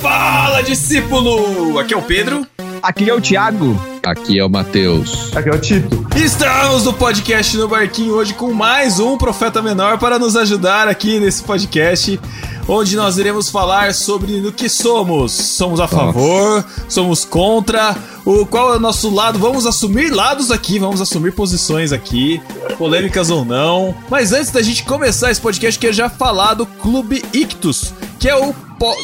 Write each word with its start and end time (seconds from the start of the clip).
Fala, 0.00 0.62
discípulo! 0.62 1.78
Aqui 1.78 1.94
é 1.94 1.96
o 1.96 2.02
Pedro. 2.02 2.46
Aqui 2.82 3.08
é 3.10 3.14
o 3.14 3.20
Thiago. 3.20 3.78
Aqui 4.02 4.38
é 4.38 4.44
o 4.44 4.48
Matheus. 4.48 5.34
Aqui 5.36 5.48
é 5.50 5.52
o 5.54 5.58
Tito. 5.58 6.06
Estamos 6.16 6.84
no 6.84 6.92
podcast 6.94 7.56
no 7.56 7.68
Barquinho 7.68 8.14
hoje 8.14 8.32
com 8.34 8.52
mais 8.52 8.98
um 8.98 9.18
Profeta 9.18 9.60
Menor 9.60 9.98
para 9.98 10.18
nos 10.18 10.36
ajudar 10.36 10.88
aqui 10.88 11.20
nesse 11.20 11.42
podcast, 11.42 12.18
onde 12.66 12.96
nós 12.96 13.18
iremos 13.18 13.50
falar 13.50 13.92
sobre 13.92 14.32
o 14.46 14.50
que 14.52 14.68
somos. 14.70 15.32
Somos 15.32 15.78
a 15.80 15.86
favor, 15.86 16.64
somos 16.88 17.24
contra, 17.26 17.94
o 18.24 18.46
qual 18.46 18.72
é 18.72 18.76
o 18.78 18.80
nosso 18.80 19.14
lado. 19.14 19.38
Vamos 19.38 19.66
assumir 19.66 20.08
lados 20.10 20.50
aqui, 20.50 20.78
vamos 20.78 21.02
assumir 21.02 21.32
posições 21.32 21.92
aqui, 21.92 22.40
polêmicas 22.78 23.28
ou 23.28 23.44
não. 23.44 23.94
Mas 24.08 24.32
antes 24.32 24.50
da 24.50 24.62
gente 24.62 24.82
começar 24.84 25.30
esse 25.30 25.40
podcast, 25.40 25.78
quero 25.78 25.92
já 25.92 26.08
falar 26.08 26.54
do 26.54 26.64
Clube 26.64 27.22
Ictus, 27.34 27.92
que 28.18 28.28
é 28.28 28.34
o 28.36 28.54
po- 28.78 28.96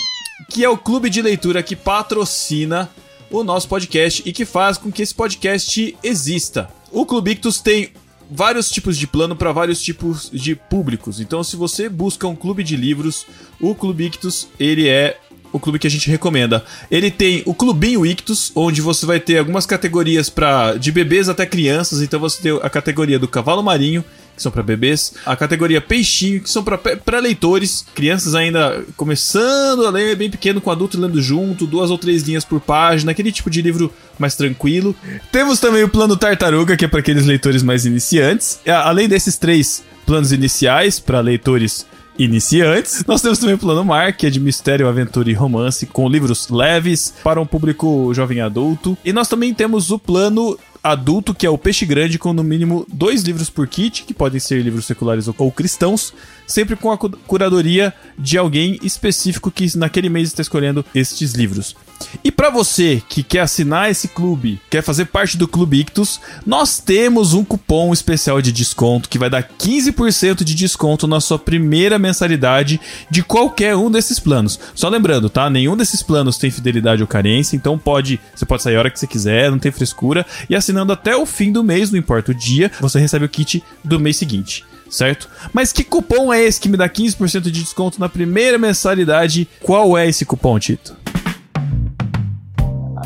que 0.48 0.64
é 0.64 0.68
o 0.68 0.78
clube 0.78 1.10
de 1.10 1.20
leitura 1.20 1.62
que 1.62 1.76
patrocina 1.76 2.90
o 3.30 3.42
nosso 3.42 3.68
podcast 3.68 4.22
e 4.24 4.32
que 4.32 4.44
faz 4.44 4.78
com 4.78 4.90
que 4.90 5.02
esse 5.02 5.14
podcast 5.14 5.96
exista. 6.02 6.70
O 6.90 7.04
Clube 7.04 7.32
Ictus 7.32 7.60
tem 7.60 7.90
vários 8.30 8.70
tipos 8.70 8.96
de 8.96 9.06
plano 9.06 9.36
para 9.36 9.52
vários 9.52 9.80
tipos 9.80 10.30
de 10.32 10.54
públicos. 10.54 11.20
Então, 11.20 11.42
se 11.42 11.56
você 11.56 11.88
busca 11.88 12.26
um 12.26 12.36
clube 12.36 12.62
de 12.62 12.76
livros, 12.76 13.26
o 13.60 13.74
Clube 13.74 14.06
Ictus, 14.06 14.48
ele 14.58 14.88
é 14.88 15.18
o 15.52 15.60
clube 15.60 15.78
que 15.78 15.86
a 15.86 15.90
gente 15.90 16.10
recomenda. 16.10 16.64
Ele 16.90 17.10
tem 17.10 17.42
o 17.46 17.54
Clubinho 17.54 18.04
Ictus, 18.04 18.52
onde 18.54 18.80
você 18.80 19.06
vai 19.06 19.18
ter 19.18 19.38
algumas 19.38 19.64
categorias 19.64 20.28
para 20.28 20.74
de 20.74 20.92
bebês 20.92 21.28
até 21.28 21.46
crianças. 21.46 22.02
Então 22.02 22.20
você 22.20 22.42
tem 22.42 22.60
a 22.62 22.70
categoria 22.70 23.18
do 23.18 23.28
cavalo 23.28 23.62
marinho, 23.62 24.04
que 24.36 24.42
são 24.42 24.52
para 24.52 24.62
bebês, 24.62 25.14
a 25.24 25.34
categoria 25.34 25.80
peixinho, 25.80 26.40
que 26.40 26.50
são 26.50 26.62
para 26.62 27.18
leitores, 27.18 27.84
crianças 27.94 28.34
ainda 28.34 28.84
começando 28.96 29.86
a 29.86 29.90
ler, 29.90 30.14
bem 30.14 30.30
pequeno, 30.30 30.60
com 30.60 30.70
adulto 30.70 31.00
lendo 31.00 31.20
junto, 31.22 31.66
duas 31.66 31.90
ou 31.90 31.96
três 31.96 32.22
linhas 32.22 32.44
por 32.44 32.60
página, 32.60 33.12
aquele 33.12 33.32
tipo 33.32 33.48
de 33.48 33.62
livro 33.62 33.92
mais 34.18 34.36
tranquilo. 34.36 34.94
Temos 35.32 35.58
também 35.58 35.82
o 35.82 35.88
plano 35.88 36.16
tartaruga, 36.16 36.76
que 36.76 36.84
é 36.84 36.88
para 36.88 37.00
aqueles 37.00 37.24
leitores 37.24 37.62
mais 37.62 37.86
iniciantes. 37.86 38.60
Além 38.66 39.08
desses 39.08 39.36
três 39.36 39.82
planos 40.04 40.32
iniciais 40.32 41.00
para 41.00 41.20
leitores 41.20 41.86
iniciantes. 42.18 43.04
Nós 43.06 43.20
temos 43.20 43.38
também 43.38 43.56
o 43.56 43.58
Plano 43.58 43.84
Mar, 43.84 44.12
que 44.12 44.26
é 44.26 44.30
de 44.30 44.40
mistério, 44.40 44.88
aventura 44.88 45.30
e 45.30 45.34
romance, 45.34 45.84
com 45.84 46.08
livros 46.08 46.48
leves 46.48 47.12
para 47.22 47.40
um 47.40 47.46
público 47.46 48.12
jovem 48.14 48.40
adulto. 48.40 48.96
E 49.04 49.12
nós 49.12 49.28
também 49.28 49.52
temos 49.52 49.90
o 49.90 49.98
plano 49.98 50.58
adulto, 50.92 51.34
que 51.34 51.46
é 51.46 51.50
o 51.50 51.58
Peixe 51.58 51.84
Grande, 51.86 52.18
com 52.18 52.32
no 52.32 52.42
mínimo 52.44 52.86
dois 52.92 53.22
livros 53.22 53.50
por 53.50 53.66
kit, 53.66 54.04
que 54.04 54.14
podem 54.14 54.40
ser 54.40 54.62
livros 54.62 54.86
seculares 54.86 55.28
ou- 55.28 55.52
cristãos, 55.52 56.12
sempre 56.46 56.76
com 56.76 56.90
a 56.90 56.98
cu- 56.98 57.10
curadoria 57.26 57.92
de 58.18 58.38
alguém 58.38 58.78
específico 58.82 59.50
que 59.50 59.76
naquele 59.76 60.08
mês 60.08 60.28
está 60.28 60.42
escolhendo 60.42 60.84
estes 60.94 61.32
livros. 61.32 61.74
E 62.22 62.30
para 62.30 62.50
você 62.50 63.02
que 63.08 63.22
quer 63.22 63.40
assinar 63.40 63.90
esse 63.90 64.08
clube, 64.08 64.60
quer 64.70 64.82
fazer 64.82 65.06
parte 65.06 65.36
do 65.36 65.48
Clube 65.48 65.80
Ictus, 65.80 66.20
nós 66.44 66.78
temos 66.78 67.32
um 67.32 67.42
cupom 67.42 67.90
especial 67.92 68.42
de 68.42 68.52
desconto 68.52 69.08
que 69.08 69.18
vai 69.18 69.30
dar 69.30 69.42
15% 69.42 70.44
de 70.44 70.54
desconto 70.54 71.06
na 71.06 71.20
sua 71.20 71.38
primeira 71.38 71.98
mensalidade 71.98 72.78
de 73.10 73.22
qualquer 73.22 73.74
um 73.76 73.90
desses 73.90 74.18
planos. 74.18 74.60
Só 74.74 74.88
lembrando, 74.90 75.30
tá? 75.30 75.48
Nenhum 75.48 75.76
desses 75.76 76.02
planos 76.02 76.36
tem 76.36 76.50
fidelidade 76.50 77.00
ou 77.02 77.08
carência, 77.08 77.56
então 77.56 77.78
pode, 77.78 78.20
você 78.34 78.44
pode 78.44 78.62
sair 78.62 78.76
a 78.76 78.80
hora 78.80 78.90
que 78.90 79.00
você 79.00 79.06
quiser, 79.06 79.50
não 79.50 79.58
tem 79.58 79.72
frescura, 79.72 80.26
e 80.50 80.54
assinando 80.54 80.92
até 80.92 81.16
o 81.16 81.24
fim 81.24 81.50
do 81.50 81.64
mês, 81.64 81.90
não 81.90 81.98
importa 81.98 82.30
o 82.32 82.34
dia, 82.34 82.70
você 82.80 82.98
recebe 82.98 83.24
o 83.24 83.28
kit 83.28 83.64
do 83.82 83.98
mês 83.98 84.16
seguinte. 84.16 84.64
Certo? 84.88 85.28
Mas 85.52 85.72
que 85.72 85.84
cupom 85.84 86.32
é 86.32 86.42
esse 86.42 86.60
que 86.60 86.68
me 86.68 86.76
dá 86.76 86.88
15% 86.88 87.42
de 87.42 87.50
desconto 87.50 88.00
na 88.00 88.08
primeira 88.08 88.58
mensalidade? 88.58 89.48
Qual 89.62 89.96
é 89.96 90.08
esse 90.08 90.24
cupom, 90.24 90.58
Tito? 90.58 90.96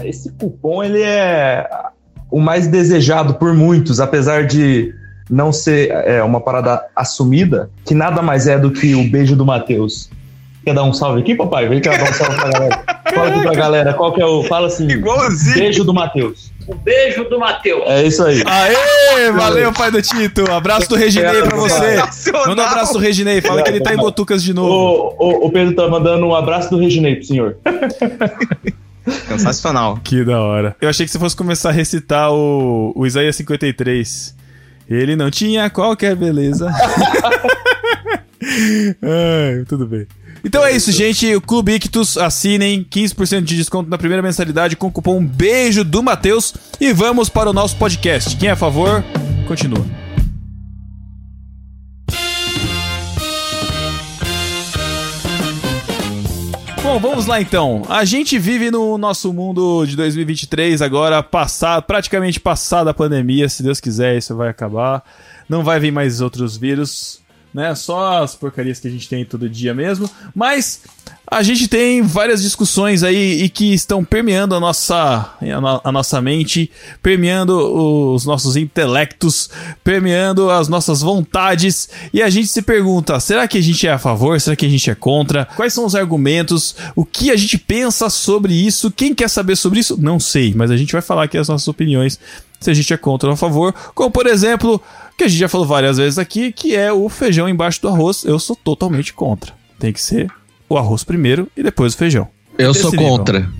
Esse 0.04 0.30
cupom 0.32 0.82
ele 0.82 1.02
é 1.02 1.68
o 2.30 2.40
mais 2.40 2.66
desejado 2.66 3.34
por 3.34 3.54
muitos, 3.54 4.00
apesar 4.00 4.46
de 4.46 4.94
não 5.28 5.52
ser 5.52 5.90
é, 5.90 6.22
uma 6.22 6.40
parada 6.40 6.84
assumida, 6.94 7.70
que 7.84 7.94
nada 7.94 8.22
mais 8.22 8.46
é 8.46 8.58
do 8.58 8.70
que 8.70 8.94
o 8.94 9.08
beijo 9.08 9.36
do 9.36 9.44
Matheus. 9.44 10.10
Quer 10.64 10.74
dar 10.74 10.84
um 10.84 10.92
salve 10.92 11.20
aqui, 11.20 11.34
papai? 11.34 11.68
Vem 11.68 11.80
cá 11.80 11.96
dar 11.96 12.10
um 12.10 12.12
salve 12.12 12.36
pra 12.36 12.50
galera. 12.50 12.84
Fala 13.14 13.28
aqui 13.30 13.42
pra 13.42 13.54
galera, 13.54 13.94
qual 13.94 14.12
que 14.12 14.20
é 14.20 14.26
o. 14.26 14.42
Fala 14.44 14.66
assim. 14.66 14.88
Igualzinho. 14.88 15.54
Beijo 15.54 15.84
do 15.84 15.94
Matheus. 15.94 16.52
O 16.70 16.74
beijo 16.76 17.24
do 17.24 17.38
Matheus. 17.38 17.82
É 17.86 18.06
isso 18.06 18.22
aí. 18.22 18.42
Aê! 18.46 19.32
Valeu, 19.32 19.72
pai 19.72 19.90
do 19.90 20.00
Tito! 20.00 20.48
Abraço 20.50 20.88
do 20.88 20.94
Reginei 20.94 21.42
pra 21.42 21.56
você! 21.56 21.96
Sensacional. 21.96 22.46
Manda 22.46 22.62
um 22.62 22.66
abraço 22.66 22.92
do 22.92 22.98
Reginei, 23.00 23.40
fala 23.40 23.62
que 23.62 23.70
ele 23.70 23.80
tá 23.80 23.92
em 23.92 23.96
Botucas 23.96 24.40
de 24.42 24.54
novo. 24.54 25.16
O, 25.18 25.26
o, 25.26 25.46
o 25.46 25.50
Pedro 25.50 25.74
tá 25.74 25.88
mandando 25.88 26.24
um 26.24 26.34
abraço 26.34 26.70
do 26.70 26.78
Reginei 26.78 27.16
pro 27.16 27.24
senhor. 27.24 27.56
Sensacional. 29.26 29.98
Que 30.04 30.24
da 30.24 30.40
hora. 30.40 30.76
Eu 30.80 30.88
achei 30.88 31.04
que 31.04 31.10
você 31.10 31.18
fosse 31.18 31.34
começar 31.34 31.70
a 31.70 31.72
recitar 31.72 32.32
o, 32.32 32.92
o 32.94 33.04
Isaías 33.04 33.34
53. 33.34 34.36
Ele 34.88 35.16
não 35.16 35.28
tinha 35.30 35.68
qualquer 35.70 36.14
beleza. 36.14 36.70
Ai, 39.02 39.64
tudo 39.68 39.86
bem. 39.86 40.06
Então 40.44 40.64
é 40.64 40.72
isso, 40.72 40.90
gente. 40.90 41.34
O 41.34 41.40
Clube 41.40 41.72
Ictus, 41.74 42.16
assinem 42.16 42.84
15% 42.84 43.42
de 43.42 43.56
desconto 43.56 43.90
na 43.90 43.98
primeira 43.98 44.22
mensalidade 44.22 44.76
com 44.76 44.86
o 44.86 44.92
cupom 44.92 45.24
BEIJO 45.24 45.84
do 45.84 46.02
Matheus. 46.02 46.54
E 46.80 46.92
vamos 46.92 47.28
para 47.28 47.50
o 47.50 47.52
nosso 47.52 47.76
podcast. 47.76 48.36
Quem 48.36 48.48
é 48.48 48.52
a 48.52 48.56
favor, 48.56 49.04
continua. 49.46 49.84
Bom, 56.82 56.98
vamos 56.98 57.26
lá 57.26 57.40
então. 57.40 57.82
A 57.88 58.04
gente 58.04 58.36
vive 58.36 58.68
no 58.70 58.98
nosso 58.98 59.32
mundo 59.32 59.84
de 59.86 59.94
2023 59.94 60.82
agora, 60.82 61.22
passado, 61.22 61.84
praticamente 61.84 62.40
passada 62.40 62.90
a 62.90 62.94
pandemia, 62.94 63.48
se 63.48 63.62
Deus 63.62 63.78
quiser, 63.78 64.16
isso 64.16 64.34
vai 64.34 64.48
acabar. 64.48 65.04
Não 65.48 65.62
vai 65.62 65.78
vir 65.78 65.92
mais 65.92 66.20
outros 66.20 66.56
vírus, 66.56 67.19
né? 67.52 67.74
Só 67.74 68.22
as 68.22 68.34
porcarias 68.34 68.78
que 68.80 68.88
a 68.88 68.90
gente 68.90 69.08
tem 69.08 69.24
todo 69.24 69.48
dia 69.48 69.74
mesmo. 69.74 70.08
Mas 70.34 70.80
a 71.26 71.42
gente 71.42 71.68
tem 71.68 72.02
várias 72.02 72.42
discussões 72.42 73.02
aí 73.02 73.42
e 73.44 73.48
que 73.48 73.72
estão 73.72 74.04
permeando 74.04 74.54
a 74.54 74.60
nossa, 74.60 74.96
a, 75.40 75.60
no- 75.60 75.80
a 75.84 75.92
nossa 75.92 76.20
mente, 76.20 76.70
permeando 77.02 77.56
os 78.14 78.24
nossos 78.24 78.56
intelectos, 78.56 79.48
permeando 79.84 80.50
as 80.50 80.68
nossas 80.68 81.00
vontades. 81.02 81.88
E 82.12 82.22
a 82.22 82.28
gente 82.30 82.48
se 82.48 82.62
pergunta: 82.62 83.18
será 83.20 83.46
que 83.46 83.58
a 83.58 83.62
gente 83.62 83.86
é 83.86 83.92
a 83.92 83.98
favor? 83.98 84.40
Será 84.40 84.56
que 84.56 84.66
a 84.66 84.68
gente 84.70 84.90
é 84.90 84.94
contra? 84.94 85.44
Quais 85.56 85.72
são 85.72 85.84
os 85.86 85.94
argumentos? 85.94 86.74
O 86.96 87.04
que 87.04 87.30
a 87.30 87.36
gente 87.36 87.58
pensa 87.58 88.10
sobre 88.10 88.52
isso? 88.54 88.90
Quem 88.90 89.14
quer 89.14 89.28
saber 89.28 89.56
sobre 89.56 89.80
isso? 89.80 89.96
Não 90.00 90.18
sei, 90.18 90.52
mas 90.54 90.70
a 90.70 90.76
gente 90.76 90.92
vai 90.92 91.02
falar 91.02 91.24
aqui 91.24 91.38
as 91.38 91.48
nossas 91.48 91.68
opiniões. 91.68 92.18
Se 92.60 92.70
a 92.70 92.74
gente 92.74 92.92
é 92.92 92.96
contra 92.98 93.26
ou 93.28 93.32
a 93.32 93.36
favor, 93.38 93.72
como 93.94 94.10
por 94.10 94.26
exemplo, 94.26 94.82
que 95.20 95.24
a 95.24 95.28
gente 95.28 95.38
já 95.40 95.48
falou 95.50 95.66
várias 95.66 95.98
vezes 95.98 96.18
aqui, 96.18 96.50
que 96.50 96.74
é 96.74 96.90
o 96.90 97.06
feijão 97.10 97.46
embaixo 97.46 97.80
do 97.82 97.88
arroz. 97.88 98.24
Eu 98.24 98.38
sou 98.38 98.56
totalmente 98.56 99.12
contra. 99.12 99.52
Tem 99.78 99.92
que 99.92 100.00
ser 100.00 100.30
o 100.66 100.78
arroz 100.78 101.04
primeiro 101.04 101.46
e 101.54 101.62
depois 101.62 101.92
o 101.92 101.96
feijão. 101.98 102.26
Eu 102.56 102.72
Desse 102.72 102.82
sou 102.82 102.90
nível. 102.92 103.06
contra. 103.08 103.50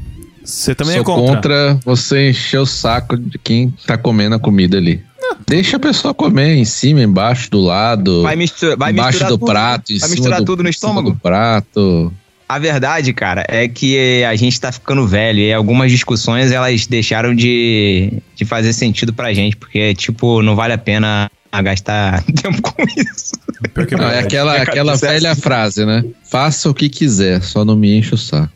Você 0.42 0.74
também 0.74 0.94
sou 0.94 1.02
é 1.02 1.04
contra. 1.04 1.34
contra 1.34 1.80
você 1.84 2.30
encher 2.30 2.58
o 2.60 2.64
saco 2.66 3.14
de 3.18 3.38
quem 3.38 3.74
tá 3.86 3.98
comendo 3.98 4.36
a 4.36 4.38
comida 4.38 4.78
ali. 4.78 5.02
Deixa 5.46 5.76
a 5.76 5.80
pessoa 5.80 6.14
comer 6.14 6.54
em 6.56 6.64
cima, 6.64 7.02
embaixo, 7.02 7.50
do 7.50 7.60
lado, 7.60 8.22
Vai, 8.22 8.36
mistura, 8.36 8.74
vai 8.74 8.90
embaixo 8.92 9.10
misturar 9.18 9.30
do 9.30 9.38
tudo. 9.38 9.46
prato, 9.50 9.92
em 9.92 9.98
Vai 9.98 10.08
cima 10.08 10.14
misturar 10.20 10.40
do, 10.40 10.46
tudo 10.46 10.62
no 10.62 10.68
estômago. 10.70 11.10
do 11.10 11.16
prato. 11.18 12.12
A 12.48 12.58
verdade, 12.58 13.12
cara, 13.12 13.44
é 13.48 13.68
que 13.68 14.24
a 14.24 14.34
gente 14.34 14.58
tá 14.60 14.72
ficando 14.72 15.06
velho 15.06 15.38
e 15.40 15.52
algumas 15.52 15.90
discussões 15.90 16.50
elas 16.50 16.86
deixaram 16.86 17.34
de, 17.34 18.14
de 18.34 18.44
fazer 18.46 18.72
sentido 18.72 19.12
pra 19.12 19.32
gente, 19.34 19.56
porque, 19.56 19.94
tipo, 19.94 20.40
não 20.42 20.56
vale 20.56 20.72
a 20.72 20.78
pena 20.78 21.30
gastar 21.62 22.22
tempo 22.42 22.62
com 22.62 22.82
isso. 22.84 23.32
É 23.62 23.96
Não, 23.96 24.08
é 24.08 24.18
aquela, 24.20 24.54
aquela 24.56 24.92
é 24.94 24.96
velha 24.96 25.32
assim. 25.32 25.40
frase, 25.40 25.84
né? 25.84 26.04
Faça 26.30 26.70
o 26.70 26.74
que 26.74 26.88
quiser, 26.88 27.42
só 27.42 27.64
não 27.64 27.76
me 27.76 27.92
enche 27.98 28.14
o 28.14 28.18
saco. 28.18 28.52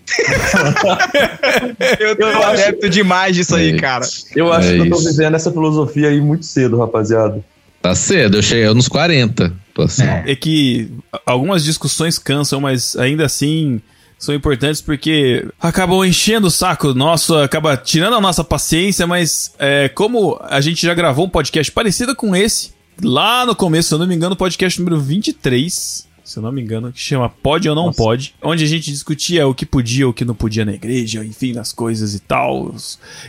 Eu 2.01 2.17
tô 2.17 2.23
Eu 2.27 2.39
acho- 2.39 2.49
adepto 2.49 2.89
demais 2.89 3.35
disso 3.37 3.55
aí, 3.57 3.71
É 3.73 3.79
cara. 3.79 4.05
Eu 4.35 4.53
acho 4.53 4.69
É 4.69 4.73
que 4.77 4.79
eu 4.83 4.91
tô 4.91 4.99
vivendo 4.99 5.35
essa 5.35 5.51
filosofia 5.51 6.09
aí 6.09 6.21
muito 6.21 6.47
cedo, 6.47 6.79
rapaziada. 6.79 7.45
Tá 7.83 7.95
cedo, 7.95 8.39
eu 8.39 8.43
cheguei 8.43 8.73
nos 8.73 8.89
40. 8.89 9.53
Tô 9.75 9.83
assim. 9.83 10.05
É 10.05 10.35
que 10.35 10.91
algumas 11.27 11.65
discussões 11.65 12.19
cansam, 12.19 12.61
mas 12.61 12.97
ainda 12.97 13.27
assim 13.27 13.81
são 14.19 14.35
importantes 14.35 14.81
porque 14.81 15.47
acabam 15.61 16.03
enchendo 16.05 16.47
o 16.47 16.51
saco 16.51 16.95
nosso, 16.95 17.37
acaba 17.37 17.77
tirando 17.77 18.15
a 18.17 18.21
nossa 18.21 18.43
paciência, 18.43 19.07
mas 19.07 19.53
é, 19.59 19.89
como 19.91 20.39
a 20.49 20.61
gente 20.63 20.81
já 20.87 20.95
gravou 20.95 21.27
um 21.27 21.29
podcast 21.29 21.71
parecido 21.73 22.15
com 22.17 22.35
esse, 22.35 22.71
lá 23.03 23.47
no 23.47 23.55
começo, 23.55 23.89
se 23.89 23.95
eu 23.95 23.99
não 23.99 24.07
me 24.07 24.15
engano, 24.15 24.37
podcast 24.37 24.79
número 24.79 25.01
23, 25.01 26.07
se 26.25 26.39
eu 26.39 26.43
não 26.43 26.51
me 26.51 26.63
engano, 26.63 26.93
que 26.93 26.99
chama 26.99 27.29
Pode 27.29 27.69
ou 27.69 27.75
Não 27.75 27.87
Nossa. 27.87 27.99
Pode, 27.99 28.35
onde 28.43 28.65
a 28.65 28.67
gente 28.67 28.91
discutia 28.91 29.47
o 29.47 29.55
que 29.55 29.67
podia 29.67 30.07
ou 30.07 30.11
o 30.11 30.15
que 30.15 30.25
não 30.25 30.35
podia 30.35 30.65
na 30.65 30.73
igreja, 30.73 31.25
enfim, 31.25 31.53
nas 31.53 31.73
coisas 31.73 32.15
e 32.15 32.21
tal. 32.21 32.75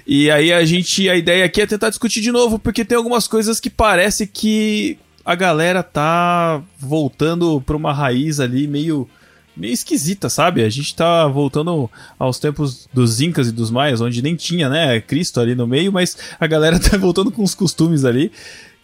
E 0.08 0.32
aí 0.32 0.54
a 0.54 0.64
gente, 0.64 1.10
a 1.10 1.16
ideia 1.16 1.46
aqui 1.46 1.62
é 1.62 1.68
tentar 1.68 1.90
discutir 1.90 2.22
de 2.22 2.32
novo, 2.32 2.58
porque 2.58 2.86
tem 2.86 2.98
algumas 2.98 3.28
coisas 3.28 3.60
que 3.60 3.70
parece 3.70 4.26
que 4.26 4.98
a 5.26 5.36
galera 5.36 5.84
tá 5.84 6.62
voltando 6.80 7.60
pra 7.62 7.76
uma 7.76 7.92
raiz 7.92 8.40
ali 8.40 8.68
meio 8.68 9.08
meio 9.58 9.74
esquisita, 9.74 10.30
sabe? 10.30 10.64
A 10.64 10.70
gente 10.70 10.94
tá 10.94 11.26
voltando 11.28 11.90
aos 12.20 12.38
tempos 12.40 12.90
dos 12.94 13.22
Incas 13.22 13.48
e 13.48 13.54
dos 13.54 13.72
Maias, 13.72 14.02
onde 14.02 14.22
nem 14.22 14.36
tinha, 14.36 14.68
né, 14.68 15.00
Cristo 15.00 15.40
ali 15.40 15.56
no 15.56 15.66
meio, 15.66 15.94
mas 15.94 16.18
a 16.38 16.46
galera 16.46 16.78
tá 16.80 16.98
voltando 16.98 17.32
com 17.32 17.42
os 17.42 17.56
costumes 17.56 18.04
ali 18.04 18.32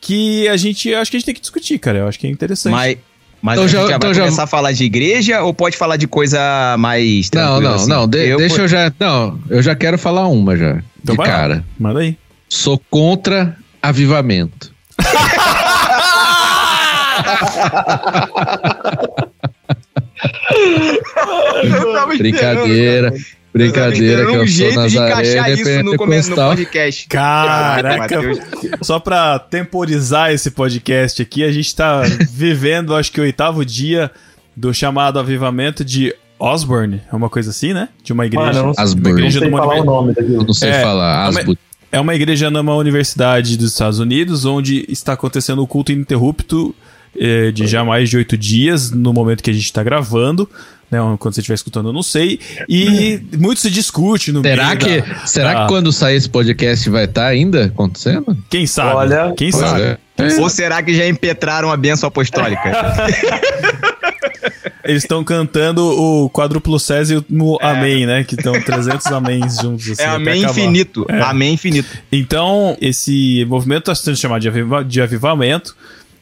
que 0.02 0.48
a 0.48 0.58
gente 0.58 0.94
acho 0.94 1.12
que 1.12 1.18
a 1.18 1.20
gente 1.20 1.26
tem 1.28 1.36
que 1.36 1.42
discutir, 1.42 1.78
cara. 1.80 2.00
Eu 2.00 2.08
acho 2.08 2.20
que 2.20 2.28
é 2.28 2.30
interessante. 2.30 2.72
Mas, 2.74 2.98
mas 3.42 3.54
Então 3.54 3.66
a 3.66 3.68
já- 3.68 3.80
gente 3.80 3.90
já 3.90 3.96
então 3.98 4.14
já- 4.14 4.22
começar 4.24 4.44
a 4.44 4.48
falar 4.48 4.72
de 4.72 4.84
igreja 4.84 5.42
ou 5.44 5.54
pode 5.54 5.78
falar 5.78 5.98
de 5.98 6.08
coisa 6.08 6.40
mais 6.80 7.30
Não, 7.34 7.62
não, 7.62 7.76
assim? 7.76 7.88
não. 7.88 8.08
de- 8.08 8.28
Eu- 8.28 8.38
deixa 8.38 8.62
eu 8.64 8.68
já. 8.68 8.92
Não, 9.00 9.40
eu 9.50 9.62
já 9.62 9.76
quero 9.76 9.98
falar 9.98 10.28
uma 10.28 10.58
já. 10.58 10.82
Então 11.02 11.14
de 11.14 11.18
vai 11.18 11.28
lá. 11.28 11.34
cara. 11.34 11.66
Manda 11.80 12.00
aí. 12.02 12.18
Sou 12.50 12.82
contra 12.90 13.56
avivamento. 13.82 14.72
Eu 21.64 21.94
tava 21.94 22.14
esperando, 22.14 22.18
Brincadeira. 22.18 23.14
Brincadeira, 23.54 24.26
que 24.26 24.32
um 24.32 24.36
eu 24.36 24.38
sou 24.40 24.48
jeito 24.48 24.88
de 24.88 24.96
encaixar 24.98 25.16
Nazareno 25.18 25.58
e 25.58 25.62
isso 25.62 25.84
no 25.84 25.98
começo 25.98 26.30
do 26.30 26.36
podcast. 26.36 27.08
Caraca, 27.08 28.20
só 28.82 29.00
pra 29.00 29.40
temporizar 29.40 30.32
esse 30.32 30.52
podcast 30.52 31.22
aqui, 31.22 31.44
a 31.44 31.52
gente 31.52 31.76
tá 31.76 32.02
vivendo, 32.32 32.96
acho 32.96 33.12
que 33.12 33.20
o 33.20 33.24
oitavo 33.24 33.66
dia 33.66 34.10
do 34.56 34.74
chamado 34.74 35.20
avivamento 35.20 35.84
de 35.84 36.14
Osborne, 36.40 37.02
é 37.12 37.16
uma 37.16 37.30
coisa 37.30 37.52
assim, 37.52 37.74
né? 37.74 37.90
De 38.04 38.14
uma 38.14 38.26
igreja. 38.26 38.46
Mano, 38.46 38.60
eu 38.60 38.64
não, 38.64 38.74
Asbury. 38.78 39.02
uma 39.02 39.10
não 39.10 39.18
igreja 39.18 39.40
sei 39.40 39.50
numa 39.50 39.60
falar 39.60 39.76
o 39.82 39.84
nome 39.86 40.14
daquilo. 40.14 40.36
Eu 40.36 40.44
não 40.44 40.54
sei 40.54 40.70
É, 40.70 40.82
falar. 40.82 41.26
Asbury. 41.28 41.60
É 41.92 42.00
uma 42.00 42.16
igreja 42.16 42.50
numa 42.50 42.76
universidade 42.76 43.58
dos 43.58 43.72
Estados 43.74 44.00
Unidos, 44.00 44.46
onde 44.46 44.86
está 44.88 45.14
acontecendo 45.14 45.62
o 45.62 45.68
culto 45.68 45.92
ininterrupto 45.92 46.74
eh, 47.20 47.52
de 47.52 47.68
já 47.68 47.84
mais 47.84 48.10
de 48.10 48.16
oito 48.18 48.38
dias, 48.38 48.92
no 48.92 49.12
momento 49.14 49.44
que 49.44 49.50
a 49.50 49.54
gente 49.54 49.66
está 49.66 49.84
gravando. 49.84 50.50
Né, 50.92 51.00
quando 51.20 51.34
você 51.34 51.40
estiver 51.40 51.56
escutando, 51.56 51.88
eu 51.90 51.94
não 51.94 52.04
sei. 52.04 52.38
E 52.68 53.22
muito 53.40 53.62
se 53.62 53.72
discute 53.72 54.32
no 54.34 54.42
Será 54.42 54.68
meio 54.76 54.78
que, 54.80 55.02
da- 55.02 55.26
será 55.26 55.54
da- 55.54 55.62
que 55.62 55.68
quando 55.70 55.90
sair 55.94 56.18
esse 56.18 56.28
podcast 56.30 56.90
vai 56.90 57.06
estar 57.06 57.28
ainda 57.28 57.66
acontecendo? 57.68 58.38
Quem 58.50 58.68
sabe? 58.68 58.96
Olha- 58.96 59.34
Quem 59.38 59.52
sabe? 59.54 59.98
Olha, 60.20 60.40
Ou 60.42 60.50
será 60.50 60.84
que 60.84 60.94
já 60.94 61.08
impetraram 61.08 61.72
a 61.72 61.78
benção 61.78 62.08
apostólica? 62.10 62.62
Eles 64.84 65.04
estão 65.04 65.24
cantando 65.24 65.86
o 65.86 66.30
quadruplo 66.30 66.80
Césio 66.80 67.24
no 67.30 67.58
Amém, 67.62 68.06
né? 68.06 68.24
Que 68.24 68.36
estão 68.36 68.60
300 68.60 69.06
améns 69.08 69.58
juntos. 69.62 69.90
Assim, 69.92 70.02
é 70.02 70.06
amém 70.08 70.44
infinito. 70.44 71.06
Amém 71.10 71.54
infinito. 71.54 71.88
Então, 72.12 72.76
esse 72.82 73.46
movimento 73.48 73.92
está 73.92 73.96
sendo 73.96 74.18
chamado 74.18 74.42
de, 74.42 74.48
aviva- 74.48 74.84
de 74.84 75.00
avivamento. 75.02 75.76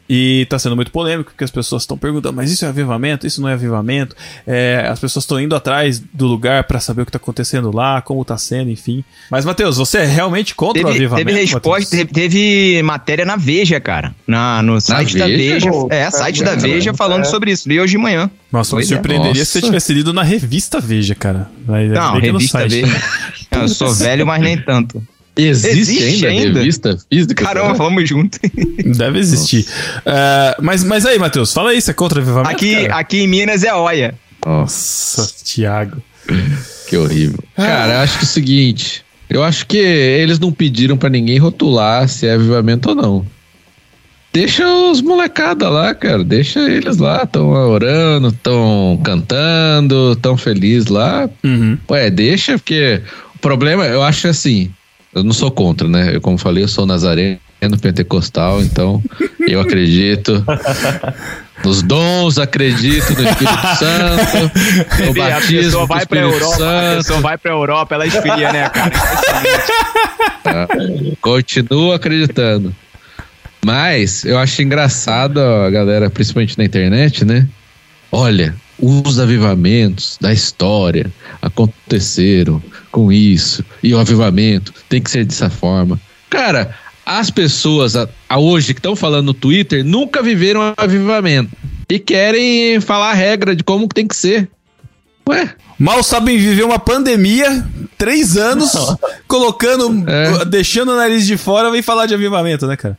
E 0.09 0.41
está 0.41 0.57
sendo 0.57 0.75
muito 0.75 0.91
polêmico, 0.91 1.29
porque 1.31 1.44
as 1.44 1.51
pessoas 1.51 1.83
estão 1.83 1.95
perguntando, 1.97 2.35
mas 2.35 2.51
isso 2.51 2.65
é 2.65 2.67
avivamento? 2.67 3.27
Isso 3.27 3.39
não 3.41 3.47
é 3.47 3.53
avivamento? 3.53 4.15
É, 4.47 4.88
as 4.89 5.00
pessoas 5.00 5.23
estão 5.23 5.39
indo 5.39 5.56
atrás 5.56 6.01
do 6.11 6.25
lugar 6.25 6.63
para 6.63 6.79
saber 6.79 7.03
o 7.03 7.06
que 7.06 7.09
está 7.09 7.17
acontecendo 7.17 7.71
lá, 7.75 8.01
como 8.01 8.23
está 8.23 8.35
sendo, 8.38 8.71
enfim. 8.71 9.03
Mas, 9.29 9.45
Matheus, 9.45 9.77
você 9.77 10.00
é 10.00 10.06
realmente 10.06 10.56
contra 10.56 10.81
o 10.81 10.85
Teve, 10.85 11.06
avivamento? 11.06 11.27
teve 11.27 11.39
resposta, 11.39 11.95
teve, 11.95 12.11
teve 12.11 12.81
matéria 12.81 13.23
na 13.23 13.35
Veja, 13.35 13.79
cara. 13.79 14.15
Na, 14.25 14.63
no 14.63 14.81
site 14.81 15.15
da 15.17 15.27
Veja? 15.27 15.53
Veja. 15.53 15.69
Pô, 15.71 15.88
É, 15.91 16.09
site 16.09 16.39
da 16.39 16.45
caramba, 16.56 16.67
Veja 16.67 16.89
é. 16.89 16.94
falando 16.95 17.25
sobre 17.25 17.51
isso. 17.51 17.69
Li 17.69 17.79
hoje 17.79 17.91
de 17.91 17.97
manhã. 18.00 18.31
Nossa, 18.51 18.75
me 18.75 18.81
Pois 18.81 18.91
é. 18.91 18.95
surpreenderia 18.95 19.45
se 19.45 19.51
você 19.51 19.61
tivesse 19.61 19.94
lido 19.94 20.11
na 20.11 20.23
revista 20.23 20.79
Veja, 20.79 21.13
cara. 21.13 21.50
Mas 21.67 21.91
Não, 21.91 22.19
revista. 22.19 22.67
Veja. 22.67 22.88
Eu 23.51 23.67
sou 23.67 23.94
velho, 23.94 24.25
mas 24.25 24.41
nem 24.41 24.57
tanto. 24.57 25.03
Existe, 25.47 25.80
Existe 25.80 26.25
ainda, 26.25 26.45
ainda? 26.45 26.59
revista 26.59 26.97
física? 27.12 27.44
Caramba, 27.44 27.74
vamos 27.74 28.07
junto. 28.07 28.38
Deve 28.97 29.19
existir. 29.19 29.65
É, 30.06 30.56
mas, 30.62 30.83
mas 30.83 31.06
aí, 31.06 31.18
Matheus, 31.19 31.53
fala 31.53 31.71
aí, 31.71 31.81
você 31.81 31.91
é 31.91 31.94
contra 31.94 32.19
o 32.19 32.21
avivamento? 32.21 32.51
Aqui, 32.51 32.75
cara? 32.75 32.95
aqui 33.00 33.18
em 33.19 33.27
Minas 33.27 33.63
é 33.63 33.74
Oia. 33.74 34.15
Nossa, 34.45 35.30
Thiago. 35.44 36.01
que 36.88 36.97
horrível. 36.97 37.39
Cara, 37.56 37.94
eu 37.94 38.00
acho 38.00 38.19
que 38.19 38.25
é 38.25 38.27
o 38.27 38.30
seguinte. 38.31 39.06
Eu 39.30 39.44
acho 39.44 39.65
que 39.68 39.77
eles 39.77 40.39
não 40.39 40.51
pediram 40.51 40.97
pra 40.97 41.09
ninguém 41.09 41.38
rotular 41.38 42.07
se 42.07 42.25
é 42.25 42.33
avivamento 42.33 42.89
ou 42.89 42.95
não. 42.95 43.25
Deixa 44.31 44.68
os 44.68 45.01
molecada 45.01 45.69
lá, 45.69 45.94
cara. 45.94 46.24
Deixa 46.24 46.59
eles 46.69 46.97
lá. 46.97 47.24
Estão 47.24 47.50
orando, 47.50 48.30
estão 48.30 49.00
cantando, 49.03 50.13
estão 50.13 50.38
felizes 50.38 50.88
lá. 50.88 51.27
Uhum. 51.44 51.77
Ué, 51.89 52.09
deixa, 52.12 52.57
porque 52.57 53.01
o 53.35 53.39
problema, 53.39 53.85
eu 53.85 54.03
acho 54.03 54.27
assim, 54.27 54.71
eu 55.13 55.23
não 55.23 55.33
sou 55.33 55.50
contra, 55.51 55.88
né? 55.88 56.15
Eu, 56.15 56.21
como 56.21 56.38
falei, 56.38 56.63
eu 56.63 56.67
sou 56.67 56.85
nazareno, 56.85 57.39
pentecostal, 57.81 58.61
então 58.61 59.03
eu 59.47 59.59
acredito 59.59 60.45
nos 61.63 61.81
dons, 61.81 62.38
acredito 62.38 63.13
no 63.13 63.27
Espírito 63.27 63.67
Santo, 63.77 64.51
no 65.06 65.09
a 65.23 65.29
batismo 65.29 65.61
pessoa 65.61 65.81
do 65.83 65.88
vai 65.88 66.06
pra 66.06 66.19
Espírito 66.21 66.44
Europa, 66.44 66.56
a 66.56 66.57
Santo. 66.57 66.97
pessoa 66.97 67.19
vai 67.21 67.38
pra 67.38 67.51
Europa, 67.51 67.95
ela 67.95 68.07
esfria, 68.07 68.53
né, 68.53 68.69
cara? 68.69 68.91
tá? 70.44 70.67
Continuo 71.21 71.91
acreditando. 71.91 72.73
Mas 73.65 74.23
eu 74.23 74.38
acho 74.38 74.61
engraçado 74.61 75.39
a 75.41 75.69
galera, 75.69 76.09
principalmente 76.09 76.57
na 76.57 76.63
internet, 76.63 77.25
né? 77.25 77.45
Olha, 78.11 78.56
os 78.81 79.20
avivamentos 79.20 80.18
da 80.20 80.31
história 80.31 81.12
aconteceram 81.42 82.62
com 82.92 83.12
isso. 83.12 83.64
E 83.84 83.94
o 83.94 84.00
avivamento 84.00 84.74
tem 84.88 85.02
que 85.02 85.12
ser 85.12 85.26
dessa 85.26 85.50
forma. 85.50 86.00
Cara, 86.30 86.76
as 87.06 87.30
pessoas 87.30 87.96
a, 87.96 88.08
a 88.28 88.40
hoje 88.40 88.74
que 88.74 88.80
estão 88.80 88.96
falando 88.96 89.28
no 89.28 89.34
Twitter 89.34 89.84
nunca 89.84 90.22
viveram 90.22 90.62
um 90.62 90.74
avivamento. 90.78 91.52
E 91.90 91.98
querem 91.98 92.80
falar 92.80 93.12
a 93.12 93.16
regra 93.16 93.56
de 93.56 93.64
como 93.64 93.88
tem 93.88 94.08
que 94.08 94.16
ser. 94.16 94.50
Ué, 95.28 95.54
Mal 95.80 96.04
sabem 96.04 96.38
viver 96.38 96.64
uma 96.64 96.78
pandemia, 96.78 97.66
três 97.98 98.36
anos, 98.36 98.74
colocando, 99.28 100.04
É. 100.10 100.44
deixando 100.44 100.92
o 100.92 100.96
nariz 100.96 101.26
de 101.26 101.38
fora, 101.38 101.72
vem 101.72 101.81
falar 101.81 102.06
de 102.06 102.14
avivamento, 102.14 102.68
né, 102.68 102.76
cara? 102.76 102.98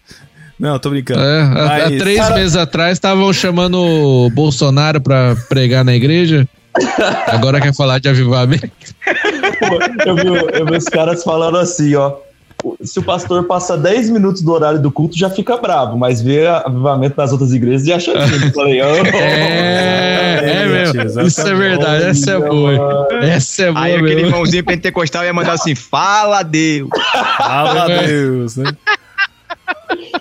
Não, 0.60 0.78
tô 0.78 0.90
brincando. 0.90 1.20
É, 1.20 1.40
há, 1.42 1.98
três 1.98 2.18
Cara- 2.18 2.34
meses 2.34 2.54
atrás 2.54 2.92
estavam 2.92 3.32
chamando 3.32 3.78
o 3.80 4.30
Bolsonaro 4.30 5.00
pra 5.00 5.34
pregar 5.48 5.82
na 5.84 5.94
igreja. 5.96 6.46
Agora 7.28 7.60
quer 7.60 7.74
falar 7.74 7.98
de 7.98 8.08
avivamento. 8.10 8.70
eu, 10.06 10.14
vi, 10.16 10.58
eu 10.60 10.66
vi 10.66 10.76
os 10.76 10.84
caras 10.84 11.24
falando 11.24 11.56
assim, 11.58 11.94
ó. 11.94 12.12
Se 12.84 12.98
o 12.98 13.02
pastor 13.02 13.44
passa 13.44 13.74
10 13.74 14.10
minutos 14.10 14.42
do 14.42 14.52
horário 14.52 14.78
do 14.82 14.90
culto, 14.92 15.16
já 15.16 15.30
fica 15.30 15.56
bravo, 15.56 15.96
mas 15.96 16.20
vê 16.20 16.46
avivamento 16.46 17.14
nas 17.16 17.32
outras 17.32 17.54
igrejas 17.54 17.86
e 17.86 17.92
acha 17.92 18.12
lindo. 18.12 18.44
Eu 18.48 18.52
Falei, 18.52 18.82
oh, 18.82 19.16
É, 19.16 20.40
é 20.44 20.66
mesmo. 20.66 21.00
Exatamente. 21.00 21.28
Isso 21.28 21.40
é 21.40 21.54
verdade, 21.54 22.04
essa 22.04 22.30
é 22.32 22.38
boa. 22.38 23.08
Essa 23.22 23.62
é 23.62 23.72
boa 23.72 23.84
Aí 23.84 23.94
aquele 23.94 24.14
mesmo. 24.14 24.26
irmãozinho 24.28 24.64
pentecostal 24.64 25.24
ia 25.24 25.32
mandar 25.32 25.54
assim: 25.54 25.74
fala 25.74 26.42
Deus. 26.42 26.90
Fala 27.38 27.86
Deus, 27.88 28.56
né? 28.58 28.70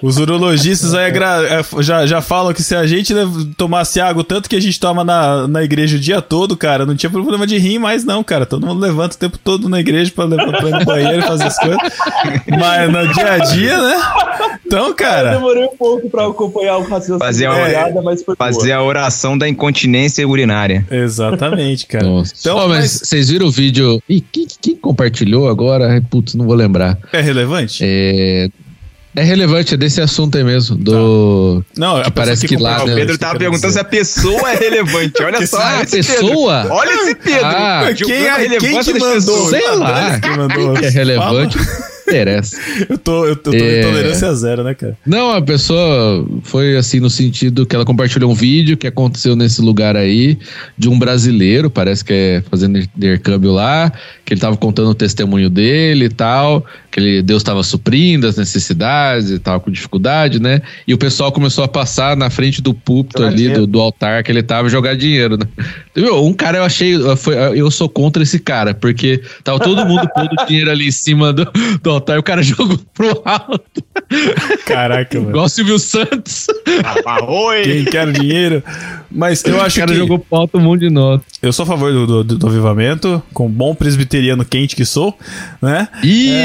Os 0.01 0.17
urologistas 0.17 0.93
aí 0.93 1.11
é, 1.11 1.83
já, 1.83 2.05
já 2.05 2.21
falam 2.21 2.53
que 2.53 2.63
se 2.63 2.73
a 2.75 2.85
gente 2.87 3.13
tomasse 3.57 3.99
água 3.99 4.23
tanto 4.23 4.49
que 4.49 4.55
a 4.55 4.59
gente 4.61 4.79
toma 4.79 5.03
na, 5.03 5.47
na 5.47 5.63
igreja 5.63 5.97
o 5.97 5.99
dia 5.99 6.21
todo, 6.21 6.55
cara, 6.55 6.85
não 6.85 6.95
tinha 6.95 7.09
problema 7.09 7.45
de 7.45 7.57
rir 7.57 7.79
mais, 7.79 8.03
não, 8.05 8.23
cara. 8.23 8.45
Todo 8.45 8.65
mundo 8.65 8.79
levanta 8.79 9.15
o 9.15 9.19
tempo 9.19 9.37
todo 9.37 9.67
na 9.67 9.79
igreja 9.79 10.11
pra 10.15 10.25
levar 10.25 10.51
pra 10.51 10.69
ir 10.69 10.71
no 10.79 10.85
banheiro 10.85 11.19
e 11.19 11.21
fazer 11.21 11.43
as 11.45 11.57
coisas. 11.59 11.77
Mas 12.47 12.91
no 12.91 13.13
dia 13.13 13.33
a 13.33 13.37
dia, 13.39 13.77
né? 13.81 14.01
Então, 14.65 14.87
eu 14.87 14.95
cara. 14.95 15.31
demorei 15.33 15.65
um 15.65 15.75
pouco 15.77 16.09
pra 16.09 16.27
acompanhar 16.27 16.77
o 16.77 16.83
raciocínio 16.83 17.19
Fazer 17.19 17.47
da 17.49 17.55
uma- 17.55 17.67
piada, 17.67 18.01
mas 18.01 18.23
foi 18.23 18.35
boa. 18.35 18.53
Fazer 18.53 18.71
a 18.71 18.81
oração 18.83 19.37
da 19.37 19.47
incontinência 19.49 20.27
urinária. 20.27 20.85
Exatamente, 20.89 21.85
cara. 21.87 22.05
Nossa. 22.05 22.33
Então, 22.39 22.57
Ó, 22.57 22.67
mas 22.67 22.79
mas 22.79 22.91
vocês 23.03 23.29
viram 23.29 23.47
o 23.47 23.51
vídeo? 23.51 24.01
Ih, 24.07 24.21
quem, 24.21 24.47
quem 24.61 24.75
compartilhou 24.75 25.49
agora? 25.49 26.01
Putz, 26.09 26.33
não 26.35 26.45
vou 26.45 26.55
lembrar. 26.55 26.97
é 27.11 27.19
relevante? 27.19 27.83
É, 27.83 28.49
é 29.15 29.23
relevante, 29.23 29.73
é 29.73 29.77
desse 29.77 29.99
assunto 30.01 30.37
aí 30.37 30.43
mesmo. 30.43 30.75
Do. 30.77 31.63
Não, 31.75 31.97
que 32.01 32.03
pessoa 32.03 32.11
parece 32.11 32.47
que 32.47 32.55
lá, 32.57 32.77
Ah, 32.77 32.85
né, 32.85 32.93
o 32.93 32.95
Pedro 32.95 33.09
isso 33.11 33.19
tava 33.19 33.31
quero 33.33 33.39
perguntando 33.39 33.73
se 33.73 33.79
a 33.79 33.83
pessoa 33.83 34.51
é 34.51 34.55
relevante. 34.55 35.23
Olha 35.23 35.45
só, 35.47 35.59
a 35.61 35.81
esse 35.83 35.97
Pedro. 36.03 36.13
pessoa? 36.27 36.67
Olha 36.69 36.93
esse 36.93 37.15
Pedro. 37.15 37.45
Ah, 37.45 37.89
Quem, 37.95 38.27
é, 38.27 38.59
quem 38.59 38.79
que 38.81 38.99
mandou? 38.99 39.49
Sei 39.49 39.75
lá. 39.75 40.05
André 40.07 40.19
que 40.19 40.37
mandou. 40.37 40.77
É 40.77 40.89
relevante. 40.89 41.57
Interessa. 42.09 42.57
Eu 42.89 42.97
tô, 42.97 43.25
eu 43.25 43.35
tô, 43.35 43.51
eu 43.51 43.57
tô 43.59 43.63
É. 43.65 43.79
em 43.79 43.83
tolerância 43.83 44.33
zero, 44.35 44.63
né, 44.63 44.73
cara? 44.73 44.97
Não, 45.05 45.31
a 45.31 45.41
pessoa 45.41 46.25
foi 46.43 46.75
assim 46.77 46.99
no 46.99 47.09
sentido 47.09 47.65
que 47.65 47.75
ela 47.75 47.85
compartilhou 47.85 48.31
um 48.31 48.33
vídeo 48.33 48.75
que 48.77 48.87
aconteceu 48.87 49.35
nesse 49.35 49.61
lugar 49.61 49.95
aí 49.95 50.37
de 50.77 50.89
um 50.89 50.97
brasileiro, 50.97 51.69
parece 51.69 52.03
que 52.03 52.13
é 52.13 52.43
fazendo 52.49 52.79
intercâmbio 52.79 53.51
lá, 53.51 53.91
que 54.25 54.33
ele 54.33 54.41
tava 54.41 54.57
contando 54.57 54.89
o 54.89 54.95
testemunho 54.95 55.49
dele 55.49 56.05
e 56.05 56.09
tal, 56.09 56.65
que 56.91 56.99
ele, 56.99 57.21
Deus 57.21 57.41
estava 57.41 57.63
suprindo 57.63 58.27
as 58.27 58.35
necessidades 58.37 59.29
e 59.31 59.39
tal, 59.39 59.59
com 59.59 59.71
dificuldade, 59.71 60.39
né? 60.39 60.61
E 60.87 60.93
o 60.93 60.97
pessoal 60.97 61.31
começou 61.31 61.63
a 61.63 61.67
passar 61.67 62.15
na 62.17 62.29
frente 62.29 62.61
do 62.61 62.73
púlpito 62.73 63.21
Jogar 63.21 63.33
ali, 63.33 63.49
do, 63.49 63.67
do 63.67 63.79
altar 63.79 64.23
que 64.23 64.31
ele 64.31 64.43
tava 64.43 64.67
e 64.67 64.71
jogar 64.71 64.95
dinheiro, 64.95 65.37
né? 65.37 65.45
Meu, 65.95 66.23
Um 66.25 66.33
cara 66.33 66.57
eu 66.59 66.63
achei, 66.63 66.95
foi- 67.17 67.35
eu 67.59 67.69
sou 67.71 67.89
contra 67.89 68.23
esse 68.23 68.39
cara, 68.39 68.73
porque 68.73 69.21
tava 69.43 69.59
todo 69.59 69.85
mundo 69.85 70.07
pondo 70.13 70.29
dinheiro 70.47 70.69
ali 70.71 70.87
em 70.87 70.91
cima 70.91 71.33
do, 71.33 71.45
do 71.81 71.89
altar 71.99 72.15
e 72.15 72.19
o 72.19 72.23
cara 72.23 72.41
jogou 72.43 72.77
pro 72.93 73.21
alto. 73.25 73.83
Caraca, 74.65 75.17
mano. 75.19 75.29
Igual 75.31 75.45
o 75.45 75.49
Silvio 75.49 75.79
Santos. 75.79 76.47
Quem 77.63 77.85
quer 77.85 78.11
dinheiro. 78.11 78.63
Mas 79.11 79.43
eu 79.43 79.55
O 79.57 79.61
acho 79.61 79.79
cara 79.79 79.91
que. 79.91 79.97
jogou 79.97 80.19
pro 80.19 80.37
alto 80.37 80.59
mundo 80.59 80.79
de 80.79 80.89
nota. 80.89 81.23
Eu 81.41 81.51
sou 81.53 81.63
a 81.63 81.65
favor 81.65 81.91
do, 81.91 82.23
do, 82.23 82.37
do 82.37 82.47
avivamento, 82.47 83.21
com 83.33 83.49
bom 83.49 83.73
presbiteriano 83.73 84.45
quente 84.45 84.75
que 84.75 84.85
sou, 84.85 85.17
né? 85.61 85.87
Ih, 86.03 86.35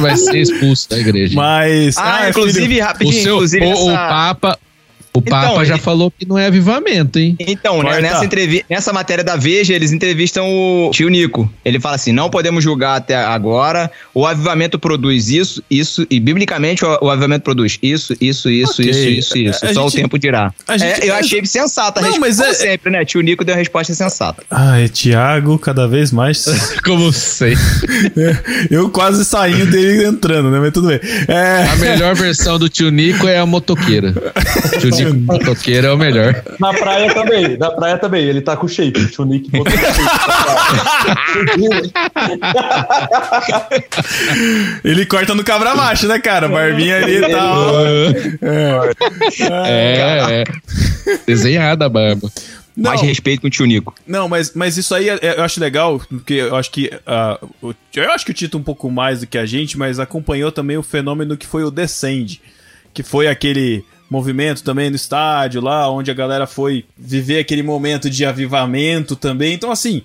vai 0.00 0.16
ser 0.16 0.38
expulso 0.38 0.88
da 0.88 0.98
igreja. 0.98 1.34
Mas. 1.34 1.96
Ah, 1.98 2.26
é, 2.26 2.30
inclusive, 2.30 2.66
filho, 2.66 2.80
o, 2.80 2.84
rapidinho, 2.86 3.22
seu, 3.22 3.34
inclusive 3.36 3.64
o, 3.66 3.68
o 3.68 3.90
essa- 3.90 4.08
Papa, 4.08 4.58
o 5.12 5.18
Então, 5.18 5.40
Papa 5.40 5.64
já 5.64 5.74
ele- 5.74 5.82
falou 5.82 6.10
que 6.10 6.26
não 6.26 6.38
é 6.38 6.46
avivamento, 6.46 7.18
hein? 7.18 7.36
Então, 7.40 7.82
né, 7.82 8.00
nessa, 8.00 8.24
entrevi 8.24 8.64
nessa 8.70 8.92
matéria 8.92 9.24
da 9.24 9.36
Veja, 9.36 9.74
eles 9.74 9.92
entrevistam 9.92 10.46
o 10.48 10.90
tio 10.92 11.08
Nico. 11.08 11.50
Ele 11.64 11.80
fala 11.80 11.96
assim: 11.96 12.12
não 12.12 12.30
podemos 12.30 12.62
julgar 12.62 12.96
até 12.96 13.16
agora. 13.16 13.90
O 14.14 14.26
avivamento 14.26 14.78
produz 14.78 15.28
isso, 15.30 15.62
isso, 15.70 16.06
e 16.10 16.20
biblicamente 16.20 16.84
o, 16.84 16.98
o 17.02 17.10
avivamento 17.10 17.42
produz 17.42 17.78
isso, 17.82 18.14
isso, 18.20 18.48
isso, 18.50 18.80
Ok. 18.82 18.90
isso, 18.90 19.08
isso, 19.08 19.38
isso. 19.38 19.66
A 19.66 19.74
Só 19.74 19.82
gente- 19.82 19.92
o 19.98 20.02
tempo 20.02 20.18
dirá. 20.18 20.52
gente- 20.70 20.82
É, 21.02 21.08
eu 21.10 21.14
achei 21.14 21.44
sensata 21.44 22.00
a 22.00 22.02
Não, 22.02 22.10
resposta. 22.10 22.28
mas 22.28 22.36
Como 22.36 22.50
é- 22.50 22.54
sempre, 22.70 22.90
né? 22.92 23.04
Tio 23.04 23.20
Nico 23.20 23.44
deu 23.44 23.54
a 23.54 23.58
resposta 23.58 23.92
sensata. 23.94 24.42
Ai, 24.50 24.88
Thiago, 24.88 25.58
cada 25.58 25.88
vez 25.88 26.12
mais. 26.12 26.44
Como 26.84 27.12
sei. 27.12 27.54
eu 28.70 28.90
quase 28.90 29.24
saindo 29.24 29.66
dele 29.70 30.04
entrando, 30.06 30.50
né? 30.50 30.58
Mas 30.60 30.72
tudo 30.72 30.88
bem. 30.88 31.00
É. 31.28 31.64
A 31.72 31.76
melhor 31.76 32.14
versão 32.14 32.58
do 32.58 32.68
tio 32.68 32.90
Nico 32.90 33.26
é 33.26 33.38
a 33.38 33.46
motoqueira. 33.46 34.12
Tio 34.80 34.90
Nico 35.04 35.20
motoqueira 35.32 35.88
é 35.88 35.92
o 35.92 35.96
melhor. 35.98 36.42
Na 36.58 36.72
praia 36.72 37.12
também, 37.14 37.56
na 37.58 37.70
praia 37.70 37.98
também. 37.98 38.24
Ele 38.24 38.40
tá 38.40 38.56
com 38.56 38.66
shape. 38.68 39.00
O 39.00 39.08
tio 39.10 39.24
Nick 39.24 39.50
botou 39.50 39.72
shape. 39.72 40.00
Ele 44.84 45.06
corta 45.06 45.34
no 45.34 45.44
cabra 45.44 45.74
macho, 45.74 46.06
né, 46.06 46.18
cara? 46.18 46.48
Barbinha 46.48 46.96
ali 46.98 47.16
e 47.16 47.28
tal. 47.30 47.74
É, 49.66 50.42
é. 50.42 50.44
Desenhada 51.26 51.86
a 51.86 51.88
barba. 51.88 52.30
Não, 52.76 52.90
Mais 52.92 53.02
respeito 53.02 53.40
com 53.42 53.48
o 53.48 53.50
tio 53.50 53.66
Nico. 53.66 53.92
não 54.06 54.28
mas, 54.28 54.52
mas 54.54 54.76
isso 54.78 54.94
aí 54.94 55.08
é- 55.08 55.18
é- 55.20 55.38
eu 55.38 55.42
acho 55.42 55.60
legal, 55.60 56.00
porque 56.08 56.34
eu 56.34 56.56
acho 56.56 56.70
que. 56.70 56.90
o- 57.60 57.74
eu 57.94 58.10
acho 58.12 58.24
que 58.24 58.30
o 58.30 58.34
Tito 58.34 58.56
um 58.56 58.62
pouco 58.62 58.88
mais 58.90 59.20
do 59.20 59.26
que 59.26 59.36
a 59.36 59.44
gente, 59.44 59.76
mas 59.76 59.98
acompanhou 59.98 60.50
também 60.52 60.76
o 60.78 60.82
fenômeno 60.82 61.36
que 61.36 61.46
foi 61.46 61.64
o 61.64 61.70
Descend. 61.70 62.40
Que 62.94 63.02
foi 63.02 63.28
aquele 63.28 63.84
movimento 64.10 64.62
também 64.64 64.90
no 64.90 64.96
estádio 64.96 65.60
lá, 65.60 65.88
onde 65.90 66.10
a 66.10 66.14
galera 66.14 66.46
foi 66.46 66.84
viver 66.98 67.38
aquele 67.38 67.62
momento 67.62 68.10
de 68.10 68.24
avivamento 68.24 69.14
também. 69.14 69.54
Então, 69.54 69.70
assim. 69.70 70.02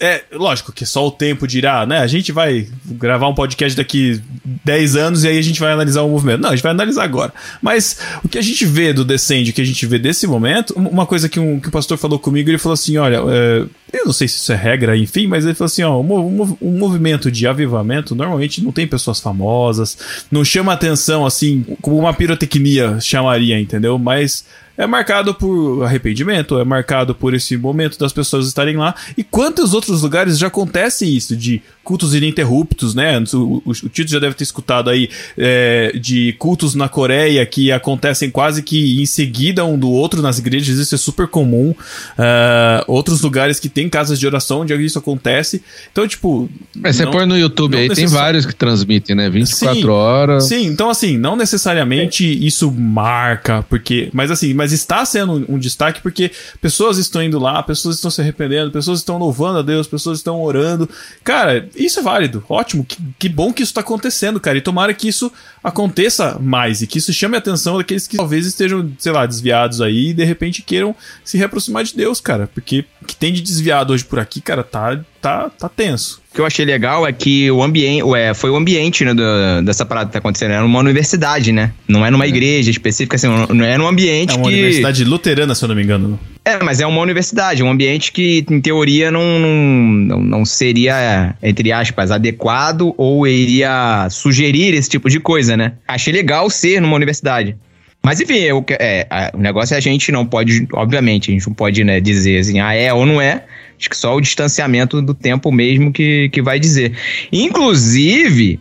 É, 0.00 0.22
lógico 0.32 0.72
que 0.72 0.86
só 0.86 1.06
o 1.06 1.10
tempo 1.10 1.46
dirá, 1.46 1.84
né? 1.84 1.98
A 1.98 2.06
gente 2.06 2.32
vai 2.32 2.66
gravar 2.86 3.28
um 3.28 3.34
podcast 3.34 3.76
daqui 3.76 4.18
10 4.64 4.96
anos 4.96 5.24
e 5.24 5.28
aí 5.28 5.38
a 5.38 5.42
gente 5.42 5.60
vai 5.60 5.72
analisar 5.72 6.00
o 6.02 6.08
movimento. 6.08 6.40
Não, 6.40 6.48
a 6.48 6.54
gente 6.56 6.62
vai 6.62 6.72
analisar 6.72 7.04
agora. 7.04 7.32
Mas 7.60 7.98
o 8.24 8.28
que 8.28 8.38
a 8.38 8.42
gente 8.42 8.64
vê 8.64 8.94
do 8.94 9.04
Descend, 9.04 9.50
o 9.50 9.52
que 9.52 9.60
a 9.60 9.64
gente 9.64 9.84
vê 9.86 9.98
desse 9.98 10.26
momento, 10.26 10.72
um- 10.74 10.88
uma 10.88 11.04
coisa 11.04 11.28
que, 11.28 11.38
um, 11.38 11.60
que 11.60 11.68
o 11.68 11.70
pastor 11.70 11.98
falou 11.98 12.18
comigo, 12.18 12.48
ele 12.48 12.56
falou 12.58 12.72
assim: 12.74 12.96
olha, 12.96 13.18
é, 13.28 13.64
eu 13.92 14.06
não 14.06 14.12
sei 14.14 14.26
se 14.26 14.36
isso 14.36 14.52
é 14.52 14.56
regra, 14.56 14.96
enfim, 14.96 15.26
mas 15.26 15.44
ele 15.44 15.54
falou 15.54 15.66
assim: 15.66 15.82
ó, 15.82 16.02
mov- 16.02 16.56
um 16.62 16.78
movimento 16.78 17.30
de 17.30 17.46
avivamento 17.46 18.14
normalmente 18.14 18.64
não 18.64 18.72
tem 18.72 18.86
pessoas 18.86 19.20
famosas, 19.20 19.98
não 20.30 20.42
chama 20.42 20.72
atenção 20.72 21.26
assim, 21.26 21.62
como 21.82 21.98
uma 21.98 22.14
pirotecnia 22.14 22.98
chamaria, 23.00 23.60
entendeu? 23.60 23.98
Mas 23.98 24.46
é 24.76 24.86
marcado 24.86 25.34
por 25.34 25.82
arrependimento, 25.84 26.58
é 26.58 26.64
marcado 26.64 27.14
por 27.14 27.34
esse 27.34 27.56
momento 27.56 27.98
das 27.98 28.12
pessoas 28.12 28.46
estarem 28.46 28.76
lá. 28.76 28.94
E 29.16 29.22
quantos 29.22 29.72
outros 29.72 30.02
lugares 30.02 30.38
já 30.38 30.48
acontece 30.48 31.04
isso, 31.04 31.36
de 31.36 31.62
cultos 31.84 32.14
ininterruptos, 32.14 32.94
né? 32.94 33.22
O, 33.32 33.62
o, 33.64 33.70
o 33.70 33.88
Tito 33.88 34.10
já 34.10 34.18
deve 34.18 34.34
ter 34.34 34.44
escutado 34.44 34.90
aí 34.90 35.08
é, 35.38 35.92
de 36.00 36.32
cultos 36.38 36.74
na 36.74 36.88
Coreia 36.88 37.44
que 37.46 37.70
acontecem 37.70 38.30
quase 38.30 38.62
que 38.62 39.00
em 39.00 39.06
seguida 39.06 39.64
um 39.64 39.78
do 39.78 39.90
outro 39.90 40.22
nas 40.22 40.38
igrejas, 40.38 40.78
isso 40.78 40.94
é 40.94 40.98
super 40.98 41.28
comum. 41.28 41.74
Ah, 42.18 42.84
outros 42.86 43.20
lugares 43.20 43.60
que 43.60 43.68
tem 43.68 43.88
casas 43.88 44.18
de 44.18 44.26
oração 44.26 44.60
onde 44.60 44.74
isso 44.84 44.98
acontece. 44.98 45.62
Então, 45.92 46.06
tipo. 46.08 46.48
Mas 46.74 46.96
você 46.96 47.04
não- 47.04 47.12
põe 47.12 47.26
no 47.26 47.36
YouTube 47.38 47.76
aí, 47.76 47.88
tem 47.88 48.04
necessa- 48.04 48.14
vários 48.16 48.46
que 48.46 48.54
transmitem, 48.54 49.14
né? 49.14 49.28
24 49.30 49.80
Sim, 49.80 49.86
horas. 49.88 50.44
Sim, 50.48 50.66
então 50.66 50.88
assim, 50.90 51.16
não 51.18 51.36
necessariamente 51.36 52.24
isso 52.46 52.70
marca, 52.72 53.64
porque. 53.68 54.08
Mas 54.12 54.30
assim, 54.30 54.54
mas 54.54 54.72
está 54.72 55.04
sendo 55.04 55.44
um 55.48 55.58
destaque 55.58 56.00
porque 56.00 56.30
pessoas 56.60 56.98
estão 56.98 57.22
indo 57.22 57.38
lá, 57.38 57.62
pessoas 57.62 57.96
estão 57.96 58.10
se 58.10 58.20
arrependendo, 58.20 58.70
pessoas 58.70 59.00
estão 59.00 59.18
louvando 59.18 59.58
a 59.58 59.62
Deus, 59.62 59.86
pessoas 59.86 60.18
estão 60.18 60.40
orando. 60.42 60.88
Cara, 61.22 61.66
isso 61.76 62.00
é 62.00 62.02
válido, 62.02 62.44
ótimo, 62.48 62.84
que, 62.84 62.96
que 63.18 63.28
bom 63.28 63.52
que 63.52 63.62
isso 63.62 63.70
está 63.70 63.80
acontecendo, 63.80 64.38
cara. 64.40 64.58
E 64.58 64.60
tomara 64.60 64.92
que 64.94 65.08
isso 65.08 65.30
aconteça 65.62 66.38
mais 66.40 66.82
e 66.82 66.86
que 66.86 66.98
isso 66.98 67.12
chame 67.12 67.34
a 67.36 67.38
atenção 67.38 67.78
daqueles 67.78 68.06
que 68.06 68.16
talvez 68.16 68.46
estejam, 68.46 68.90
sei 68.98 69.12
lá, 69.12 69.26
desviados 69.26 69.80
aí 69.80 70.10
e 70.10 70.14
de 70.14 70.24
repente 70.24 70.62
queiram 70.62 70.94
se 71.24 71.36
reaproximar 71.38 71.84
de 71.84 71.94
Deus, 71.96 72.20
cara. 72.20 72.48
Porque 72.52 72.84
o 73.02 73.04
que 73.06 73.16
tem 73.16 73.32
de 73.32 73.40
desviado 73.40 73.92
hoje 73.92 74.04
por 74.04 74.18
aqui, 74.18 74.40
cara, 74.40 74.62
tá, 74.62 75.00
tá, 75.20 75.50
tá 75.50 75.68
tenso. 75.68 76.22
O 76.30 76.34
que 76.34 76.40
eu 76.40 76.46
achei 76.46 76.64
legal 76.64 77.06
é 77.06 77.12
que 77.12 77.50
o 77.50 77.62
ambiente, 77.62 78.02
ué, 78.02 78.34
foi 78.34 78.50
o 78.50 78.56
ambiente 78.56 79.04
né, 79.04 79.14
do- 79.14 79.62
dessa 79.64 79.86
parada 79.86 80.06
que 80.06 80.12
tá 80.12 80.18
acontecendo. 80.18 80.50
Era 80.50 80.62
numa 80.62 80.80
universidade, 80.80 81.52
né? 81.52 81.72
Não 81.86 82.04
é 82.04 82.10
numa 82.10 82.26
igreja 82.26 82.70
específica, 82.70 83.14
assim, 83.16 83.28
não 83.28 83.64
é 83.64 83.78
num 83.78 83.86
ambiente 83.86 84.32
É 84.32 84.36
uma 84.36 84.48
que. 84.48 84.54
universidade 84.54 85.04
luterana, 85.04 85.54
se 85.54 85.64
eu 85.64 85.68
não 85.68 85.76
me 85.76 85.82
engano. 85.84 86.18
É, 86.46 86.62
mas 86.62 86.78
é 86.78 86.86
uma 86.86 87.00
universidade, 87.00 87.62
um 87.62 87.70
ambiente 87.70 88.12
que, 88.12 88.44
em 88.50 88.60
teoria, 88.60 89.10
não, 89.10 89.38
não, 89.38 90.20
não, 90.20 90.44
seria, 90.44 91.34
entre 91.42 91.72
aspas, 91.72 92.10
adequado 92.10 92.94
ou 92.98 93.26
iria 93.26 94.06
sugerir 94.10 94.74
esse 94.74 94.90
tipo 94.90 95.08
de 95.08 95.18
coisa, 95.18 95.56
né? 95.56 95.72
Achei 95.88 96.12
legal 96.12 96.50
ser 96.50 96.82
numa 96.82 96.96
universidade. 96.96 97.56
Mas 98.02 98.20
enfim, 98.20 98.34
eu, 98.34 98.62
é, 98.78 99.06
a- 99.08 99.30
o 99.32 99.38
negócio 99.38 99.72
é 99.74 99.78
a 99.78 99.80
gente 99.80 100.12
não 100.12 100.26
pode, 100.26 100.68
obviamente, 100.74 101.30
a 101.30 101.32
gente 101.34 101.46
não 101.46 101.54
pode 101.54 101.82
né, 101.82 101.98
dizer 101.98 102.38
assim, 102.38 102.60
ah, 102.60 102.74
é 102.74 102.92
ou 102.92 103.06
não 103.06 103.18
é. 103.18 103.44
Acho 103.78 103.88
que 103.88 103.96
só 103.96 104.14
o 104.14 104.20
distanciamento 104.20 105.00
do 105.00 105.14
tempo 105.14 105.50
mesmo 105.50 105.90
que, 105.90 106.28
que 106.28 106.42
vai 106.42 106.60
dizer. 106.60 106.92
Inclusive, 107.32 108.60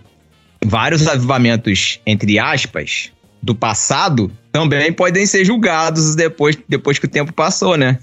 vários 0.65 1.05
avivamentos, 1.05 1.99
entre 2.05 2.39
aspas, 2.39 3.11
do 3.43 3.53
passado 3.53 4.31
também 4.51 4.91
podem 4.93 5.25
ser 5.25 5.43
julgados 5.43 6.15
depois, 6.15 6.57
depois 6.67 6.97
que 6.97 7.05
o 7.05 7.09
tempo 7.09 7.33
passou, 7.33 7.75
né? 7.77 7.99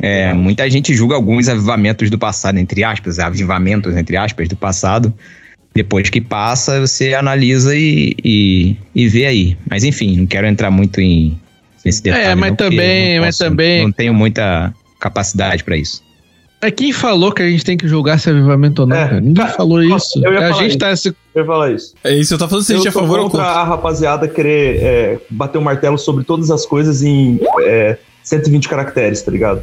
É, 0.00 0.34
muita 0.34 0.68
gente 0.68 0.92
julga 0.92 1.14
alguns 1.14 1.48
avivamentos 1.48 2.10
do 2.10 2.18
passado, 2.18 2.58
entre 2.58 2.82
aspas, 2.82 3.18
avivamentos, 3.18 3.96
entre 3.96 4.16
aspas, 4.16 4.48
do 4.48 4.56
passado. 4.56 5.14
Depois 5.72 6.10
que 6.10 6.20
passa, 6.20 6.80
você 6.80 7.14
analisa 7.14 7.74
e, 7.76 8.14
e, 8.22 8.76
e 8.94 9.08
vê 9.08 9.26
aí. 9.26 9.56
Mas 9.70 9.82
enfim, 9.84 10.16
não 10.18 10.26
quero 10.26 10.46
entrar 10.46 10.70
muito 10.70 11.00
em 11.00 11.38
nesse 11.84 12.02
detalhe. 12.02 12.24
É, 12.24 12.34
mas 12.34 12.50
não, 12.50 12.56
também- 12.56 13.16
não 13.16 13.24
mas 13.24 13.38
também- 13.38 13.82
Não 13.84 13.92
tenho 13.92 14.12
muita 14.14 14.74
capacidade 15.00 15.62
pra 15.64 15.76
isso. 15.76 16.02
Mas 16.64 16.72
quem 16.74 16.94
falou 16.94 17.30
que 17.30 17.42
a 17.42 17.50
gente 17.50 17.62
tem 17.62 17.76
que 17.76 17.86
julgar 17.86 18.18
se 18.18 18.30
é 18.30 18.32
avivamento 18.32 18.80
ou 18.80 18.88
não, 18.88 18.96
É. 18.96 19.04
cara? 19.06 19.20
Ninguém 19.20 19.44
Cara, 19.44 19.54
falou 19.54 19.82
isso. 19.82 20.18
eu 20.24 20.32
ia 20.32 20.38
A 20.38 20.48
falar 20.48 20.62
gente 20.62 20.68
isso. 20.70 20.78
tá 20.78 20.96
se. 20.96 21.08
Eu 21.08 21.14
ia 21.42 21.44
falar 21.44 21.70
isso. 21.72 21.94
É 22.02 22.14
isso, 22.14 22.32
eu 22.32 22.38
tô 22.38 22.48
falando 22.48 22.64
se 22.64 22.72
a 22.72 22.76
gente 22.76 22.86
é 22.86 22.88
eu 22.88 22.90
a 22.90 22.94
favor 23.02 23.18
ou 23.18 23.24
contra 23.28 23.44
contra. 23.46 23.60
a 23.60 23.64
rapaziada 23.64 24.26
querer 24.26 24.76
é, 24.82 25.18
bater 25.28 25.58
o 25.58 25.60
martelo 25.60 25.98
sobre 25.98 26.24
todas 26.24 26.50
as 26.50 26.64
coisas 26.64 27.02
em 27.02 27.38
é, 27.60 27.98
120 28.22 28.66
caracteres, 28.66 29.20
tá 29.20 29.30
ligado? 29.30 29.62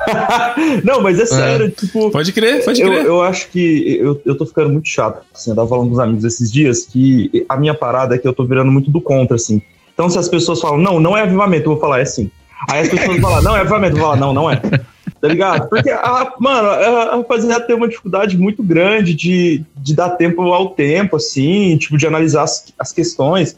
não, 0.82 1.00
mas 1.00 1.20
é 1.20 1.26
sério, 1.26 1.70
tipo. 1.70 2.10
Pode 2.10 2.32
crer, 2.32 2.64
pode 2.64 2.80
eu, 2.80 2.88
crer. 2.88 3.04
eu 3.04 3.22
acho 3.22 3.48
que 3.50 3.98
eu, 4.00 4.20
eu 4.26 4.36
tô 4.36 4.44
ficando 4.44 4.70
muito 4.70 4.88
chato. 4.88 5.22
Assim, 5.32 5.50
eu 5.50 5.56
tava 5.56 5.68
falando 5.68 5.86
com 5.86 5.92
os 5.92 6.00
amigos 6.00 6.24
esses 6.24 6.50
dias 6.50 6.84
que 6.84 7.46
a 7.48 7.56
minha 7.56 7.74
parada 7.74 8.16
é 8.16 8.18
que 8.18 8.26
eu 8.26 8.32
tô 8.32 8.44
virando 8.44 8.72
muito 8.72 8.90
do 8.90 9.00
contra, 9.00 9.36
assim. 9.36 9.62
Então, 9.94 10.10
se 10.10 10.18
as 10.18 10.28
pessoas 10.28 10.60
falam, 10.60 10.78
não, 10.78 10.98
não 10.98 11.16
é 11.16 11.22
avivamento, 11.22 11.66
eu 11.66 11.72
vou 11.74 11.80
falar, 11.80 12.00
é 12.00 12.04
sim. 12.04 12.28
Aí 12.68 12.80
as 12.80 12.88
pessoas 12.88 13.12
vão 13.20 13.30
falar, 13.30 13.42
não, 13.42 13.56
é 13.56 13.60
avivamento, 13.60 13.92
eu 13.96 14.00
vou 14.00 14.08
falar, 14.08 14.20
não, 14.20 14.32
não 14.34 14.50
é. 14.50 14.60
Tá 15.20 15.28
ligado? 15.28 15.68
Porque, 15.68 15.90
a, 15.90 16.32
mano, 16.38 16.68
a 16.68 17.16
rapaziada 17.16 17.66
tem 17.66 17.76
uma 17.76 17.88
dificuldade 17.88 18.38
muito 18.38 18.62
grande 18.62 19.14
de, 19.14 19.62
de 19.76 19.94
dar 19.94 20.10
tempo 20.10 20.40
ao 20.42 20.70
tempo, 20.70 21.16
assim, 21.16 21.76
tipo, 21.76 21.98
de 21.98 22.06
analisar 22.06 22.44
as, 22.44 22.72
as 22.78 22.90
questões. 22.92 23.56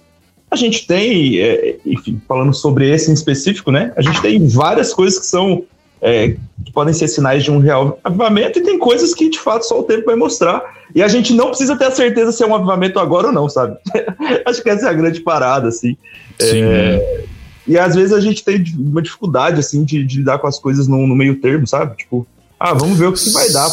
A 0.50 0.56
gente 0.56 0.86
tem, 0.86 1.38
é, 1.38 1.76
enfim, 1.86 2.20
falando 2.26 2.52
sobre 2.52 2.90
esse 2.90 3.10
em 3.10 3.14
específico, 3.14 3.70
né? 3.70 3.92
A 3.96 4.02
gente 4.02 4.20
tem 4.20 4.46
várias 4.48 4.92
coisas 4.92 5.20
que 5.20 5.26
são 5.26 5.64
é, 6.02 6.34
que 6.64 6.72
podem 6.72 6.92
ser 6.92 7.06
sinais 7.06 7.44
de 7.44 7.50
um 7.52 7.58
real 7.58 7.98
avivamento 8.02 8.58
e 8.58 8.62
tem 8.62 8.76
coisas 8.76 9.14
que 9.14 9.30
de 9.30 9.38
fato 9.38 9.62
só 9.62 9.78
o 9.78 9.84
tempo 9.84 10.06
vai 10.06 10.16
mostrar. 10.16 10.82
E 10.94 11.02
a 11.02 11.06
gente 11.06 11.32
não 11.32 11.48
precisa 11.48 11.76
ter 11.76 11.86
a 11.86 11.90
certeza 11.92 12.32
se 12.32 12.42
é 12.42 12.46
um 12.46 12.56
avivamento 12.56 12.98
agora 12.98 13.28
ou 13.28 13.32
não, 13.32 13.48
sabe? 13.48 13.78
Acho 14.44 14.60
que 14.62 14.68
essa 14.68 14.88
é 14.88 14.90
a 14.90 14.92
grande 14.92 15.20
parada, 15.20 15.68
assim. 15.68 15.96
Sim. 16.40 16.62
É, 16.64 17.24
E 17.66 17.78
às 17.78 17.94
vezes 17.94 18.12
a 18.12 18.20
gente 18.20 18.42
tem 18.44 18.62
uma 18.76 19.00
dificuldade, 19.02 19.60
assim, 19.60 19.84
de, 19.84 20.02
de 20.04 20.18
lidar 20.18 20.38
com 20.38 20.46
as 20.46 20.58
coisas 20.58 20.88
no, 20.88 21.06
no 21.06 21.14
meio 21.14 21.36
termo, 21.40 21.66
sabe? 21.66 21.96
Tipo, 21.96 22.26
ah, 22.58 22.74
vamos 22.74 22.98
ver 22.98 23.06
o 23.06 23.12
que, 23.12 23.22
que 23.22 23.30
vai 23.30 23.50
dar. 23.50 23.68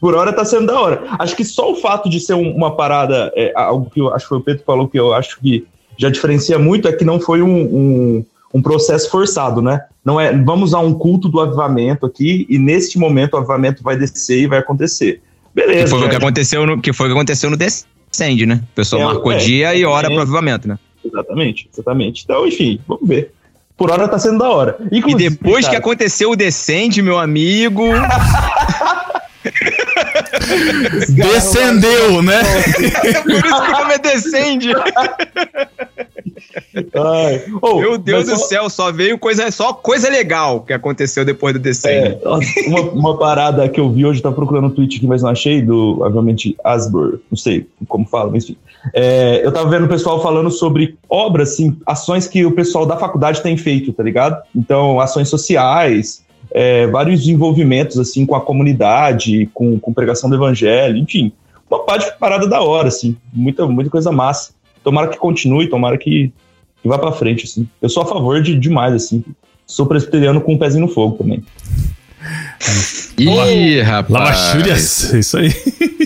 Por 0.00 0.14
hora 0.14 0.32
tá 0.32 0.44
sendo 0.44 0.66
da 0.66 0.80
hora. 0.80 1.02
Acho 1.18 1.34
que 1.34 1.44
só 1.44 1.72
o 1.72 1.76
fato 1.76 2.08
de 2.08 2.20
ser 2.20 2.34
um- 2.34 2.54
uma 2.54 2.76
parada, 2.76 3.32
é, 3.34 3.52
algo 3.56 3.90
que 3.90 4.00
eu 4.00 4.12
acho 4.14 4.24
que 4.26 4.28
foi 4.28 4.38
o 4.38 4.40
Pedro 4.40 4.60
que 4.60 4.66
falou 4.66 4.86
que 4.88 4.98
eu 4.98 5.12
acho 5.14 5.40
que 5.40 5.66
já 5.96 6.10
diferencia 6.10 6.58
muito, 6.58 6.86
é 6.88 6.92
que 6.92 7.04
não 7.04 7.18
foi 7.20 7.40
um, 7.42 7.48
um, 7.56 8.24
um 8.54 8.62
processo 8.62 9.10
forçado, 9.10 9.62
né? 9.62 9.80
Não 10.04 10.20
é, 10.20 10.36
vamos 10.36 10.74
a 10.74 10.78
um 10.80 10.92
culto 10.92 11.28
do 11.28 11.40
avivamento 11.40 12.04
aqui, 12.04 12.46
e 12.50 12.58
neste 12.58 12.98
momento 12.98 13.34
o 13.34 13.36
avivamento 13.38 13.82
vai 13.82 13.96
descer 13.96 14.40
e 14.42 14.46
vai 14.46 14.58
acontecer. 14.58 15.22
Que 15.54 15.60
Beleza. 15.66 15.96
foi, 15.96 16.06
o 16.06 16.10
que 16.10 16.16
aconteceu 16.16 16.66
no, 16.66 16.80
que 16.80 16.92
foi 16.92 17.06
o 17.06 17.08
que 17.10 17.14
aconteceu 17.16 17.48
no 17.48 17.56
Descend, 17.56 18.44
né? 18.46 18.60
O 18.72 18.74
pessoal 18.74 19.02
É, 19.02 19.04
marcou 19.06 19.32
é, 19.32 19.36
dia 19.38 19.74
e 19.74 19.84
hora 19.84 20.08
é. 20.08 20.10
pro 20.10 20.20
avivamento, 20.22 20.68
né? 20.68 20.78
Exatamente, 21.04 21.68
exatamente. 21.72 22.22
Então, 22.24 22.46
enfim, 22.46 22.80
vamos 22.86 23.06
ver. 23.06 23.32
Por 23.76 23.90
hora 23.90 24.06
tá 24.06 24.18
sendo 24.18 24.38
da 24.38 24.48
hora. 24.48 24.76
E 24.90 24.98
Inclusive, 24.98 25.30
depois 25.30 25.64
que 25.64 25.72
cara, 25.72 25.78
aconteceu 25.78 26.30
o 26.30 26.36
Descende, 26.36 27.02
meu 27.02 27.18
amigo. 27.18 27.82
Descendeu, 31.10 32.22
né? 32.22 32.40
Por 32.74 32.84
isso 32.84 33.22
que 33.42 33.48
o 33.48 33.70
nome 33.72 33.94
é 33.94 33.98
Descende. 33.98 34.72
ai, 36.94 37.44
oh, 37.60 37.80
Meu 37.80 37.98
Deus 37.98 38.26
do 38.26 38.36
só- 38.36 38.46
céu, 38.46 38.70
só 38.70 38.92
veio 38.92 39.18
coisa, 39.18 39.50
só 39.50 39.72
coisa 39.72 40.08
legal 40.08 40.60
que 40.62 40.72
aconteceu 40.72 41.24
depois 41.24 41.54
do 41.54 41.58
Descende. 41.60 42.18
É, 42.24 42.68
uma, 42.68 42.80
uma 42.80 43.18
parada 43.18 43.68
que 43.68 43.80
eu 43.80 43.90
vi 43.90 44.04
hoje, 44.06 44.22
tava 44.22 44.34
procurando 44.34 44.66
um 44.66 44.70
tweet 44.70 44.96
aqui, 44.96 45.06
mas 45.06 45.22
não 45.22 45.30
achei, 45.30 45.62
do, 45.62 46.00
obviamente, 46.02 46.56
Asbur, 46.64 47.20
não 47.30 47.36
sei 47.36 47.66
como 47.88 48.06
fala, 48.06 48.30
mas 48.30 48.44
enfim. 48.44 48.56
É, 48.92 49.40
eu 49.44 49.50
tava 49.50 49.68
vendo 49.70 49.86
o 49.86 49.88
pessoal 49.88 50.22
falando 50.22 50.50
sobre 50.50 50.96
obras, 51.08 51.52
assim, 51.52 51.76
ações 51.86 52.26
que 52.26 52.44
o 52.44 52.50
pessoal 52.52 52.84
da 52.84 52.96
faculdade 52.96 53.42
tem 53.42 53.56
feito, 53.56 53.92
tá 53.92 54.02
ligado? 54.02 54.42
Então, 54.54 55.00
ações 55.00 55.28
sociais, 55.28 56.22
é, 56.54 56.86
vários 56.86 57.26
envolvimentos, 57.26 57.98
assim, 57.98 58.24
com 58.24 58.36
a 58.36 58.40
comunidade, 58.40 59.50
com, 59.52 59.76
com 59.80 59.92
pregação 59.92 60.30
do 60.30 60.36
evangelho, 60.36 60.96
enfim. 60.96 61.32
Uma 61.68 61.80
parte 61.80 62.12
de 62.12 62.16
parada 62.16 62.46
da 62.46 62.60
hora, 62.60 62.86
assim, 62.86 63.16
muita, 63.32 63.66
muita 63.66 63.90
coisa 63.90 64.12
massa. 64.12 64.52
Tomara 64.84 65.08
que 65.08 65.18
continue, 65.18 65.68
tomara 65.68 65.98
que, 65.98 66.32
que 66.80 66.88
vá 66.88 66.96
pra 66.96 67.10
frente, 67.10 67.44
assim. 67.44 67.68
Eu 67.82 67.88
sou 67.88 68.04
a 68.04 68.06
favor 68.06 68.40
de 68.40 68.56
demais, 68.56 68.94
assim. 68.94 69.24
Sou 69.66 69.84
presbiteriano 69.86 70.40
com 70.40 70.54
um 70.54 70.58
pezinho 70.58 70.86
no 70.86 70.92
fogo 70.92 71.16
também. 71.16 71.42
Ih, 73.18 73.80
rapaz. 73.80 74.10
Lavachúrias, 74.10 75.12
isso 75.12 75.36
aí. 75.36 75.50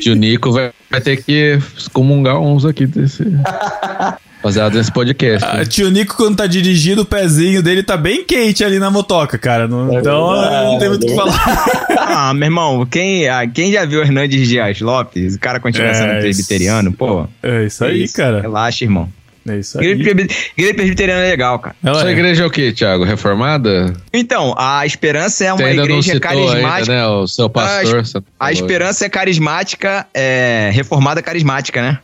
Tio 0.01 0.15
Nico 0.15 0.51
vai, 0.51 0.73
vai 0.91 1.01
ter 1.03 1.23
que 1.23 1.59
excomungar 1.77 2.41
uns 2.41 2.65
aqui 2.65 2.87
desse. 2.87 3.25
Rapaziada, 4.39 4.79
nesse 4.79 4.93
podcast. 4.93 5.45
Ah, 5.49 5.59
né? 5.59 5.65
tio 5.67 5.91
Nico, 5.91 6.17
quando 6.17 6.37
tá 6.37 6.47
dirigindo, 6.47 7.03
o 7.03 7.05
pezinho 7.05 7.61
dele 7.63 7.83
tá 7.83 7.97
bem 7.97 8.25
quente 8.25 8.63
ali 8.65 8.79
na 8.79 8.91
motoca, 8.91 9.37
cara. 9.37 9.67
Não- 9.67 9.93
É 9.97 9.99
então 10.01 10.31
verdade, 10.33 10.65
não 10.67 10.79
tem 10.79 10.89
muito 10.89 11.03
o 11.03 11.07
que 11.07 11.13
é 11.13 11.17
falar. 11.17 11.67
Ah, 12.11 12.33
meu 12.35 12.47
irmão, 12.47 12.87
quem, 12.87 13.29
ah, 13.29 13.47
quem 13.47 13.71
já 13.73 13.85
viu 13.85 14.01
Hernandes 14.03 14.49
Dias 14.49 14.81
Lopes, 14.81 15.35
o 15.37 15.41
cara 15.41 15.61
continua 15.61 15.89
É, 15.89 15.95
sendo 15.95 16.13
isso- 16.13 16.21
presbiteriano, 16.21 16.93
pô. 16.93 17.27
É 17.43 17.65
isso 17.65 17.85
aí, 17.85 18.05
isso. 18.05 18.15
cara. 18.17 18.41
Relaxa, 18.41 18.85
irmão. 18.85 19.09
É 19.49 19.57
isso 19.59 19.79
aí. 19.79 19.87
igreja 19.87 20.75
presbiteriana 20.75 21.23
é 21.23 21.31
legal, 21.31 21.59
cara. 21.59 21.75
Ela 21.83 22.01
Sua 22.01 22.09
é. 22.09 22.13
igreja 22.13 22.43
é 22.43 22.47
o 22.47 22.51
quê, 22.51 22.73
Thiago? 22.73 23.05
Reformada? 23.05 23.93
Então, 24.13 24.55
a 24.59 24.85
Esperança 24.87 25.45
é 25.45 25.49
Você 25.53 25.63
uma 25.63 25.69
ainda 25.69 25.83
não 25.83 25.89
igreja 25.91 26.13
citou 26.15 26.21
carismática. 26.21 26.93
ainda, 26.93 26.93
né? 26.93 27.07
O 27.07 27.27
seu 27.27 27.49
pastor. 27.51 28.05
você 28.05 28.19
A 28.19 28.23
falou. 28.39 28.53
Esperança 28.53 29.07
é 29.07 29.09
carismática, 29.09 30.07
é 30.15 30.71
reformada 30.73 31.23
carismática, 31.23 31.81
né? 31.83 31.99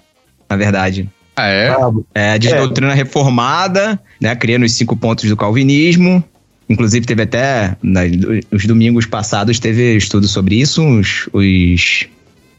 Na 0.48 0.56
verdade. 0.56 1.08
Ah, 1.36 1.46
é? 1.46 1.70
Brabo. 1.74 2.06
É, 2.14 2.38
de 2.38 2.48
É. 2.48 2.56
doutrina 2.58 2.94
reformada, 2.94 4.00
né? 4.20 4.34
Criando 4.36 4.64
os 4.64 4.72
cinco 4.72 4.96
pontos 4.96 5.28
do 5.28 5.36
calvinismo. 5.36 6.22
Inclusive, 6.68 7.04
teve 7.04 7.22
até, 7.22 7.76
nos 7.82 8.64
domingos 8.64 9.04
passados, 9.04 9.58
teve 9.58 9.96
estudo 9.96 10.26
sobre 10.26 10.54
isso, 10.60 10.82
os, 10.82 11.28
os 11.32 12.06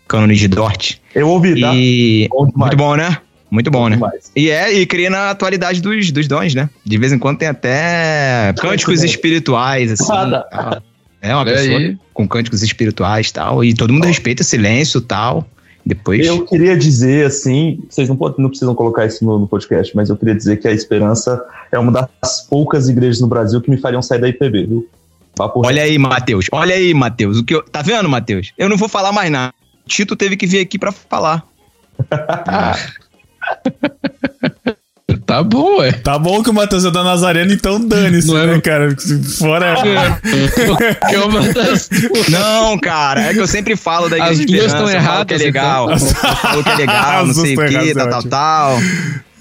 cânones 0.08 0.39
de 0.39 0.48
Dort. 0.48 0.96
Eu 1.13 1.27
ouvi, 1.29 1.60
tá? 1.60 1.74
E. 1.74 2.27
Bom. 2.29 2.51
Muito 2.55 2.77
bom, 2.77 2.96
né? 2.96 3.17
Muito 3.50 3.72
bom, 3.72 3.88
né? 3.88 3.96
Demais. 3.96 4.32
E 4.36 4.50
é, 4.50 4.74
e 4.74 4.86
cria 4.86 5.10
na 5.10 5.29
atualidade 5.32 5.82
dos, 5.82 6.12
dos 6.12 6.27
dons, 6.27 6.53
né? 6.53 6.70
De 6.86 6.98
vez 6.98 7.13
em 7.13 7.17
quando 7.17 7.38
tem 7.39 7.48
até 7.48 8.53
cânticos 8.60 9.00
bom. 9.00 9.05
espirituais, 9.05 9.91
assim. 9.91 10.08
Nada. 10.12 10.46
tal. 10.51 10.84
É 11.22 11.34
uma 11.34 11.46
pessoa 11.46 11.79
aí. 11.79 11.98
com 12.13 12.27
cânticos 12.27 12.62
espirituais 12.62 13.29
e 13.29 13.34
tal. 13.34 13.63
E 13.63 13.74
todo 13.74 13.91
mundo 13.91 14.05
respeita 14.05 14.44
silêncio 14.44 15.00
e 15.00 15.01
tal. 15.01 15.48
Depois. 15.86 16.25
Eu 16.25 16.44
queria 16.46 16.75
dizer 16.75 17.27
assim, 17.27 17.80
vocês 17.88 18.10
não, 18.10 18.18
não 18.38 18.50
precisam 18.50 18.74
colocar 18.74 19.06
isso 19.06 19.24
no, 19.24 19.38
no 19.38 19.48
podcast, 19.48 19.96
mas 19.96 20.10
eu 20.10 20.18
queria 20.18 20.34
dizer 20.34 20.58
que 20.58 20.68
a 20.68 20.72
Esperança 20.72 21.46
é 21.72 21.77
uma 21.77 21.92
das 21.92 22.42
poucas 22.50 22.89
igrejas 22.89 23.22
no 23.22 23.27
Brasil 23.27 23.62
que 23.62 23.70
me 23.70 23.77
fariam 23.77 24.01
sair 24.01 24.20
da 24.20 24.27
IPB, 24.27 24.65
viu? 24.65 24.89
Olha 25.38 25.84
aí, 25.84 25.98
Matheus. 26.00 26.48
Olha 26.51 26.75
aí, 26.75 26.94
Matheus. 26.94 27.38
O 27.39 27.44
que 27.44 27.54
eu... 27.54 27.62
Tá 27.62 27.82
vendo, 27.82 28.10
Matheus? 28.10 28.51
Eu 28.58 28.70
não 28.70 28.77
vou 28.77 28.89
falar 28.89 29.12
mais 29.12 29.30
nada. 29.30 29.54
O 29.86 29.89
Tito 29.89 30.15
teve 30.15 30.36
que 30.38 30.48
vir 30.48 30.60
aqui 30.60 30.80
pra 30.80 30.92
falar. 30.92 31.46
Tá 35.35 35.43
bom, 35.43 35.79
ué. 35.79 35.91
Tá 35.91 36.17
bom 36.17 36.41
que 36.41 36.50
o 36.50 36.53
Matheus 36.53 36.85
é 36.85 36.91
da 36.91 37.03
Nazareno, 37.03 37.51
então 37.51 37.85
dane-se, 37.85 38.27
Não 38.27 38.37
é, 38.37 38.48
né, 38.48 38.53
não. 38.53 38.61
cara? 38.61 38.95
Fora. 39.37 39.75
É 41.11 41.19
uma 41.19 41.41
das- 41.53 41.89
Não, 42.29 42.77
cara. 42.77 43.21
É 43.21 43.33
que 43.33 43.39
eu 43.39 43.48
sempre 43.48 43.75
falo 43.75 44.07
da 44.09 44.15
As 44.24 44.39
Igreja 44.39 44.45
duas 44.45 44.65
Esperança, 44.74 44.75
estão 44.75 44.89
eu 44.89 45.01
falo 45.03 45.13
erradas, 45.15 45.27
que 45.27 45.33
é 45.33 45.45
legal. 45.45 45.91
então. 45.93 46.07
Eu 46.07 46.35
falo 46.35 46.63
que 46.63 46.69
é 46.69 46.75
legal, 46.87 47.21
As 47.21 47.27
não 47.27 47.33
duas 47.33 47.48
sei 47.48 47.55
o 47.57 47.67
que, 47.67 47.93
tal, 47.93 48.07
é 48.07 48.09
tal, 48.09 48.24
tal. 48.24 48.79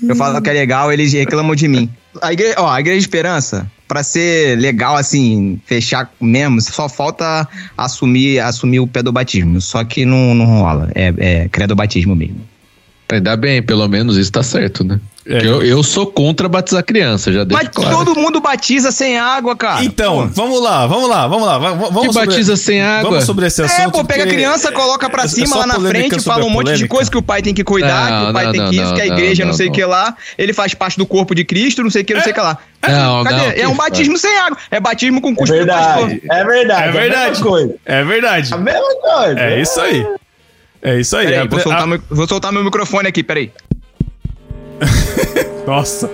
Eu 0.08 0.16
falo 0.16 0.42
que 0.42 0.50
é 0.50 0.52
legal, 0.52 0.92
eles 0.92 1.12
reclamam 1.12 1.54
de 1.54 1.68
mim. 1.68 1.88
A 2.22 2.32
igreja, 2.32 2.54
ó, 2.58 2.70
a 2.70 2.78
Igreja 2.80 2.98
Esperança, 2.98 3.66
pra 3.88 4.02
ser 4.02 4.58
legal, 4.58 4.96
assim, 4.96 5.60
fechar 5.66 6.10
mesmo, 6.20 6.60
só 6.60 6.88
falta 6.88 7.46
assumir, 7.76 8.38
assumir 8.40 8.80
o 8.80 8.86
pedobatismo. 8.86 9.60
Só 9.60 9.82
que 9.84 10.04
não, 10.04 10.34
não 10.34 10.44
rola. 10.46 10.90
É, 10.94 11.12
é 11.18 11.48
credobatismo 11.48 12.14
mesmo. 12.14 12.40
Ainda 13.10 13.36
bem, 13.36 13.62
pelo 13.62 13.86
menos 13.88 14.16
isso 14.16 14.30
tá 14.32 14.42
certo, 14.42 14.82
né? 14.84 14.98
É. 15.26 15.38
Eu, 15.38 15.62
eu 15.62 15.82
sou 15.82 16.06
contra 16.06 16.46
batizar 16.50 16.84
criança, 16.84 17.32
já 17.32 17.44
deixo 17.44 17.62
Mas 17.64 17.74
claro. 17.74 18.04
todo 18.04 18.14
mundo 18.20 18.42
batiza 18.42 18.92
sem 18.92 19.18
água, 19.18 19.56
cara. 19.56 19.82
Então, 19.82 20.28
vamos 20.34 20.60
lá, 20.60 20.86
vamos 20.86 21.08
lá, 21.08 21.26
vamos 21.26 21.46
lá. 21.46 21.56
va- 21.58 21.70
va- 21.70 21.88
Vamos 21.88 22.08
Que 22.08 22.12
sobre- 22.12 22.26
batiza 22.26 22.56
sem 22.58 22.82
água? 22.82 23.10
Vamos 23.10 23.24
sobre 23.24 23.46
esse 23.46 23.62
assunto. 23.62 23.80
É, 23.80 23.90
pô, 23.90 24.04
pega 24.04 24.24
a 24.24 24.26
criança, 24.26 24.70
coloca 24.70 25.08
pra 25.08 25.22
é 25.24 25.28
cima 25.28 25.46
só 25.46 25.60
lá 25.60 25.66
na 25.66 25.80
frente, 25.80 26.20
fala 26.20 26.44
um 26.44 26.50
monte 26.50 26.74
de 26.74 26.86
coisa 26.86 27.10
que 27.10 27.16
o 27.16 27.22
pai 27.22 27.40
tem 27.40 27.54
que 27.54 27.64
cuidar, 27.64 28.10
Não, 28.10 28.24
que 28.24 28.30
o 28.30 28.32
pai 28.34 28.44
não, 28.44 28.52
tem 28.52 28.60
não, 28.60 28.68
que 28.70 28.76
isso, 28.76 28.84
não, 28.84 28.94
que 28.94 29.00
a 29.00 29.06
igreja 29.06 29.44
não, 29.44 29.50
não, 29.52 29.56
sei 29.56 29.68
o 29.68 29.72
que 29.72 29.84
lá, 29.84 30.14
ele 30.36 30.52
faz 30.52 30.74
parte 30.74 30.98
do 30.98 31.06
corpo 31.06 31.34
de 31.34 31.42
Cristo, 31.42 31.82
não 31.82 31.90
sei 31.90 32.02
o 32.02 32.04
que, 32.04 32.12
não 32.12 32.20
sei 32.20 32.32
o 32.32 32.34
que 32.34 32.40
lá. 32.42 32.58
Não, 32.86 33.24
Cadê? 33.24 33.36
não, 33.36 33.50
é 33.64 33.68
um 33.68 33.74
batismo 33.76 34.18
sem 34.18 34.36
água. 34.38 34.58
É 34.70 34.78
batismo 34.78 35.22
com 35.22 35.30
É 35.30 35.34
cuspe 35.34 35.64
pastor. 35.66 36.06
verdade, 36.08 36.22
é 36.30 36.44
verdade. 36.44 36.88
É 36.88 36.92
verdade. 36.92 37.24
A 37.24 37.28
mesma 37.30 37.46
coisa. 37.46 37.74
É 37.86 38.04
verdade. 38.04 38.52
A 38.52 38.58
mesma 38.58 38.94
coisa. 39.00 39.40
É 39.40 39.60
isso 39.62 39.80
aí. 39.80 40.06
É 40.82 41.00
isso 41.00 41.16
aí. 41.16 41.24
Peraí, 41.28 41.40
A- 41.40 41.44
vou, 41.48 41.60
soltar 41.60 41.82
a- 41.82 41.86
meu, 41.86 42.00
vou 42.10 42.28
soltar 42.28 42.52
meu 42.52 42.62
microfone 42.62 43.08
aqui, 43.08 43.22
peraí. 43.22 43.50
Nossa, 45.66 46.10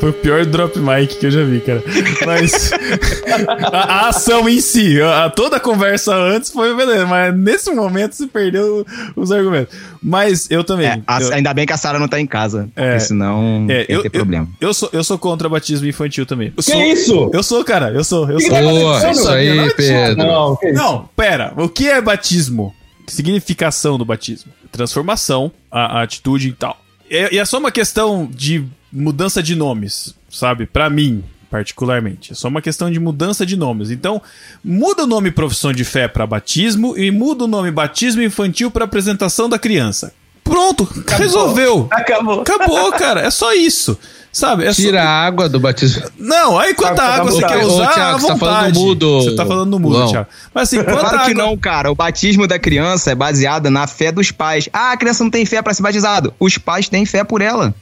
foi 0.00 0.10
o 0.10 0.12
pior 0.12 0.44
drop 0.44 0.76
mic 0.80 1.14
que 1.20 1.26
eu 1.26 1.30
já 1.30 1.44
vi, 1.44 1.60
cara. 1.60 1.80
Mas 2.26 2.72
a, 3.72 3.78
a 3.78 4.08
ação 4.08 4.48
em 4.48 4.60
si, 4.60 5.00
a, 5.00 5.26
a- 5.26 5.30
toda 5.30 5.58
a 5.58 5.60
conversa 5.60 6.12
antes 6.12 6.50
foi 6.50 6.74
beleza, 6.74 7.06
mas 7.06 7.32
nesse 7.36 7.70
momento 7.70 8.14
se 8.14 8.26
perdeu 8.26 8.84
os 9.14 9.30
argumentos. 9.30 9.76
Mas 10.02 10.50
eu 10.50 10.64
também. 10.64 10.88
É, 10.88 11.00
a- 11.06 11.20
eu, 11.22 11.32
ainda 11.34 11.54
bem 11.54 11.64
que 11.66 11.72
a 11.72 11.76
Sara 11.76 12.00
não 12.00 12.08
tá 12.08 12.18
em 12.18 12.26
casa, 12.26 12.68
porque 12.74 12.80
É. 12.88 12.98
senão 12.98 13.64
é, 13.70 13.82
ia 13.82 13.86
eu, 13.88 14.02
ter 14.02 14.08
eu, 14.08 14.10
problema. 14.10 14.48
eu 14.60 14.74
sou, 14.74 14.88
eu 14.92 15.04
sou 15.04 15.18
contra 15.18 15.48
batismo 15.48 15.86
infantil 15.86 16.26
também. 16.26 16.48
Eu 16.48 16.54
Que 16.62 16.72
sou, 16.72 16.82
isso? 16.82 17.30
Eu 17.32 17.42
sou, 17.44 17.64
cara, 17.64 17.92
eu 17.92 18.02
sou. 18.02 18.28
Eu 18.28 18.38
Que 18.38 18.46
sou. 18.46 18.54
tá 18.54 18.60
Boa, 18.60 19.10
isso 19.12 19.28
aí, 19.28 19.54
Não, 19.54 19.70
Pedro. 19.70 20.16
Não? 20.26 20.58
Não, 20.72 21.08
pera. 21.16 21.52
O 21.56 21.68
que 21.68 21.88
é 21.88 22.00
batismo? 22.00 22.74
Significação 23.06 23.96
do 23.96 24.04
batismo. 24.04 24.50
Transformação, 24.72 25.52
a, 25.70 26.00
a 26.00 26.02
atitude 26.02 26.48
e 26.48 26.52
tal. 26.52 26.76
E, 27.10 27.34
e 27.34 27.38
é 27.38 27.44
só 27.44 27.58
uma 27.58 27.70
questão 27.70 28.28
de 28.30 28.64
mudança 28.92 29.42
de 29.42 29.54
nomes, 29.54 30.14
sabe? 30.30 30.66
Pra 30.66 30.88
mim, 30.88 31.24
particularmente. 31.50 32.32
É 32.32 32.34
só 32.34 32.48
uma 32.48 32.60
questão 32.60 32.90
de 32.90 32.98
mudança 32.98 33.46
de 33.46 33.56
nomes. 33.56 33.90
Então, 33.90 34.20
muda 34.62 35.04
o 35.04 35.06
nome 35.06 35.30
profissão 35.30 35.72
de 35.72 35.84
fé 35.84 36.08
pra 36.08 36.26
batismo 36.26 36.96
e 36.98 37.10
muda 37.10 37.44
o 37.44 37.48
nome 37.48 37.70
batismo 37.70 38.22
infantil 38.22 38.70
pra 38.70 38.84
apresentação 38.84 39.48
da 39.48 39.58
criança. 39.58 40.12
Pronto, 40.42 40.86
resolveu. 41.08 41.88
Acabou. 41.90 42.40
Acabou, 42.42 42.92
cara. 42.92 43.20
É 43.22 43.30
só 43.30 43.54
isso. 43.54 43.98
Sabe? 44.34 44.64
É 44.64 44.72
só- 44.72 44.82
Tira 44.82 45.00
a 45.04 45.08
água 45.24 45.48
do 45.48 45.60
batismo. 45.60 46.02
Não, 46.18 46.58
aí 46.58 46.74
quanta 46.74 46.96
Sabe, 46.96 47.12
água 47.20 47.26
tá 47.26 47.30
você 47.30 47.40
quer 47.46 47.60
tá. 47.60 47.66
Ô, 47.66 47.74
usar, 47.74 47.92
Thiago, 47.94 48.16
à 48.16 48.18
você 48.18 48.26
tá 48.26 48.36
falando 48.36 48.74
no 48.74 48.80
mudo, 48.80 49.20
Você 49.22 49.36
tá 49.36 49.46
falando 49.46 49.70
no 49.70 49.78
mudo, 49.78 49.94
João. 49.94 50.08
Thiago. 50.10 50.28
Mas 50.52 50.62
assim, 50.64 50.76
quanta 50.82 51.00
Claro 51.00 51.18
que 51.24 51.30
água... 51.30 51.34
não, 51.34 51.56
cara. 51.56 51.92
O 51.92 51.94
batismo 51.94 52.46
da 52.48 52.58
criança 52.58 53.12
é 53.12 53.14
baseado 53.14 53.70
na 53.70 53.86
fé 53.86 54.10
dos 54.10 54.32
pais. 54.32 54.68
Ah, 54.72 54.90
a 54.90 54.96
criança 54.96 55.22
não 55.22 55.30
tem 55.30 55.46
fé 55.46 55.62
pra 55.62 55.72
ser 55.72 55.82
batizado. 55.82 56.34
Os 56.40 56.58
pais 56.58 56.88
têm 56.88 57.06
fé 57.06 57.22
por 57.22 57.40
ela. 57.40 57.72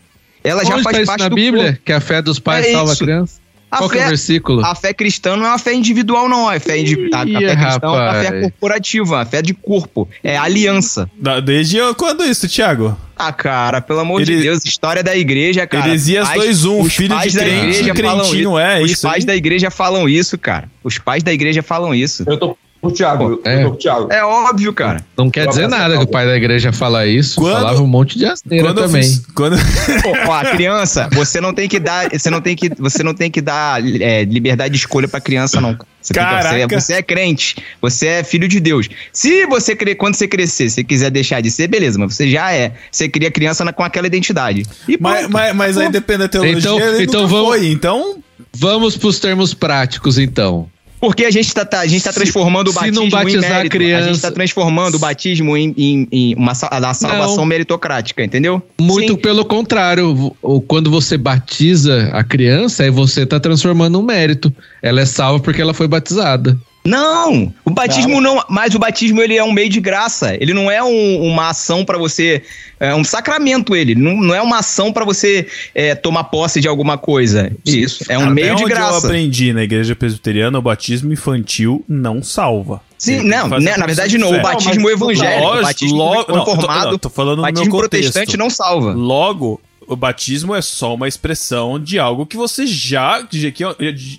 Ela 0.44 0.62
já 0.64 0.74
Onde 0.74 0.82
faz 0.82 0.96
tá 0.96 1.02
isso 1.02 1.06
parte 1.10 1.22
na 1.22 1.28
do 1.30 1.34
Bíblia? 1.36 1.64
corpo. 1.64 1.80
Que 1.86 1.92
a 1.92 2.00
fé 2.00 2.20
dos 2.20 2.38
pais 2.38 2.66
É 2.66 2.72
salva 2.72 2.90
a 2.90 2.92
isso. 2.92 3.02
criança? 3.04 3.34
A 3.72 3.78
Qual 3.78 3.88
que 3.88 3.96
é 3.96 4.00
o 4.00 4.02
fé, 4.02 4.08
versículo? 4.10 4.62
a 4.66 4.74
fé 4.74 4.92
cristã 4.92 5.34
não 5.34 5.46
é 5.46 5.48
uma 5.48 5.58
fé 5.58 5.72
individual, 5.72 6.28
não. 6.28 6.52
É 6.52 6.58
fé 6.60 6.78
indi... 6.78 7.08
a, 7.14 7.22
a 7.22 7.24
Ih, 7.24 7.32
fé 7.32 7.56
cristã 7.56 7.86
é 7.86 7.88
uma 7.88 8.12
fé 8.22 8.40
corporativa, 8.42 9.22
a 9.22 9.24
fé 9.24 9.40
de 9.40 9.54
corpo. 9.54 10.06
É 10.22 10.36
aliança. 10.36 11.10
Da- 11.18 11.40
Desde 11.40 11.78
quando 11.96 12.22
isso, 12.22 12.46
Thiago? 12.46 12.94
Ah, 13.16 13.32
cara, 13.32 13.80
pelo 13.80 14.00
amor 14.00 14.20
Ele- 14.20 14.36
de 14.36 14.42
Deus, 14.42 14.62
história 14.64 15.02
da 15.02 15.16
igreja, 15.16 15.66
cara. 15.66 15.88
Heresias 15.88 16.28
Pais- 16.28 16.60
2:1, 16.64 16.80
os 16.82 16.94
filho 16.94 17.14
pais 17.14 17.32
de 17.32 17.38
da 17.38 17.44
crente, 17.44 17.60
igreja 17.78 17.94
falam 17.94 18.20
crentinho 18.24 18.58
é 18.58 18.82
Os 18.82 18.90
isso 18.90 19.02
pais 19.08 19.22
aí? 19.22 19.26
da 19.26 19.36
igreja 19.36 19.70
falam 19.70 20.06
isso, 20.08 20.36
cara. 20.36 20.68
Os 20.84 20.98
pais 20.98 21.22
da 21.22 21.32
igreja 21.32 21.62
falam 21.62 21.94
isso. 21.94 22.24
Eu 22.26 22.36
tô 22.36 22.58
o 22.82 22.90
Thiago. 22.90 23.40
É. 23.44 23.64
O 23.66 23.76
Thiago. 23.76 24.12
É 24.12 24.22
óbvio, 24.24 24.72
cara. 24.72 25.04
Não 25.16 25.30
quer 25.30 25.46
dizer 25.46 25.68
nada 25.68 25.96
que 25.96 26.02
o 26.04 26.06
pai 26.06 26.26
da 26.26 26.36
igreja 26.36 26.72
fala 26.72 27.06
isso. 27.06 27.40
Quando- 27.40 27.54
Falava 27.54 27.82
um 27.82 27.86
monte 27.86 28.18
de 28.18 28.26
asneira 28.26 28.74
também. 28.74 29.02
fiz- 29.02 29.22
quando... 29.34 29.56
Pô, 30.02 30.10
ó, 30.28 30.34
a 30.34 30.44
criança, 30.46 31.08
você 31.12 31.40
não 31.40 31.54
tem 31.54 31.68
que 31.68 31.78
dar, 31.78 32.10
você 32.10 32.28
não 32.28 32.40
tem 32.40 32.56
que, 32.56 32.68
você 32.78 33.02
não 33.02 33.14
tem 33.14 33.30
que 33.30 33.40
dar 33.40 33.80
é, 34.00 34.24
liberdade 34.24 34.72
de 34.72 34.78
escolha 34.78 35.06
pra 35.06 35.20
criança, 35.20 35.60
não. 35.60 35.70
Você 35.72 36.12
Você, 36.12 36.14
tem 36.14 36.22
que- 36.24 36.30
você- 36.34 36.42
Caraca. 36.48 36.80
você 36.80 36.92
é 36.94 37.02
crente, 37.02 37.56
você 37.80 38.06
é 38.08 38.24
filho 38.24 38.48
de 38.48 38.58
Deus. 38.58 38.88
Se 39.12 39.46
você 39.46 39.76
quando 39.94 40.16
você 40.16 40.26
crescer, 40.26 40.68
você 40.68 40.82
quiser 40.82 41.10
deixar 41.10 41.40
de 41.40 41.50
ser, 41.50 41.68
beleza, 41.68 41.96
mas 41.98 42.14
você 42.16 42.28
já 42.28 42.52
é. 42.52 42.72
Você 42.90 43.08
cria 43.08 43.30
criança 43.30 43.64
na- 43.64 43.72
com 43.72 43.84
aquela 43.84 44.08
identidade. 44.08 44.66
E 44.88 44.98
Mas, 45.00 45.28
mas, 45.28 45.54
mas 45.54 45.78
aí 45.78 45.88
depende 45.88 46.18
da 46.20 46.28
teologia, 46.28 46.58
Então- 46.58 46.78
ele 46.80 47.04
então 47.04 47.22
nunca 47.22 47.32
vamos- 47.34 47.48
foi. 47.48 47.66
Então, 47.68 48.16
Vamos 48.54 48.96
pros 48.98 49.18
termos 49.18 49.54
práticos, 49.54 50.18
então. 50.18 50.68
Porque 51.02 51.24
a 51.24 51.32
gente 51.32 51.52
tá, 51.52 51.64
tá- 51.64 51.80
a 51.80 51.86
gente 51.88 52.04
tá 52.04 52.12
Se- 52.12 52.20
transformando 52.20 52.68
o 52.68 52.72
se 52.72 52.78
batismo 52.78 53.02
não 53.02 53.10
batizar 53.10 53.66
em 53.66 53.68
criança- 53.68 54.04
A 54.04 54.12
gente 54.12 54.22
tá 54.22 54.30
transformando 54.30 54.94
o 54.94 54.98
batismo 55.00 55.56
em, 55.56 55.74
em- 55.76 56.08
em 56.12 56.34
uma 56.36 56.52
a 56.52 56.94
salvação 56.94 57.38
Não. 57.38 57.44
meritocrática, 57.44 58.22
entendeu? 58.22 58.62
Muito 58.80 59.14
Sim. 59.14 59.18
pelo 59.18 59.44
contrário. 59.44 60.32
o- 60.40 60.60
Quando 60.60 60.92
você 60.92 61.18
batiza 61.18 62.08
a 62.12 62.22
criança, 62.22 62.84
aí 62.84 62.90
você 62.90 63.26
tá 63.26 63.40
transformando 63.40 63.98
um 63.98 64.02
mérito. 64.02 64.54
Ela 64.80 65.00
é 65.00 65.04
salva 65.04 65.40
porque 65.42 65.60
ela 65.60 65.74
foi 65.74 65.88
batizada. 65.88 66.56
Não, 66.84 67.52
o 67.64 67.70
batismo 67.70 68.20
não. 68.20 68.42
mas 68.48 68.74
o 68.74 68.78
batismo 68.78 69.20
ele 69.22 69.36
é 69.36 69.44
um 69.44 69.52
meio 69.52 69.68
de 69.68 69.80
graça. 69.80 70.34
Ele 70.40 70.52
não 70.52 70.68
é 70.70 70.82
um- 70.82 71.22
uma 71.22 71.50
ação 71.50 71.84
pra 71.84 71.96
você, 71.96 72.42
é 72.80 72.92
um 72.94 73.04
sacramento 73.04 73.76
ele. 73.76 73.94
Não, 73.94 74.16
não 74.16 74.34
é 74.34 74.42
uma 74.42 74.58
ação 74.58 74.92
pra 74.92 75.04
você 75.04 75.46
é, 75.74 75.94
tomar 75.94 76.24
posse 76.24 76.60
de 76.60 76.66
alguma 76.66 76.98
coisa. 76.98 77.52
Isso, 77.64 78.04
é 78.08 78.18
um 78.18 78.22
até 78.24 78.30
meio 78.32 78.46
de 78.48 78.52
onde 78.54 78.62
eu 78.64 78.68
graça. 78.68 79.06
aprendi 79.06 79.52
na 79.52 79.62
igreja 79.62 79.94
presbiteriana, 79.94 80.58
o 80.58 80.62
batismo 80.62 81.12
infantil 81.12 81.84
não 81.88 82.20
salva. 82.22 82.80
Sim, 82.98 83.22
não, 83.22 83.48
né, 83.60 83.76
na 83.76 83.86
verdade 83.86 84.16
não. 84.18 84.32
O 84.36 84.42
batismo 84.42 84.82
mas- 84.84 84.92
evangélico, 84.92 85.40
o 85.40 85.44
Lógico, 85.44 85.62
batismo 85.66 85.96
logo- 85.98 86.14
não, 86.32 86.44
tô- 86.44 86.44
conformado, 86.44 86.90
não, 86.92 86.98
tô 86.98 87.10
falando 87.10 87.36
no 87.36 87.42
batismo 87.42 87.64
meu 87.64 87.72
contexto. 87.82 88.12
protestante 88.12 88.36
não 88.36 88.48
salva. 88.50 88.92
Logo, 88.92 89.60
o 89.86 89.96
batismo 89.96 90.54
é 90.54 90.62
só 90.62 90.94
uma 90.94 91.08
expressão 91.08 91.78
de 91.78 91.98
algo 91.98 92.24
que 92.26 92.36
você 92.36 92.66
já. 92.66 93.22
de, 93.22 93.50
que- 93.52 93.64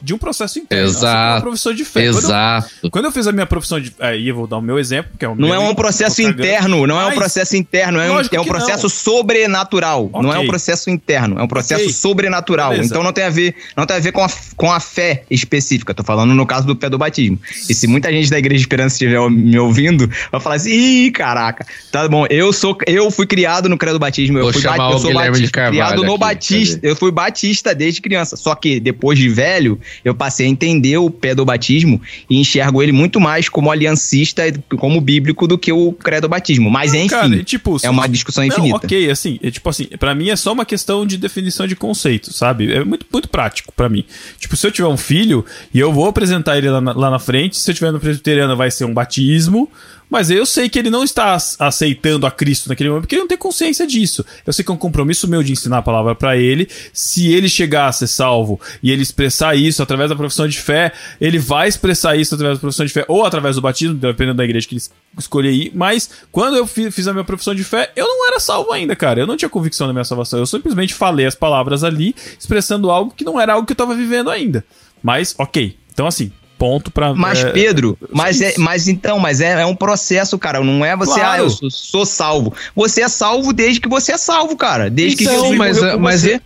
de 0.02 0.14
um 0.14 0.18
processo 0.18 0.60
interno. 0.60 0.86
assim 0.88 0.98
Exato. 0.98 1.42
Profissão 1.42 1.74
de 1.74 1.86
fé. 1.86 2.04
Quando 2.06 2.14
eu- 2.16 2.20
Exato. 2.20 2.70
Quando 2.92 3.06
eu 3.06 3.12
fiz 3.12 3.28
a 3.28 3.32
minha 3.32 3.46
profissão 3.46 3.80
de. 3.80 3.94
Aí 4.00 4.28
eu 4.28 4.36
vou 4.36 4.48
dar 4.48 4.58
o 4.58 4.62
meu 4.62 4.78
exemplo, 4.80 5.12
que 5.18 5.26
é 5.26 5.28
o 5.28 5.36
Não 5.36 5.48
meu 5.50 5.56
é 5.56 5.60
um 5.60 5.76
processo 5.76 6.22
interno, 6.22 6.86
não 6.88 7.00
é 7.00 7.06
um 7.08 7.14
processo 7.16 7.56
interno, 7.56 8.00
é 8.00 8.12
um, 8.12 8.20
é 8.20 8.40
um 8.40 8.46
processo 8.46 8.84
não. 8.84 8.90
sobrenatural. 8.90 10.10
Não 10.14 10.34
é 10.34 10.40
um 10.40 10.48
processo 10.48 10.90
interno, 10.90 11.40
é 11.40 11.44
um 11.44 11.48
processo 11.48 11.82
Ok. 11.84 11.94
sobrenatural. 11.94 12.72
Beleza. 12.72 12.90
Então 12.90 13.04
não 13.04 13.12
tem 13.14 13.24
a 13.26 13.30
ver, 13.30 13.56
não 13.76 13.86
tem 13.86 13.98
a 13.98 14.00
ver 14.00 14.12
com 14.12 14.24
a, 14.24 14.28
com 14.56 14.72
a 14.72 14.80
fé 14.80 15.24
específica. 15.30 15.94
Tô 15.94 16.04
falando 16.04 16.34
no 16.34 16.46
caso 16.46 16.66
do 16.68 16.76
pé 16.76 16.90
do 16.90 16.98
batismo. 16.98 17.40
E 17.70 17.74
se 17.74 17.88
muita 17.88 18.12
gente 18.12 18.30
da 18.30 18.38
Igreja 18.38 18.58
de 18.58 18.64
Esperança 18.64 18.96
estiver 18.96 19.20
me 19.30 19.58
ouvindo, 19.58 20.10
vai 20.32 20.40
falar 20.42 20.56
assim: 20.56 20.72
"Ih, 20.72 21.12
caraca, 21.12 21.66
tá 21.92 22.08
bom, 22.08 22.26
eu 22.30 22.52
sou 22.54 22.78
eu 22.88 23.10
fui 23.12 23.26
criado 23.26 23.68
no 23.70 23.78
credo 23.78 23.94
do 23.94 24.00
batismo, 24.00 24.38
eu 24.38 24.44
Vou 24.44 24.54
fui 24.54 24.62
chamar 24.62 24.78
bat- 24.78 24.92
eu 24.94 25.00
sou 25.00 25.10
Guilherme 25.12 25.32
batista, 25.32 25.53
Carvalho 25.54 25.76
criado 25.76 26.04
no 26.04 26.14
aqui, 26.14 26.20
batista, 26.20 26.76
cadê? 26.78 26.90
eu 26.90 26.96
fui 26.96 27.12
batista 27.12 27.76
desde 27.76 28.02
criança. 28.02 28.36
Só 28.36 28.56
que 28.56 28.80
depois 28.80 29.20
de 29.20 29.30
velho, 29.30 29.80
eu 30.04 30.16
passei 30.16 30.48
a 30.48 30.50
entender 30.50 30.98
o 30.98 31.12
pé 31.12 31.36
do 31.36 31.46
batismo 31.46 32.02
e 32.28 32.40
enxergo 32.40 32.82
ele 32.82 32.92
muito 32.92 33.20
mais 33.20 33.48
como 33.48 33.72
aliancista, 33.72 34.42
como 34.78 35.00
bíblico 35.00 35.48
do 35.48 35.56
que 35.56 35.72
o 35.72 35.94
credo 35.94 36.28
batismo. 36.28 36.72
Mas 36.72 36.96
enfim, 36.96 37.08
Cara, 37.08 37.36
e, 37.36 37.44
tipo, 37.44 37.78
é 37.84 37.90
uma 37.90 38.08
discussão 38.08 38.44
Não, 38.44 38.48
infinita. 38.48 38.78
ok, 38.78 39.12
assim, 39.12 39.40
é, 39.44 39.52
tipo 39.52 39.70
assim, 39.70 39.86
pra 40.00 40.16
mim 40.16 40.30
é 40.30 40.36
só 40.36 40.52
uma 40.52 40.66
questão 40.66 41.06
de 41.06 41.18
definição 41.18 41.68
de 41.68 41.76
conceito, 41.76 42.34
sabe? 42.34 42.74
É 42.74 42.84
muito, 42.84 43.06
muito 43.14 43.30
prático 43.30 43.72
pra 43.76 43.88
mim. 43.88 44.04
Tipo, 44.40 44.58
se 44.58 44.66
eu 44.66 44.72
tiver 44.72 44.88
um 44.88 44.98
filho 44.98 45.46
e 45.72 45.80
eu 45.80 45.94
vou 45.94 46.08
apresentar 46.08 46.58
ele 46.58 46.70
lá 46.70 46.82
na, 46.82 46.94
lá 46.94 47.12
na 47.12 47.20
frente, 47.20 47.58
se 47.58 47.70
eu 47.70 47.76
tiver 47.76 47.92
no 47.92 48.00
presbiteriano 48.00 48.58
vai 48.58 48.72
ser 48.72 48.86
um 48.86 48.94
batismo, 48.94 49.70
mas 50.14 50.30
eu 50.30 50.46
sei 50.46 50.70
que 50.70 50.80
ele 50.80 50.90
não 50.90 51.04
está 51.04 51.34
ac- 51.34 51.56
aceitando 51.60 52.26
a 52.26 52.32
Cristo 52.32 52.70
naquele 52.70 52.90
momento, 52.90 53.04
porque 53.04 53.16
ele 53.16 53.22
não 53.24 53.28
tem 53.28 53.38
consciência 53.38 53.86
disso. 53.86 54.24
Eu 54.46 54.54
sei 54.54 54.64
que 54.64 54.72
é 54.72 54.74
um 54.74 54.78
compromisso 54.78 55.28
meu 55.28 55.44
de 55.44 55.52
ensinar 55.52 55.80
a 55.80 55.82
palavra 55.82 56.16
pra 56.16 56.38
ele. 56.38 56.70
Se 56.94 57.34
ele 57.34 57.50
chegar 57.50 57.88
a 57.88 57.92
ser 57.92 58.08
salvo 58.08 58.62
e 58.82 58.92
ele 58.92 59.02
expressar 59.02 59.56
isso 59.56 59.82
através 59.84 60.10
da 60.10 60.16
profissão 60.16 60.48
de 60.48 60.58
fé, 60.58 60.94
ele 61.20 61.38
vai 61.40 61.68
expressar 61.68 62.16
isso 62.16 62.36
através 62.36 62.58
da 62.58 62.62
profissão 62.62 62.86
de 62.86 62.94
fé 62.94 63.04
ou 63.08 63.26
através 63.26 63.56
do 63.56 63.62
batismo, 63.62 63.96
dependendo 63.96 64.38
da 64.38 64.46
igreja 64.46 64.68
que 64.68 64.76
ele 64.76 64.80
es- 64.82 64.92
escolher 65.18 65.52
ir. 65.52 65.72
Mas 65.74 66.10
quando 66.32 66.56
eu 66.56 66.66
fi- 66.68 66.92
fiz 66.92 67.08
a 67.08 67.12
minha 67.14 67.24
profissão 67.26 67.56
de 67.56 67.64
fé, 67.64 67.92
eu 67.96 68.06
não 68.08 68.28
era 68.28 68.40
salvo 68.40 68.72
ainda, 68.72 68.96
cara. 68.96 69.20
Eu 69.20 69.28
não 69.28 69.36
tinha 69.36 69.50
convicção 69.50 69.88
da 69.88 69.94
minha 69.94 70.06
salvação. 70.06 70.38
Eu 70.40 70.46
simplesmente 70.46 70.94
falei 70.94 71.26
as 71.26 71.36
palavras 71.36 71.84
ali, 71.84 72.16
expressando 72.40 72.90
algo 72.92 73.14
que 73.16 73.24
não 73.26 73.42
era 73.42 73.54
algo 73.54 73.66
que 73.66 73.74
eu 73.74 73.78
tava 73.78 73.96
vivendo 73.96 74.30
ainda. 74.30 74.64
Mas, 75.02 75.36
ok. 75.38 75.76
Então, 75.92 76.08
assim, 76.08 76.32
ponto 76.64 76.90
pra. 76.90 77.14
Mas, 77.14 77.44
é, 77.44 77.50
Pedro, 77.52 77.98
mas, 78.10 78.40
é, 78.40 78.54
mas 78.58 78.88
então, 78.88 79.20
mas 79.20 79.42
é, 79.42 79.62
é 79.62 79.66
um 79.66 79.76
processo, 79.76 80.40
cara. 80.40 80.64
Não 80.64 80.86
é 80.86 80.96
você, 80.96 81.20
Claro. 81.20 81.42
ah, 81.44 81.46
eu 81.46 81.50
sou, 81.50 81.70
sou 81.70 82.06
salvo. 82.06 82.54
Você 82.74 83.02
é 83.02 83.10
salvo 83.10 83.52
desde 83.52 83.82
que 83.82 83.90
você 83.90 84.14
é 84.14 84.18
salvo, 84.18 84.56
cara. 84.56 84.90
Desde 84.90 85.18
que 85.18 85.24
Então, 85.26 85.36
Jesus 85.42 85.58
mas, 85.58 85.78
morreu 85.78 85.92
é- 85.94 85.98
mas, 85.98 86.22
você. 86.22 86.34
é- 86.36 86.42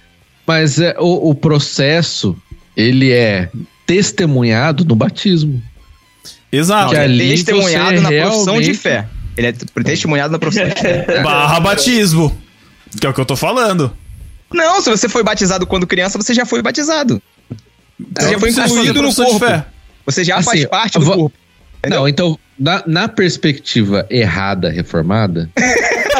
mas 0.47 0.79
é, 0.79 0.95
o, 0.97 1.29
o 1.29 1.35
processo, 1.35 2.35
ele 2.75 3.11
é 3.11 3.49
testemunhado 3.85 4.83
no 4.83 4.95
batismo. 4.95 5.61
Exato. 6.51 6.89
que 6.89 6.95
Não, 6.95 7.03
ele 7.03 7.13
ali 7.21 7.31
é 7.33 7.35
testemunhado 7.35 8.01
na 8.01 8.09
profissão 8.09 8.43
de 8.55 8.71
realmente- 8.71 8.73
fé. 8.73 9.07
Ele 9.37 9.47
é 9.47 9.51
testemunhado 9.83 10.31
na 10.31 10.39
profissão 10.39 10.67
de 10.67 10.73
fé. 10.81 11.05
Barra 11.21 11.59
batismo. 11.59 12.35
Que 12.99 13.05
é 13.05 13.09
o 13.09 13.13
que 13.13 13.21
eu 13.21 13.25
tô 13.25 13.35
falando. 13.35 13.91
Não, 14.51 14.81
se 14.81 14.89
você 14.89 15.07
foi 15.07 15.21
batizado 15.21 15.67
quando 15.67 15.85
criança, 15.85 16.17
você 16.17 16.33
já 16.33 16.43
foi 16.45 16.63
batizado. 16.63 17.21
Você 18.17 18.31
já 18.31 18.39
foi 18.39 18.49
incluído 18.49 18.93
no 18.95 19.13
profissão 19.13 19.25
de 19.25 19.31
corpo. 19.39 19.76
Você 20.07 20.23
já 20.23 20.37
Assim, 20.37 20.45
faz 20.49 20.65
parte 20.65 20.99
do 20.99 21.05
corpo. 21.05 21.31
Entendeu? 21.79 21.99
Não, 21.99 22.07
então, 22.07 22.39
na, 22.59 22.83
na 22.87 23.07
perspectiva 23.07 24.05
errada, 24.09 24.69
reformada, 24.69 25.49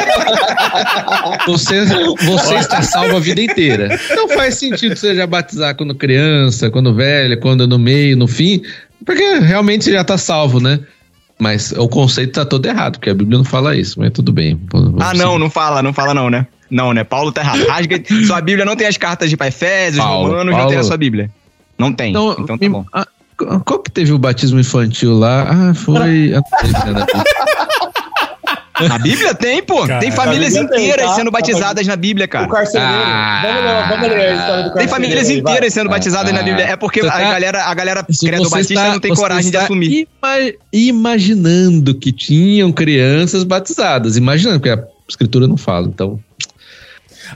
você, 1.46 1.84
você 1.84 2.54
está 2.56 2.82
salvo 2.82 3.16
a 3.16 3.20
vida 3.20 3.42
inteira. 3.42 3.88
Não 4.10 4.28
faz 4.28 4.54
sentido 4.54 4.96
você 4.96 5.14
já 5.14 5.26
batizar 5.26 5.74
quando 5.74 5.94
criança, 5.94 6.70
quando 6.70 6.94
velha, 6.94 7.36
quando 7.36 7.66
no 7.66 7.78
meio, 7.78 8.16
no 8.16 8.26
fim, 8.28 8.62
porque 9.04 9.38
realmente 9.40 9.84
você 9.84 9.92
já 9.92 10.02
está 10.02 10.18
salvo, 10.18 10.60
né? 10.60 10.80
Mas 11.38 11.72
o 11.72 11.88
conceito 11.88 12.32
tá 12.32 12.44
todo 12.44 12.66
errado, 12.66 12.98
porque 12.98 13.10
a 13.10 13.14
Bíblia 13.14 13.38
não 13.38 13.44
fala 13.44 13.76
isso, 13.76 13.98
mas 14.00 14.10
tudo 14.12 14.32
bem. 14.32 14.60
vamos 14.72 15.00
Ah, 15.00 15.14
não, 15.14 15.32
seguir. 15.32 15.38
não 15.40 15.50
fala, 15.50 15.82
não 15.82 15.92
fala 15.92 16.12
não, 16.12 16.28
né? 16.28 16.46
Não, 16.70 16.92
né? 16.92 17.04
Paulo 17.04 17.30
tá 17.32 17.40
errado. 17.42 17.64
Rasga, 17.66 18.02
sua 18.26 18.40
Bíblia 18.40 18.64
não 18.64 18.76
tem 18.76 18.86
as 18.86 18.96
cartas 18.96 19.30
de 19.30 19.36
Efésios, 19.40 20.04
Paulo, 20.04 20.28
Romanos, 20.30 20.46
não 20.52 20.58
tem 20.62 20.66
a 20.66 20.68
Paulo. 20.74 20.84
sua 20.84 20.96
Bíblia. 20.96 21.30
Não 21.78 21.92
tem. 21.92 22.10
Então, 22.10 22.32
Então, 22.32 22.46
tá 22.58 22.60
me- 22.60 22.68
bom. 22.68 22.84
ah, 22.92 23.06
qual 23.64 23.78
que 23.80 23.90
teve 23.90 24.12
o 24.12 24.18
batismo 24.18 24.58
infantil 24.58 25.16
lá? 25.18 25.46
Ah, 25.70 25.74
foi. 25.74 26.28
né, 26.30 26.40
na 26.92 27.04
Bíblia. 27.06 27.24
A 28.94 28.98
Bíblia 28.98 29.34
tem, 29.34 29.60
pô. 29.60 29.84
Cara, 29.86 29.98
tem 29.98 30.12
famílias 30.12 30.52
Bíblia 30.54 30.70
tem, 30.70 30.84
inteiras 30.84 31.06
tá? 31.10 31.14
sendo 31.16 31.30
batizadas 31.32 31.84
na 31.84 31.96
Bíblia, 31.96 32.26
O 32.26 32.28
cara. 32.28 32.46
carcereiro. 32.48 32.92
Ah. 32.94 33.40
vamos, 33.42 33.62
ler, 33.64 33.88
vamos 33.88 34.08
ler 34.08 34.14
a 34.14 34.34
história 34.34 34.36
do 34.36 34.46
carcereiro. 34.70 34.74
Tem 34.78 34.88
famílias 34.88 35.26
vai. 35.26 35.36
inteiras 35.36 35.74
sendo 35.74 35.90
batizadas 35.90 36.32
na 36.32 36.38
Ah. 36.38 36.42
Bíblia. 36.44 36.64
É 36.64 36.76
porque 36.76 37.00
Você 37.00 37.08
a 37.08 37.10
tá- 37.12 37.18
galera, 37.18 37.64
a 37.64 37.74
galera 37.74 38.04
credo 38.04 38.48
batista 38.48 38.74
está- 38.74 38.92
não 38.92 39.00
tem 39.00 39.12
coragem 39.14 39.42
de 39.50 39.56
está 39.56 39.64
assumir. 39.64 40.06
ima- 40.22 40.52
imaginando 40.72 41.92
que 41.94 42.12
tinham 42.12 42.70
crianças 42.70 43.42
batizadas. 43.42 44.16
Imaginando, 44.16 44.60
porque 44.60 44.70
a 44.80 44.84
escritura 45.08 45.48
não 45.48 45.56
fala. 45.56 45.88
Então, 45.88 46.20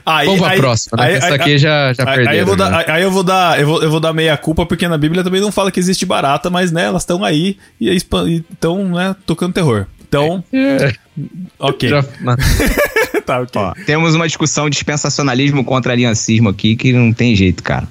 Aí, 0.05 0.25
vamos 0.25 0.41
pra 0.41 0.49
aí- 0.51 0.57
próxima, 0.59 0.97
né? 0.97 1.03
aí- 1.07 1.13
Essa 1.15 1.27
aí- 1.27 1.33
aqui 1.33 1.57
já, 1.57 1.93
já 1.93 2.09
Aí, 2.09 2.27
aí 2.27 2.37
eu 2.39 2.45
vou 2.45 2.57
já. 2.57 2.69
dar, 2.69 2.89
aí 2.89 3.03
eu 3.03 3.11
vou 3.11 3.23
dar, 3.23 3.59
eu 3.59 3.65
vou, 3.67 3.83
eu 3.83 3.89
vou 3.91 3.99
dar 3.99 4.13
meia 4.13 4.35
culpa 4.37 4.65
porque 4.65 4.87
na 4.87 4.97
Bíblia 4.97 5.23
também 5.23 5.41
não 5.41 5.51
fala 5.51 5.71
que 5.71 5.79
existe 5.79 6.05
barata, 6.05 6.49
mas 6.49 6.71
né, 6.71 6.85
elas 6.85 7.03
estão 7.03 7.23
aí 7.23 7.57
e 7.79 7.89
estão, 7.95 8.89
né, 8.89 9.15
tocando 9.25 9.53
terror. 9.53 9.85
Então, 10.07 10.43
É, 10.53 10.93
ok. 11.59 11.89
já- 11.89 12.03
tá, 13.25 13.39
ok. 13.41 13.61
Ó, 13.61 13.73
temos 13.85 14.15
uma 14.15 14.27
discussão 14.27 14.69
de 14.69 14.73
dispensacionalismo 14.75 15.63
contra 15.63 15.93
aliancismo 15.93 16.49
aqui 16.49 16.75
que 16.75 16.91
não 16.93 17.11
tem 17.13 17.35
jeito, 17.35 17.63
cara. 17.63 17.87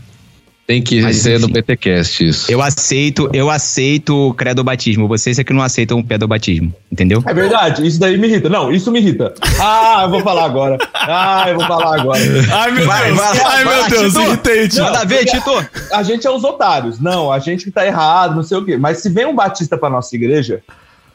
Tem 0.72 0.80
que 0.82 1.02
Mas, 1.02 1.16
ser 1.18 1.38
no 1.38 1.44
enfim. 1.50 1.60
BTcast 1.60 2.26
isso. 2.28 2.50
Eu 2.50 2.62
aceito, 2.62 3.28
eu 3.34 3.50
aceito 3.50 4.28
o 4.28 4.32
credo 4.32 4.64
batismo. 4.64 5.06
Vocês 5.06 5.38
é 5.38 5.44
que 5.44 5.52
não 5.52 5.60
aceitam 5.62 5.98
o 5.98 6.04
pedobatismo, 6.04 6.72
entendeu? 6.90 7.22
É 7.26 7.34
verdade, 7.34 7.86
isso 7.86 8.00
daí 8.00 8.16
me 8.16 8.26
irrita. 8.26 8.48
Não, 8.48 8.72
isso 8.72 8.90
me 8.90 8.98
irrita. 8.98 9.34
Ah, 9.60 10.00
eu 10.04 10.10
vou 10.10 10.20
falar 10.22 10.46
agora. 10.46 10.78
Ah, 10.94 11.44
eu 11.48 11.56
vou 11.58 11.66
falar 11.66 12.00
agora. 12.00 12.18
Ai, 12.50 12.70
meu 12.70 12.86
Vai, 12.86 13.04
Deus. 13.04 13.18
vai 13.18 13.40
Ai, 13.44 13.64
vai 13.64 13.80
meu 13.80 13.88
Deus, 13.90 14.12
Tito. 14.14 14.22
irritei, 14.26 14.68
tio. 14.68 14.84
Manda 14.84 15.04
ver, 15.04 15.24
Tito. 15.26 15.66
A 15.92 16.02
gente 16.02 16.26
é 16.26 16.30
os 16.30 16.42
otários. 16.42 16.98
Não, 16.98 17.30
a 17.30 17.38
gente 17.38 17.64
que 17.64 17.70
tá 17.70 17.86
errado, 17.86 18.34
não 18.34 18.42
sei 18.42 18.56
o 18.56 18.64
quê. 18.64 18.78
Mas 18.78 18.98
se 18.98 19.10
vem 19.10 19.26
um 19.26 19.34
batista 19.34 19.76
pra 19.76 19.90
nossa 19.90 20.16
igreja, 20.16 20.62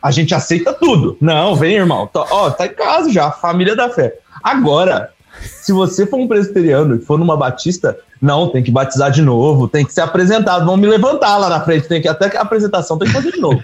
a 0.02 0.12
gente 0.12 0.36
aceita 0.36 0.72
tudo. 0.72 1.18
Não, 1.20 1.56
vem, 1.56 1.74
irmão. 1.78 2.06
Tá- 2.06 2.28
Ó, 2.30 2.52
tá 2.52 2.68
em 2.68 2.74
casa 2.76 3.12
já, 3.12 3.32
família 3.32 3.76
da 3.76 3.90
fé. 3.90 4.14
Agora, 4.44 5.10
se 5.42 5.72
você 5.72 6.06
for 6.06 6.20
um 6.20 6.28
presbiteriano 6.28 6.96
e 6.96 7.00
for 7.00 7.18
numa 7.18 7.36
batista, 7.38 7.98
não, 8.22 8.50
tem 8.50 8.64
que 8.64 8.72
batizar 8.72 9.12
de 9.12 9.22
novo, 9.22 9.68
tem 9.68 9.86
que 9.86 9.94
ser 9.94 10.02
apresentado, 10.02 10.66
vão 10.66 10.78
me 10.78 10.88
levantar 10.88 11.38
lá 11.38 11.50
na 11.50 11.62
frente, 11.62 11.88
tem 11.88 12.02
que 12.02 12.08
até 12.08 12.30
que 12.30 12.38
a 12.38 12.42
apresentação 12.42 12.98
tem 12.98 13.08
que 13.08 13.14
fazer 13.14 13.32
de 13.32 13.40
novo. 13.40 13.64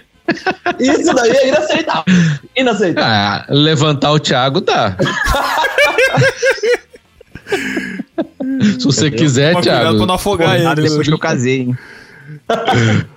Isso 0.78 1.14
daí 1.14 1.30
é 1.30 1.48
inaceitável. 1.48 2.04
Inaceitável. 2.56 3.10
Ah, 3.12 3.44
levantar 3.48 4.12
o 4.12 4.18
Thiago 4.18 4.60
dá. 4.60 4.96
Se 8.78 8.84
você 8.84 9.10
quiser, 9.10 9.52
Toma 9.52 9.62
cuidado 9.62 9.80
Thiago. 9.82 9.96
pra 9.98 10.06
não 10.06 10.14
afogar 10.14 10.54
ele. 10.56 10.74
depois 10.82 11.06
que 11.06 11.14
eu 11.14 11.18
casei, 11.18 11.60
hein? 11.62 11.78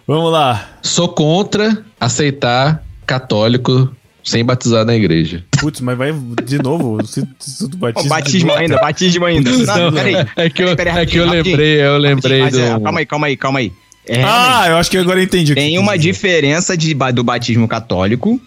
Vamos 0.06 0.32
lá. 0.32 0.66
Sou 0.82 1.10
contra 1.10 1.78
aceitar 2.00 2.84
católico 3.06 3.90
sem 4.28 4.44
batizar 4.44 4.86
na 4.86 4.96
igreja. 4.96 5.44
Putz, 5.60 5.80
mas 5.82 5.98
vai 5.98 6.14
de 6.46 6.62
novo. 6.62 7.06
Se, 7.06 7.26
se 7.40 7.70
tu 7.70 7.78
Ó, 7.78 7.80
batismo, 7.80 8.10
batismo 8.10 8.54
ainda, 8.54 8.78
batismo 8.78 9.26
ainda. 9.26 9.50
Não, 9.52 9.78
Não, 9.78 9.94
peraí. 9.94 10.16
é 10.36 10.50
que 10.50 10.64
eu, 10.64 10.76
Peraí, 10.76 10.98
é 10.98 11.06
que 11.06 11.18
eu 11.18 11.26
lembrei, 11.26 11.82
eu 11.82 11.98
lembrei 11.98 12.42
Mas, 12.42 12.58
é, 12.58 12.74
do. 12.74 12.82
calma 12.82 13.00
aí, 13.00 13.06
calma 13.06 13.28
aí, 13.28 13.38
calma 13.38 13.60
aí. 13.60 13.72
É, 14.06 14.24
ah, 14.24 14.66
eu 14.70 14.78
acho 14.78 14.90
que 14.92 14.98
agora 14.98 15.20
eu 15.20 15.24
entendi. 15.24 15.54
Tem 15.54 15.78
uma 15.80 15.98
diferença 15.98 16.78
de, 16.78 16.94
do 17.14 17.24
batismo 17.24 17.68
católico, 17.68 18.40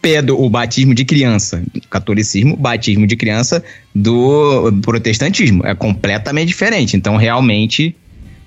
pedo, 0.00 0.40
o 0.40 0.48
batismo 0.48 0.94
de 0.94 1.04
criança, 1.04 1.62
catolicismo, 1.90 2.56
batismo 2.56 3.06
de 3.06 3.16
criança 3.16 3.62
do 3.94 4.72
protestantismo. 4.82 5.64
É 5.66 5.74
completamente 5.74 6.48
diferente. 6.48 6.96
Então, 6.96 7.16
realmente, 7.16 7.94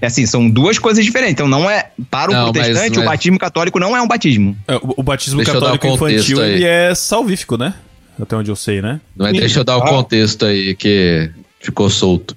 é 0.01 0.07
assim, 0.07 0.25
são 0.25 0.49
duas 0.49 0.77
coisas 0.79 1.03
diferentes. 1.03 1.33
Então, 1.33 1.47
não 1.47 1.69
é. 1.69 1.89
Para 2.09 2.31
o 2.31 2.33
Não, 2.33 2.43
mas- 2.47 2.51
protestante, 2.53 2.97
mas- 2.97 3.05
o 3.05 3.09
batismo 3.09 3.39
católico 3.39 3.79
não 3.79 3.95
é 3.95 4.01
um 4.01 4.07
batismo. 4.07 4.55
É, 4.67 4.75
o, 4.75 4.93
o 4.97 5.03
batismo 5.03 5.37
Deixa 5.37 5.53
católico 5.53 5.87
contexto 5.87 6.13
infantil, 6.31 6.41
aí. 6.41 6.51
ele 6.53 6.63
é 6.65 6.93
salvífico, 6.95 7.57
né? 7.57 7.73
Até 8.21 8.35
onde 8.35 8.51
eu 8.51 8.55
sei, 8.55 8.81
né? 8.81 8.99
Mas 9.15 9.31
Sim. 9.31 9.39
deixa 9.39 9.59
eu 9.59 9.63
dar 9.63 9.77
o 9.77 9.81
Ah. 9.81 9.87
contexto 9.89 10.45
aí, 10.45 10.75
que 10.75 11.29
ficou 11.59 11.89
solto. 11.89 12.35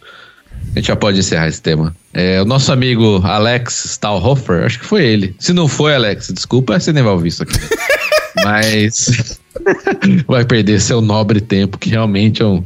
A 0.75 0.79
gente 0.79 0.87
já 0.89 0.97
pode 0.97 1.19
encerrar 1.19 1.49
esse 1.49 1.61
tema. 1.61 1.95
É, 2.15 2.41
o 2.41 2.45
nosso 2.45 2.73
amigo 2.73 3.21
Alex 3.25 3.85
Stahlhofer, 3.87 4.65
acho 4.65 4.79
que 4.79 4.85
foi 4.87 5.05
ele. 5.05 5.35
Se 5.39 5.53
não 5.53 5.67
foi, 5.67 5.95
Alex, 5.95 6.31
desculpa, 6.33 6.79
você 6.79 6.93
nem 6.93 7.03
vai 7.03 7.13
ouvir 7.13 7.29
isso 7.29 7.43
aqui. 7.43 7.59
Mas 8.45 9.39
vai 10.27 10.45
perder 10.45 10.81
seu 10.81 11.01
nobre 11.01 11.41
tempo, 11.41 11.79
que 11.79 11.91
realmente 11.91 12.43
é 12.43 12.47
um, 12.47 12.65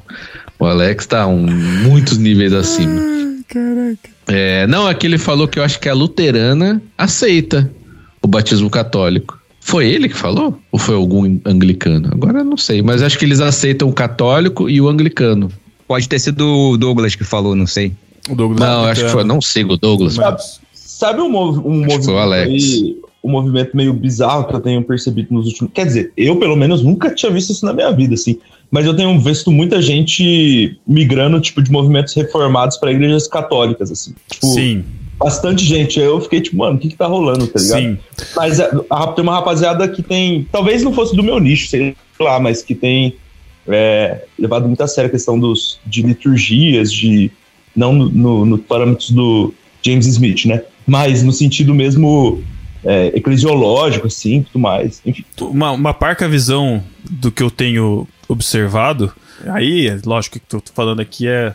o 0.58 0.66
Alex 0.66 1.06
tá 1.06 1.26
um, 1.26 1.46
muitos 1.46 2.18
níveis 2.18 2.52
acima. 2.52 3.00
É, 4.26 4.66
não, 4.66 4.86
aqui 4.86 5.06
ele 5.06 5.18
falou 5.18 5.46
que 5.48 5.58
eu 5.58 5.62
acho 5.62 5.78
que 5.80 5.88
a 5.88 5.94
luterana 5.94 6.82
aceita 6.96 7.70
o 8.22 8.26
batismo 8.26 8.68
católico. 8.68 9.38
Foi 9.60 9.88
ele 9.88 10.08
que 10.08 10.16
falou? 10.16 10.58
Ou 10.70 10.78
foi 10.78 10.94
algum 10.94 11.38
anglicano? 11.44 12.08
Agora 12.12 12.38
eu 12.38 12.44
não 12.44 12.56
sei, 12.56 12.82
mas 12.82 13.02
acho 13.02 13.18
que 13.18 13.24
eles 13.24 13.40
aceitam 13.40 13.88
o 13.88 13.92
católico 13.92 14.68
e 14.70 14.80
o 14.80 14.88
anglicano. 14.88 15.50
Pode 15.88 16.08
ter 16.08 16.18
sido 16.18 16.44
o 16.46 16.76
Douglas 16.76 17.14
que 17.14 17.24
falou, 17.24 17.54
não 17.54 17.66
sei. 17.66 17.92
O 18.28 18.34
Douglas 18.34 18.60
Não, 18.60 18.84
tá 18.84 18.90
acho 18.90 19.04
que 19.04 19.10
foi. 19.10 19.24
Não 19.24 19.40
sigo 19.40 19.74
o 19.74 19.76
Douglas. 19.76 20.14
Sabe, 20.14 20.40
sabe 20.72 21.20
um, 21.20 21.28
mov- 21.28 21.58
um 21.64 21.80
movimento 21.84 22.16
Alex. 22.16 22.48
aí, 22.50 22.96
um 23.22 23.30
movimento 23.30 23.76
meio 23.76 23.92
bizarro 23.92 24.46
que 24.46 24.54
eu 24.54 24.60
tenho 24.60 24.82
percebido 24.82 25.32
nos 25.34 25.46
últimos. 25.46 25.72
Quer 25.72 25.86
dizer, 25.86 26.12
eu 26.16 26.36
pelo 26.36 26.56
menos 26.56 26.82
nunca 26.82 27.12
tinha 27.14 27.30
visto 27.30 27.52
isso 27.52 27.64
na 27.64 27.72
minha 27.72 27.90
vida, 27.92 28.14
assim. 28.14 28.38
Mas 28.70 28.84
eu 28.86 28.94
tenho 28.96 29.18
visto 29.20 29.50
muita 29.50 29.80
gente 29.80 30.78
migrando, 30.86 31.40
tipo, 31.40 31.62
de 31.62 31.70
movimentos 31.70 32.14
reformados 32.14 32.76
para 32.76 32.90
igrejas 32.92 33.26
católicas, 33.28 33.90
assim. 33.90 34.14
Tipo, 34.30 34.46
Sim, 34.46 34.84
bastante 35.18 35.64
gente. 35.64 35.98
Eu 36.00 36.20
fiquei 36.20 36.40
tipo, 36.40 36.56
mano, 36.56 36.76
o 36.76 36.78
que 36.78 36.88
que 36.88 36.96
tá 36.96 37.06
rolando, 37.06 37.46
tá 37.46 37.60
ligado? 37.60 37.80
sim. 37.80 37.98
Mas 38.34 38.58
é, 38.60 38.70
a- 38.90 39.06
tem 39.08 39.22
uma 39.22 39.34
rapaziada 39.34 39.86
que 39.88 40.02
tem. 40.02 40.46
Talvez 40.50 40.82
não 40.82 40.92
fosse 40.92 41.14
do 41.14 41.22
meu 41.22 41.38
nicho, 41.38 41.68
sei 41.68 41.94
lá, 42.20 42.40
mas 42.40 42.62
que 42.62 42.74
tem 42.74 43.14
é, 43.68 44.24
levado 44.38 44.66
muito 44.66 44.82
a 44.82 44.86
sério 44.88 45.08
a 45.08 45.12
questão 45.12 45.38
dos, 45.38 45.78
de 45.86 46.02
liturgias, 46.02 46.92
de. 46.92 47.30
Não 47.74 47.92
no, 47.92 48.08
no, 48.08 48.46
no 48.46 48.58
parâmetros 48.58 49.10
do 49.10 49.52
James 49.82 50.06
Smith, 50.06 50.46
né? 50.46 50.62
Mas 50.86 51.22
no 51.22 51.30
sentido 51.32 51.74
mesmo 51.74 52.42
é, 52.86 53.08
eclesiológico, 53.08 54.06
assim, 54.06 54.42
tudo 54.42 54.60
mais. 54.60 55.02
Enfim. 55.04 55.24
Uma, 55.40 55.72
uma 55.72 55.92
parca 55.92 56.28
visão 56.28 56.82
do 57.02 57.32
que 57.32 57.42
eu 57.42 57.50
tenho 57.50 58.06
observado, 58.28 59.12
aí, 59.48 59.88
é 59.88 59.98
lógico 60.04 60.38
que 60.38 60.56
eu 60.56 60.60
tô 60.60 60.72
falando 60.72 61.00
aqui 61.00 61.26
é 61.26 61.54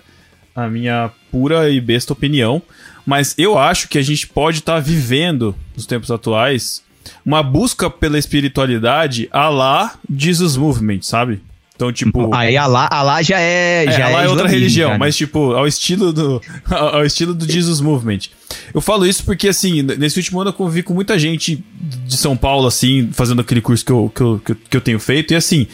a 0.56 0.68
minha 0.68 1.10
pura 1.32 1.70
e 1.70 1.80
besta 1.80 2.14
opinião, 2.14 2.62
mas 3.06 3.34
eu 3.38 3.58
acho 3.58 3.88
que 3.88 3.98
a 3.98 4.02
gente 4.02 4.28
pode 4.28 4.60
estar 4.60 4.80
vivendo, 4.80 5.56
nos 5.76 5.86
tempos 5.86 6.12
atuais, 6.12 6.84
uma 7.26 7.42
busca 7.42 7.90
pela 7.90 8.20
espiritualidade 8.20 9.28
a 9.32 9.50
lá 9.50 9.96
Jesus 10.14 10.56
Movement, 10.58 11.02
sabe? 11.02 11.42
Então, 11.82 11.92
tipo. 11.92 12.30
Aí 12.36 12.56
Alá, 12.56 12.88
Alá 12.92 13.24
já 13.24 13.40
é. 13.40 13.86
É, 13.88 13.92
já 13.92 14.08
lá 14.10 14.24
é, 14.24 14.30
outra 14.30 14.48
religião, 14.48 14.90
cara. 14.90 15.00
mas 15.00 15.16
tipo, 15.16 15.54
ao 15.54 15.66
estilo 15.66 16.14
do 16.14 16.40
ao 16.70 17.04
estilo 17.04 17.34
do 17.34 17.52
Jesus 17.52 17.82
Movement. 17.82 18.20
Eu 18.72 18.82
falo 18.82 19.08
isso 19.08 19.24
porque 19.24 19.48
assim, 19.48 19.82
nesse 19.82 20.20
último 20.20 20.40
ano 20.40 20.52
eu 20.52 20.54
convivi 20.54 20.84
com 20.84 20.94
muita 20.94 21.18
gente 21.18 21.64
de 22.06 22.18
São 22.18 22.38
Paulo 22.38 22.68
assim, 22.68 23.10
fazendo 23.14 23.42
aquele 23.42 23.62
curso 23.62 23.84
que 23.84 23.92
eu, 23.92 24.12
que 24.14 24.22
eu, 24.22 24.42
que 24.70 24.78
eu 24.78 24.82
tenho 24.82 25.00
feito 25.00 25.34
e 25.34 25.36
assim, 25.36 25.66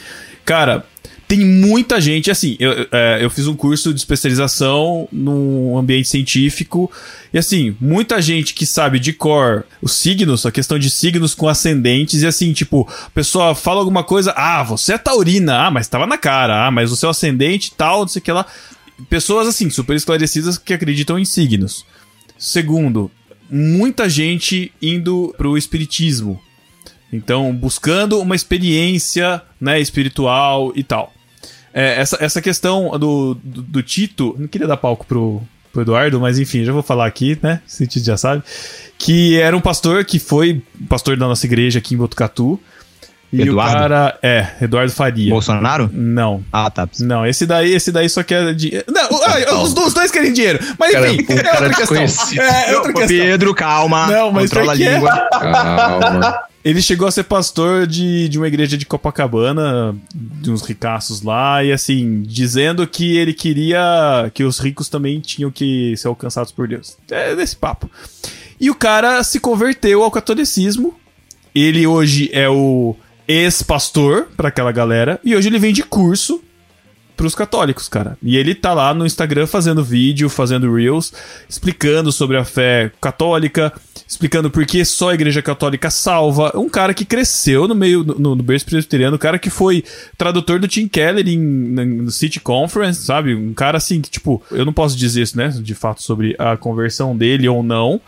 cara, 0.45 0.85
tem 1.27 1.39
muita 1.45 1.99
gente 1.99 2.31
assim, 2.31 2.55
eu, 2.57 2.87
é, 2.89 3.19
eu 3.21 3.29
fiz 3.29 3.47
um 3.47 3.55
curso 3.55 3.93
de 3.93 3.99
especialização 3.99 5.09
num 5.11 5.77
ambiente 5.77 6.07
científico 6.07 6.89
e 7.33 7.37
assim, 7.37 7.75
muita 7.81 8.21
gente 8.21 8.53
que 8.53 8.65
sabe 8.65 8.97
de 8.97 9.11
cor 9.11 9.65
os 9.81 9.91
signos, 9.91 10.45
a 10.45 10.51
questão 10.51 10.79
de 10.79 10.89
signos 10.89 11.35
com 11.35 11.49
ascendentes, 11.49 12.21
e 12.21 12.27
assim, 12.27 12.53
tipo, 12.53 12.87
a 13.05 13.09
pessoa 13.09 13.53
fala 13.53 13.79
alguma 13.79 14.03
coisa, 14.03 14.33
ah, 14.37 14.63
você 14.63 14.93
é 14.93 14.97
taurina, 14.97 15.65
ah, 15.67 15.71
mas 15.71 15.89
tava 15.89 16.07
na 16.07 16.17
cara, 16.17 16.65
ah, 16.65 16.71
mas 16.71 16.91
o 16.91 16.95
seu 16.95 17.09
ascendente 17.09 17.73
tal, 17.75 18.01
não 18.01 18.07
sei 18.07 18.21
o 18.21 18.23
que 18.23 18.31
lá. 18.31 18.45
Pessoas 19.09 19.47
assim, 19.47 19.69
super 19.69 19.95
esclarecidas 19.95 20.57
que 20.57 20.73
acreditam 20.73 21.19
em 21.19 21.25
signos. 21.25 21.85
Segundo, 22.37 23.11
muita 23.49 24.09
gente 24.09 24.71
indo 24.81 25.35
pro 25.37 25.57
espiritismo. 25.57 26.41
Então, 27.11 27.53
buscando 27.53 28.19
uma 28.19 28.35
experiência 28.35 29.41
né, 29.59 29.79
espiritual 29.79 30.71
e 30.75 30.83
tal. 30.83 31.13
É, 31.73 31.99
essa, 31.99 32.17
essa 32.19 32.41
questão 32.41 32.97
do, 32.97 33.35
do, 33.35 33.61
do 33.61 33.83
Tito, 33.83 34.35
não 34.37 34.47
queria 34.47 34.67
dar 34.67 34.77
palco 34.77 35.05
pro, 35.05 35.41
pro 35.71 35.81
Eduardo, 35.81 36.19
mas 36.19 36.39
enfim, 36.39 36.63
já 36.63 36.71
vou 36.71 36.83
falar 36.83 37.05
aqui, 37.05 37.37
né? 37.41 37.61
Se 37.67 37.83
o 37.83 37.87
Tito 37.87 38.05
já 38.05 38.17
sabe. 38.17 38.43
Que 38.97 39.39
era 39.39 39.55
um 39.55 39.61
pastor 39.61 40.03
que 40.05 40.19
foi 40.19 40.61
pastor 40.89 41.17
da 41.17 41.27
nossa 41.27 41.45
igreja 41.45 41.79
aqui 41.79 41.93
em 41.93 41.97
Botucatu. 41.97 42.59
E 43.31 43.41
Eduardo? 43.41 43.75
o 43.75 43.79
cara. 43.79 44.17
É, 44.23 44.47
Eduardo 44.61 44.91
Faria. 44.91 45.29
Bolsonaro? 45.29 45.89
Não. 45.93 46.43
Ah, 46.51 46.69
tá. 46.69 46.87
Não, 46.99 47.25
esse 47.25 47.45
daí, 47.45 47.73
esse 47.73 47.91
daí 47.91 48.07
só 48.09 48.23
quer 48.23 48.53
dinheiro. 48.55 48.85
Não, 48.87 49.03
ah, 49.03 49.61
os, 49.61 49.73
os 49.73 49.93
dois 49.93 50.09
querem 50.09 50.31
dinheiro. 50.31 50.59
Mas 50.79 50.93
enfim, 50.95 51.25
é 51.33 51.51
outra 51.51 51.73
questão. 51.73 52.41
É, 52.41 52.71
é 52.71 52.75
outra 52.75 52.93
questão. 52.93 53.07
Pedro, 53.17 53.53
calma. 53.53 54.07
Não, 54.07 54.31
mas 54.31 54.49
Controla 54.49 54.73
a 54.73 54.75
é. 54.75 54.93
língua. 54.93 55.27
Calma. 55.29 56.39
Ele 56.67 56.81
chegou 56.81 57.07
a 57.07 57.11
ser 57.11 57.23
pastor 57.23 57.87
de, 57.87 58.27
de 58.27 58.37
uma 58.37 58.45
igreja 58.45 58.77
de 58.77 58.85
Copacabana, 58.85 59.95
de 60.13 60.51
uns 60.51 60.61
ricaços 60.61 61.21
lá, 61.21 61.63
e 61.63 61.71
assim, 61.71 62.23
dizendo 62.23 62.85
que 62.85 63.15
ele 63.15 63.33
queria 63.33 64.29
que 64.33 64.43
os 64.43 64.59
ricos 64.59 64.89
também 64.89 65.21
tinham 65.21 65.49
que 65.49 65.95
ser 65.95 66.09
alcançados 66.09 66.51
por 66.51 66.67
Deus. 66.67 66.97
É 67.09 67.33
desse 67.33 67.55
papo. 67.55 67.89
E 68.59 68.69
o 68.69 68.75
cara 68.75 69.23
se 69.23 69.39
converteu 69.39 70.03
ao 70.03 70.11
catolicismo. 70.11 70.93
Ele 71.55 71.87
hoje 71.87 72.29
é 72.33 72.49
o 72.49 72.97
ex-pastor 73.25 74.27
pra 74.35 74.49
aquela 74.49 74.73
galera, 74.73 75.21
e 75.23 75.37
hoje 75.37 75.47
ele 75.47 75.59
vende 75.59 75.81
curso 75.83 76.43
pros 77.17 77.33
católicos, 77.33 77.89
cara. 77.89 78.17
E 78.21 78.37
ele 78.37 78.53
tá 78.53 78.73
lá 78.73 78.93
no 78.93 79.05
Instagram 79.05 79.47
fazendo 79.47 79.83
vídeo, 79.83 80.29
fazendo 80.29 80.71
reels, 80.71 81.11
explicando 81.49 82.11
sobre 82.11 82.37
a 82.37 82.45
fé 82.45 82.91
católica, 83.01 83.73
explicando 84.07 84.51
por 84.51 84.65
que 84.65 84.85
só 84.85 85.09
a 85.09 85.15
igreja 85.15 85.41
católica 85.41 85.89
salva. 85.89 86.51
Um 86.55 86.69
cara 86.69 86.93
que 86.93 87.03
cresceu 87.03 87.67
no 87.67 87.73
meio, 87.73 88.03
no, 88.03 88.35
no 88.35 88.43
berço 88.43 88.67
presbiteriano, 88.67 89.15
um 89.15 89.19
cara 89.19 89.39
que 89.39 89.49
foi 89.49 89.83
tradutor 90.15 90.59
do 90.59 90.67
Tim 90.67 90.87
Keller 90.87 91.27
em, 91.27 91.37
no 91.37 92.11
City 92.11 92.39
Conference, 92.39 93.03
sabe? 93.03 93.33
Um 93.33 93.53
cara 93.53 93.77
assim 93.77 93.99
que, 93.99 94.11
tipo, 94.11 94.41
eu 94.51 94.63
não 94.63 94.71
posso 94.71 94.95
dizer 94.95 95.23
isso, 95.23 95.35
né, 95.35 95.49
de 95.49 95.73
fato, 95.73 96.03
sobre 96.03 96.35
a 96.37 96.55
conversão 96.55 97.17
dele 97.17 97.49
ou 97.49 97.63
não. 97.63 97.99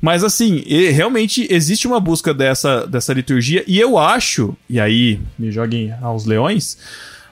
Mas 0.00 0.22
assim, 0.22 0.62
realmente 0.92 1.46
existe 1.50 1.86
uma 1.86 1.98
busca 1.98 2.32
dessa, 2.32 2.86
dessa 2.86 3.12
liturgia, 3.12 3.64
e 3.66 3.78
eu 3.78 3.98
acho, 3.98 4.56
e 4.68 4.78
aí 4.78 5.18
me 5.38 5.50
joguem 5.50 5.92
aos 6.02 6.26
leões, 6.26 6.76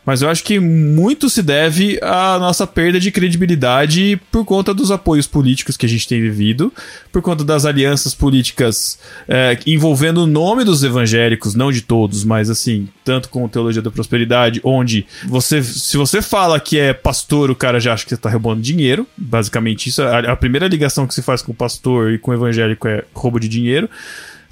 mas 0.05 0.23
eu 0.23 0.29
acho 0.29 0.45
que 0.45 0.59
muito 0.59 1.31
se 1.31 1.43
deve 1.43 1.99
à 2.03 2.39
nossa 2.39 2.67
perda 2.67 3.01
de 3.01 3.11
credibilidade 3.11 4.21
por 4.31 4.45
conta 4.45 4.75
dos 4.75 4.91
apoios 4.91 5.27
políticos 5.27 5.77
que 5.77 5.87
a 5.87 5.89
gente 5.89 6.07
tem 6.07 6.21
vivido, 6.21 6.73
por 7.11 7.23
conta 7.23 7.45
das 7.45 7.65
alianças 7.65 8.15
políticas 8.15 8.99
é, 9.29 9.59
envolvendo 9.67 10.23
o 10.23 10.27
nome 10.27 10.65
dos 10.65 10.83
evangélicos, 10.83 11.55
não 11.55 11.73
de 11.73 11.83
todos, 11.83 12.25
mas 12.25 12.51
assim, 12.51 12.89
tanto 13.05 13.29
com 13.29 13.49
teologia 13.49 13.83
da 13.83 13.91
prosperidade, 13.91 14.61
onde 14.63 15.07
você, 15.27 15.63
se 15.63 15.97
você 15.97 16.21
fala 16.21 16.61
que 16.61 16.79
é 16.79 16.93
pastor, 16.93 17.51
o 17.51 17.57
cara 17.57 17.81
já 17.81 17.95
acha 17.95 18.05
que 18.05 18.11
você 18.11 18.17
tá 18.17 18.31
roubando 18.31 18.61
dinheiro, 18.61 19.07
basicamente 19.17 19.89
isso, 19.89 20.03
a, 20.03 20.19
a 20.19 20.37
primeira 20.37 20.69
ligação 20.69 21.07
que 21.07 21.15
se 21.15 21.23
faz 21.23 21.43
com 21.43 21.53
o 21.53 21.55
pastor 21.55 22.13
e 22.13 22.19
com 22.19 22.31
o 22.31 22.35
evangélico 22.35 22.87
é 22.89 23.05
roubo 23.15 23.41
de 23.41 23.49
dinheiro. 23.49 23.89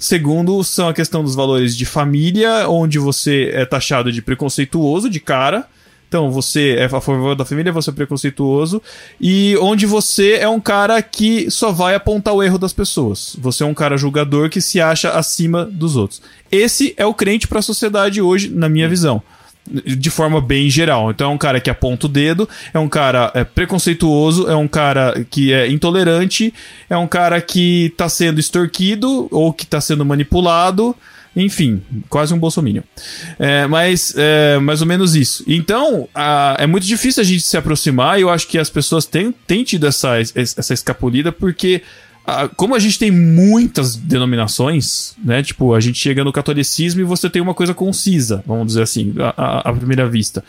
Segundo, 0.03 0.61
são 0.65 0.89
a 0.89 0.93
questão 0.93 1.23
dos 1.23 1.33
valores 1.33 1.77
de 1.77 1.85
família, 1.85 2.67
onde 2.67 2.99
você 2.99 3.51
é 3.53 3.63
taxado 3.65 4.11
de 4.11 4.21
preconceituoso 4.21 5.09
de 5.09 5.21
cara. 5.21 5.65
Então, 6.09 6.29
você 6.29 6.75
é 6.77 6.83
a 6.83 6.99
favor 6.99 7.33
da 7.37 7.45
família, 7.45 7.71
você 7.71 7.89
é 7.89 7.93
preconceituoso. 7.93 8.81
E 9.19 9.55
onde 9.61 9.85
você 9.85 10.33
é 10.33 10.49
um 10.49 10.59
cara 10.59 11.01
que 11.01 11.49
só 11.49 11.71
vai 11.71 11.95
apontar 11.95 12.33
o 12.33 12.43
erro 12.43 12.57
das 12.57 12.73
pessoas. 12.73 13.37
Você 13.39 13.63
é 13.63 13.65
um 13.65 13.73
cara 13.73 13.95
julgador 13.95 14.49
que 14.49 14.59
se 14.59 14.81
acha 14.81 15.11
acima 15.11 15.63
dos 15.63 15.95
outros. 15.95 16.21
Esse 16.51 16.93
é 16.97 17.05
o 17.05 17.13
crente 17.13 17.47
para 17.47 17.59
a 17.59 17.61
sociedade 17.63 18.21
hoje, 18.21 18.49
na 18.49 18.67
minha 18.67 18.89
visão 18.89 19.23
de 19.65 20.09
forma 20.09 20.41
bem 20.41 20.69
geral. 20.69 21.09
Então 21.11 21.31
é 21.31 21.33
um 21.33 21.37
cara 21.37 21.59
que 21.59 21.69
aponta 21.69 22.05
o 22.05 22.09
dedo, 22.09 22.47
é 22.73 22.79
um 22.79 22.89
cara 22.89 23.31
é, 23.33 23.43
preconceituoso, 23.43 24.47
é 24.49 24.55
um 24.55 24.67
cara 24.67 25.25
que 25.29 25.53
é 25.53 25.69
intolerante, 25.71 26.53
é 26.89 26.97
um 26.97 27.07
cara 27.07 27.39
que 27.41 27.93
tá 27.97 28.09
sendo 28.09 28.39
extorquido 28.39 29.27
ou 29.31 29.53
que 29.53 29.65
tá 29.65 29.79
sendo 29.79 30.05
manipulado. 30.05 30.95
Enfim, 31.35 31.81
quase 32.09 32.31
um 32.31 32.37
bolsominion. 32.37 32.83
É, 33.39 33.65
mas 33.65 34.13
é 34.15 34.59
mais 34.59 34.81
ou 34.81 34.87
menos 34.87 35.15
isso. 35.15 35.43
Então, 35.47 36.07
a- 36.13 36.55
é 36.59 36.67
muito 36.67 36.85
difícil 36.85 37.21
a 37.21 37.25
gente 37.25 37.41
se 37.41 37.57
aproximar 37.57 38.19
e 38.19 38.21
eu 38.21 38.29
acho 38.29 38.47
que 38.47 38.59
as 38.59 38.69
pessoas 38.69 39.05
têm, 39.07 39.33
têm 39.47 39.63
tido 39.63 39.87
essa, 39.87 40.19
essa 40.19 40.73
escapulida 40.75 41.31
porque 41.31 41.81
como 42.55 42.73
a 42.73 42.79
gente 42.79 42.97
tem 42.97 43.11
muitas 43.11 43.97
denominações, 43.97 45.13
né? 45.23 45.43
Tipo, 45.43 45.73
a 45.73 45.79
gente 45.81 45.99
chega 45.99 46.23
no 46.23 46.31
catolicismo 46.31 47.01
e 47.01 47.03
você 47.03 47.29
tem 47.29 47.41
uma 47.41 47.53
coisa 47.53 47.73
concisa, 47.73 48.41
vamos 48.47 48.67
dizer 48.67 48.83
assim, 48.83 49.13
à, 49.35 49.73
primeira 49.73 50.07
vista. 50.07 50.43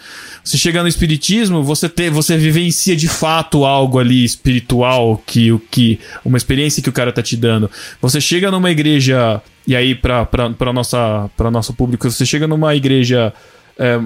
Você 0.44 0.56
chega 0.56 0.82
no 0.82 0.88
espiritismo, 0.88 1.64
você 1.64 1.88
tem, 1.88 2.10
você 2.10 2.36
vivencia 2.36 2.94
de 2.94 3.08
fato 3.08 3.64
algo 3.64 3.98
ali 3.98 4.24
espiritual 4.24 5.20
que 5.26 5.50
o 5.50 5.58
que 5.58 5.98
uma 6.24 6.36
experiência 6.36 6.80
que 6.80 6.88
o 6.88 6.92
cara 6.92 7.12
tá 7.12 7.22
te 7.22 7.36
dando. 7.36 7.68
Você 8.00 8.20
chega 8.20 8.52
numa 8.52 8.70
igreja 8.70 9.42
e 9.66 9.74
aí 9.74 9.96
para 9.96 10.24
para 10.24 10.72
nossa 10.72 11.28
para 11.36 11.50
nosso 11.50 11.74
público, 11.74 12.08
você 12.08 12.24
chega 12.24 12.46
numa 12.46 12.74
igreja 12.76 13.32
é, 13.78 13.98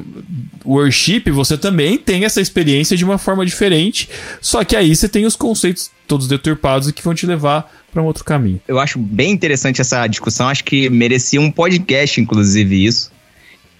worship, 0.64 1.30
você 1.30 1.56
também 1.58 1.98
tem 1.98 2.24
essa 2.24 2.40
experiência 2.40 2.96
de 2.96 3.04
uma 3.04 3.18
forma 3.18 3.44
diferente, 3.44 4.08
só 4.40 4.64
que 4.64 4.74
aí 4.76 4.94
você 4.94 5.08
tem 5.08 5.26
os 5.26 5.36
conceitos 5.36 5.90
todos 6.06 6.26
deturpados 6.26 6.88
e 6.88 6.92
que 6.92 7.02
vão 7.02 7.14
te 7.14 7.26
levar 7.26 7.70
para 7.92 8.02
um 8.02 8.06
outro 8.06 8.24
caminho. 8.24 8.60
Eu 8.66 8.78
acho 8.78 8.98
bem 8.98 9.30
interessante 9.30 9.80
essa 9.80 10.06
discussão, 10.06 10.48
acho 10.48 10.64
que 10.64 10.88
merecia 10.88 11.40
um 11.40 11.50
podcast, 11.50 12.20
inclusive, 12.20 12.84
isso. 12.84 13.10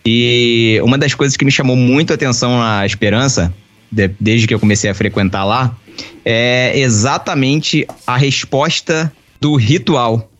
E 0.05 0.81
uma 0.83 0.97
das 0.97 1.15
coisas 1.15 1.37
que 1.37 1.45
me 1.45 1.51
chamou 1.51 1.77
muito 1.77 2.13
a 2.13 2.15
atenção 2.15 2.59
na 2.59 2.87
Esperança, 2.87 3.53
de- 3.91 4.11
desde 4.21 4.47
que 4.47 4.55
eu 4.55 4.61
comecei 4.61 4.89
a 4.89 4.95
frequentar 4.95 5.45
lá, 5.45 5.77
é 6.25 6.79
exatamente 6.79 7.87
a 8.07 8.17
resposta 8.17 9.13
do 9.41 9.57
ritual. 9.57 10.31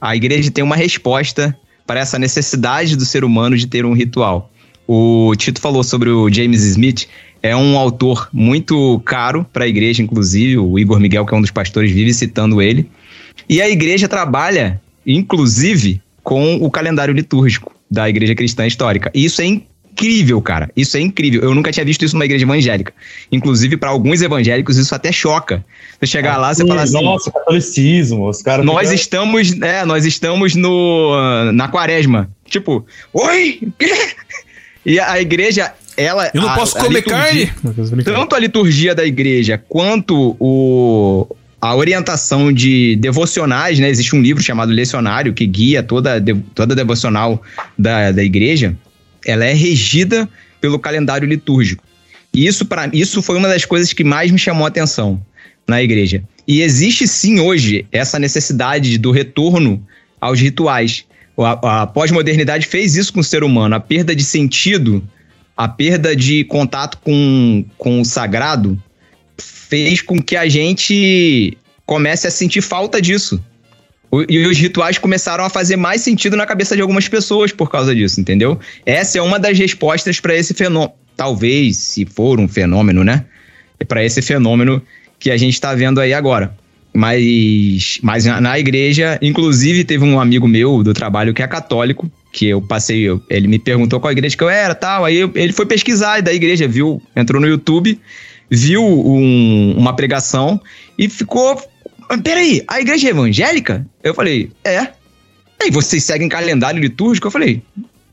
A 0.00 0.14
igreja 0.14 0.50
tem 0.50 0.62
uma 0.62 0.76
resposta 0.76 1.56
para 1.86 2.00
essa 2.00 2.18
necessidade 2.18 2.96
do 2.96 3.04
ser 3.04 3.24
humano 3.24 3.56
de 3.56 3.66
ter 3.66 3.84
um 3.84 3.92
ritual. 3.92 4.50
O 4.86 5.34
Tito 5.36 5.60
falou 5.60 5.82
sobre 5.82 6.10
o 6.10 6.32
James 6.32 6.62
Smith, 6.62 7.06
é 7.42 7.54
um 7.56 7.76
autor 7.76 8.28
muito 8.32 9.00
caro 9.04 9.46
para 9.52 9.64
a 9.64 9.68
igreja, 9.68 10.02
inclusive. 10.02 10.58
O 10.58 10.78
Igor 10.78 10.98
Miguel, 11.00 11.26
que 11.26 11.34
é 11.34 11.36
um 11.36 11.40
dos 11.40 11.50
pastores, 11.50 11.90
vive 11.90 12.12
citando 12.12 12.60
ele. 12.62 12.88
E 13.48 13.60
a 13.60 13.68
igreja 13.68 14.08
trabalha, 14.08 14.80
inclusive, 15.06 16.00
com 16.22 16.56
o 16.56 16.70
calendário 16.70 17.14
litúrgico 17.14 17.74
da 17.90 18.08
igreja 18.08 18.34
cristã 18.34 18.66
histórica. 18.66 19.10
E 19.14 19.24
isso 19.24 19.40
é 19.42 19.44
incrível, 19.44 20.40
cara. 20.42 20.70
Isso 20.76 20.96
é 20.96 21.00
incrível. 21.00 21.42
Eu 21.42 21.54
nunca 21.54 21.70
tinha 21.70 21.84
visto 21.84 22.04
isso 22.04 22.14
numa 22.14 22.24
igreja 22.24 22.44
evangélica. 22.44 22.92
Inclusive, 23.30 23.76
para 23.76 23.90
alguns 23.90 24.22
evangélicos, 24.22 24.76
isso 24.76 24.94
até 24.94 25.12
choca. 25.12 25.64
Você 26.00 26.06
chegar 26.06 26.36
lá, 26.36 26.52
você 26.52 26.66
fala 26.66 26.82
assim. 26.82 27.02
Nossa, 27.02 27.30
catolicismo, 27.30 28.28
os 28.28 28.42
caras. 28.42 28.66
Nós 28.66 28.90
estamos, 28.90 29.60
é, 29.62 29.84
nós 29.84 30.04
estamos 30.04 30.54
no 30.54 31.52
na 31.52 31.68
quaresma. 31.68 32.28
Tipo, 32.46 32.84
oi? 33.12 33.60
Quê? 33.78 33.92
E 34.86 35.00
a 35.00 35.20
igreja, 35.20 35.72
ela 35.96 36.30
Eu 36.32 36.42
não 36.42 36.48
a- 36.48 36.54
posso 36.54 36.78
a 36.78 36.84
comer 36.84 37.02
carne? 37.02 37.52
tanto 38.04 38.36
a 38.36 38.38
liturgia 38.38 38.94
da 38.94 39.04
igreja 39.04 39.60
quanto 39.68 40.36
o, 40.38 41.26
a 41.60 41.74
orientação 41.74 42.52
de 42.52 42.94
devocionais, 42.96 43.80
né? 43.80 43.88
Existe 43.90 44.14
um 44.14 44.22
livro 44.22 44.40
chamado 44.42 44.70
Lecionário 44.72 45.34
que 45.34 45.44
guia 45.44 45.82
toda, 45.82 46.22
toda 46.54 46.72
a 46.72 46.76
devocional 46.76 47.42
da, 47.76 48.12
da 48.12 48.22
igreja. 48.22 48.76
Ela 49.26 49.44
é 49.44 49.52
regida 49.52 50.28
pelo 50.60 50.78
calendário 50.78 51.26
litúrgico. 51.26 51.82
E 52.32 52.46
isso, 52.46 52.64
para 52.64 52.88
isso 52.92 53.20
foi 53.20 53.36
uma 53.36 53.48
das 53.48 53.64
coisas 53.64 53.92
que 53.92 54.04
mais 54.04 54.30
me 54.30 54.38
chamou 54.38 54.64
a 54.66 54.68
atenção 54.68 55.20
na 55.66 55.82
igreja. 55.82 56.22
E 56.46 56.60
existe 56.62 57.08
sim 57.08 57.40
hoje 57.40 57.86
essa 57.90 58.20
necessidade 58.20 58.96
do 58.98 59.10
retorno 59.10 59.84
aos 60.20 60.38
rituais. 60.40 61.04
A, 61.38 61.82
a 61.82 61.86
pós-modernidade 61.86 62.66
fez 62.66 62.96
isso 62.96 63.12
com 63.12 63.20
o 63.20 63.24
ser 63.24 63.44
humano. 63.44 63.74
A 63.74 63.80
perda 63.80 64.14
de 64.14 64.24
sentido 64.24 65.02
a 65.56 65.66
perda 65.66 66.14
de 66.14 66.44
contato 66.44 66.98
com, 66.98 67.64
com 67.78 68.00
o 68.00 68.04
sagrado 68.04 68.80
fez 69.38 70.02
com 70.02 70.20
que 70.22 70.36
a 70.36 70.46
gente 70.48 71.56
comece 71.86 72.26
a 72.26 72.30
sentir 72.30 72.60
falta 72.60 73.00
disso. 73.00 73.42
E 74.28 74.46
os 74.46 74.56
rituais 74.58 74.98
começaram 74.98 75.44
a 75.44 75.50
fazer 75.50 75.76
mais 75.76 76.00
sentido 76.02 76.36
na 76.36 76.46
cabeça 76.46 76.76
de 76.76 76.82
algumas 76.82 77.08
pessoas 77.08 77.52
por 77.52 77.70
causa 77.70 77.94
disso, 77.94 78.20
entendeu? 78.20 78.58
Essa 78.84 79.18
é 79.18 79.22
uma 79.22 79.38
das 79.38 79.58
respostas 79.58 80.20
para 80.20 80.34
esse 80.34 80.54
fenômeno. 80.54 80.92
Talvez, 81.16 81.76
se 81.78 82.04
for 82.04 82.38
um 82.38 82.46
fenômeno, 82.46 83.02
né? 83.02 83.24
Para 83.88 84.04
esse 84.04 84.22
fenômeno 84.22 84.82
que 85.18 85.30
a 85.30 85.36
gente 85.36 85.54
está 85.54 85.74
vendo 85.74 86.00
aí 86.00 86.12
agora. 86.12 86.54
Mas, 86.96 87.98
mas 88.02 88.24
na, 88.24 88.40
na 88.40 88.58
igreja, 88.58 89.18
inclusive, 89.20 89.84
teve 89.84 90.02
um 90.04 90.18
amigo 90.18 90.48
meu 90.48 90.82
do 90.82 90.94
trabalho 90.94 91.34
que 91.34 91.42
é 91.42 91.46
católico, 91.46 92.10
que 92.32 92.46
eu 92.46 92.60
passei, 92.62 93.06
ele 93.28 93.46
me 93.48 93.58
perguntou 93.58 94.00
qual 94.00 94.12
igreja 94.12 94.36
que 94.36 94.42
eu 94.42 94.48
era 94.48 94.74
tal. 94.74 95.04
Aí 95.04 95.16
eu- 95.16 95.30
ele 95.34 95.52
foi 95.52 95.66
pesquisar 95.66 96.20
da 96.22 96.32
igreja, 96.32 96.66
viu, 96.66 97.00
entrou 97.14 97.40
no 97.40 97.46
YouTube, 97.46 97.98
viu 98.50 98.82
um- 98.82 99.74
uma 99.76 99.94
pregação 99.94 100.60
e 100.98 101.08
ficou. 101.08 101.62
"Ah, 102.08 102.18
Peraí, 102.18 102.62
a 102.66 102.80
igreja 102.80 103.08
é 103.08 103.10
evangélica? 103.10 103.86
Eu 104.02 104.14
falei, 104.14 104.50
é. 104.64 104.88
Aí 105.62 105.70
vocês 105.70 106.02
seguem 106.04 106.28
calendário 106.28 106.80
litúrgico? 106.80 107.26
Eu 107.26 107.30
falei, 107.30 107.62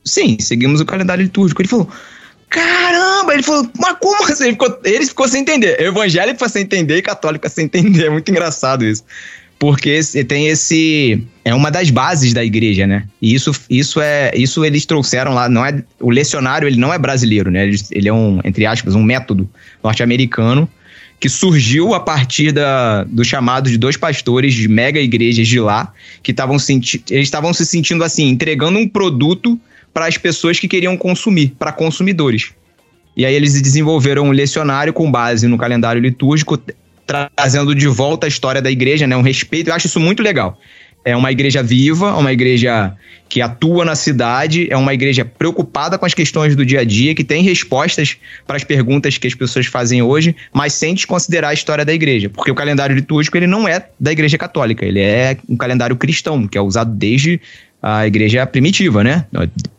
sim, 0.04 0.38
seguimos 0.40 0.82
o 0.82 0.86
calendário 0.86 1.24
litúrgico. 1.24 1.62
Ele 1.62 1.70
falou, 1.70 1.90
caramba! 2.54 3.34
Ele 3.34 3.44
falou, 3.44 3.68
mas 3.80 3.98
como 4.00 4.24
assim? 4.32 4.44
Ele 4.44 4.52
ficou, 4.54 4.80
ele 4.84 5.06
ficou 5.06 5.28
sem 5.28 5.42
entender. 5.42 5.82
Evangélico 5.82 6.48
sem 6.48 6.62
entender 6.62 6.98
e 6.98 7.02
católico 7.02 7.50
sem 7.50 7.66
entender. 7.66 8.06
É 8.06 8.10
muito 8.10 8.30
engraçado 8.30 8.86
isso. 8.86 9.04
Porque 9.58 10.00
tem 10.28 10.48
esse. 10.48 11.24
É 11.44 11.54
uma 11.54 11.72
das 11.72 11.90
bases 11.90 12.34
da 12.34 12.44
igreja, 12.44 12.86
né? 12.86 13.06
E 13.22 13.34
isso, 13.34 13.52
isso 13.70 14.00
é. 14.00 14.32
Isso 14.36 14.64
eles 14.64 14.86
trouxeram 14.86 15.34
lá. 15.34 15.50
Não 15.50 15.66
é, 15.66 15.84
o 16.00 16.10
lecionário 16.10 16.68
ele 16.68 16.78
não 16.78 16.94
é 16.94 16.98
brasileiro, 16.98 17.50
né? 17.50 17.64
Ele, 17.64 17.82
ele 17.92 18.10
é 18.10 18.14
um, 18.14 18.40
entre 18.44 18.66
aspas, 18.66 18.94
um 18.94 19.04
método 19.04 19.50
norte-americano 19.84 20.70
que 21.20 21.30
surgiu 21.30 21.94
a 21.94 22.02
partir 22.02 22.52
da, 22.52 23.06
do 23.06 23.24
chamado 23.24 23.70
de 23.70 23.78
dois 23.78 23.96
pastores 23.96 24.54
de 24.54 24.68
mega 24.68 25.00
igrejas 25.00 25.48
de 25.48 25.58
lá, 25.58 25.94
que 26.22 26.32
estavam 26.32 26.60
senti 26.60 27.02
eles 27.10 27.28
estavam 27.28 27.54
se 27.54 27.66
sentindo 27.66 28.04
assim, 28.04 28.28
entregando 28.28 28.78
um 28.78 28.88
produto 28.88 29.58
para 29.94 30.08
as 30.08 30.18
pessoas 30.18 30.60
que 30.60 30.68
queriam 30.68 30.98
consumir, 30.98 31.54
para 31.58 31.72
consumidores. 31.72 32.52
E 33.16 33.26
aí 33.26 33.36
eles 33.36 33.62
desenvolveram 33.62 34.24
um 34.24 34.32
lecionário 34.32 34.92
com 34.92 35.12
base 35.12 35.48
no 35.48 35.58
calendário 35.58 36.02
litúrgico, 36.02 36.58
tra- 37.06 37.30
trazendo 37.36 37.76
de 37.76 37.88
volta 37.88 38.26
a 38.26 38.28
história 38.28 38.62
da 38.62 38.72
igreja, 38.72 39.06
né? 39.06 39.16
Um 39.16 39.22
respeito. 39.22 39.70
Eu 39.70 39.76
acho 39.76 39.88
isso 39.88 40.00
muito 40.00 40.24
legal. 40.24 40.60
É 41.06 41.16
uma 41.16 41.32
igreja 41.32 41.62
viva, 41.62 42.16
uma 42.16 42.32
igreja 42.32 42.96
que 43.28 43.42
atua 43.42 43.84
na 43.84 43.94
cidade, 43.94 44.68
é 44.70 44.78
uma 44.78 44.94
igreja 44.94 45.26
preocupada 45.26 45.98
com 45.98 46.06
as 46.06 46.14
questões 46.14 46.56
do 46.56 46.66
dia 46.66 46.80
a 46.80 46.84
dia, 46.84 47.14
que 47.14 47.24
tem 47.24 47.44
respostas 47.44 48.16
para 48.48 48.56
as 48.56 48.64
perguntas 48.64 49.18
que 49.18 49.28
as 49.28 49.36
pessoas 49.36 49.66
fazem 49.66 50.02
hoje, 50.02 50.36
mas 50.54 50.74
sem 50.74 50.94
desconsiderar 50.94 51.52
a 51.52 51.54
história 51.54 51.84
da 51.84 51.94
igreja, 51.94 52.30
porque 52.30 52.52
o 52.52 52.56
calendário 52.56 52.96
litúrgico 52.96 53.36
ele 53.36 53.48
não 53.48 53.68
é 53.68 53.86
da 54.00 54.12
igreja 54.12 54.38
católica, 54.38 54.86
ele 54.86 55.00
é 55.00 55.36
um 55.50 55.58
calendário 55.58 55.96
cristão, 55.96 56.48
que 56.48 56.58
é 56.58 56.62
usado 56.62 56.94
desde 56.96 57.42
a 57.82 58.08
igreja 58.08 58.46
primitiva, 58.46 59.04
né? 59.04 59.26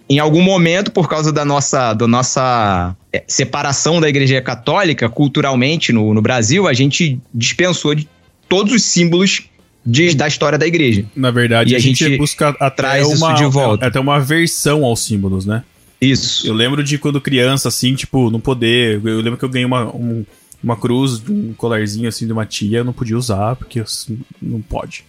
Em 0.08 0.18
algum 0.18 0.42
momento, 0.42 0.90
por 0.90 1.08
causa 1.08 1.32
da 1.32 1.44
nossa, 1.44 1.94
da 1.94 2.06
nossa 2.06 2.94
é, 3.12 3.24
separação 3.26 4.00
da 4.00 4.08
igreja 4.08 4.40
católica, 4.42 5.08
culturalmente 5.08 5.92
no, 5.92 6.12
no 6.12 6.20
Brasil, 6.20 6.68
a 6.68 6.72
gente 6.74 7.18
dispensou 7.32 7.94
de 7.94 8.06
todos 8.48 8.74
os 8.74 8.82
símbolos 8.84 9.44
de- 9.84 10.14
da 10.14 10.28
história 10.28 10.58
da 10.58 10.66
igreja. 10.66 11.06
Na 11.16 11.30
verdade, 11.30 11.72
E 11.72 11.74
a, 11.74 11.78
a 11.78 11.80
gente, 11.80 12.04
gente 12.04 12.18
busca 12.18 12.50
até 12.50 12.70
traz 12.70 13.08
isso 13.10 13.24
uma, 13.24 13.34
de 13.34 13.44
volta. 13.46 13.86
até 13.86 13.98
uma 13.98 14.20
versão 14.20 14.84
aos 14.84 15.04
símbolos, 15.04 15.46
né? 15.46 15.62
Isso. 16.00 16.46
Eu 16.46 16.52
lembro 16.52 16.84
de 16.84 16.98
quando 16.98 17.18
criança, 17.20 17.68
assim, 17.68 17.94
tipo, 17.94 18.30
não 18.30 18.40
poder. 18.40 19.00
Eu 19.02 19.20
lembro 19.22 19.38
que 19.38 19.44
eu 19.44 19.48
ganhei 19.48 19.64
uma, 19.64 19.86
um- 19.86 20.24
uma 20.62 20.76
cruz, 20.76 21.22
um 21.28 21.54
colarzinho 21.54 22.08
assim 22.08 22.26
de 22.26 22.32
uma 22.32 22.44
tia, 22.44 22.78
eu 22.78 22.84
não 22.84 22.92
podia 22.92 23.16
usar, 23.16 23.56
porque 23.56 23.80
assim, 23.80 24.18
não 24.40 24.60
pode. 24.60 25.04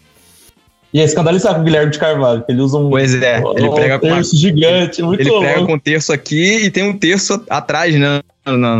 E 0.95 1.01
é 1.01 1.03
escandalizado 1.03 1.55
com 1.55 1.62
o 1.62 1.63
Guilherme 1.65 1.91
de 1.91 1.99
Carvalho, 1.99 2.41
que 2.45 2.53
ele 2.53 2.62
usa 2.62 2.77
um, 2.77 2.89
Pois 2.89 3.13
é, 3.15 3.43
ele 3.58 3.67
um 3.67 3.73
prega 3.75 3.99
com 3.99 4.08
a- 4.08 4.15
terço 4.15 4.38
gigante, 4.38 5.01
muito 5.01 5.19
Ele 5.19 5.29
louco. 5.29 5.43
prega 5.45 5.65
com 5.65 5.73
um 5.73 5.79
terço 5.79 6.13
aqui 6.13 6.55
e 6.63 6.71
tem 6.71 6.84
um 6.86 6.97
terço 6.97 7.43
atrás, 7.49 7.93
né? 7.95 8.21
No, 8.45 8.55
no- 8.58 8.77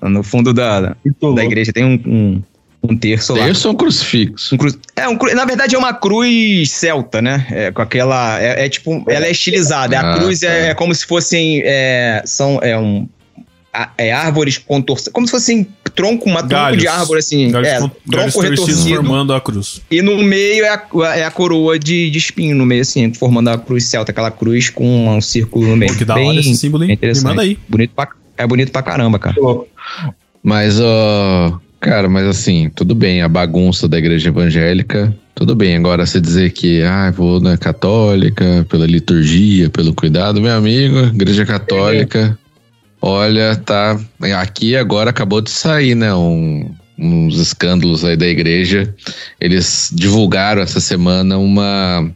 no- 0.00 0.08
no 0.08 0.22
fundo 0.22 0.54
da, 0.54 0.80
da, 0.80 1.44
igreja. 1.44 1.70
Tem 1.70 1.84
um, 1.84 2.00
um, 2.06 2.42
um 2.90 2.96
terço 2.96 3.34
lá. 3.34 3.44
Terço 3.44 3.68
ou 3.68 3.74
um 3.74 3.76
crucifixo? 3.76 4.54
Um 4.54 4.58
cruz- 4.58 4.78
é, 4.96 5.06
um 5.08 5.18
cru- 5.18 5.34
na 5.34 5.44
verdade 5.44 5.74
é 5.74 5.78
uma 5.78 5.92
cruz 5.92 6.70
celta, 6.70 7.20
né? 7.20 7.46
É, 7.50 7.70
com 7.70 7.82
aquela. 7.82 8.40
É, 8.40 8.64
é 8.64 8.68
tipo. 8.70 9.04
Ela 9.06 9.26
é 9.26 9.30
estilizada. 9.30 9.98
A 10.00 10.14
Ah, 10.14 10.18
cruz 10.18 10.40
tá. 10.40 10.46
é, 10.46 10.68
é 10.70 10.74
como 10.74 10.94
se 10.94 11.04
fossem. 11.04 11.60
É, 11.66 12.22
são. 12.24 12.60
É 12.62 12.78
um. 12.78 13.06
É 13.96 14.12
árvores 14.12 14.58
contorcidas. 14.58 15.12
Como 15.12 15.26
se 15.26 15.30
fossem 15.30 15.66
tronco, 15.94 16.28
uma 16.28 16.40
tronco 16.40 16.54
Galhos. 16.54 16.80
de 16.80 16.88
árvore, 16.88 17.18
assim. 17.18 17.50
Galhos, 17.50 17.68
é, 17.68 17.78
tronco 18.10 18.40
retorcido. 18.40 18.96
formando 18.96 19.32
a 19.34 19.40
cruz. 19.40 19.82
E 19.90 20.00
no 20.00 20.22
meio 20.22 20.64
é 20.64 20.68
a, 20.68 20.82
é 21.16 21.24
a 21.24 21.30
coroa 21.30 21.78
de, 21.78 22.10
de 22.10 22.18
espinho, 22.18 22.56
no 22.56 22.64
meio, 22.64 22.82
assim, 22.82 23.12
formando 23.12 23.48
a 23.48 23.58
cruz 23.58 23.84
celta, 23.84 24.10
aquela 24.10 24.30
cruz 24.30 24.70
com 24.70 25.08
um 25.08 25.20
círculo 25.20 25.68
no 25.68 25.76
meio. 25.76 25.92
Pô, 25.92 25.98
que 25.98 26.04
da 26.04 26.14
Bem 26.14 26.28
hora 26.28 26.40
esse 26.40 26.56
símbolo, 26.56 26.84
hein? 26.84 26.88
Me 26.88 26.94
interessante. 26.94 27.24
manda 27.24 27.42
aí. 27.42 27.58
Bonito 27.68 27.92
pra, 27.94 28.08
é 28.36 28.46
bonito 28.46 28.72
pra 28.72 28.82
caramba, 28.82 29.18
cara. 29.18 29.36
Mas, 30.42 30.80
ó. 30.80 31.60
Cara, 31.80 32.08
mas 32.08 32.26
assim, 32.26 32.68
tudo 32.74 32.92
bem, 32.92 33.22
a 33.22 33.28
bagunça 33.28 33.88
da 33.88 33.96
igreja 33.96 34.30
evangélica, 34.30 35.14
tudo 35.32 35.54
bem. 35.54 35.76
Agora, 35.76 36.04
você 36.04 36.20
dizer 36.20 36.50
que, 36.50 36.82
ah, 36.82 37.12
vou 37.12 37.40
na 37.40 37.56
católica, 37.56 38.66
pela 38.68 38.84
liturgia, 38.84 39.70
pelo 39.70 39.94
cuidado, 39.94 40.40
meu 40.40 40.52
amigo, 40.52 40.98
igreja 40.98 41.46
católica, 41.46 42.36
olha, 43.00 43.56
tá. 43.56 43.98
Aqui 44.40 44.76
agora 44.76 45.10
acabou 45.10 45.40
de 45.40 45.50
sair, 45.50 45.94
né? 45.94 46.14
Um, 46.14 46.74
uns 46.98 47.38
escândalos 47.38 48.04
aí 48.04 48.16
da 48.16 48.26
igreja, 48.26 48.92
eles 49.40 49.90
divulgaram 49.92 50.60
essa 50.60 50.80
semana 50.80 51.38
uma 51.38 52.10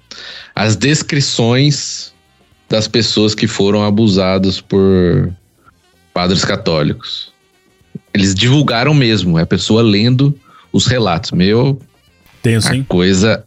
as 0.54 0.76
descrições 0.76 2.12
das 2.68 2.88
pessoas 2.88 3.34
que 3.34 3.46
foram 3.46 3.84
abusadas 3.84 4.60
por 4.60 5.32
padres 6.12 6.44
católicos. 6.44 7.32
Eles 8.12 8.34
divulgaram 8.34 8.92
mesmo, 8.92 9.38
é 9.38 9.42
a 9.42 9.46
pessoa 9.46 9.82
lendo 9.82 10.38
os 10.72 10.86
relatos. 10.86 11.30
Meu, 11.30 11.80
Tenso, 12.42 12.72
a 12.72 12.76
hein? 12.76 12.84
coisa 12.88 13.44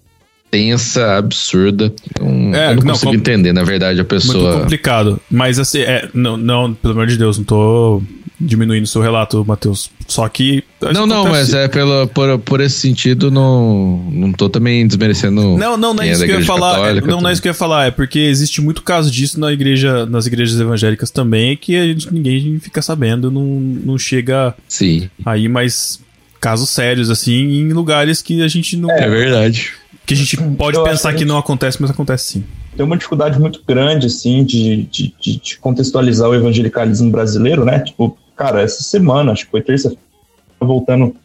tensa, 0.55 1.17
absurda. 1.17 1.93
Então, 2.11 2.27
É, 2.55 2.71
eu 2.71 2.75
não, 2.77 2.83
não, 2.83 2.93
consigo 2.93 3.11
com- 3.11 3.17
entender, 3.17 3.51
na 3.53 3.63
verdade, 3.63 3.99
a 3.99 4.03
Muito 4.03 4.07
pessoa. 4.07 4.61
complicado. 4.61 5.19
Mas 5.29 5.59
assim, 5.59 5.79
é, 5.81 6.07
não, 6.13 6.37
não, 6.37 6.73
pelo 6.73 6.93
amor 6.93 7.07
de 7.07 7.17
Deus, 7.17 7.37
não 7.37 7.43
tô 7.43 8.01
diminuindo 8.39 8.83
o 8.83 8.87
seu 8.87 9.01
relato, 9.01 9.43
Matheus. 9.45 9.89
Só 10.07 10.27
que. 10.29 10.63
Não, 10.93 11.05
não, 11.07 11.25
mas 11.27 11.53
é 11.53 11.67
pelo, 11.67 12.07
por, 12.07 12.37
por 12.39 12.61
esse 12.61 12.77
sentido, 12.79 13.31
não, 13.31 13.97
não 14.11 14.31
tô 14.31 14.49
também 14.49 14.85
desmerecendo. 14.87 15.57
Não, 15.57 15.75
não, 15.77 15.93
não 15.93 16.03
é 16.03 16.05
quem 16.05 16.11
isso 16.11 16.25
que 16.25 16.31
eu 16.31 16.39
ia 16.39 16.45
falar. 16.45 16.95
é, 16.97 17.01
não, 17.01 17.21
não 17.21 17.29
é 17.29 17.33
isso 17.33 17.41
que 17.41 17.47
eu 17.47 17.51
ia 17.51 17.53
falar. 17.55 17.87
É 17.87 17.91
porque 17.91 18.19
existe 18.19 18.61
muito 18.61 18.81
caso 18.83 19.09
disso 19.11 19.39
na 19.39 19.51
igreja, 19.51 20.05
nas 20.05 20.25
igrejas 20.27 20.59
evangélicas 20.59 21.09
também, 21.11 21.57
que 21.57 21.75
a 21.75 21.85
gente- 21.85 22.13
ninguém 22.13 22.59
fica 22.59 22.81
sabendo, 22.81 23.31
não, 23.31 23.43
não 23.43 23.97
chega 23.97 24.53
Sim, 24.67 25.09
aí, 25.25 25.47
mas 25.49 25.99
casos 26.39 26.69
sérios, 26.69 27.09
assim, 27.09 27.33
em 27.33 27.73
lugares 27.73 28.21
que 28.21 28.41
a 28.43 28.47
gente 28.47 28.77
não. 28.77 28.91
é 28.91 29.09
verdade. 29.09 29.71
Que 30.05 30.13
a 30.13 30.17
gente 30.17 30.37
pode 30.37 30.77
Eu 30.77 30.83
pensar 30.83 31.11
que 31.13 31.19
que 31.19 31.25
não 31.25 31.37
acontece, 31.37 31.81
mas 31.81 31.89
acontece 31.89 32.33
sim. 32.33 32.43
tem 32.75 32.85
uma 32.85 32.95
dificuldade 32.95 33.39
muito 33.39 33.61
grande, 33.67 34.07
assim, 34.07 34.43
de, 34.43 34.83
de, 34.83 35.13
de- 35.19 35.39
de 35.39 35.57
contextualizar 35.57 36.29
o 36.29 36.35
evangelicalismo 36.35 37.09
brasileiro, 37.11 37.65
né? 37.65 37.79
Tipo, 37.79 38.15
cara, 38.35 38.61
essa 38.61 38.83
semana, 38.83 39.31
acho 39.31 39.45
que 39.45 39.51
foi 39.51 39.61
terça, 39.61 39.95
voltando 40.59 41.15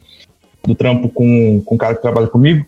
do 0.66 0.74
trampo 0.74 1.08
com, 1.08 1.62
com 1.64 1.74
um 1.74 1.78
cara 1.78 1.94
que 1.94 2.02
trabalha 2.02 2.26
comigo, 2.26 2.64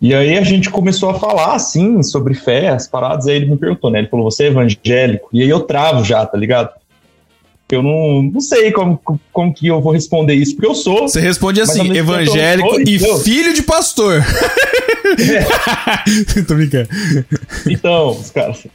e 0.00 0.14
aí 0.14 0.36
a 0.36 0.42
gente 0.42 0.68
começou 0.68 1.08
a 1.10 1.14
falar, 1.18 1.54
assim, 1.54 2.02
sobre 2.02 2.34
fé, 2.34 2.68
as 2.68 2.86
paradas, 2.86 3.26
aí 3.26 3.36
ele 3.36 3.46
me 3.46 3.56
perguntou, 3.56 3.90
né? 3.90 4.00
Ele 4.00 4.08
falou, 4.08 4.30
você 4.30 4.44
é 4.44 4.46
evangélico? 4.48 5.28
E 5.32 5.42
aí 5.42 5.48
eu 5.48 5.60
travo 5.60 6.04
já, 6.04 6.24
tá 6.26 6.36
ligado? 6.36 6.68
Eu 7.70 7.82
não, 7.82 8.22
não 8.22 8.40
sei 8.40 8.70
como, 8.70 9.00
como 9.32 9.52
que 9.52 9.66
eu 9.66 9.80
vou 9.80 9.92
responder 9.92 10.34
isso, 10.34 10.54
porque 10.54 10.68
eu 10.68 10.74
sou. 10.74 11.08
Você 11.08 11.20
responde 11.20 11.60
assim, 11.60 11.96
evangélico 11.96 12.78
e 12.80 12.98
filho 13.24 13.52
de 13.54 13.62
pastor. 13.62 14.22
Tô 16.46 16.54
brincando. 16.54 16.88
Então, 17.68 18.10
os 18.10 18.30
caras. 18.30 18.66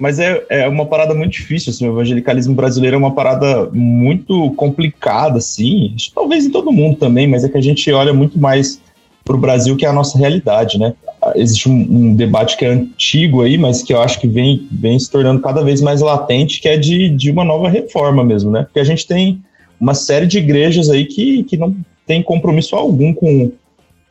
Mas 0.00 0.18
é, 0.18 0.44
é 0.48 0.68
uma 0.68 0.86
parada 0.86 1.14
muito 1.14 1.32
difícil, 1.32 1.70
assim, 1.70 1.86
o 1.86 1.92
evangelicalismo 1.92 2.54
brasileiro 2.54 2.96
é 2.96 2.98
uma 2.98 3.14
parada 3.14 3.70
muito 3.72 4.50
complicada, 4.52 5.38
assim, 5.38 5.94
talvez 6.12 6.44
em 6.44 6.50
todo 6.50 6.72
mundo 6.72 6.96
também, 6.96 7.28
mas 7.28 7.44
é 7.44 7.48
que 7.48 7.56
a 7.56 7.62
gente 7.62 7.90
olha 7.92 8.12
muito 8.12 8.38
mais 8.38 8.80
para 9.24 9.36
o 9.36 9.38
Brasil, 9.38 9.76
que 9.76 9.86
é 9.86 9.88
a 9.88 9.92
nossa 9.92 10.18
realidade, 10.18 10.78
né? 10.78 10.94
Existe 11.34 11.68
um, 11.68 11.72
um 11.72 12.14
debate 12.14 12.56
que 12.56 12.64
é 12.64 12.68
antigo 12.68 13.42
aí, 13.42 13.56
mas 13.56 13.82
que 13.82 13.94
eu 13.94 14.02
acho 14.02 14.20
que 14.20 14.26
vem, 14.26 14.68
vem 14.70 14.98
se 14.98 15.10
tornando 15.10 15.40
cada 15.40 15.62
vez 15.62 15.80
mais 15.80 16.02
latente, 16.02 16.60
que 16.60 16.68
é 16.68 16.76
de, 16.76 17.08
de 17.08 17.30
uma 17.30 17.44
nova 17.44 17.68
reforma 17.68 18.22
mesmo, 18.22 18.50
né? 18.50 18.64
Porque 18.64 18.80
a 18.80 18.84
gente 18.84 19.06
tem 19.06 19.40
uma 19.80 19.94
série 19.94 20.26
de 20.26 20.38
igrejas 20.38 20.90
aí 20.90 21.06
que, 21.06 21.44
que 21.44 21.56
não 21.56 21.74
tem 22.06 22.22
compromisso 22.22 22.76
algum 22.76 23.14
com, 23.14 23.50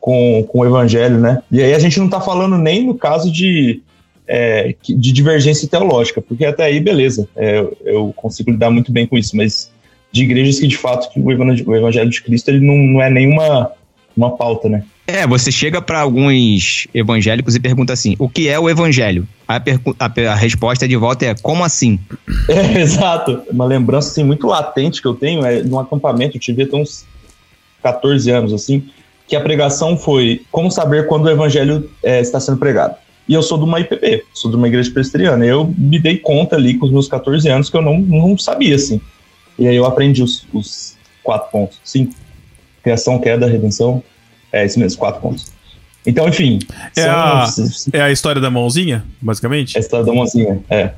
com, 0.04 0.44
com 0.46 0.58
o 0.58 0.66
evangelho, 0.66 1.18
né? 1.18 1.40
E 1.50 1.62
aí 1.62 1.72
a 1.72 1.78
gente 1.78 1.98
não 1.98 2.10
tá 2.10 2.20
falando 2.20 2.58
nem 2.58 2.86
no 2.86 2.94
caso 2.94 3.32
de, 3.32 3.80
é, 4.28 4.74
de 4.86 5.10
divergência 5.10 5.66
teológica, 5.66 6.20
porque 6.20 6.44
até 6.44 6.64
aí, 6.64 6.78
beleza, 6.78 7.26
é, 7.34 7.66
eu- 7.86 8.12
consigo 8.14 8.50
lidar 8.50 8.70
muito 8.70 8.92
bem 8.92 9.06
com 9.06 9.16
isso, 9.16 9.34
mas 9.34 9.70
de 10.12 10.22
igrejas 10.24 10.60
que 10.60 10.66
de 10.66 10.76
fato 10.76 11.10
que 11.10 11.18
o 11.18 11.32
evangelho, 11.74 12.10
de 12.10 12.22
Cristo 12.22 12.50
ele 12.50 12.60
não, 12.60 12.76
não 12.76 13.00
é 13.00 13.08
nenhuma 13.08 13.70
uma 14.14 14.36
pauta, 14.36 14.68
né? 14.68 14.84
É, 15.06 15.26
você 15.26 15.50
chega 15.50 15.80
pra 15.80 16.00
alguns 16.00 16.86
evangélicos 16.92 17.54
e 17.54 17.60
pergunta 17.60 17.94
assim: 17.94 18.14
o 18.18 18.28
que 18.28 18.46
é 18.46 18.60
o 18.60 18.68
evangelho? 18.68 19.26
Aí 19.48 19.58
A, 19.98 20.04
a 20.06 20.32
a 20.32 20.34
resposta 20.34 20.86
de 20.86 20.96
volta 20.96 21.24
é: 21.24 21.34
como 21.34 21.64
assim? 21.64 21.98
É, 22.46 22.78
exato. 22.78 23.40
Uma 23.50 23.64
lembrança 23.64 24.10
assim, 24.10 24.22
muito 24.22 24.46
latente 24.46 25.00
que 25.00 25.08
eu 25.08 25.14
tenho 25.14 25.46
é 25.46 25.62
num 25.62 25.78
acampamento, 25.78 26.36
eu 26.36 26.40
tive 26.40 26.64
até 26.64 26.76
uns 26.76 27.06
14 27.82 28.30
anos, 28.30 28.52
assim, 28.52 28.82
que 29.26 29.34
a 29.36 29.40
pregação 29.40 29.96
foi 29.96 30.42
como 30.50 30.70
saber 30.70 31.06
quando 31.06 31.24
o 31.26 31.30
evangelho 31.30 31.90
é, 32.02 32.20
está 32.20 32.38
sendo 32.40 32.58
pregado. 32.58 32.94
E 33.26 33.32
eu 33.32 33.42
sou 33.42 33.56
de 33.56 33.64
uma 33.64 33.80
IPP, 33.80 34.24
sou 34.34 34.50
de 34.50 34.56
uma 34.56 34.68
igreja 34.68 34.90
presbiteriana. 34.90 35.46
Eu 35.46 35.72
me 35.78 35.98
dei 35.98 36.18
conta 36.18 36.56
ali 36.56 36.74
com 36.76 36.84
os 36.86 36.92
meus 36.92 37.08
14 37.08 37.48
anos 37.48 37.70
que 37.70 37.76
eu 37.76 37.80
não, 37.82 37.98
não 37.98 38.36
sabia, 38.36 38.74
assim. 38.74 39.00
E 39.58 39.66
aí 39.66 39.74
eu 39.76 39.86
aprendi 39.86 40.22
os, 40.22 40.46
os 40.52 40.94
quatro 41.22 41.50
pontos. 41.50 41.78
Cinco. 41.82 42.14
Criação, 42.82 43.18
queda, 43.18 43.46
redenção. 43.46 44.02
É 44.52 44.66
isso 44.66 44.78
mesmo, 44.78 44.98
quatro 44.98 45.22
pontos. 45.22 45.50
Então, 46.06 46.28
enfim. 46.28 46.58
É 46.94 47.04
a- 47.04 47.46
É 47.94 48.02
a 48.02 48.12
história 48.12 48.42
da 48.42 48.50
mãozinha, 48.50 49.02
basicamente? 49.22 49.78
a 49.78 49.80
história 49.80 50.04
da 50.04 50.12
mãozinha, 50.12 50.60
é. 50.68 50.90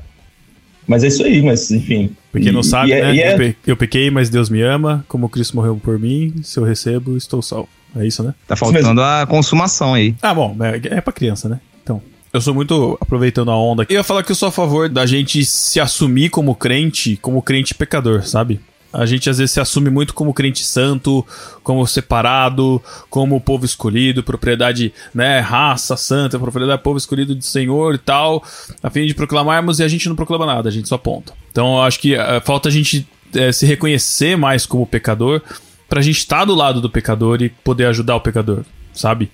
Mas 0.85 1.03
é 1.05 1.07
isso 1.07 1.23
aí, 1.23 1.41
mas 1.41 1.71
enfim. 1.71 2.11
Pra 2.31 2.41
quem 2.41 2.51
não 2.51 2.61
sabe, 2.63 2.89
e 2.89 2.93
é- 2.93 3.01
né? 3.01 3.15
e 3.15 3.19
é- 3.21 3.33
Eu, 3.33 3.37
pe- 3.37 3.55
eu 3.67 3.77
pequei, 3.77 4.11
mas 4.11 4.29
Deus 4.29 4.49
me 4.49 4.61
ama. 4.61 5.05
Como 5.07 5.29
Cristo 5.29 5.55
morreu 5.55 5.77
por 5.81 5.97
mim, 5.97 6.33
se 6.43 6.59
eu 6.59 6.63
recebo, 6.65 7.15
estou 7.15 7.41
salvo. 7.41 7.69
É 7.95 8.05
isso, 8.05 8.23
né? 8.23 8.33
Tá 8.47 8.55
faltando 8.55 9.01
a 9.01 9.25
consumação 9.27 9.93
aí. 9.93 10.15
Ah, 10.21 10.33
bom, 10.33 10.55
é, 10.61 10.97
é 10.97 11.01
pra 11.01 11.13
criança, 11.13 11.49
né? 11.49 11.59
Então. 11.83 12.01
Eu 12.31 12.41
sou 12.41 12.53
muito 12.53 12.97
aproveitando 12.99 13.49
a 13.49 13.57
onda. 13.57 13.85
Eu 13.89 13.95
ia 13.95 14.03
falar 14.03 14.21
que 14.23 14.31
eu 14.31 14.35
sou 14.35 14.49
a 14.49 14.51
favor 14.51 14.89
da 14.89 15.05
gente 15.05 15.45
se 15.45 15.79
assumir 15.79 16.29
como 16.29 16.53
crente, 16.53 17.17
como 17.17 17.41
crente 17.41 17.73
pecador, 17.73 18.23
sabe? 18.27 18.59
A 18.91 19.05
gente 19.05 19.29
às 19.29 19.37
vezes 19.37 19.51
se 19.51 19.59
assume 19.59 19.89
muito 19.89 20.13
como 20.13 20.33
crente 20.33 20.63
santo, 20.63 21.25
como 21.61 21.85
separado, 21.85 22.81
como 23.09 23.39
povo 23.39 23.65
escolhido, 23.65 24.23
propriedade, 24.23 24.93
né, 25.13 25.39
raça 25.39 25.97
santa, 25.97 26.39
propriedade 26.39 26.81
povo 26.81 26.97
escolhido 26.97 27.35
do 27.35 27.43
Senhor 27.43 27.95
e 27.95 27.97
tal, 27.97 28.43
a 28.81 28.89
fim 28.89 29.05
de 29.05 29.13
proclamarmos 29.13 29.79
e 29.79 29.83
a 29.83 29.87
gente 29.87 30.07
não 30.07 30.15
proclama 30.15 30.45
nada, 30.45 30.69
a 30.69 30.71
gente 30.71 30.87
só 30.87 30.95
aponta. 30.95 31.33
Então 31.51 31.75
eu 31.75 31.81
acho 31.83 31.99
que 31.99 32.15
eh, 32.15 32.41
falta 32.45 32.69
a 32.69 32.71
gente 32.71 33.07
eh, 33.35 33.51
se 33.51 33.65
reconhecer 33.65 34.37
mais 34.37 34.65
como 34.65 34.87
pecador, 34.87 35.41
pra 35.89 36.01
gente 36.01 36.17
estar 36.17 36.45
do 36.45 36.55
lado 36.55 36.81
do 36.81 36.89
pecador 36.89 37.41
e 37.41 37.49
poder 37.49 37.85
ajudar 37.87 38.15
o 38.15 38.21
pecador, 38.21 38.63
sabe? 38.93 39.31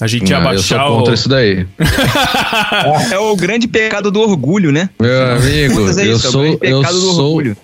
A 0.00 0.06
gente 0.06 0.32
Ah, 0.32 0.36
eu 0.38 0.42
sou 0.62 0.76
abaixar 0.76 0.86
contra 0.88 1.10
o. 1.12 1.14
isso 1.14 1.28
daí. 1.28 1.66
É 3.10 3.18
o 3.18 3.34
grande 3.36 3.66
pecado 3.66 4.10
do 4.10 4.20
orgulho, 4.20 4.70
né? 4.70 4.90
Meu 5.00 5.32
amigo, 5.32 5.80
é 5.98 6.06
eu 6.06 6.16
isso, 6.16 6.26
é 6.26 6.28
o 6.28 6.32
sou, 6.32 6.42
grande 6.42 6.58
eu 6.62 6.80
pecado 6.80 7.00
do 7.00 7.12
sou, 7.12 7.26
orgulho. 7.28 7.56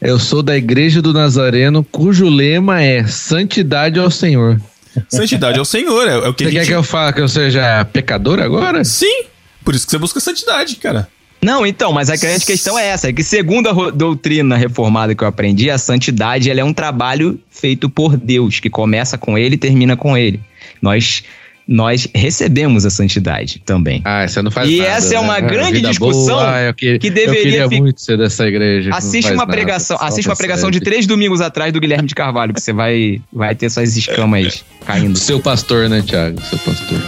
eu 0.00 0.18
sou 0.18 0.42
da 0.42 0.56
igreja 0.56 1.00
do 1.00 1.12
Nazareno, 1.12 1.82
cujo 1.90 2.28
lema 2.28 2.82
é 2.82 3.04
santidade 3.06 3.98
ao 3.98 4.10
Senhor. 4.10 4.60
Santidade 5.08 5.58
é 5.58 5.62
o 5.62 5.64
Senhor, 5.64 6.06
é, 6.06 6.12
é 6.12 6.28
o 6.28 6.34
que 6.34 6.44
Você 6.44 6.50
a 6.50 6.52
quer 6.52 6.58
gente... 6.58 6.68
que 6.68 6.74
eu 6.74 6.82
fale 6.82 7.12
que 7.14 7.20
eu 7.22 7.28
seja 7.28 7.84
pecador 7.86 8.38
agora? 8.40 8.84
Sim! 8.84 9.24
Por 9.64 9.74
isso 9.74 9.86
que 9.86 9.90
você 9.92 9.98
busca 9.98 10.20
santidade, 10.20 10.76
cara. 10.76 11.08
Não, 11.44 11.66
então, 11.66 11.92
mas 11.92 12.08
a 12.08 12.16
grande 12.16 12.44
questão 12.46 12.78
é 12.78 12.86
essa, 12.86 13.08
é 13.08 13.12
que 13.12 13.24
segundo 13.24 13.68
a 13.68 13.90
doutrina 13.90 14.56
reformada 14.56 15.14
que 15.14 15.24
eu 15.24 15.28
aprendi, 15.28 15.70
a 15.70 15.78
santidade 15.78 16.48
ela 16.48 16.60
é 16.60 16.64
um 16.64 16.72
trabalho 16.72 17.38
feito 17.50 17.90
por 17.90 18.16
Deus, 18.16 18.60
que 18.60 18.70
começa 18.70 19.18
com 19.18 19.36
ele 19.36 19.56
e 19.56 19.58
termina 19.58 19.96
com 19.96 20.16
ele. 20.16 20.40
Nós 20.80 21.22
nós 21.66 22.08
recebemos 22.12 22.84
a 22.84 22.90
santidade 22.90 23.62
também. 23.64 24.02
Ah, 24.04 24.26
você 24.26 24.42
não 24.42 24.50
faz 24.50 24.68
E 24.68 24.78
nada, 24.78 24.90
essa 24.90 25.14
é 25.14 25.18
uma 25.20 25.40
né? 25.40 25.48
grande 25.48 25.80
discussão 25.80 26.34
boa, 26.36 26.54
ah, 26.56 26.62
eu 26.64 26.74
que, 26.74 26.98
que 26.98 27.06
eu 27.06 27.12
deveria 27.12 27.42
queria 27.42 27.68
fi- 27.68 27.80
muito 27.80 28.00
ser 28.00 28.18
dessa 28.18 28.46
igreja. 28.48 28.90
Assiste 28.92 29.28
uma 29.30 29.36
nada, 29.46 29.52
pregação, 29.52 29.96
assiste 30.00 30.26
uma 30.28 30.34
pregação 30.36 30.72
de 30.72 30.80
três 30.80 31.06
domingos 31.06 31.40
atrás 31.40 31.72
do 31.72 31.78
Guilherme 31.80 32.08
de 32.08 32.16
Carvalho, 32.16 32.52
que 32.52 32.60
você 32.60 32.72
vai, 32.72 33.20
vai 33.32 33.54
ter 33.54 33.70
suas 33.70 33.96
escamas 33.96 34.64
caindo. 34.84 35.16
Seu 35.16 35.38
pastor, 35.40 35.88
né, 35.88 36.02
Thiago? 36.04 36.42
Seu 36.42 36.58
pastor. 36.58 36.98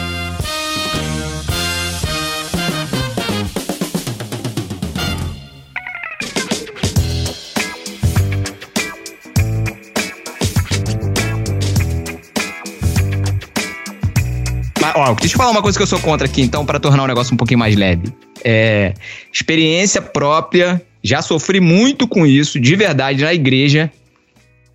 Ó, 14.94 15.14
deixa 15.14 15.34
eu 15.34 15.38
falar 15.38 15.50
uma 15.50 15.62
coisa 15.62 15.78
que 15.78 15.82
eu 15.82 15.86
sou 15.86 15.98
contra 16.00 16.26
aqui, 16.26 16.42
então, 16.42 16.64
para 16.64 16.78
tornar 16.80 17.02
o 17.02 17.06
negócio 17.06 17.34
um 17.34 17.36
pouquinho 17.36 17.58
mais 17.58 17.74
leve. 17.76 18.12
É, 18.44 18.94
experiência 19.32 20.00
própria, 20.00 20.82
já 21.02 21.20
sofri 21.22 21.60
muito 21.60 22.06
com 22.06 22.26
isso, 22.26 22.58
de 22.60 22.76
verdade, 22.76 23.22
na 23.22 23.34
igreja. 23.34 23.90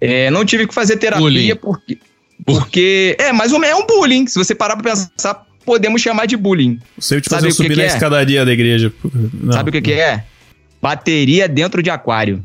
É, 0.02 0.30
não 0.30 0.46
tive 0.46 0.68
que 0.68 0.74
fazer 0.74 0.98
terapia 0.98 1.22
Bullying. 1.22 1.56
porque. 1.56 1.98
Porque. 2.46 3.18
É, 3.20 3.34
mais 3.34 3.52
ou 3.52 3.60
menos 3.60 3.80
é 3.80 3.84
um 3.84 3.86
bullying. 3.86 4.26
Se 4.28 4.38
você 4.38 4.56
parar 4.56 4.78
pra 4.78 4.96
pensar, 4.96 5.46
podemos 5.66 6.02
chamar 6.02 6.26
de 6.26 6.38
bullying. 6.38 6.80
Você 6.98 7.20
te 7.20 7.30
Sabe 7.30 7.42
fazer 7.42 7.48
o 7.48 7.50
que 7.50 7.56
subir 7.56 7.70
que 7.72 7.76
na 7.76 7.84
é? 7.84 7.88
escadaria 7.88 8.46
da 8.46 8.54
igreja. 8.54 8.94
Não. 9.34 9.54
Sabe 9.54 9.70
o 9.70 9.74
que, 9.74 9.82
que 9.82 9.94
é? 9.94 10.24
Bateria 10.82 11.48
dentro 11.48 11.84
de 11.84 11.90
aquário. 11.90 12.44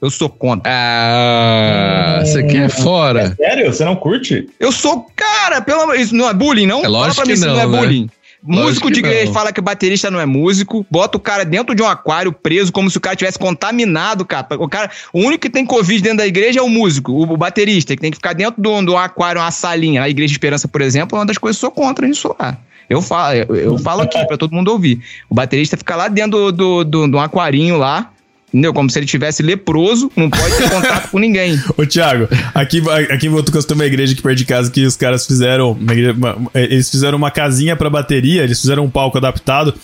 Eu 0.00 0.10
sou 0.10 0.28
contra. 0.28 0.70
Ah, 0.70 2.20
você 2.22 2.42
quer 2.42 2.68
fora? 2.68 3.34
Sério? 3.34 3.72
Você 3.72 3.84
não 3.84 3.96
curte? 3.96 4.48
Eu 4.60 4.70
sou, 4.70 5.06
cara, 5.16 5.62
pelo 5.62 5.82
amor 5.82 5.98
isso 5.98 6.14
não 6.14 6.28
é 6.28 6.34
bullying, 6.34 6.66
não? 6.66 6.84
É 6.84 6.88
lógico 6.88 7.14
Fala 7.14 7.26
pra 7.26 7.26
mim 7.26 7.32
que 7.32 7.38
se 7.38 7.46
não 7.46 7.54
não, 7.54 7.60
é 7.62 7.66
né? 7.66 7.78
bullying. 7.78 8.10
músico 8.42 8.90
de 8.90 8.98
igreja 8.98 9.26
não. 9.26 9.32
fala 9.32 9.52
que 9.52 9.58
o 9.58 9.62
baterista 9.62 10.10
não 10.10 10.20
é 10.20 10.26
músico, 10.26 10.86
bota 10.90 11.16
o 11.16 11.20
cara 11.20 11.44
dentro 11.46 11.74
de 11.74 11.82
um 11.82 11.86
aquário 11.88 12.30
preso, 12.30 12.70
como 12.70 12.90
se 12.90 12.98
o 12.98 13.00
cara 13.00 13.16
tivesse 13.16 13.38
contaminado, 13.38 14.24
cara. 14.26 14.46
O 14.58 14.68
cara, 14.68 14.90
o 15.14 15.20
único 15.20 15.40
que 15.40 15.50
tem 15.50 15.64
Covid 15.64 16.02
dentro 16.02 16.18
da 16.18 16.26
igreja 16.26 16.60
é 16.60 16.62
o 16.62 16.68
músico, 16.68 17.12
o, 17.12 17.22
o 17.22 17.36
baterista, 17.36 17.96
que 17.96 18.02
tem 18.02 18.10
que 18.10 18.18
ficar 18.18 18.34
dentro 18.34 18.60
de 18.60 18.68
um, 18.68 18.84
de 18.84 18.90
um 18.90 18.98
aquário, 18.98 19.40
uma 19.40 19.50
salinha. 19.50 20.02
A 20.02 20.10
Igreja 20.10 20.28
de 20.28 20.34
Esperança, 20.34 20.68
por 20.68 20.82
exemplo, 20.82 21.16
é 21.16 21.20
uma 21.20 21.26
das 21.26 21.38
coisas 21.38 21.58
que 21.58 21.64
eu 21.64 21.70
sou 21.70 21.74
contra 21.74 22.06
isso 22.06 22.36
lá. 22.38 22.58
Eu 22.88 23.00
falo, 23.02 23.34
eu, 23.34 23.56
eu 23.56 23.78
falo 23.78 24.02
aqui 24.02 24.24
pra 24.26 24.36
todo 24.36 24.54
mundo 24.54 24.68
ouvir. 24.68 25.00
O 25.28 25.34
baterista 25.34 25.76
fica 25.76 25.96
lá 25.96 26.06
dentro 26.06 26.52
do, 26.52 26.52
do, 26.52 26.84
do, 26.84 27.08
de 27.08 27.16
um 27.16 27.20
aquarinho 27.20 27.78
lá, 27.78 28.12
entendeu? 28.56 28.72
Como 28.72 28.88
se 28.88 28.98
ele 28.98 29.06
tivesse 29.06 29.42
leproso, 29.42 30.10
não 30.16 30.30
pode 30.30 30.56
ter 30.56 30.70
contato 30.70 31.10
com 31.10 31.18
ninguém. 31.18 31.60
Ô, 31.76 31.84
Thiago, 31.84 32.26
aqui, 32.54 32.82
aqui 33.12 33.26
em 33.26 33.30
Botucas 33.30 33.64
tem 33.64 33.74
uma 33.74 33.84
igreja 33.84 34.14
aqui 34.14 34.22
perto 34.22 34.38
de 34.38 34.44
casa 34.46 34.70
que 34.70 34.84
os 34.86 34.96
caras 34.96 35.26
fizeram. 35.26 35.72
uma 35.72 35.92
igreja- 35.92 36.12
uma- 36.12 36.50
eles 36.54 36.90
fizeram 36.90 37.18
uma 37.18 37.30
casinha 37.30 37.76
pra 37.76 37.90
bateria, 37.90 38.42
eles 38.42 38.60
fizeram 38.60 38.84
um 38.84 38.90
palco 38.90 39.18
adaptado. 39.18 39.74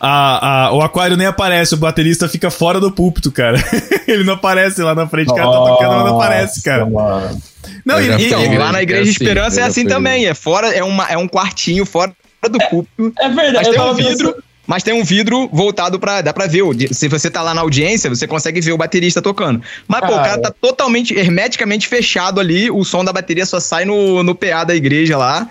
A, 0.00 0.66
a- 0.68 0.72
o 0.72 0.80
aquário 0.82 1.16
nem 1.16 1.26
aparece, 1.26 1.74
o 1.74 1.76
baterista 1.76 2.28
fica 2.28 2.50
fora 2.50 2.80
do 2.80 2.90
púlpito, 2.90 3.30
cara. 3.30 3.62
Ele 4.08 4.24
não 4.24 4.34
aparece 4.34 4.82
lá 4.82 4.94
na 4.94 5.06
frente, 5.06 5.30
o 5.30 5.34
cara 5.34 5.46
tá 5.50 5.58
tocando, 5.58 5.90
mas 5.94 6.04
não 6.06 6.16
aparece, 6.20 6.62
cara. 6.62 6.86
Mano. 6.86 7.40
Não, 7.84 8.00
Eu 8.00 8.18
e, 8.18 8.22
e- 8.24 8.28
e- 8.30 8.34
em 8.34 8.58
lá 8.58 8.66
na 8.72 8.72
que 8.72 8.78
é 8.78 8.82
Igreja 8.82 9.04
de 9.04 9.10
assim, 9.10 9.22
Esperança 9.24 9.56
é 9.56 9.60
eu 9.60 9.64
já 9.64 9.66
assim 9.68 9.86
também. 9.86 10.26
É 10.26 10.34
fora, 10.34 10.68
é, 10.74 10.82
uma, 10.82 11.06
é 11.08 11.16
um 11.16 11.28
quartinho 11.28 11.84
fora 11.86 12.12
do 12.50 12.58
púlpito. 12.70 13.12
É 13.20 13.28
verdade. 13.28 13.68
Mas 13.68 13.68
tem 13.68 13.80
um 13.80 13.94
vidro. 13.94 14.10
pensando- 14.32 14.42
Mas 14.66 14.82
tem 14.82 14.94
um 14.94 15.02
vidro 15.04 15.48
voltado 15.52 15.98
pra. 15.98 16.20
Dá 16.20 16.32
pra 16.32 16.46
ver. 16.46 16.62
Se 16.92 17.08
você 17.08 17.28
tá 17.30 17.42
lá 17.42 17.52
na 17.52 17.60
audiência, 17.62 18.08
você 18.08 18.26
consegue 18.26 18.60
ver 18.60 18.72
o 18.72 18.76
baterista 18.78 19.20
tocando. 19.20 19.60
Mas, 19.88 20.00
pô, 20.00 20.06
o 20.06 20.10
Cara. 20.10 20.22
cara 20.28 20.40
tá 20.42 20.50
totalmente, 20.52 21.12
hermeticamente 21.14 21.88
fechado 21.88 22.38
ali. 22.40 22.70
O 22.70 22.84
som 22.84 23.04
da 23.04 23.12
bateria 23.12 23.44
só 23.44 23.58
sai 23.58 23.84
no, 23.84 24.22
no 24.22 24.34
PA 24.34 24.62
da 24.64 24.74
igreja 24.74 25.16
lá. 25.18 25.48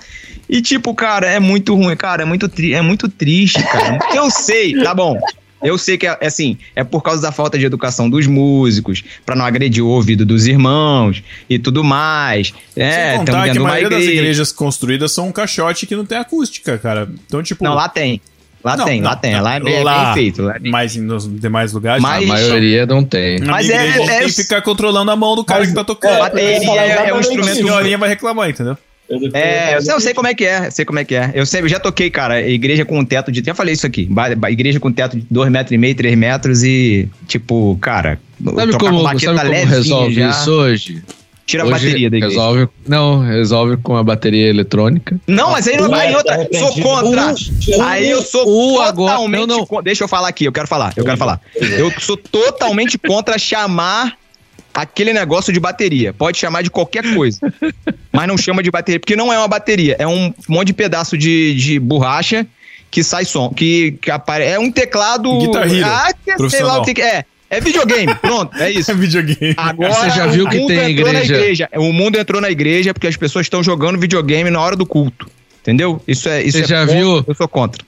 E, 0.49 0.61
tipo, 0.61 0.93
cara, 0.95 1.27
é 1.29 1.39
muito 1.39 1.75
ruim, 1.75 1.95
cara. 1.95 2.23
É 2.23 2.25
muito, 2.25 2.47
tri- 2.47 2.73
é 2.73 2.81
muito 2.81 3.09
triste, 3.09 3.61
cara. 3.63 3.99
Eu 4.15 4.29
sei, 4.31 4.81
tá 4.81 4.93
bom. 4.95 5.19
Eu 5.63 5.77
sei 5.77 5.95
que 5.95 6.07
é 6.07 6.17
é 6.19 6.25
assim, 6.25 6.57
é 6.75 6.83
por 6.83 7.03
causa 7.03 7.21
da 7.21 7.31
falta 7.31 7.55
de 7.55 7.63
educação 7.65 8.09
dos 8.09 8.25
músicos, 8.25 9.03
pra 9.23 9.35
não 9.35 9.45
agredir 9.45 9.83
o 9.83 9.87
ouvido 9.87 10.25
dos 10.25 10.47
irmãos 10.47 11.21
e 11.47 11.59
tudo 11.59 11.83
mais. 11.83 12.51
É, 12.75 12.91
sem 12.91 12.99
estamos 13.01 13.17
contar 13.19 13.49
que 13.51 13.57
a 13.57 13.61
maioria 13.61 13.89
das 13.89 13.99
igreja. 13.99 14.19
igrejas 14.21 14.51
construídas 14.51 15.11
são 15.11 15.27
um 15.27 15.31
caixote 15.31 15.85
que 15.85 15.95
não 15.95 16.03
tem 16.03 16.17
acústica, 16.17 16.79
cara. 16.79 17.07
Então, 17.27 17.43
tipo. 17.43 17.63
Não, 17.63 17.75
lá 17.75 17.87
tem. 17.87 18.19
Lá 18.63 18.77
Não, 18.77 18.85
tem, 18.85 19.01
não, 19.01 19.09
lá 19.09 19.15
tem. 19.15 19.33
não. 19.33 19.41
Lá 19.43 19.55
é 19.55 19.59
bem, 19.59 19.73
é 19.75 19.83
Lá, 19.83 20.05
bem 20.05 20.13
feito. 20.13 20.41
Lá 20.43 20.55
é 20.55 20.59
bem- 20.59 20.71
Mas 20.71 20.95
nos 20.95 21.27
demais 21.39 21.73
lugares. 21.73 22.01
Mas- 22.01 22.23
A 22.23 22.27
maioria 22.27 22.85
não 22.85 23.03
tem. 23.03 23.39
Mas 23.39 23.69
é- 23.69 23.87
é- 23.89 23.91
tem 24.19 24.27
que 24.27 24.33
ficar 24.33 24.61
controlando 24.61 25.09
a 25.11 25.15
mão 25.15 25.35
do 25.35 25.43
cara 25.43 25.61
Mas- 25.61 25.69
que 25.69 25.75
tá 25.75 25.83
tocando. 25.83 26.13
é, 26.13 26.19
bateria 26.19 26.57
eu 26.65 26.73
é- 26.73 27.09
é 27.09 27.13
um 27.13 27.19
instrumento 27.19 27.51
A 27.51 27.55
senhorinha 27.55 27.97
vai 27.97 28.09
reclamar, 28.09 28.49
entendeu? 28.49 28.77
É, 29.33 29.75
eu 29.75 29.81
sei, 29.81 29.93
eu 29.93 29.99
sei 29.99 30.13
como 30.13 30.27
é 30.29 30.33
que 30.33 30.45
é, 30.45 30.69
sei 30.71 30.85
como 30.85 30.97
é 30.99 31.03
que 31.03 31.13
é. 31.15 31.31
Eu 31.33 31.45
sempre 31.45 31.67
já 31.69 31.77
toquei, 31.79 32.09
cara, 32.09 32.41
igreja 32.47 32.85
com 32.85 32.97
um 32.97 33.03
teto 33.03 33.29
de. 33.29 33.43
Já 33.45 33.53
falei 33.53 33.73
isso 33.73 33.85
aqui. 33.85 34.07
Igreja 34.49 34.79
com 34.79 34.89
teto 34.89 35.17
de 35.17 35.25
2,5 35.29 35.49
metros, 35.51 35.71
e 35.73 35.77
meio, 35.77 35.95
3 35.95 36.17
metros 36.17 36.63
e, 36.63 37.09
tipo, 37.27 37.77
cara. 37.81 38.17
Sabe 38.41 38.55
trocar 38.71 38.77
como, 38.85 38.97
com 38.99 39.03
baqueta 39.03 39.35
sabe 39.35 39.49
como 39.49 39.65
resolve 39.65 40.13
já, 40.15 40.29
isso 40.29 40.51
hoje? 40.51 41.03
Tira 41.45 41.63
a 41.63 41.65
Hoje 41.65 41.73
bateria 41.87 42.09
da 42.09 42.17
igreja. 42.17 42.35
resolve, 42.35 42.69
Não, 42.87 43.19
resolve 43.19 43.77
com 43.77 43.97
a 43.97 44.03
bateria 44.03 44.47
eletrônica. 44.47 45.19
Não, 45.27 45.51
mas 45.51 45.67
aí 45.67 45.75
não 45.77 45.93
aí 45.93 46.11
Ué, 46.11 46.17
outra. 46.17 46.45
tá 46.45 46.59
Sou 46.59 46.81
contra. 46.81 47.33
O- 47.77 47.81
aí 47.83 48.09
eu 48.09 48.21
sou 48.21 48.47
o 48.47 48.79
agora- 48.81 49.13
totalmente. 49.15 49.47
não, 49.47 49.67
não. 49.69 49.83
Deixa 49.83 50.03
eu 50.03 50.07
falar 50.07 50.27
aqui, 50.29 50.45
eu 50.45 50.51
quero 50.51 50.67
falar, 50.67 50.93
eu 50.95 51.03
quero 51.03 51.17
falar. 51.17 51.41
Eu 51.59 51.91
sou 51.99 52.15
totalmente 52.15 52.97
contra 52.97 53.37
chamar 53.37 54.13
aquele 54.73 55.11
negócio 55.11 55.51
de 55.51 55.59
bateria. 55.59 56.13
Pode 56.13 56.37
chamar 56.37 56.61
de 56.61 56.69
qualquer 56.69 57.13
coisa. 57.13 57.39
mas 58.11 58.27
não 58.27 58.37
chama 58.37 58.63
de 58.63 58.71
bateria, 58.71 58.99
porque 58.99 59.15
não 59.15 59.33
é 59.33 59.37
uma 59.37 59.47
bateria, 59.47 59.95
é 59.99 60.07
um 60.07 60.33
monte 60.47 60.67
de 60.67 60.73
pedaço 60.73 61.17
de, 61.17 61.53
de 61.55 61.79
borracha 61.79 62.45
que 62.89 63.03
sai 63.03 63.23
som, 63.25 63.49
que, 63.49 63.97
que 64.01 64.11
apare... 64.11 64.43
é 64.45 64.59
um 64.59 64.71
teclado. 64.71 65.29
Ah, 65.83 66.13
que 66.13 66.23
sei 66.25 66.31
lá 66.33 66.37
profissional. 66.37 66.81
o 66.81 66.85
que 66.85 66.93
que 66.93 67.01
é. 67.01 67.25
É 67.51 67.59
videogame, 67.59 68.15
pronto, 68.15 68.55
é 68.57 68.71
isso. 68.71 68.89
É 68.91 68.95
videogame. 68.95 69.53
Agora, 69.57 69.93
Você 69.93 70.09
já 70.11 70.25
viu 70.27 70.45
o 70.45 70.49
que 70.49 70.57
mundo 70.57 70.67
tem 70.69 70.91
entrou 70.93 71.11
na 71.13 71.21
igreja- 71.23 71.69
O 71.75 71.91
mundo 71.93 72.17
entrou 72.17 72.41
na 72.41 72.49
igreja 72.49 72.93
porque 72.93 73.07
as 73.07 73.17
pessoas 73.17 73.45
estão 73.45 73.61
jogando 73.61 73.99
videogame 73.99 74.49
na 74.49 74.59
hora 74.61 74.75
do 74.75 74.85
culto. 74.85 75.29
Entendeu? 75.61 76.01
Isso 76.07 76.27
é. 76.29 76.41
Isso 76.41 76.57
Você 76.57 76.63
é 76.63 76.67
já 76.67 76.79
contra, 76.85 76.95
viu? 76.95 77.25
Eu 77.27 77.35
sou 77.35 77.47
contra. 77.47 77.83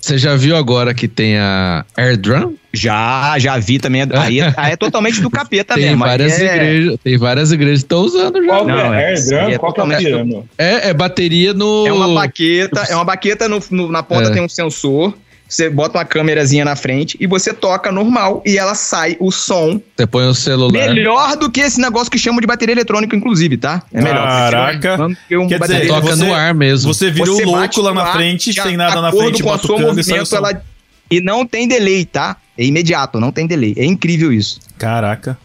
Você 0.00 0.18
já 0.18 0.36
viu 0.36 0.54
agora 0.54 0.92
que 0.92 1.08
tem 1.08 1.38
a 1.38 1.82
Air 1.96 2.18
Drum? 2.18 2.54
Já, 2.74 3.38
já 3.38 3.56
vi 3.58 3.78
também. 3.78 4.02
Aí, 4.12 4.38
é- 4.40 4.52
aí 4.54 4.72
é 4.72 4.76
totalmente 4.76 5.18
do 5.22 5.30
capeta 5.30 5.74
Tem 5.74 5.84
mesmo. 5.86 6.04
várias 6.04 6.38
é- 6.38 6.44
igrejas, 6.54 6.96
tem 7.02 7.16
várias 7.16 7.52
igrejas 7.52 7.78
que 7.78 7.84
estão 7.86 8.00
usando 8.02 8.42
já. 8.44 8.48
Qual 8.48 8.66
que 8.66 8.72
Não, 8.72 8.92
é? 8.94 9.02
é- 9.02 9.06
Air 9.14 9.26
Drum? 9.26 9.48
é 9.48 9.58
Qual 9.58 9.72
que 9.72 9.80
é 9.80 9.96
pirâmide? 9.96 10.42
É, 10.58 10.90
é 10.90 10.92
bateria 10.94 11.54
no. 11.54 11.86
É 11.86 11.92
uma 11.92 12.12
baqueta, 12.14 12.80
é 12.90 12.94
uma 12.94 13.04
baqueta 13.04 13.48
no, 13.48 13.62
no- 13.70 13.90
na 13.90 14.02
ponta 14.02 14.28
É. 14.28 14.32
tem 14.32 14.42
um 14.42 14.48
sensor. 14.48 15.14
Você 15.46 15.68
bota 15.68 15.98
uma 15.98 16.04
câmerazinha 16.04 16.64
na 16.64 16.74
frente 16.74 17.16
e 17.20 17.26
você 17.26 17.52
toca 17.52 17.92
normal 17.92 18.42
e 18.46 18.56
ela 18.58 18.74
sai 18.74 19.16
o 19.20 19.30
som 19.30 19.80
Você 19.96 20.06
põe 20.06 20.26
o 20.26 20.34
celular. 20.34 20.72
melhor 20.72 21.36
do 21.36 21.50
que 21.50 21.60
esse 21.60 21.80
negócio 21.80 22.10
que 22.10 22.18
chamam 22.18 22.40
de 22.40 22.46
bateria 22.46 22.72
eletrônica, 22.74 23.14
inclusive, 23.14 23.56
tá? 23.58 23.82
É 23.92 24.00
melhor. 24.02 24.26
Caraca. 24.26 24.96
Do 24.96 25.16
que 25.28 25.36
um 25.36 25.46
Quer 25.46 25.60
dizer, 25.60 25.72
bateria 25.74 25.88
Toca 25.88 26.16
você- 26.16 26.24
no 26.24 26.34
ar 26.34 26.54
mesmo. 26.54 26.92
Você 26.92 27.10
vira 27.10 27.30
o 27.30 27.34
Você 27.36 27.44
louco 27.44 27.80
lá 27.82 27.94
na 27.94 28.12
frente, 28.12 28.52
de 28.52 28.60
sem 28.62 28.76
nada 28.76 29.00
na 29.00 29.10
frente, 29.12 29.42
com 29.42 29.50
o 29.50 29.58
seu 29.58 29.68
batucando 29.76 30.00
e 30.00 30.04
sai 30.04 30.14
o 30.14 30.16
movimento, 30.22 30.26
som. 30.26 30.36
ela... 30.36 30.62
E 31.10 31.20
não 31.20 31.46
tem 31.46 31.68
delay, 31.68 32.04
tá? 32.06 32.36
É 32.56 32.64
imediato, 32.64 33.20
não 33.20 33.30
tem 33.30 33.46
delay. 33.46 33.74
É 33.76 33.84
incrível 33.84 34.32
isso. 34.32 34.58
Caraca. 34.78 35.36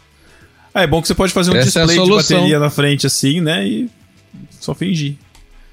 Ah, 0.74 0.84
é 0.84 0.88
bom 0.88 1.02
que 1.02 1.08
você 1.08 1.14
pode 1.16 1.34
fazer 1.34 1.52
um 1.52 1.56
Essa 1.56 1.82
é 1.82 1.86
display 1.86 1.88
de 2.00 2.06
solução. 2.06 2.38
bateria 2.38 2.60
na 2.60 2.70
frente 2.70 3.06
assim, 3.06 3.41
né? 3.41 3.68
E 3.68 3.89
só 4.60 4.74
fingir. 4.74 5.16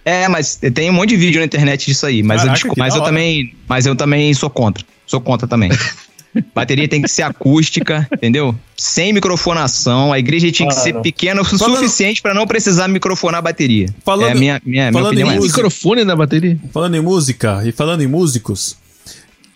É, 0.09 0.29
mas 0.29 0.55
tem 0.55 0.89
um 0.89 0.93
monte 0.93 1.09
de 1.11 1.17
vídeo 1.17 1.41
na 1.41 1.45
internet 1.47 1.87
disso 1.87 2.07
aí. 2.07 2.23
Mas, 2.23 2.43
Caraca, 2.43 2.67
eu, 2.69 2.73
que 2.73 2.79
mas 2.79 2.95
eu 2.95 3.03
também. 3.03 3.53
Mas 3.69 3.87
eu 3.87 3.97
também 3.97 4.33
sou 4.35 4.49
contra. 4.49 4.85
Sou 5.05 5.21
contra 5.21 5.49
também. 5.49 5.71
Bateria 6.55 6.87
tem 6.87 7.01
que 7.03 7.09
ser 7.09 7.23
acústica, 7.23 8.07
entendeu? 8.13 8.55
Sem 8.77 9.13
microfonação. 9.13 10.13
A 10.13 10.19
igreja 10.19 10.53
tinha 10.53 10.69
que 10.69 10.75
Mano. 10.75 10.85
ser 10.85 11.01
pequena 11.01 11.41
o 11.41 11.45
Falando- 11.45 11.77
suficiente 11.79 12.21
pra 12.23 12.33
não 12.35 12.47
precisar 12.47 12.87
microfonar 12.89 13.39
a 13.39 13.43
bateria. 13.43 13.89
Falando- 14.05 14.29
é 14.29 14.33
a 14.33 14.35
minha, 14.35 14.63
minha, 14.65 14.83
minha 14.83 14.93
falando 14.93 15.09
opinião. 15.09 15.29
em 15.29 15.31
é 15.31 15.35
essa. 15.35 15.41
música- 15.43 15.57
microfone 15.63 16.05
na 16.05 16.15
bateria. 16.15 16.59
Falando 16.73 16.95
em 16.95 17.01
música 17.01 17.63
e 17.65 17.73
falando 17.73 18.03
em 18.03 18.07
músicos, 18.07 18.77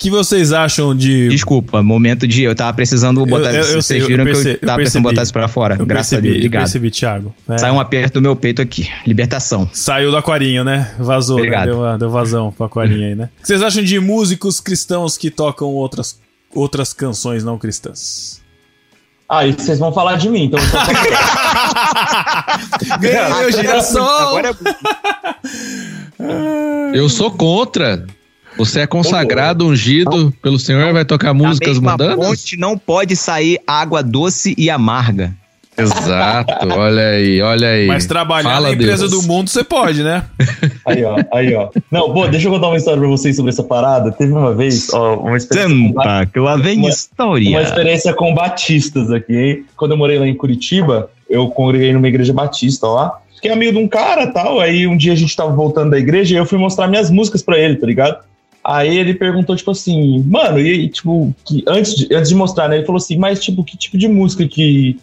que 0.01 0.11
vocês 0.11 0.53
acham 0.53 0.96
de. 0.96 1.28
Desculpa, 1.28 1.82
momento 1.82 2.26
de. 2.26 2.42
Eu 2.42 2.55
tava 2.55 2.72
precisando 2.74 3.24
botar. 3.26 3.51
Eu- 3.53 3.57
eu- 3.57 3.61
eu 3.61 3.64
vocês 3.82 3.86
sei, 3.86 4.01
eu 4.03 4.07
viram 4.07 4.24
perce- 4.24 4.42
que 4.42 4.48
eu 4.48 4.53
eu 4.55 4.59
tava 4.61 4.66
percebi. 4.78 4.82
precisando 4.82 5.03
botar 5.03 5.22
isso 5.22 5.32
pra 5.32 5.46
fora. 5.46 5.76
Eu 5.78 5.86
Graças 5.86 6.11
percebi, 6.11 6.28
a 6.28 6.32
Deus. 6.32 6.34
eu 6.34 6.38
Obrigado. 6.46 6.62
percebi, 6.62 6.90
Thiago. 6.90 7.34
É. 7.48 7.59
Saiu 7.59 7.74
um 7.74 7.80
aperto 7.80 8.14
do 8.14 8.22
meu 8.22 8.34
peito 8.34 8.62
aqui. 8.62 8.88
Libertação. 9.07 9.68
Saiu 9.72 10.11
do 10.11 10.16
aquarinho, 10.16 10.64
né? 10.64 10.90
Vazou, 10.98 11.36
né? 11.36 11.42
Obrigado. 11.42 11.66
Deu, 11.66 11.78
uma- 11.78 11.98
deu 11.98 12.11
vazão 12.11 12.51
pro 12.51 12.64
aquarinho 12.64 13.07
aí, 13.07 13.14
né? 13.14 13.28
O 13.38 13.40
que 13.42 13.46
vocês 13.46 13.62
acham 13.62 13.84
de 13.84 14.01
músicos 14.01 14.59
cristãos 14.59 15.18
que 15.18 15.30
tocam 15.30 15.68
outras, 15.68 16.18
outras 16.55 16.92
canções 16.94 17.44
não 17.44 17.59
cristãs? 17.59 18.40
Ah, 19.28 19.46
e 19.46 19.53
vocês 19.53 19.78
vão 19.78 19.92
falar 19.92 20.16
de 20.16 20.28
mim, 20.28 20.44
então. 20.44 20.59
Ganhei 23.01 23.34
meu 23.40 23.53
girassol! 23.53 24.38
Agora 24.38 24.57
Eu 26.94 27.09
sou 27.09 27.30
contra. 27.30 28.05
Você 28.61 28.81
é 28.81 28.87
consagrado, 28.87 29.67
ungido 29.67 30.33
pelo 30.43 30.59
Senhor, 30.59 30.93
vai 30.93 31.05
tocar 31.05 31.33
músicas 31.33 31.79
mundanas? 31.79 32.15
fonte 32.17 32.57
não 32.59 32.77
pode 32.77 33.17
sair 33.17 33.59
água 33.67 34.03
doce 34.03 34.55
e 34.59 34.69
amarga. 34.69 35.33
Exato, 35.79 36.69
olha 36.75 37.09
aí, 37.11 37.41
olha 37.41 37.69
aí. 37.69 37.87
Mas 37.87 38.05
trabalhar 38.05 38.51
Fala, 38.51 38.69
na 38.69 38.75
empresa 38.75 39.09
Deus. 39.09 39.23
do 39.23 39.27
mundo 39.27 39.49
você 39.49 39.65
pode, 39.65 40.03
né? 40.03 40.25
Aí, 40.85 41.05
ó, 41.05 41.17
aí, 41.33 41.55
ó. 41.55 41.69
Não, 41.91 42.13
pô, 42.13 42.27
deixa 42.27 42.49
eu 42.49 42.53
contar 42.53 42.67
uma 42.69 42.77
história 42.77 42.99
pra 42.99 43.09
vocês 43.09 43.37
sobre 43.37 43.51
essa 43.51 43.63
parada. 43.63 44.11
Teve 44.13 44.33
uma 44.33 44.53
vez, 44.55 44.93
ó, 44.93 45.17
uma 45.17 45.37
experiência. 45.37 45.95
Tampa, 45.95 46.27
que 46.27 46.39
lá 46.39 46.57
vem 46.57 46.79
Uma- 46.79 46.89
história. 46.89 47.49
Uma 47.49 47.63
experiência 47.63 48.13
com 48.13 48.35
batistas 48.35 49.11
aqui, 49.11 49.35
hein? 49.35 49.65
Quando 49.77 49.93
eu 49.93 49.97
morei 49.97 50.19
lá 50.19 50.27
em 50.27 50.35
Curitiba, 50.35 51.11
eu 51.29 51.49
congreguei 51.49 51.93
numa 51.93 52.09
igreja 52.09 52.33
batista 52.33 52.87
lá. 52.89 53.19
Fiquei 53.37 53.53
amigo 53.53 53.73
de 53.73 53.79
um 53.79 53.89
cara 53.89 54.27
tal. 54.27 54.61
Aí 54.61 54.87
um 54.87 54.97
dia 54.97 55.13
a 55.13 55.17
gente 55.17 55.35
tava 55.35 55.53
voltando 55.53 55.91
da 55.93 55.99
igreja 55.99 56.35
e 56.35 56.39
eu 56.39 56.45
fui 56.45 56.59
mostrar 56.59 56.89
minhas 56.89 57.11
músicas 57.11 57.41
pra 57.43 57.59
ele, 57.59 57.77
tá 57.77 57.87
ligado? 57.87 58.19
Aí 58.63 58.99
ele 58.99 59.15
perguntou, 59.15 59.57
tipo 59.57 59.71
assim, 59.71 60.23
mano, 60.27 60.59
e 60.59 60.89
tipo, 60.89 61.35
que 61.45 61.65
antes, 61.67 61.95
de, 61.95 62.15
antes 62.15 62.29
de 62.29 62.35
mostrar, 62.35 62.69
né? 62.69 62.77
Ele 62.77 62.87
falou 62.87 62.99
assim, 62.99 63.17
mas, 63.17 63.41
tipo, 63.41 63.65
que 63.65 63.77
tipo 63.77 63.97
de 63.97 64.07
música 64.07 64.47
que, 64.47 64.99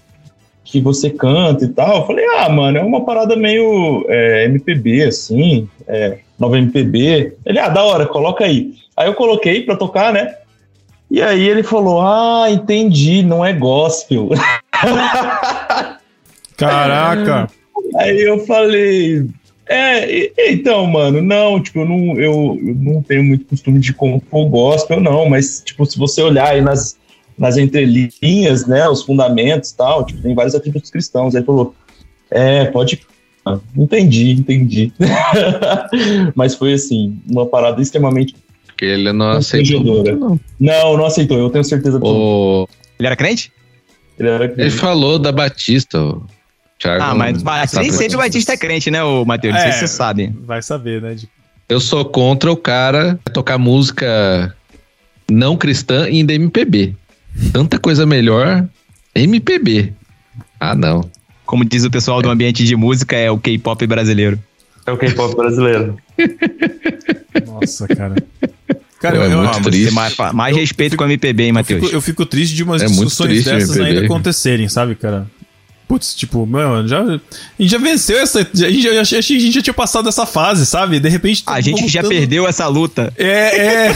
que 0.63 0.79
você 0.79 1.09
canta 1.09 1.65
e 1.65 1.69
tal? 1.69 1.97
Eu 1.97 2.05
falei, 2.05 2.25
ah, 2.37 2.49
mano, 2.49 2.77
é 2.77 2.83
uma 2.83 3.03
parada 3.03 3.35
meio 3.35 4.05
é, 4.07 4.45
MPB, 4.45 5.03
assim, 5.03 5.67
é, 5.87 6.19
nova 6.37 6.57
MPB. 6.57 7.33
Ele, 7.45 7.59
ah, 7.59 7.69
da 7.69 7.83
hora, 7.83 8.05
coloca 8.05 8.45
aí. 8.45 8.75
Aí 8.95 9.07
eu 9.07 9.15
coloquei 9.15 9.63
pra 9.63 9.75
tocar, 9.75 10.13
né? 10.13 10.35
E 11.09 11.21
aí 11.21 11.47
ele 11.47 11.63
falou, 11.63 12.01
ah, 12.01 12.45
entendi, 12.49 13.23
não 13.23 13.43
é 13.43 13.53
gospel. 13.53 14.29
Caraca! 16.57 17.49
Aí 17.95 18.21
eu 18.21 18.45
falei, 18.45 19.25
é, 19.69 20.51
então, 20.51 20.85
mano, 20.87 21.21
não, 21.21 21.61
tipo, 21.61 21.79
eu 21.79 21.85
não, 21.85 22.19
eu, 22.19 22.59
eu 22.65 22.75
não 22.75 23.01
tenho 23.01 23.23
muito 23.23 23.45
costume 23.45 23.79
de 23.79 23.93
compor 23.93 24.47
gospel, 24.49 24.99
não, 24.99 25.29
mas, 25.29 25.61
tipo, 25.65 25.85
se 25.85 25.97
você 25.97 26.21
olhar 26.21 26.49
aí 26.49 26.61
nas, 26.61 26.97
nas 27.37 27.57
entrelinhas, 27.57 28.65
né, 28.65 28.87
os 28.87 29.03
fundamentos 29.03 29.71
e 29.71 29.77
tal, 29.77 30.05
tipo, 30.05 30.21
tem 30.21 30.33
vários 30.33 30.55
atributos 30.55 30.89
cristãos. 30.89 31.35
Aí 31.35 31.39
ele 31.39 31.45
falou, 31.45 31.75
é, 32.31 32.65
pode 32.65 33.01
entendi, 33.75 34.31
entendi. 34.31 34.91
Mas 36.35 36.55
foi 36.55 36.73
assim, 36.73 37.17
uma 37.29 37.45
parada 37.45 37.81
extremamente 37.81 38.35
Porque 38.65 38.85
ele 38.85 39.13
não 39.13 39.29
aceitou. 39.31 40.03
Não. 40.03 40.39
Não, 40.59 40.97
não 40.97 41.05
aceitou, 41.05 41.37
eu 41.37 41.49
tenho 41.49 41.63
certeza. 41.63 41.99
O- 42.01 42.67
Ele 42.99 43.07
era 43.07 43.15
crente? 43.15 43.51
Ele 44.19 44.27
era 44.29 44.45
Ele 44.45 44.69
falou 44.69 45.17
da 45.19 45.31
Batista. 45.31 46.01
O 46.01 46.25
Thiago 46.79 47.03
Ah, 47.03 47.15
mas, 47.15 47.41
mas 47.43 47.73
nem 47.73 47.89
o 47.89 47.93
sempre 47.93 48.15
o 48.15 48.19
Batista 48.19 48.53
é 48.53 48.57
crente, 48.57 48.91
né, 48.91 49.03
o 49.03 49.25
Matheus? 49.25 49.53
Não 49.53 49.61
sei 49.61 49.69
É. 49.69 49.73
se 49.73 49.79
você 49.79 49.87
sabe. 49.87 50.33
Vai 50.45 50.61
saber, 50.61 51.01
né? 51.01 51.15
de- 51.15 51.27
Eu 51.69 51.79
sou 51.79 52.05
contra 52.05 52.51
o 52.51 52.55
cara 52.57 53.19
tocar 53.33 53.57
música 53.57 54.55
não 55.29 55.57
cristã 55.57 56.03
ainda 56.05 56.33
MPB. 56.33 56.95
Tanta 57.51 57.77
coisa 57.79 58.05
melhor 58.05 58.65
MPB. 59.15 59.91
Ah, 60.59 60.73
não. 60.75 61.09
Como 61.45 61.65
diz 61.65 61.83
o 61.83 61.89
pessoal 61.91 62.21
do 62.21 62.29
ambiente 62.29 62.63
de 62.63 62.75
música, 62.75 63.15
é 63.15 63.29
o 63.31 63.37
K-pop 63.37 63.85
brasileiro. 63.87 64.39
É 64.85 64.91
o 64.91 64.97
K-pop 64.97 65.35
brasileiro. 65.35 65.97
Nossa, 67.45 67.87
cara. 67.87 68.15
Cara, 68.99 69.15
Pô, 69.17 69.21
é 69.23 69.27
eu, 69.27 69.31
eu, 69.31 69.37
muito 69.43 69.57
eu 69.57 69.61
triste. 69.63 69.85
Tem 69.85 69.93
mais, 69.93 70.15
mais 70.33 70.55
respeito 70.55 70.97
com 70.97 71.03
o 71.03 71.07
MPB, 71.07 71.43
hein, 71.43 71.51
Matheus? 71.51 71.83
fico, 71.83 71.95
eu 71.95 72.01
fico 72.01 72.25
triste 72.25 72.55
de 72.55 72.63
umas 72.63 72.81
É 72.81 72.85
discussões 72.85 73.29
triste, 73.29 73.49
dessas 73.51 73.77
ainda 73.79 74.05
acontecerem, 74.05 74.67
sabe, 74.67 74.95
cara? 74.95 75.27
Putz, 75.87 76.13
tipo, 76.13 76.45
meu, 76.45 76.85
já, 76.85 77.01
a 77.01 77.11
gente 77.57 77.71
já 77.71 77.77
venceu 77.77 78.17
essa. 78.19 78.39
A 78.41 78.43
gente 78.43 78.81
já, 78.81 78.99
a 78.99 79.03
gente 79.21 79.51
já 79.51 79.61
tinha 79.61 79.73
passado 79.73 80.09
essa 80.09 80.25
fase, 80.25 80.65
sabe? 80.65 80.99
De 80.99 81.07
repente. 81.07 81.43
A 81.45 81.61
gente 81.61 81.87
já 81.87 82.01
voltando- 82.01 82.19
perdeu 82.19 82.45
essa 82.45 82.67
luta. 82.67 83.13
É, 83.17 83.87
é. 83.87 83.93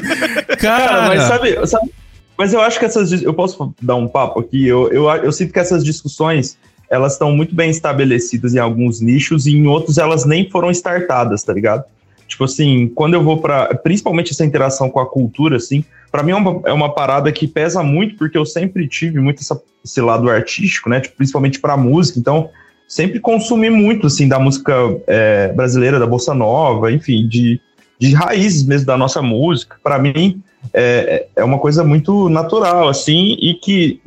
Cara, 0.56 0.88
Cara, 0.88 1.08
mas 1.08 1.22
sabe, 1.24 1.66
sabe- 1.66 1.90
Mas 2.38 2.52
eu 2.54 2.60
acho 2.62 2.78
que 2.78 2.86
essas. 2.86 3.12
Eu 3.22 3.34
posso 3.34 3.74
dar 3.82 3.96
um 3.96 4.08
papo 4.08 4.40
aqui? 4.40 4.66
Eu, 4.66 4.90
eu, 4.90 5.08
eu 5.10 5.32
sinto 5.32 5.52
que 5.52 5.58
essas 5.58 5.84
discussões 5.84 6.56
elas 6.88 7.12
estão 7.12 7.32
muito 7.32 7.54
bem 7.54 7.68
estabelecidas 7.68 8.54
em 8.54 8.58
alguns 8.58 9.00
nichos 9.00 9.46
e 9.46 9.52
em 9.56 9.66
outros 9.66 9.98
elas 9.98 10.24
nem 10.24 10.48
foram 10.48 10.70
startadas, 10.70 11.42
tá 11.42 11.52
ligado? 11.52 11.84
Tipo 12.28 12.44
assim, 12.44 12.88
quando 12.94 13.14
eu 13.14 13.22
vou 13.22 13.38
para 13.40 13.74
Principalmente 13.74 14.32
essa 14.32 14.44
interação 14.44 14.88
com 14.88 15.00
a 15.00 15.06
cultura, 15.06 15.56
assim, 15.56 15.84
para 16.16 16.22
mim 16.22 16.32
é 16.32 16.34
uma, 16.36 16.60
é 16.64 16.72
uma 16.72 16.94
parada 16.94 17.30
que 17.30 17.46
pesa 17.46 17.82
muito, 17.82 18.16
porque 18.16 18.38
eu 18.38 18.46
sempre 18.46 18.88
tive 18.88 19.20
muito 19.20 19.42
essa- 19.42 19.60
esse 19.84 20.00
lado 20.00 20.30
artístico, 20.30 20.88
né? 20.88 20.98
Tipo, 20.98 21.14
principalmente 21.14 21.60
pra 21.60 21.76
música, 21.76 22.18
então 22.18 22.48
sempre 22.88 23.20
consumi 23.20 23.68
muito, 23.68 24.06
assim, 24.06 24.26
da 24.26 24.38
música 24.38 24.72
é, 25.06 25.52
brasileira, 25.52 25.98
da 26.00 26.06
bossa 26.06 26.32
nova, 26.32 26.90
enfim, 26.90 27.28
de, 27.28 27.60
de 27.98 28.14
raízes 28.14 28.64
mesmo 28.64 28.86
da 28.86 28.96
nossa 28.96 29.20
música. 29.20 29.76
Para 29.82 29.98
mim, 29.98 30.40
é, 30.72 31.26
é 31.36 31.44
uma 31.44 31.58
coisa 31.58 31.84
muito 31.84 32.30
natural, 32.30 32.88
assim, 32.88 33.36
e 33.38 33.52
que 33.52 34.00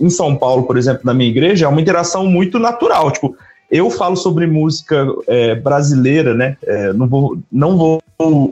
em 0.00 0.10
São 0.10 0.36
Paulo, 0.36 0.62
por 0.62 0.78
exemplo, 0.78 1.02
na 1.04 1.12
minha 1.12 1.28
igreja, 1.28 1.66
é 1.66 1.68
uma 1.68 1.80
interação 1.80 2.24
muito 2.26 2.60
natural. 2.60 3.10
Tipo, 3.10 3.36
eu 3.68 3.90
falo 3.90 4.14
sobre 4.14 4.46
música 4.46 5.04
é, 5.26 5.56
brasileira, 5.56 6.34
né? 6.34 6.56
É, 6.64 6.92
não, 6.92 7.08
vou, 7.08 7.36
não 7.50 7.76
vou 7.76 8.00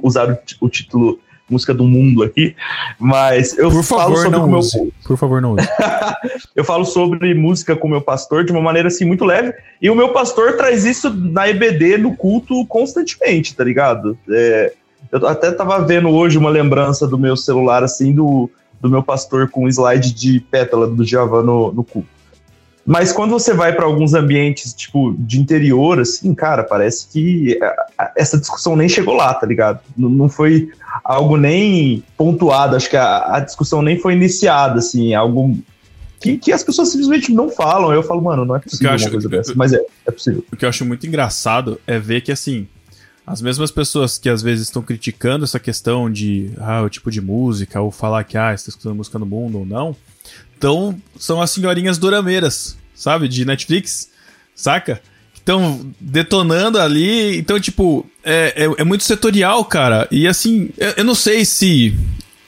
usar 0.03 0.29
o, 0.29 0.67
o 0.67 0.69
título 0.69 1.21
música 1.49 1.73
do 1.73 1.85
mundo 1.85 2.23
aqui, 2.23 2.57
mas 2.99 3.57
eu 3.57 3.71
Por 3.71 3.83
falo 3.83 4.03
favor, 4.03 4.23
sobre 4.23 4.39
não 4.39 4.47
o 4.47 4.51
meu, 4.51 4.59
use. 4.59 4.93
Por 5.05 5.17
favor, 5.17 5.41
não 5.41 5.55
use. 5.55 5.69
eu 6.57 6.65
falo 6.65 6.85
sobre 6.85 7.35
música 7.35 7.77
com 7.77 7.87
o 7.87 7.91
meu 7.91 8.01
pastor 8.01 8.45
de 8.45 8.53
uma 8.53 8.61
maneira 8.61 8.89
assim 8.89 9.05
muito 9.05 9.25
leve, 9.25 9.55
e 9.81 9.89
o 9.89 9.95
meu 9.95 10.11
pastor 10.13 10.57
traz 10.57 10.85
isso 10.85 11.13
na 11.13 11.49
EBD, 11.49 11.99
no 11.99 12.17
culto, 12.17 12.67
constantemente, 12.67 13.55
tá 13.55 13.63
ligado? 13.63 14.19
É, 14.29 14.73
eu 15.13 15.27
até 15.27 15.53
tava 15.53 15.79
vendo 15.81 16.09
hoje 16.09 16.37
uma 16.37 16.51
lembrança 16.51 17.07
do 17.07 17.19
meu 17.19 17.37
celular, 17.37 17.85
assim, 17.85 18.13
do, 18.13 18.51
do 18.81 18.91
meu 18.91 19.03
pastor 19.03 19.49
com 19.49 19.65
um 19.65 19.69
slide 19.69 20.13
de 20.13 20.41
pétala 20.41 20.87
do 20.87 21.05
Djavan 21.05 21.43
no, 21.43 21.73
no 21.73 21.85
culto. 21.85 22.16
Mas 22.87 23.12
quando 23.12 23.30
você 23.32 23.53
vai 23.53 23.72
para 23.74 23.84
alguns 23.84 24.14
ambientes, 24.14 24.72
tipo, 24.72 25.12
de 25.18 25.41
interior, 25.41 25.99
assim, 25.99 26.32
cara, 26.34 26.62
parece 26.62 27.09
que 27.09 27.59
a- 27.99 28.12
essa 28.16 28.39
discussão 28.39 28.76
nem 28.76 28.89
chegou 28.89 29.14
lá, 29.14 29.34
tá 29.34 29.45
ligado? 29.47 29.80
Não, 29.97 30.09
não 30.09 30.28
foi 30.28 30.70
algo 31.03 31.37
nem 31.37 32.05
pontuado, 32.16 32.76
acho 32.76 32.89
que 32.89 32.97
a, 32.97 33.34
a 33.37 33.41
discussão 33.41 33.82
nem 33.82 33.99
foi 33.99 34.12
iniciada, 34.12 34.78
assim, 34.78 35.14
algo 35.14 35.59
que, 36.20 36.39
que 36.39 36.53
as 36.53 36.62
pessoas 36.62 36.91
simplesmente 36.91 37.32
não 37.32 37.51
falam. 37.51 37.93
Eu 37.93 38.03
falo, 38.05 38.22
mano, 38.22 38.45
não 38.45 38.55
é 38.55 38.61
possível 38.61 38.93
acho- 38.93 39.05
uma 39.07 39.11
coisa 39.11 39.28
dessa. 39.28 39.53
Mas 39.57 39.72
é, 39.72 39.80
é 40.07 40.11
possível. 40.12 40.45
O 40.53 40.57
que 40.57 40.64
eu 40.64 40.68
acho 40.68 40.84
muito 40.84 41.07
engraçado 41.09 41.80
é 41.89 41.99
ver 41.99 42.20
que, 42.20 42.30
assim, 42.30 42.68
as 43.26 43.43
mesmas 43.43 43.72
pessoas 43.72 44.16
que 44.16 44.28
às 44.28 44.41
vezes 44.43 44.66
estão 44.68 44.80
criticando 44.80 45.45
essa 45.45 45.59
questão 45.59 46.09
de 46.09 46.53
ah, 46.59 46.82
o 46.82 46.89
tipo 46.89 47.11
de 47.11 47.20
música, 47.20 47.80
ou 47.80 47.91
falar 47.91 48.22
que 48.22 48.39
ah, 48.39 48.55
está 48.55 48.68
escutando 48.70 48.95
música 48.95 49.18
no 49.18 49.26
mundo 49.26 49.59
ou 49.59 49.66
não, 49.66 49.97
então 50.57 50.97
são 51.19 51.41
as 51.41 51.51
senhorinhas 51.51 51.99
dorameiras, 51.99 52.77
sabe? 52.95 53.29
De 53.29 53.45
Netflix, 53.45 54.11
saca? 54.55 55.01
Estão 55.35 55.93
detonando 56.01 56.81
ali. 56.81 57.37
Então, 57.39 57.61
tipo, 57.61 58.07
é, 58.25 58.65
é, 58.65 58.81
é 58.81 58.85
muito 58.85 59.05
setorial, 59.05 59.65
cara. 59.65 60.09
E 60.11 60.27
assim, 60.27 60.71
eu, 60.77 60.95
eu 60.99 61.05
não 61.05 61.15
sei 61.15 61.45
se, 61.45 61.97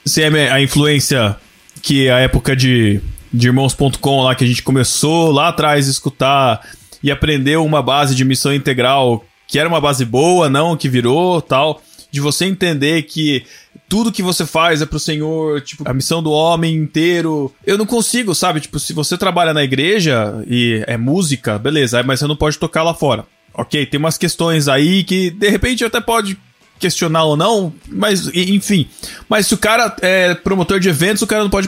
se 0.05 0.21
é 0.21 0.51
a 0.51 0.61
influência 0.61 1.37
que 1.81 2.09
a 2.09 2.19
época 2.19 2.55
de, 2.55 2.99
de 3.31 3.47
irmãos.com 3.47 4.23
lá 4.23 4.35
que 4.35 4.43
a 4.43 4.47
gente 4.47 4.63
começou 4.63 5.31
lá 5.31 5.49
atrás 5.49 5.87
a 5.87 5.91
escutar 5.91 6.69
e 7.01 7.09
aprendeu 7.09 7.63
uma 7.63 7.81
base 7.81 8.13
de 8.13 8.25
missão 8.25 8.53
integral 8.53 9.23
que 9.47 9.57
era 9.57 9.67
uma 9.67 9.81
base 9.81 10.05
boa, 10.05 10.47
não 10.47 10.77
que 10.77 10.87
virou, 10.87 11.41
tal, 11.41 11.81
de 12.11 12.21
você 12.21 12.45
entender 12.45 13.01
que 13.03 13.43
tudo 13.89 14.11
que 14.11 14.21
você 14.21 14.45
faz 14.45 14.83
é 14.83 14.85
pro 14.85 14.99
Senhor, 14.99 15.59
tipo, 15.61 15.83
a 15.89 15.93
missão 15.93 16.21
do 16.21 16.31
homem 16.31 16.75
inteiro. 16.75 17.51
Eu 17.65 17.75
não 17.75 17.87
consigo, 17.87 18.35
sabe? 18.35 18.61
Tipo, 18.61 18.79
se 18.79 18.93
você 18.93 19.17
trabalha 19.17 19.51
na 19.51 19.63
igreja 19.63 20.43
e 20.47 20.83
é 20.85 20.95
música, 20.95 21.57
beleza, 21.57 22.03
mas 22.03 22.19
você 22.19 22.27
não 22.27 22.35
pode 22.35 22.59
tocar 22.59 22.83
lá 22.83 22.93
fora. 22.93 23.25
OK, 23.51 23.87
tem 23.87 23.99
umas 23.99 24.17
questões 24.17 24.67
aí 24.67 25.03
que 25.03 25.31
de 25.31 25.49
repente 25.49 25.83
até 25.83 25.99
pode 25.99 26.37
questionar 26.77 27.23
ou 27.23 27.35
não, 27.35 27.73
mas 27.87 28.27
enfim. 28.33 28.87
Mas 29.27 29.47
se 29.47 29.55
o 29.55 29.57
cara 29.57 29.93
é 30.01 30.35
promotor 30.35 30.79
de 30.79 30.87
eventos, 30.87 31.23
o 31.23 31.27
cara 31.27 31.41
não 31.41 31.49
pode. 31.49 31.67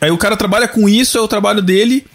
Aí 0.00 0.10
o 0.10 0.18
cara 0.18 0.36
trabalha 0.36 0.66
com 0.66 0.88
isso, 0.88 1.18
é 1.18 1.20
o 1.20 1.28
trabalho 1.28 1.60
dele. 1.60 2.06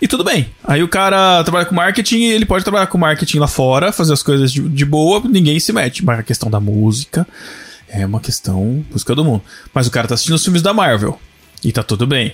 E 0.00 0.08
tudo 0.08 0.24
bem. 0.24 0.48
Aí 0.64 0.82
o 0.82 0.88
cara 0.88 1.42
trabalha 1.44 1.66
com 1.66 1.74
marketing, 1.74 2.22
ele 2.24 2.46
pode 2.46 2.64
trabalhar 2.64 2.86
com 2.86 2.98
marketing 2.98 3.38
lá 3.38 3.46
fora, 3.46 3.92
fazer 3.92 4.12
as 4.12 4.22
coisas 4.22 4.52
de, 4.52 4.60
de 4.60 4.84
boa, 4.84 5.22
ninguém 5.28 5.60
se 5.60 5.72
mete. 5.72 6.04
Mas 6.04 6.18
a 6.20 6.22
questão 6.24 6.50
da 6.50 6.58
música 6.58 7.26
é 7.92 8.06
uma 8.06 8.20
questão 8.20 8.84
música 8.90 9.14
do 9.14 9.24
mundo. 9.24 9.42
Mas 9.72 9.86
o 9.86 9.90
cara 9.90 10.08
tá 10.08 10.14
assistindo 10.14 10.34
os 10.34 10.42
filmes 10.42 10.62
da 10.62 10.72
Marvel. 10.72 11.20
E 11.62 11.70
tá 11.70 11.82
tudo 11.82 12.06
bem. 12.06 12.32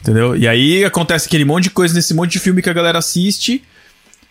Entendeu? 0.00 0.34
E 0.34 0.48
aí 0.48 0.84
acontece 0.84 1.26
aquele 1.26 1.44
monte 1.44 1.64
de 1.64 1.70
coisa 1.70 1.94
nesse 1.94 2.14
monte 2.14 2.32
de 2.32 2.38
filme 2.38 2.62
que 2.62 2.70
a 2.70 2.72
galera 2.72 2.98
assiste 2.98 3.62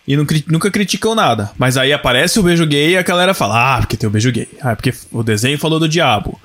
e 0.07 0.17
não 0.17 0.25
nunca 0.47 0.69
criticam 0.69 1.15
nada. 1.15 1.51
Mas 1.57 1.77
aí 1.77 1.93
aparece 1.93 2.39
o 2.39 2.43
beijo 2.43 2.65
gay 2.65 2.91
e 2.91 2.97
a 2.97 3.03
galera 3.03 3.33
fala: 3.33 3.75
Ah, 3.75 3.79
porque 3.79 3.95
tem 3.95 4.07
o 4.07 4.11
beijo 4.11 4.31
gay. 4.31 4.47
Ah, 4.61 4.75
porque 4.75 4.93
o 5.11 5.23
desenho 5.23 5.57
falou 5.57 5.79
do 5.79 5.87
diabo. 5.87 6.39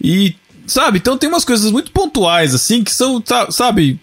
E, 0.00 0.34
sabe, 0.66 0.98
então 0.98 1.18
tem 1.18 1.28
umas 1.28 1.44
coisas 1.44 1.70
muito 1.70 1.92
pontuais, 1.92 2.54
assim, 2.54 2.82
que 2.82 2.92
são, 2.92 3.22
sabe. 3.50 4.00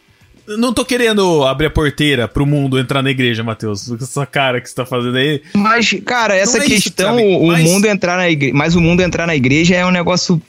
Não 0.58 0.74
tô 0.74 0.84
querendo 0.84 1.43
abrir 1.45 1.68
a 1.68 1.70
porteira 1.70 2.28
pro 2.28 2.45
mundo 2.45 2.80
entrar 2.80 3.02
na 3.04 3.12
igreja, 3.12 3.43
Matheus. 3.43 3.91
Essa 4.02 4.26
cara 4.26 4.60
que 4.60 4.68
você 4.70 4.76
tá 4.76 4.86
fazendo 4.86 5.18
aí. 5.18 5.41
Mas, 5.54 5.93
cara, 6.06 6.36
essa 6.36 6.58
é 6.58 6.66
isso, 6.66 6.84
questão, 6.86 7.16
sabe? 7.18 7.24
o 7.38 7.47
Mas- 7.47 7.64
mundo 7.64 7.86
entrar 7.86 8.18
na 8.18 8.30
igreja. 8.30 8.54
Mas 8.56 8.76
o 8.76 8.82
mundo 8.82 9.02
entrar 9.02 9.28
na 9.28 9.36
igreja 9.36 9.76
é 9.76 9.86
um 9.86 9.91
negócio. 9.91 10.41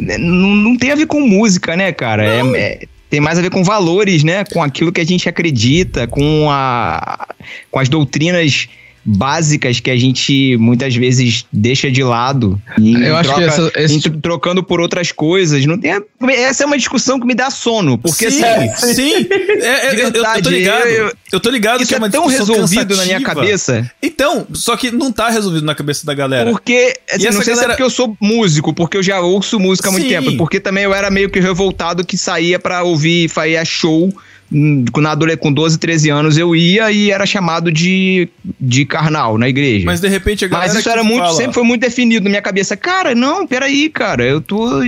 né, 0.00 0.18
Não, 0.18 0.48
não 0.54 0.76
tem 0.76 0.90
a 0.90 0.94
ver 0.94 1.06
com 1.06 1.20
música, 1.20 1.74
né, 1.76 1.92
cara? 1.92 2.24
É, 2.24 2.40
é- 2.56 2.80
tem 3.08 3.20
mais 3.20 3.38
a 3.38 3.42
ver 3.42 3.50
com 3.50 3.62
valores, 3.64 4.22
né? 4.24 4.44
Com 4.44 4.62
aquilo 4.62 4.92
que 4.92 5.00
a 5.00 5.04
gente 5.06 5.28
acredita, 5.28 6.06
com, 6.06 6.48
a, 6.50 7.28
com 7.70 7.78
as 7.78 7.88
doutrinas 7.88 8.68
básicas 9.06 9.78
que 9.80 9.90
a 9.90 9.96
gente 9.96 10.56
muitas 10.58 10.94
vezes 10.96 11.46
deixa 11.52 11.90
de 11.90 12.02
lado. 12.02 12.60
E 12.78 12.94
Eu 12.94 13.16
acho 13.16 13.34
que 13.34 13.42
essa- 13.42 13.72
esse 13.76 14.00
tipo- 14.00 14.18
trocando 14.20 14.62
por 14.62 14.80
outras 14.80 15.12
coisas. 15.12 15.64
Não 15.64 15.78
tem 15.78 15.92
essa 16.28 16.64
é 16.64 16.66
uma 16.66 16.76
discussão 16.76 17.20
que 17.20 17.26
me 17.26 17.34
dá 17.34 17.50
sono. 17.50 17.96
Porque 17.96 18.30
sim, 18.30 18.42
assim, 18.44 18.94
sim. 18.94 19.12
É, 19.62 19.86
é, 19.88 19.94
De 19.94 20.00
eu- 20.00 20.06
tô 20.12 20.12
verdade, 20.12 20.50
ligado. 20.50 20.86
Eu, 20.86 21.12
Eu, 21.32 21.40
tô 21.40 21.50
ligado 21.50 21.80
isso 21.82 21.88
que 21.88 21.94
é 21.94 21.96
é 21.96 22.00
uma 22.00 22.10
tão 22.10 22.26
discussão 22.26 22.54
resolvido 22.56 22.96
na 22.96 23.04
minha 23.04 23.20
cansativa. 23.20 23.40
cabeça. 23.46 23.90
Então, 24.02 24.46
só 24.52 24.76
que 24.76 24.90
não 24.90 25.12
tá 25.12 25.28
resolvido 25.28 25.64
na 25.64 25.74
cabeça 25.74 26.04
da 26.04 26.14
galera. 26.14 26.50
Porque, 26.50 26.94
assim, 27.10 27.24
não 27.26 27.32
sei 27.32 27.42
se 27.42 27.50
galera- 27.50 27.64
é 27.64 27.68
porque 27.68 27.82
eu 27.82 27.90
sou 27.90 28.16
músico, 28.20 28.72
porque 28.74 28.96
eu 28.96 29.02
já 29.02 29.20
ouço 29.20 29.58
música 29.60 29.88
há 29.88 29.92
muito 29.92 30.04
Sim. 30.04 30.10
tempo, 30.10 30.36
porque 30.36 30.58
também 30.60 30.84
eu 30.84 30.94
era 30.94 31.10
meio 31.10 31.30
que 31.30 31.38
revoltado 31.40 32.04
que 32.04 32.16
saía 32.16 32.58
pra 32.58 32.82
ouvir, 32.82 33.28
fazer 33.28 33.64
show 33.66 34.12
na 34.50 35.10
adole- 35.12 35.36
com 35.36 35.52
12, 35.52 35.78
13 35.78 36.10
anos 36.10 36.36
eu 36.38 36.54
ia 36.54 36.90
e 36.92 37.10
era 37.10 37.26
chamado 37.26 37.70
de, 37.72 38.28
de 38.60 38.84
carnal 38.84 39.36
na 39.38 39.48
igreja. 39.48 39.84
Mas 39.86 40.00
de 40.00 40.08
repente 40.08 40.44
a 40.44 40.48
galera. 40.48 40.68
Mas 40.72 40.78
isso 40.80 40.88
era 40.88 41.02
muito, 41.02 41.22
fala- 41.24 41.36
sempre 41.36 41.52
foi 41.54 41.64
muito 41.64 41.80
definido 41.80 42.24
na 42.24 42.30
minha 42.30 42.42
cabeça. 42.42 42.76
Cara, 42.76 43.14
não, 43.14 43.46
peraí, 43.46 43.88
cara, 43.88 44.24
eu 44.24 44.40
tô. 44.40 44.80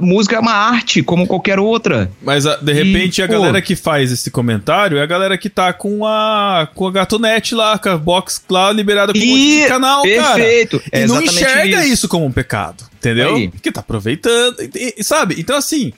Música 0.00 0.36
é 0.36 0.38
uma 0.40 0.52
arte, 0.52 1.02
como 1.02 1.26
qualquer 1.26 1.58
outra. 1.58 2.10
Mas 2.22 2.46
a- 2.46 2.56
de 2.56 2.72
repente 2.72 3.18
E, 3.18 3.22
a 3.22 3.26
pô. 3.26 3.34
galera 3.34 3.62
que 3.62 3.76
faz 3.76 4.10
esse 4.12 4.30
comentário 4.30 4.98
é 4.98 5.02
a 5.02 5.06
galera 5.06 5.38
que 5.38 5.48
tá 5.48 5.72
com 5.72 6.04
a 6.04 6.68
com 6.74 6.86
a 6.86 6.90
Gatonete 6.92 7.54
lá, 7.54 7.78
com 7.78 7.88
a 7.88 7.96
box 7.96 8.42
lá 8.50 8.72
liberada 8.72 9.12
com 9.12 9.18
um 9.18 9.22
monte 9.26 9.60
de 9.62 9.66
canal, 9.68 10.02
cara. 10.02 10.34
perfeito. 10.34 10.82
E 10.92 11.06
não 11.06 11.22
enxerga 11.22 11.84
isso. 11.84 11.92
isso. 11.94 12.08
como 12.08 12.24
um 12.26 12.32
pecado, 12.32 12.84
entendeu? 12.98 13.36
Aí. 13.36 13.48
Porque 13.48 13.70
tá 13.70 13.80
aproveitando, 13.80 14.56
e- 14.74 14.94
e- 14.98 15.04
sabe? 15.04 15.36
Então 15.38 15.56
assim, 15.56 15.92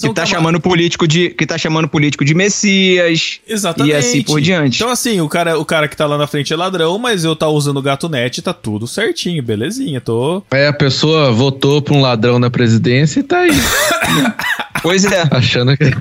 que 0.00 0.14
tá 0.14 0.24
chamando 0.24 0.60
político 0.60 1.06
de 1.08 1.30
que 1.30 1.46
tá 1.46 1.58
chamando 1.58 1.88
político 1.88 2.24
de 2.24 2.34
Messias. 2.34 3.40
Exatamente. 3.46 3.92
E 3.92 3.96
assim 3.96 4.22
por 4.22 4.40
diante. 4.40 4.76
Então 4.76 4.90
assim, 4.90 5.20
o 5.20 5.28
cara, 5.28 5.58
o 5.58 5.64
cara 5.64 5.88
que 5.88 5.96
tá 5.96 6.06
lá 6.06 6.16
na 6.16 6.26
frente 6.26 6.52
é 6.52 6.56
ladrão, 6.56 6.98
mas 6.98 7.24
eu 7.24 7.34
tá 7.34 7.48
usando 7.48 7.78
o 7.78 7.82
gato 7.82 8.08
net, 8.08 8.40
tá 8.42 8.52
tudo 8.52 8.86
certinho, 8.86 9.42
belezinha, 9.42 10.00
tô. 10.00 10.42
Aí 10.50 10.66
a 10.66 10.72
pessoa 10.72 11.32
votou 11.32 11.82
pra 11.82 11.94
um 11.94 12.00
ladrão 12.00 12.38
na 12.38 12.50
presidência 12.50 13.20
e 13.20 13.22
tá 13.22 13.40
aí. 13.40 13.50
pois 14.82 15.04
é. 15.04 15.24
Achando 15.30 15.76
que 15.76 15.94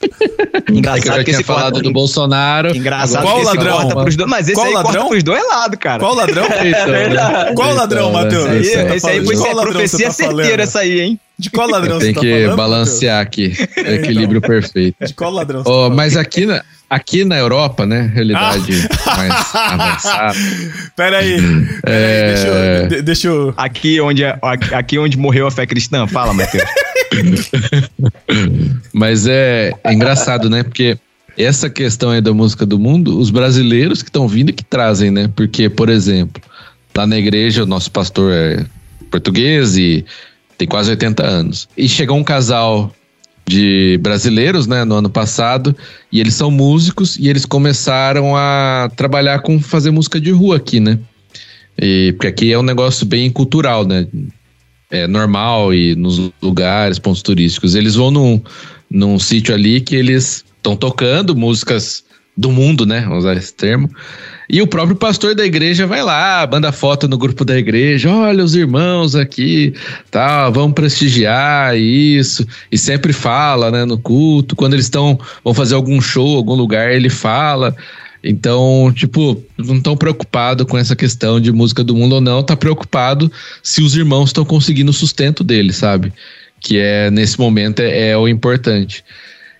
Engraçado 0.70 1.14
é 1.14 1.18
que, 1.18 1.24
que 1.24 1.30
esse 1.32 1.42
falado 1.44 1.72
corta... 1.72 1.82
do 1.82 1.92
Bolsonaro. 1.92 2.76
Engraçado 2.76 3.22
Qual 3.22 3.38
que 3.40 3.44
ladrão? 3.46 3.76
corta 3.76 4.02
pros 4.02 4.16
dois, 4.16 4.30
mas 4.30 4.46
esse 4.48 4.54
Qual 4.54 4.66
aí 4.66 4.72
ladrão? 4.74 4.92
corta 4.92 5.08
pros 5.08 5.22
dois 5.22 5.48
lados, 5.48 5.78
cara. 5.80 5.98
Qual 5.98 6.14
ladrão? 6.14 6.44
Então, 6.64 6.86
né? 6.86 7.54
Qual 7.54 7.74
ladrão, 7.74 8.08
Então, 8.10 8.12
né? 8.12 8.24
Matheus? 8.24 8.66
Esse 8.66 8.76
aí, 8.76 8.84
Então, 8.84 8.96
esse 8.96 9.08
aí 9.08 9.24
foi 9.24 9.34
De 9.34 9.40
qual 9.42 9.54
ser 9.54 9.60
profecia 9.72 10.06
tá 10.06 10.12
certeira 10.12 10.62
essa 10.62 10.78
aí, 10.80 11.00
hein? 11.00 11.20
De 11.38 11.50
qual 11.50 11.68
ladrão 11.68 11.98
Tem 11.98 12.08
você 12.08 12.14
tá 12.14 12.20
que 12.20 12.40
falando? 12.42 12.56
balancear 12.56 13.20
aqui. 13.22 13.52
O 13.76 13.80
equilíbrio 13.90 14.40
perfeito. 14.40 14.94
Matheus? 14.94 15.10
De 15.10 15.14
qual 15.14 15.30
ladrão 15.30 15.62
você 15.62 15.70
Ó, 15.70 15.88
tá 15.88 15.94
mas 15.94 16.16
aqui 16.16 16.46
na, 16.46 16.62
aqui 16.88 17.24
na 17.24 17.36
Europa, 17.38 17.84
né? 17.86 18.10
Realidade 18.14 18.88
mais 19.16 19.54
avançada. 19.54 20.38
Pera 20.96 21.18
aí. 21.18 21.36
Pera 21.82 21.96
É. 21.96 22.26
aí, 22.26 22.34
deixa 22.34 22.48
eu... 22.48 22.88
de- 22.88 23.02
Deixa 23.02 23.28
eu... 23.28 23.54
Aqui 23.56 24.00
onde, 24.00 24.24
aqui 24.24 24.74
aqui 24.74 24.98
onde 24.98 25.16
morreu 25.18 25.46
a 25.46 25.50
fé 25.50 25.66
cristã. 25.66 26.06
Fala, 26.06 26.32
Matheus. 26.32 26.64
Mas 28.92 29.26
é, 29.26 29.72
é 29.84 29.92
engraçado, 29.92 30.48
né? 30.50 30.62
Porque 30.62 30.98
essa 31.36 31.70
questão 31.70 32.10
aí 32.10 32.20
da 32.20 32.32
música 32.32 32.66
do 32.66 32.78
mundo, 32.78 33.18
os 33.18 33.30
brasileiros 33.30 34.02
que 34.02 34.08
estão 34.08 34.26
vindo 34.26 34.52
que 34.52 34.64
trazem, 34.64 35.10
né? 35.10 35.30
Porque, 35.34 35.68
por 35.68 35.88
exemplo, 35.88 36.42
lá 36.96 37.06
na 37.06 37.16
igreja 37.16 37.62
o 37.62 37.66
nosso 37.66 37.90
pastor 37.90 38.32
é 38.32 38.64
português 39.10 39.76
e 39.76 40.04
tem 40.56 40.66
quase 40.66 40.90
80 40.90 41.24
anos. 41.24 41.68
E 41.76 41.88
chegou 41.88 42.16
um 42.16 42.24
casal 42.24 42.92
de 43.48 43.98
brasileiros, 44.02 44.66
né, 44.66 44.84
no 44.84 44.96
ano 44.96 45.08
passado, 45.08 45.74
e 46.12 46.20
eles 46.20 46.34
são 46.34 46.50
músicos 46.50 47.16
e 47.16 47.28
eles 47.28 47.46
começaram 47.46 48.36
a 48.36 48.90
trabalhar 48.94 49.40
com 49.40 49.58
fazer 49.58 49.90
música 49.90 50.20
de 50.20 50.30
rua 50.30 50.56
aqui, 50.56 50.78
né? 50.78 50.98
E, 51.80 52.12
porque 52.12 52.26
aqui 52.26 52.52
é 52.52 52.58
um 52.58 52.62
negócio 52.62 53.06
bem 53.06 53.30
cultural, 53.30 53.86
né? 53.86 54.06
É 54.90 55.06
normal 55.06 55.72
e 55.74 55.94
nos 55.94 56.30
lugares, 56.42 56.98
pontos 56.98 57.22
turísticos. 57.22 57.74
Eles 57.74 57.94
vão 57.94 58.10
num, 58.10 58.42
num 58.90 59.18
sítio 59.18 59.54
ali 59.54 59.80
que 59.80 59.96
eles 59.96 60.44
estão 60.56 60.76
tocando 60.76 61.36
músicas 61.36 62.04
do 62.36 62.50
mundo, 62.50 62.84
né? 62.84 63.00
Vamos 63.02 63.18
usar 63.18 63.34
esse 63.34 63.54
termo. 63.54 63.90
E 64.50 64.62
o 64.62 64.66
próprio 64.66 64.96
pastor 64.96 65.34
da 65.34 65.44
igreja 65.44 65.86
vai 65.86 66.02
lá, 66.02 66.48
manda 66.50 66.72
foto 66.72 67.06
no 67.06 67.18
grupo 67.18 67.44
da 67.44 67.58
igreja, 67.58 68.10
olha 68.10 68.42
os 68.42 68.54
irmãos 68.54 69.14
aqui, 69.14 69.74
tal, 70.10 70.50
vamos 70.50 70.72
prestigiar 70.72 71.76
isso. 71.76 72.46
E 72.72 72.78
sempre 72.78 73.12
fala, 73.12 73.70
né, 73.70 73.84
no 73.84 73.98
culto, 73.98 74.56
quando 74.56 74.72
eles 74.72 74.86
estão 74.86 75.20
vão 75.44 75.52
fazer 75.52 75.74
algum 75.74 76.00
show, 76.00 76.36
algum 76.36 76.54
lugar, 76.54 76.90
ele 76.90 77.10
fala. 77.10 77.76
Então, 78.24 78.90
tipo, 78.94 79.42
não 79.58 79.76
estão 79.76 79.94
preocupado 79.94 80.64
com 80.64 80.78
essa 80.78 80.96
questão 80.96 81.38
de 81.38 81.52
música 81.52 81.84
do 81.84 81.94
mundo 81.94 82.14
ou 82.14 82.20
não, 82.20 82.42
tá 82.42 82.56
preocupado 82.56 83.30
se 83.62 83.82
os 83.82 83.94
irmãos 83.94 84.30
estão 84.30 84.46
conseguindo 84.46 84.90
o 84.90 84.94
sustento 84.94 85.44
deles, 85.44 85.76
sabe? 85.76 86.10
Que 86.58 86.78
é 86.78 87.10
nesse 87.10 87.38
momento 87.38 87.80
é, 87.80 88.10
é 88.10 88.16
o 88.16 88.26
importante. 88.26 89.04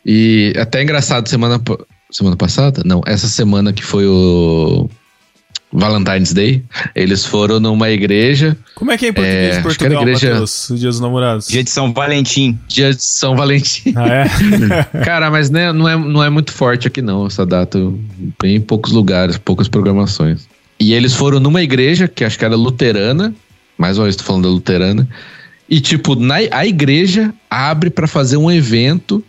E 0.04 0.54
até 0.56 0.82
engraçado 0.82 1.28
semana 1.28 1.60
semana 2.10 2.36
passada? 2.36 2.82
Não, 2.84 3.00
essa 3.06 3.28
semana 3.28 3.72
que 3.72 3.82
foi 3.82 4.06
o 4.06 4.88
Valentine's 5.72 6.32
Day, 6.32 6.64
eles 6.94 7.24
foram 7.26 7.60
numa 7.60 7.90
igreja, 7.90 8.56
Como 8.74 8.90
é 8.90 8.96
que 8.96 9.06
é 9.06 9.08
em 9.10 9.12
português 9.12 9.36
É, 9.56 9.60
de 9.60 9.66
acho 9.68 9.78
que 9.78 9.84
era 9.84 9.94
Portugal, 9.94 10.02
igreja- 10.02 10.30
Matheus? 10.30 10.70
O 10.70 10.76
dia 10.76 10.88
dos 10.88 11.00
namorados. 11.00 11.48
Dia 11.48 11.62
de 11.64 11.70
São 11.70 11.92
Valentim. 11.92 12.58
dia 12.66 12.94
de 12.94 13.02
São 13.02 13.36
Valentim. 13.36 13.92
Ah, 13.94 14.08
é? 14.08 14.24
Cara, 15.04 15.30
mas 15.30 15.50
né, 15.50 15.70
não, 15.72 15.86
é, 15.88 15.96
não 15.96 16.24
é 16.24 16.30
muito 16.30 16.52
forte 16.52 16.86
aqui 16.88 17.02
não, 17.02 17.26
essa 17.26 17.44
data. 17.44 17.78
Bem 18.40 18.56
em 18.56 18.60
poucos 18.60 18.92
lugares, 18.92 19.36
poucas 19.36 19.68
programações. 19.68 20.48
E 20.80 20.94
eles 20.94 21.12
foram 21.12 21.38
numa 21.40 21.62
igreja, 21.62 22.08
que 22.08 22.24
acho 22.24 22.38
que 22.38 22.44
era 22.44 22.56
luterana, 22.56 23.34
mais 23.76 23.98
uma 23.98 24.04
vez 24.04 24.16
tô 24.16 24.24
falando 24.24 24.44
da 24.44 24.48
luterana, 24.48 25.06
e 25.68 25.80
tipo, 25.80 26.14
na, 26.14 26.36
a 26.50 26.64
igreja 26.66 27.34
abre 27.50 27.90
pra 27.90 28.06
fazer 28.06 28.38
um 28.38 28.50
evento 28.50 29.22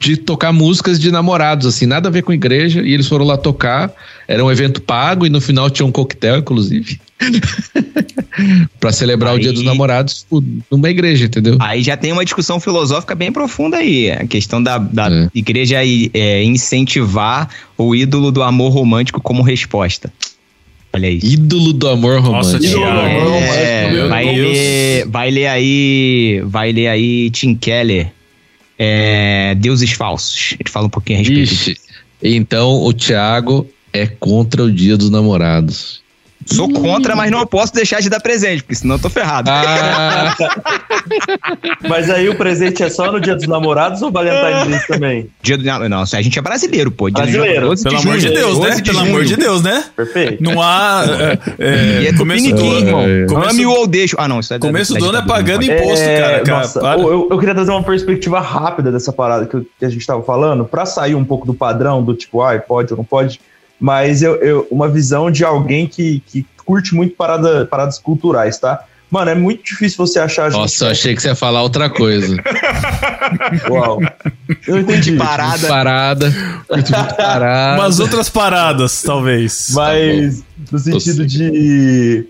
de 0.00 0.16
tocar 0.16 0.52
músicas 0.52 0.98
de 1.00 1.10
namorados, 1.10 1.66
assim, 1.66 1.84
nada 1.86 2.08
a 2.08 2.12
ver 2.12 2.22
com 2.22 2.32
igreja, 2.32 2.82
e 2.82 2.92
eles 2.94 3.06
foram 3.08 3.24
lá 3.24 3.36
tocar, 3.36 3.92
era 4.28 4.44
um 4.44 4.50
evento 4.50 4.80
pago, 4.80 5.26
e 5.26 5.30
no 5.30 5.40
final 5.40 5.68
tinha 5.70 5.84
um 5.86 5.90
coquetel, 5.92 6.38
inclusive, 6.38 7.00
Pra 8.78 8.92
celebrar 8.92 9.32
o 9.32 9.36
Aí- 9.36 9.42
dia 9.42 9.52
dos 9.52 9.64
namorados 9.64 10.24
numa 10.70 10.88
igreja, 10.88 11.24
entendeu? 11.26 11.56
Aí 11.60 11.82
já 11.82 11.96
tem 11.96 12.12
uma 12.12 12.24
discussão 12.24 12.60
filosófica 12.60 13.14
bem 13.14 13.32
profunda 13.32 13.78
aí. 13.78 14.10
A 14.12 14.24
questão 14.26 14.62
da, 14.62 14.78
da 14.78 15.08
É. 15.10 15.28
igreja 15.34 15.78
é, 16.14 16.44
incentivar 16.44 17.48
o 17.76 17.94
ídolo 17.96 18.30
do 18.30 18.42
amor 18.42 18.70
romântico 18.72 19.20
como 19.20 19.42
resposta. 19.42 20.12
Olha 20.92 21.10
isso. 21.10 21.26
Ídolo 21.26 21.72
do 21.72 21.88
amor 21.88 22.22
Nossa, 22.22 22.52
romântico. 22.56 22.78
Thiago. 22.80 22.98
É, 23.00 23.88
romântico, 23.90 24.08
vai, 24.08 24.24
ler, 24.36 25.06
vai 25.08 25.30
ler 25.32 25.46
aí. 25.48 26.42
Vai 26.46 26.72
ler 26.72 26.86
aí 26.88 27.30
Tim 27.30 27.54
Keller. 27.56 28.12
É, 28.78 29.54
Deuses 29.56 29.92
Falsos. 29.92 30.54
Ele 30.58 30.70
fala 30.70 30.86
um 30.86 30.90
pouquinho 30.90 31.18
a 31.18 31.22
respeito 31.22 31.48
disso. 31.48 31.70
Ixi, 31.70 31.80
então 32.22 32.82
o 32.82 32.92
Thiago 32.92 33.68
é 33.92 34.06
contra 34.06 34.62
o 34.62 34.72
dia 34.72 34.96
dos 34.96 35.10
namorados. 35.10 36.02
Sou 36.46 36.72
contra, 36.72 37.14
mas 37.14 37.30
não 37.30 37.44
posso 37.46 37.74
deixar 37.74 38.00
de 38.00 38.08
dar 38.08 38.20
presente, 38.20 38.62
porque 38.62 38.74
senão 38.74 38.94
eu 38.96 38.98
tô 39.02 39.10
ferrado. 39.10 39.50
Ah, 39.50 40.34
Mas 41.88 42.10
aí 42.10 42.28
o 42.28 42.34
presente 42.36 42.82
é 42.82 42.88
só 42.88 43.10
no 43.10 43.20
dia 43.20 43.34
dos 43.34 43.46
namorados 43.46 44.00
ou 44.02 44.10
Valentine's 44.10 44.68
Day 44.68 44.80
também? 44.86 45.30
Dia 45.42 45.58
do, 45.58 45.64
não, 45.64 45.88
não, 45.88 46.02
a 46.02 46.22
gente 46.22 46.38
é 46.38 46.42
brasileiro, 46.42 46.90
pô. 46.90 47.10
Dia 47.10 47.24
do- 47.26 47.32
Brasileiro. 47.32 47.66
12 47.68 47.84
Pelo 47.84 47.98
amor 47.98 48.18
de 48.18 48.28
Deus, 48.30 48.58
né? 48.58 48.66
12 48.68 48.82
de 48.82 48.90
Pelo 48.90 49.02
amor 49.02 49.24
de 49.24 49.36
Deus, 49.36 49.62
né? 49.62 49.84
Perfeito. 49.96 50.42
Não 50.42 50.60
há. 50.62 51.04
É, 51.58 51.68
é, 51.98 52.02
E 52.02 52.06
é 52.06 52.12
começo 52.12 52.54
do 52.54 52.64
irmão. 52.64 53.00
é. 53.02 53.26
Começo- 53.26 53.50
Ame-o 53.50 53.70
ou 53.70 53.86
deixo. 53.86 54.16
Ah, 54.18 54.28
não, 54.28 54.40
isso 54.40 54.52
é 54.54 54.58
Começo 54.58 54.94
do 54.94 55.04
ano 55.08 55.18
é 55.18 55.22
pagando 55.26 55.64
imposto, 55.64 56.04
cara. 56.06 56.40
cara. 56.40 56.58
nossa, 56.58 56.80
Para. 56.80 57.00
eu, 57.00 57.28
eu 57.30 57.38
queria 57.38 57.54
trazer 57.54 57.70
uma 57.70 57.82
perspectiva 57.82 58.40
rápida 58.40 58.90
dessa 58.92 59.12
parada 59.12 59.46
que, 59.46 59.54
eu- 59.54 59.66
que 59.78 59.84
a 59.84 59.88
gente 59.88 60.06
tava 60.06 60.22
falando, 60.22 60.64
pra 60.64 60.86
sair 60.86 61.14
um 61.14 61.24
pouco 61.24 61.46
do 61.46 61.54
padrão 61.54 62.02
do 62.02 62.14
tipo, 62.14 62.42
ai, 62.42 62.60
pode 62.60 62.92
ou 62.92 62.96
não 62.96 63.04
pode, 63.04 63.40
mas 63.80 64.22
eu, 64.22 64.36
eu- 64.36 64.66
uma 64.70 64.88
visão 64.88 65.30
de 65.30 65.44
alguém 65.44 65.86
que, 65.86 66.22
que 66.26 66.46
curte 66.64 66.94
muito 66.94 67.14
parada, 67.16 67.66
paradas 67.66 67.98
culturais, 67.98 68.58
tá? 68.58 68.84
Mano, 69.10 69.30
é 69.30 69.34
muito 69.34 69.64
difícil 69.64 69.96
você 70.06 70.18
achar 70.18 70.50
gente. 70.50 70.60
nossa, 70.60 70.84
eu 70.84 70.90
achei 70.90 71.14
que 71.14 71.22
você 71.22 71.28
ia 71.28 71.34
falar 71.34 71.62
outra 71.62 71.88
coisa. 71.88 72.36
Uau. 73.70 74.00
Eu 74.66 74.74
não 74.74 74.80
entendi. 74.80 75.16
Parada. 75.16 75.66
Parada. 75.68 76.26
Muito, 76.70 76.92
muito 76.92 76.92
parada. 77.16 77.80
Umas 77.80 78.00
outras 78.00 78.28
paradas, 78.28 79.02
talvez. 79.02 79.68
Mas 79.72 80.42
no 80.70 80.78
sentido 80.78 81.26
de. 81.26 82.26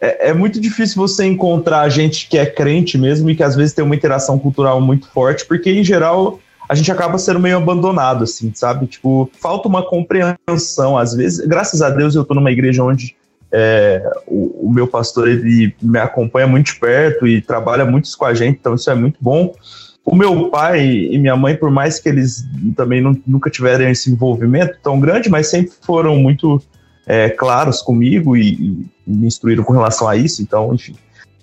É, 0.00 0.28
é 0.30 0.32
muito 0.34 0.60
difícil 0.60 0.96
você 0.96 1.24
encontrar 1.26 1.88
gente 1.88 2.28
que 2.28 2.36
é 2.38 2.46
crente 2.46 2.98
mesmo 2.98 3.30
e 3.30 3.36
que 3.36 3.42
às 3.42 3.54
vezes 3.56 3.72
tem 3.72 3.84
uma 3.84 3.94
interação 3.94 4.38
cultural 4.38 4.80
muito 4.80 5.08
forte, 5.08 5.44
porque 5.44 5.70
em 5.70 5.82
geral 5.84 6.38
a 6.72 6.74
gente 6.74 6.90
acaba 6.90 7.18
sendo 7.18 7.38
meio 7.38 7.58
abandonado, 7.58 8.24
assim, 8.24 8.50
sabe? 8.54 8.86
Tipo, 8.86 9.30
falta 9.38 9.68
uma 9.68 9.82
compreensão. 9.82 10.96
Às 10.96 11.12
vezes, 11.12 11.46
graças 11.46 11.82
a 11.82 11.90
Deus, 11.90 12.14
eu 12.14 12.24
tô 12.24 12.32
numa 12.32 12.50
igreja 12.50 12.82
onde 12.82 13.14
é, 13.52 14.02
o, 14.26 14.68
o 14.68 14.72
meu 14.72 14.86
pastor 14.86 15.28
ele 15.28 15.74
me 15.82 15.98
acompanha 15.98 16.46
muito 16.46 16.72
de 16.72 16.76
perto 16.76 17.26
e 17.26 17.42
trabalha 17.42 17.84
muito 17.84 18.08
com 18.16 18.24
a 18.24 18.32
gente, 18.32 18.56
então 18.58 18.74
isso 18.74 18.90
é 18.90 18.94
muito 18.94 19.18
bom. 19.20 19.54
O 20.02 20.16
meu 20.16 20.48
pai 20.48 20.82
e 20.82 21.18
minha 21.18 21.36
mãe, 21.36 21.54
por 21.54 21.70
mais 21.70 21.98
que 21.98 22.08
eles 22.08 22.42
também 22.74 23.02
não- 23.02 23.20
nunca 23.26 23.50
tiveram 23.50 23.86
esse 23.90 24.10
envolvimento 24.10 24.78
tão 24.82 24.98
grande, 24.98 25.28
mas 25.28 25.48
sempre 25.48 25.74
foram 25.82 26.16
muito 26.16 26.58
é, 27.06 27.28
claros 27.28 27.82
comigo 27.82 28.34
e, 28.34 28.88
e 29.06 29.10
me 29.10 29.26
instruíram 29.26 29.62
com 29.62 29.74
relação 29.74 30.08
a 30.08 30.16
isso, 30.16 30.40
então, 30.40 30.72
enfim. 30.72 30.94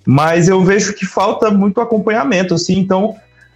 Mas 0.07 0.47
eu 0.49 0.63
vejo 0.63 0.95
que 0.95 1.05
falta 1.05 1.51
muito 1.51 1.79
acompanhamento, 1.79 2.55
assim, 2.55 2.79
então, 2.79 3.15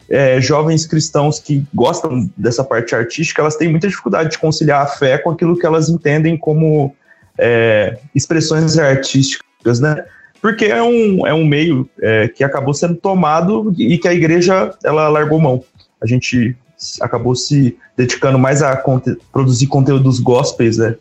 é, 0.09 0.39
jovens 0.41 0.85
cristãos 0.85 1.39
que 1.39 1.65
gostam 1.73 2.29
dessa 2.37 2.63
parte 2.63 2.95
artística, 2.95 3.41
elas 3.41 3.55
têm 3.55 3.69
muita 3.69 3.87
dificuldade 3.87 4.31
de 4.31 4.37
conciliar 4.37 4.81
a 4.81 4.87
fé 4.87 5.17
com 5.17 5.31
aquilo 5.31 5.57
que 5.57 5.65
elas 5.65 5.89
entendem 5.89 6.37
como 6.37 6.93
é, 7.37 7.97
expressões 8.13 8.77
artísticas, 8.77 9.79
né? 9.79 10.03
Porque 10.41 10.65
é 10.65 10.83
um, 10.83 11.25
é 11.25 11.33
um 11.33 11.45
meio 11.45 11.89
é, 12.01 12.27
que 12.27 12.43
acabou 12.43 12.73
sendo 12.73 12.95
tomado 12.95 13.73
e 13.77 13.97
que 13.97 14.07
a 14.07 14.13
igreja 14.13 14.73
ela 14.83 15.07
largou 15.07 15.39
mão. 15.39 15.63
A 16.01 16.05
gente 16.05 16.55
acabou 16.99 17.33
se 17.33 17.77
dedicando 17.95 18.37
mais 18.37 18.61
a 18.61 18.75
conte- 18.75 19.17
produzir 19.31 19.67
conteúdos 19.67 20.19
gospels, 20.19 20.77
né? 20.77 20.95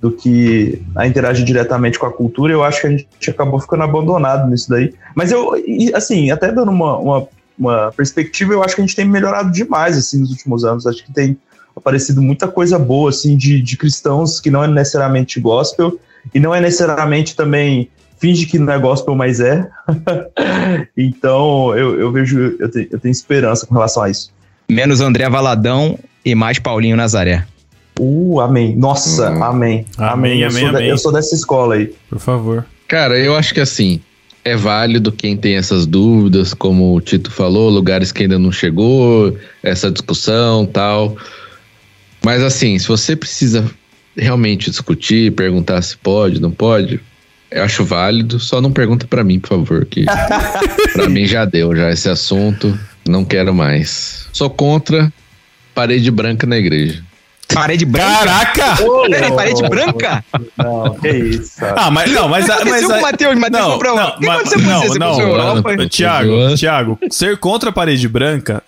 Do 0.00 0.10
que 0.10 0.80
a 0.96 1.06
interagir 1.06 1.44
diretamente 1.44 1.98
com 1.98 2.06
a 2.06 2.12
cultura. 2.12 2.54
Eu 2.54 2.64
acho 2.64 2.80
que 2.80 2.86
a 2.86 2.90
gente 2.90 3.30
acabou 3.30 3.60
ficando 3.60 3.82
abandonado 3.82 4.48
nisso 4.48 4.70
daí. 4.70 4.94
Mas 5.14 5.30
eu, 5.30 5.52
assim, 5.92 6.30
até 6.30 6.50
dando 6.50 6.70
uma, 6.70 6.96
uma, 6.96 7.28
uma 7.60 7.92
perspectiva, 7.92 8.54
eu 8.54 8.64
acho 8.64 8.74
que 8.74 8.80
a 8.80 8.84
gente 8.86 8.96
tem 8.96 9.04
melhorado 9.04 9.52
demais, 9.52 9.96
assim, 9.98 10.18
nos 10.18 10.30
últimos 10.30 10.64
anos. 10.64 10.86
Acho 10.86 11.04
que 11.04 11.12
tem 11.12 11.36
aparecido 11.76 12.22
muita 12.22 12.48
coisa 12.48 12.78
boa, 12.78 13.10
assim, 13.10 13.36
de, 13.36 13.60
de 13.60 13.76
cristãos 13.76 14.40
que 14.40 14.50
não 14.50 14.64
é 14.64 14.66
necessariamente 14.66 15.38
gospel 15.38 16.00
e 16.34 16.40
não 16.40 16.54
é 16.54 16.60
necessariamente 16.60 17.36
também 17.36 17.90
finge 18.18 18.46
que 18.46 18.58
não 18.58 18.72
é 18.72 18.78
gospel, 18.78 19.14
mas 19.14 19.40
é. 19.40 19.68
então 20.96 21.76
eu, 21.76 21.98
eu 22.00 22.10
vejo, 22.12 22.56
eu, 22.58 22.70
te, 22.70 22.88
eu 22.90 22.98
tenho 22.98 23.12
esperança 23.12 23.66
com 23.66 23.74
relação 23.74 24.02
a 24.02 24.10
isso. 24.10 24.32
Menos 24.68 25.00
André 25.00 25.28
Valadão 25.28 25.98
e 26.24 26.34
mais 26.34 26.58
Paulinho 26.58 26.96
Nazaré. 26.96 27.46
Uh, 27.98 28.40
amém. 28.40 28.74
Nossa, 28.76 29.30
hum. 29.30 29.44
amém. 29.44 29.84
Amém, 29.98 30.32
amém, 30.32 30.40
eu 30.40 30.48
amém, 30.48 30.66
amém. 30.66 30.88
eu 30.88 30.98
sou 30.98 31.12
dessa 31.12 31.34
escola 31.34 31.74
aí. 31.74 31.94
Por 32.08 32.18
favor. 32.18 32.64
Cara, 32.88 33.18
eu 33.18 33.36
acho 33.36 33.52
que 33.52 33.60
assim, 33.60 34.00
é 34.44 34.56
válido 34.56 35.12
quem 35.12 35.36
tem 35.36 35.56
essas 35.56 35.86
dúvidas, 35.86 36.54
como 36.54 36.94
o 36.94 37.00
Tito 37.00 37.30
falou, 37.30 37.68
lugares 37.68 38.10
que 38.10 38.22
ainda 38.22 38.38
não 38.38 38.50
chegou, 38.50 39.36
essa 39.62 39.90
discussão 39.90 40.66
tal. 40.66 41.16
Mas 42.24 42.42
assim, 42.42 42.78
se 42.78 42.88
você 42.88 43.14
precisa 43.14 43.70
realmente 44.16 44.70
discutir, 44.70 45.32
perguntar 45.32 45.80
se 45.82 45.96
pode, 45.96 46.40
não 46.40 46.50
pode, 46.50 47.00
eu 47.50 47.62
acho 47.62 47.84
válido. 47.84 48.38
Só 48.38 48.60
não 48.60 48.72
pergunta 48.72 49.06
para 49.06 49.24
mim, 49.24 49.38
por 49.38 49.48
favor, 49.48 49.84
que 49.84 50.04
para 50.92 51.08
mim 51.08 51.26
já 51.26 51.44
deu 51.44 51.74
já 51.74 51.90
esse 51.90 52.08
assunto. 52.08 52.78
Não 53.08 53.24
quero 53.24 53.54
mais. 53.54 54.26
Sou 54.32 54.48
contra 54.48 55.12
parede 55.74 56.10
branca 56.10 56.46
na 56.46 56.58
igreja. 56.58 57.02
Parede 57.54 57.84
branca? 57.84 58.18
Caraca! 58.18 58.64
Peraí, 59.10 59.32
parede 59.32 59.62
branca? 59.68 60.24
Não, 60.56 60.94
que 60.94 61.08
isso. 61.08 61.52
Ah, 61.76 61.90
mas 61.90 62.10
não, 62.12 62.28
mas. 62.28 62.44
O 62.44 62.46
que 62.48 62.52
mas, 62.52 62.84
aconteceu 62.84 62.88
com 62.90 62.98
o 62.98 63.02
Matheus? 63.02 63.38
Matheus 63.38 63.62
não, 63.64 63.72
comprou. 63.72 63.96
não, 63.96 64.08
O 64.08 64.18
que 64.18 64.26
mas- 64.26 64.34
aconteceu 64.36 64.60
com 64.60 64.66
não, 64.66 64.80
você? 64.80 64.88
Você 64.88 64.98
não, 64.98 65.12
não, 65.12 65.20
Europa? 65.20 65.76
não. 65.76 65.88
Tiago, 65.88 66.54
Tiago, 66.56 66.98
ser 67.10 67.36
contra 67.38 67.70
a 67.70 67.72
parede 67.72 68.06
branca, 68.08 68.62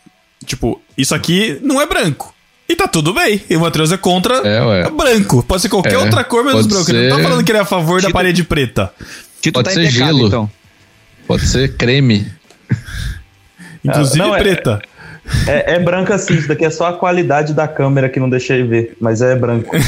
tipo, 0.45 0.81
isso 0.97 1.15
aqui 1.15 1.59
não 1.63 1.81
é 1.81 1.87
branco. 1.87 2.35
E 2.69 2.75
tá 2.77 2.89
tudo 2.89 3.13
bem. 3.13 3.43
E 3.51 3.57
o 3.57 3.61
Matheus 3.61 3.93
é 3.93 3.97
contra 3.97 4.37
É, 4.47 4.89
branco. 4.91 5.43
Pode 5.43 5.63
ser 5.63 5.69
qualquer 5.69 5.95
É, 5.95 5.99
outra 5.99 6.25
cor 6.25 6.43
menos 6.45 6.67
branco. 6.67 6.91
Ele 6.91 7.03
não 7.03 7.11
tá 7.11 7.17
ser- 7.17 7.23
falando 7.29 7.45
que 7.45 7.51
ele 7.53 7.59
é 7.59 7.63
a 7.63 7.67
favor 7.67 8.01
da 8.01 8.07
Tito- 8.09 8.13
parede 8.15 8.45
preta. 8.45 8.93
Tito 9.43 9.55
Pode 9.55 9.69
tá 9.69 9.75
ser 9.75 9.91
gelo. 9.91 10.27
então. 10.29 10.51
Pode 11.27 11.47
ser 11.47 11.77
creme. 11.77 12.27
Inclusive 13.85 14.19
não, 14.19 14.35
é- 14.35 14.39
preta. 14.39 14.81
É, 14.83 14.92
é 15.47 15.79
branco 15.79 16.13
assim, 16.13 16.35
isso 16.35 16.49
daqui 16.49 16.65
é 16.65 16.71
só 16.71 16.87
a 16.87 16.93
qualidade 16.93 17.55
da 17.55 17.69
câmera 17.69 18.09
que 18.09 18.19
não 18.21 18.29
deixei 18.29 18.63
ver, 18.63 18.97
mas 19.01 19.23
é 19.23 19.35
branco. 19.37 19.75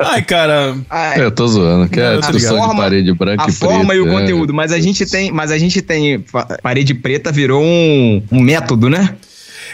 Ai, 0.00 0.22
cara. 0.22 0.76
Ah, 0.90 1.16
Eu 1.18 1.30
tô 1.30 1.46
zoando, 1.46 1.88
que 1.88 2.00
é 2.00 2.02
Não, 2.02 2.10
a 2.10 2.14
eu 2.14 2.20
tô 2.20 2.32
discussão 2.32 2.56
ligado. 2.56 2.70
de 2.70 2.76
parede 2.76 3.12
branca 3.14 3.44
a 3.44 3.48
e 3.48 3.52
forma 3.52 3.86
preta, 3.86 3.94
e 3.94 4.00
o 4.00 4.08
é. 4.08 4.20
conteúdo, 4.20 4.54
mas 4.54 4.72
a 4.72 4.80
gente 4.80 5.06
tem, 5.06 5.30
mas 5.30 5.50
a 5.50 5.58
gente 5.58 5.80
tem 5.82 6.24
parede 6.62 6.94
preta 6.94 7.30
virou 7.30 7.62
um, 7.62 8.22
um 8.32 8.40
método, 8.40 8.90
né? 8.90 9.14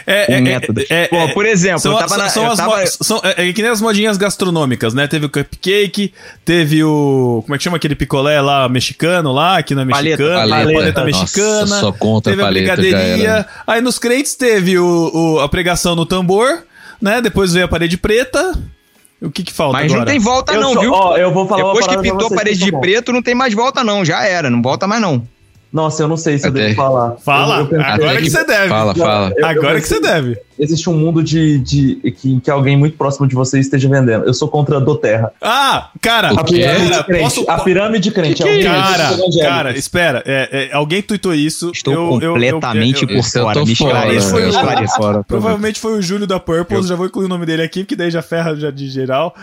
É, 0.05 0.25
Um 0.31 0.33
é, 0.35 0.41
método. 0.41 0.81
é, 0.81 0.85
é, 1.03 1.07
Pô, 1.07 1.15
é, 1.17 1.27
por 1.33 1.45
exemplo, 1.45 1.79
são, 1.79 1.91
eu 1.93 1.97
tava 1.97 2.17
na- 2.17 2.29
são 2.29 2.43
eu 2.45 2.51
as 2.51 2.57
tava- 2.57 2.79
mo- 2.81 2.87
são- 2.87 3.21
é, 3.23 3.49
é 3.49 3.53
que 3.53 3.61
nem 3.61 3.71
as 3.71 3.79
modinhas 3.81 4.17
gastronômicas, 4.17 4.93
né? 4.93 5.07
Teve 5.07 5.25
o 5.25 5.29
cupcake, 5.29 6.13
teve 6.43 6.83
o. 6.83 7.41
Como 7.45 7.55
é 7.55 7.57
que 7.57 7.63
chama 7.63 7.77
aquele 7.77 7.95
picolé 7.95 8.41
lá, 8.41 8.67
mexicano 8.67 9.31
lá, 9.31 9.61
que 9.63 9.73
não 9.73 9.83
é 9.83 9.85
Paleta, 9.85 10.23
mexicano, 10.23 10.49
paleta. 10.49 10.73
paleta, 10.73 11.03
Nossa, 11.05 11.19
mexicana. 11.21 11.79
só 11.79 11.91
contra 11.91 12.31
teve 12.31 12.41
a 12.41 12.45
paleta, 12.45 12.75
brigadeiria. 12.75 13.45
Aí 13.65 13.81
nos 13.81 13.97
crentes 13.97 14.35
teve 14.35 14.77
o, 14.77 15.11
o- 15.13 15.39
a 15.39 15.47
pregação 15.47 15.95
no 15.95 16.05
tambor, 16.05 16.63
né? 17.01 17.21
Depois 17.21 17.53
veio 17.53 17.65
a 17.65 17.69
parede 17.69 17.97
preta. 17.97 18.53
O 19.21 19.31
que 19.31 19.41
que 19.41 19.53
falta 19.53 19.77
Mas 19.77 19.85
agora? 19.85 19.99
não 19.99 20.05
tem 20.11 20.19
volta 20.19 20.53
Eu 20.53 20.59
não, 20.59 20.73
sou- 20.73 20.81
viu? 20.81 20.91
Ó, 20.91 21.15
eu 21.15 21.31
vou 21.31 21.47
falar 21.47 21.63
uma 21.63 21.73
Depois 21.75 21.87
que 21.95 22.01
pintou 22.01 22.27
a 22.27 22.35
parede 22.35 22.59
de 22.59 22.71
bom. 22.71 22.81
preto, 22.81 23.13
não 23.13 23.21
tem 23.23 23.33
mais 23.33 23.53
volta 23.53 23.81
não, 23.81 24.03
já 24.03 24.21
era, 24.25 24.49
não 24.49 24.61
volta 24.61 24.85
mais 24.85 25.01
não. 25.01 25.25
Nossa, 25.73 26.03
eu 26.03 26.07
não 26.07 26.15
sei 26.17 26.37
se 26.37 26.45
eu 26.47 26.51
devo 26.51 26.75
falar. 26.75 27.15
Fala, 27.17 27.55
Eu- 27.55 27.61
eu 27.61 27.67
pensei- 27.67 27.85
agora 27.85 28.21
que 28.21 28.29
você 28.29 28.43
deve. 28.45 28.69
Fala, 28.69 28.93
fala. 28.93 29.33
Eu- 29.35 29.45
Agora 29.47 29.77
eu 29.79 29.81
que 29.81 29.87
você 29.87 29.99
deve. 29.99 30.37
Existe 30.59 30.87
um 30.87 30.93
mundo 30.93 31.23
de, 31.23 31.57
de 31.57 31.95
que, 32.15 32.39
que 32.41 32.51
alguém 32.51 32.77
muito 32.77 32.95
próximo 32.95 33.27
de 33.27 33.33
você 33.33 33.59
esteja 33.59 33.89
vendendo. 33.89 34.23
Eu 34.23 34.35
sou 34.35 34.47
contra 34.47 34.77
a 34.77 34.79
do 34.79 34.95
Terra. 34.95 35.31
Ah, 35.41 35.89
cara, 35.99 36.29
A 36.29 36.43
pirâmide 36.43 36.89
cara, 36.91 37.03
crente. 37.05 37.23
posso- 37.23 37.45
A 37.49 37.59
pirâmide 37.59 38.11
crente. 38.11 38.43
Que 38.43 38.47
é 38.49 38.57
que 38.59 38.61
é 38.61 38.69
Cara, 38.69 39.17
cara, 39.41 39.75
espera. 39.75 40.23
é, 40.27 40.69
é, 40.71 40.75
alguém 40.75 41.01
tuitou 41.01 41.33
isso. 41.33 41.71
Estou 41.73 41.91
eu- 41.91 41.99
eu- 41.99 42.21
eu- 42.21 42.33
completamente 42.33 43.01
eu- 43.03 43.09
eu- 43.09 43.15
por 43.15 43.15
eu 43.15 43.23
fora, 43.23 43.59
me 43.61 44.81
me 44.81 44.89
fora. 44.95 45.23
Provavelmente 45.27 45.79
foi 45.79 45.97
o 45.97 46.01
Júlio 46.03 46.27
da 46.27 46.39
Purpose, 46.39 46.87
já 46.87 46.93
vou 46.95 47.07
incluir 47.07 47.25
o 47.25 47.29
nome 47.29 47.47
dele 47.47 47.63
aqui, 47.63 47.79
porque 47.79 47.95
daí 47.95 48.11
já 48.11 48.21
ferra 48.21 48.55
já 48.55 48.69
de 48.69 48.87
geral. 48.89 49.33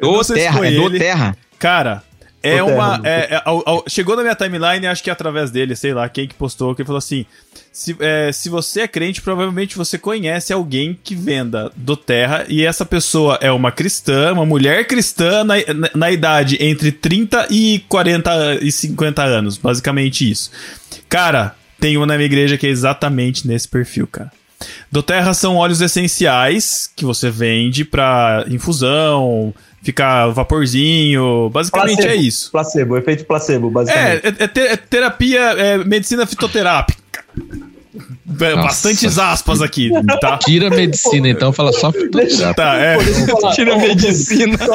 Do 0.00 0.24
terra, 0.24 0.66
é 0.66 0.70
do 0.70 0.86
ele. 0.86 0.98
terra. 1.00 1.36
Cara, 1.58 2.02
é 2.42 2.62
uma. 2.62 3.00
é- 3.04 3.34
é- 3.34 3.42
ao- 3.44 3.62
ao- 3.66 3.84
chegou 3.88 4.16
na 4.16 4.22
minha 4.22 4.34
timeline, 4.34 4.86
acho 4.86 5.02
que 5.02 5.10
através 5.10 5.50
dele, 5.50 5.76
sei 5.76 5.92
lá, 5.92 6.08
quem 6.08 6.26
que 6.26 6.34
postou, 6.34 6.74
que 6.74 6.84
falou 6.84 6.98
assim: 6.98 7.26
se, 7.72 7.96
é, 8.00 8.30
se 8.32 8.48
você 8.48 8.82
é 8.82 8.88
crente, 8.88 9.20
provavelmente 9.20 9.76
você 9.76 9.98
conhece 9.98 10.52
alguém 10.52 10.98
que 11.04 11.14
venda 11.14 11.70
do 11.76 11.96
terra, 11.96 12.44
e 12.48 12.64
essa 12.64 12.84
pessoa 12.86 13.38
é 13.40 13.50
uma 13.52 13.70
cristã, 13.70 14.32
uma 14.32 14.46
mulher 14.46 14.86
cristã 14.86 15.44
na, 15.44 15.54
na, 15.74 15.90
na 15.94 16.10
idade 16.10 16.56
entre 16.60 16.90
30 16.92 17.46
e 17.50 17.84
40 17.88 18.58
e 18.62 18.72
50 18.72 19.22
anos, 19.22 19.56
basicamente 19.58 20.28
isso. 20.30 20.50
Cara, 21.08 21.54
tem 21.78 21.96
uma 21.96 22.06
na 22.06 22.14
minha 22.16 22.26
igreja 22.26 22.56
que 22.58 22.66
é 22.66 22.70
exatamente 22.70 23.46
nesse 23.46 23.68
perfil, 23.68 24.06
cara. 24.06 24.30
Do 24.92 25.02
Terra 25.02 25.32
são 25.32 25.56
óleos 25.56 25.80
essenciais 25.80 26.90
que 26.94 27.04
você 27.04 27.30
vende 27.30 27.82
pra 27.84 28.44
infusão, 28.48 29.54
ficar 29.82 30.28
vaporzinho. 30.28 31.48
Basicamente 31.50 31.96
Placebo. 31.96 32.12
é 32.12 32.16
isso. 32.16 32.50
Placebo, 32.50 32.96
efeito 32.96 33.24
placebo, 33.24 33.68
É, 33.68 33.70
basicamente. 33.70 34.26
é, 34.40 34.44
é 34.44 34.48
te- 34.48 34.60
é 34.60 34.76
terapia, 34.76 35.40
é 35.40 35.78
medicina 35.78 36.26
fitoterápica. 36.26 37.24
É, 37.92 38.50
Nossa. 38.54 38.62
Bastantes 38.68 39.18
aspas 39.18 39.60
aqui, 39.60 39.90
tá? 40.20 40.38
Tira 40.38 40.68
a 40.68 40.70
medicina, 40.70 41.28
então, 41.28 41.52
fala 41.52 41.72
só 41.72 41.90
fitoterápico. 41.90 42.54
Tá, 42.54 42.76
é. 42.76 42.96
Tira 43.54 43.74
a 43.74 43.78
medicina. 43.78 44.56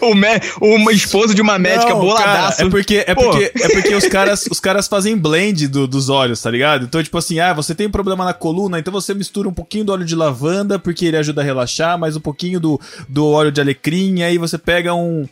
O, 0.00 0.14
mé 0.14 0.40
o 0.60 0.90
esposo 0.90 1.34
de 1.34 1.40
uma 1.40 1.58
médica 1.58 1.90
Não, 1.90 2.00
boladaço. 2.00 2.56
cara, 2.58 2.68
é 2.68 2.70
porque, 2.70 3.04
é 3.06 3.14
porque, 3.14 3.52
é 3.54 3.68
porque 3.68 3.94
os, 3.94 4.06
caras, 4.06 4.44
os 4.50 4.58
caras 4.58 4.88
fazem 4.88 5.16
blend 5.16 5.68
do- 5.68 5.86
dos 5.86 6.08
óleos, 6.08 6.40
tá 6.42 6.50
ligado? 6.50 6.84
Então, 6.84 7.02
tipo 7.02 7.16
assim, 7.16 7.38
ah, 7.38 7.52
você 7.52 7.74
tem 7.74 7.86
um 7.86 7.90
problema 7.90 8.24
na 8.24 8.32
coluna, 8.34 8.78
então 8.78 8.92
você 8.92 9.14
mistura 9.14 9.48
um 9.48 9.52
pouquinho 9.54 9.84
do 9.84 9.92
óleo 9.92 10.04
de 10.04 10.14
lavanda, 10.16 10.78
porque 10.78 11.06
ele 11.06 11.16
ajuda 11.16 11.40
a 11.42 11.44
relaxar, 11.44 11.96
mais 11.98 12.16
um 12.16 12.20
pouquinho 12.20 12.58
do, 12.58 12.80
do 13.08 13.26
óleo 13.28 13.52
de 13.52 13.60
alecrim, 13.60 14.18
e 14.18 14.22
aí 14.24 14.38
você 14.38 14.58
pega 14.58 14.94
um. 14.94 15.28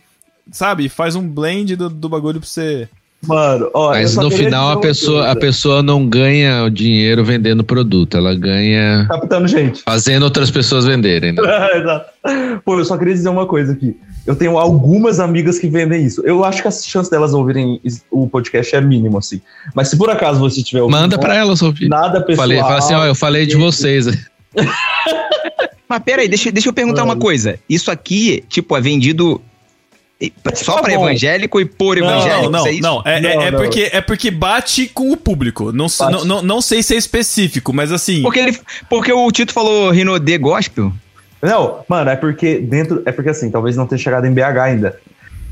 Sabe? 0.53 0.89
Faz 0.89 1.14
um 1.16 1.26
blend 1.26 1.74
do, 1.76 1.89
do 1.89 2.09
bagulho 2.09 2.41
pra 2.41 2.49
você. 2.49 2.89
Mano, 3.27 3.71
ó. 3.75 3.91
Mas 3.91 4.16
no 4.16 4.31
final 4.31 4.71
a 4.71 4.81
pessoa, 4.81 5.31
a 5.31 5.37
pessoa 5.37 5.83
não 5.83 6.07
ganha 6.07 6.64
o 6.64 6.71
dinheiro 6.71 7.23
vendendo 7.23 7.62
produto, 7.62 8.16
ela 8.16 8.35
ganha 8.35 9.07
Captando 9.09 9.47
gente. 9.47 9.83
fazendo 9.83 10.23
outras 10.23 10.51
pessoas 10.51 10.87
venderem. 10.87 11.33
Né? 11.33 11.43
Exato. 11.77 12.11
Pô, 12.64 12.79
eu 12.79 12.85
só 12.85 12.97
queria 12.97 13.12
dizer 13.12 13.29
uma 13.29 13.47
coisa 13.47 13.73
aqui. 13.73 13.95
Eu 14.27 14.35
tenho 14.35 14.59
algumas 14.59 15.21
amigas 15.21 15.59
que 15.59 15.68
vendem 15.68 16.05
isso. 16.05 16.23
Eu 16.25 16.45
acho 16.45 16.62
que 16.62 16.68
a 16.68 16.71
chance 16.71 17.11
delas 17.11 17.35
ouvirem 17.35 17.81
o 18.11 18.27
podcast 18.27 18.75
é 18.75 18.81
mínimo, 18.81 19.18
assim. 19.18 19.41
Mas 19.75 19.89
se 19.89 19.99
por 19.99 20.09
acaso 20.09 20.39
você 20.39 20.62
tiver 20.62 20.81
ouvindo, 20.81 20.99
Manda 20.99 21.18
pra 21.18 21.35
elas 21.35 21.61
ouvir. 21.61 21.89
Nada 21.89 22.21
pessoal. 22.21 22.49
Falei, 22.49 22.59
fala 22.59 22.79
assim, 22.79 22.95
ó, 22.95 23.05
eu 23.05 23.14
falei 23.14 23.47
de 23.47 23.57
vocês. 23.57 24.07
Mas 25.89 26.03
peraí, 26.05 26.29
deixa, 26.29 26.53
deixa 26.53 26.68
eu 26.68 26.73
perguntar 26.73 27.03
uma 27.03 27.16
coisa. 27.16 27.59
Isso 27.68 27.91
aqui, 27.91 28.45
tipo, 28.49 28.77
é 28.77 28.81
vendido 28.81 29.43
só 30.55 30.77
Tá 30.77 30.83
pra 30.83 30.95
bom. 30.97 31.05
evangélico 31.09 31.61
e 31.61 31.64
por 31.64 31.97
Não, 31.97 32.05
evangélico? 32.11 32.51
não, 32.51 32.66
é 32.66 32.73
não. 32.81 33.03
É, 33.05 33.16
é- 33.16 33.21
Não, 33.21 33.43
é 33.43 33.51
não. 33.51 33.59
Porque, 33.61 33.91
é 33.93 34.01
porque 34.01 34.31
bate 34.31 34.89
com 34.89 35.11
o 35.11 35.16
público. 35.16 35.73
Não, 35.73 35.87
Bate. 35.87 36.12
não, 36.12 36.25
não, 36.25 36.43
não 36.43 36.61
sei 36.62 36.83
se 36.83 36.95
é 36.95 36.99
específico, 36.99 37.73
mas 37.73 37.91
assim. 37.93 38.23
Porque, 38.23 38.39
ele, 38.39 38.59
porque 38.89 39.12
o 39.12 39.31
Tito 39.31 39.53
falou 39.53 39.91
Rinodê 39.91 40.37
Gospel. 40.39 40.93
Não, 41.43 41.79
mano, 41.89 42.11
é 42.11 42.16
porque 42.16 42.59
dentro. 42.59 43.03
É 43.07 43.12
porque 43.12 43.31
assim, 43.31 43.51
talvez 43.51 43.77
não 43.77 43.87
tenha 43.87 43.99
chegado 43.99 44.27
em 44.27 44.33
BH 44.33 44.59
ainda. 44.62 44.99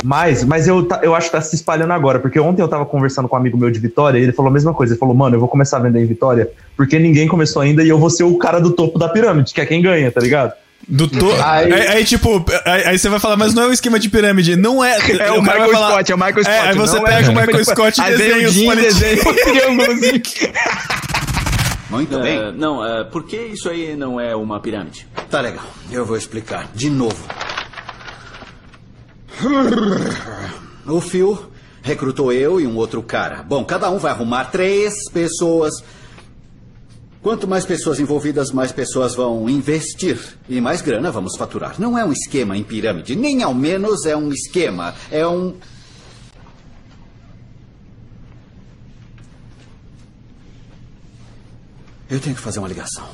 Mas, 0.05 0.45
mas 0.45 0.69
eu, 0.69 0.87
eu 1.03 1.13
acho 1.13 1.27
que 1.27 1.33
tá 1.33 1.41
se 1.41 1.57
espalhando 1.57 1.93
agora, 1.93 2.21
porque 2.21 2.39
ontem 2.39 2.63
eu 2.63 2.69
tava 2.69 2.87
conversando 2.87 3.27
com 3.27 3.35
um 3.35 3.39
amigo 3.39 3.59
meu 3.59 3.69
de 3.69 3.81
Vitória 3.81 4.17
e 4.19 4.23
ele 4.23 4.33
falou 4.33 4.49
a 4.49 4.53
mesma 4.53 4.73
coisa. 4.73 4.93
Ele 4.93 4.99
falou, 5.01 5.13
mano, 5.15 5.35
eu 5.35 5.41
vou 5.41 5.49
começar 5.49 5.79
a 5.79 5.81
vender 5.81 6.01
em 6.01 6.07
Vitória, 6.07 6.49
porque 6.77 7.01
ninguém 7.01 7.27
começou 7.27 7.63
ainda 7.63 7.83
e 7.83 7.89
eu 7.89 7.99
vou 7.99 8.09
ser 8.09 8.23
o 8.23 8.37
cara 8.39 8.61
do 8.61 8.71
topo 8.71 8.97
da 8.97 9.09
pirâmide, 9.09 9.53
que 9.53 9.61
é 9.61 9.67
quem 9.67 9.83
ganha, 9.83 10.13
tá 10.13 10.21
ligado? 10.21 10.53
Do 10.91 11.07
to... 11.07 11.31
Aí- 11.45 11.71
aí, 11.71 11.87
aí, 11.89 12.05
tipo, 12.05 12.43
aí, 12.65 12.85
aí 12.87 12.99
você 12.99 13.11
vai 13.11 13.21
falar, 13.21 13.37
mas 13.37 13.53
não 13.53 13.65
é 13.65 13.67
um 13.67 13.73
esquema 13.73 13.99
de 13.99 14.09
pirâmide. 14.09 14.57
Não 14.57 14.83
é. 14.83 14.97
É 15.21 15.31
o, 15.33 15.43
vai 15.43 15.57
Michael 15.59 15.71
falar- 15.73 15.91
Scott, 15.91 16.13
é 16.13 16.15
o 16.15 16.19
Michael 16.19 16.45
Scott. 16.45 16.51
É, 16.51 16.61
aí 16.61 16.77
você 16.77 16.97
não 16.97 17.05
pega 17.05 17.27
é 17.27 17.31
o 17.31 17.35
Michael 17.35 17.65
Scott 17.65 18.01
e 18.01 18.05
desenha 18.05 18.47
o 18.47 18.51
os 18.51 18.63
palitinhos. 18.65 19.27
o 19.27 19.35
triângulozinho. 19.35 20.23
Muito 21.91 22.19
bem. 22.21 22.39
É, 22.39 22.53
não, 22.53 22.85
é, 22.85 23.05
por 23.05 23.25
que 23.25 23.37
isso 23.37 23.69
aí 23.69 23.97
não 23.97 24.19
é 24.21 24.35
uma 24.37 24.61
pirâmide? 24.61 25.07
Tá 25.31 25.41
legal. 25.41 25.65
Eu 25.91 26.05
vou 26.07 26.17
explicar. 26.17 26.69
De 26.75 26.89
novo. 26.91 27.17
O 30.87 31.01
Phil 31.01 31.39
recrutou 31.83 32.33
eu 32.33 32.61
e 32.61 32.67
um 32.67 32.77
outro 32.77 33.03
cara. 33.03 33.43
Bom, 33.43 33.65
cada 33.65 33.91
um 33.91 33.99
vai 33.99 34.11
arrumar 34.13 34.47
três 34.47 34.95
pessoas. 35.13 35.75
Quanto 37.23 37.49
mais 37.49 37.67
pessoas 37.67 37.99
envolvidas, 37.99 38.53
mais 38.53 38.71
pessoas 38.71 39.15
vão 39.15 39.49
investir. 39.51 40.19
E 40.49 40.61
mais 40.61 40.81
grana 40.81 41.11
vamos 41.11 41.37
faturar. 41.37 41.75
Não 41.79 41.99
é 41.99 42.05
um 42.05 42.13
esquema 42.13 42.57
em 42.57 42.63
pirâmide. 42.63 43.17
Nem 43.17 43.43
ao 43.43 43.53
menos 43.53 44.07
é 44.07 44.17
um 44.17 44.33
esquema. 44.33 44.95
É 45.11 45.27
um. 45.27 45.55
Eu 52.09 52.21
tenho 52.21 52.37
que 52.37 52.41
fazer 52.41 52.61
uma 52.61 52.69
ligação. 52.69 53.05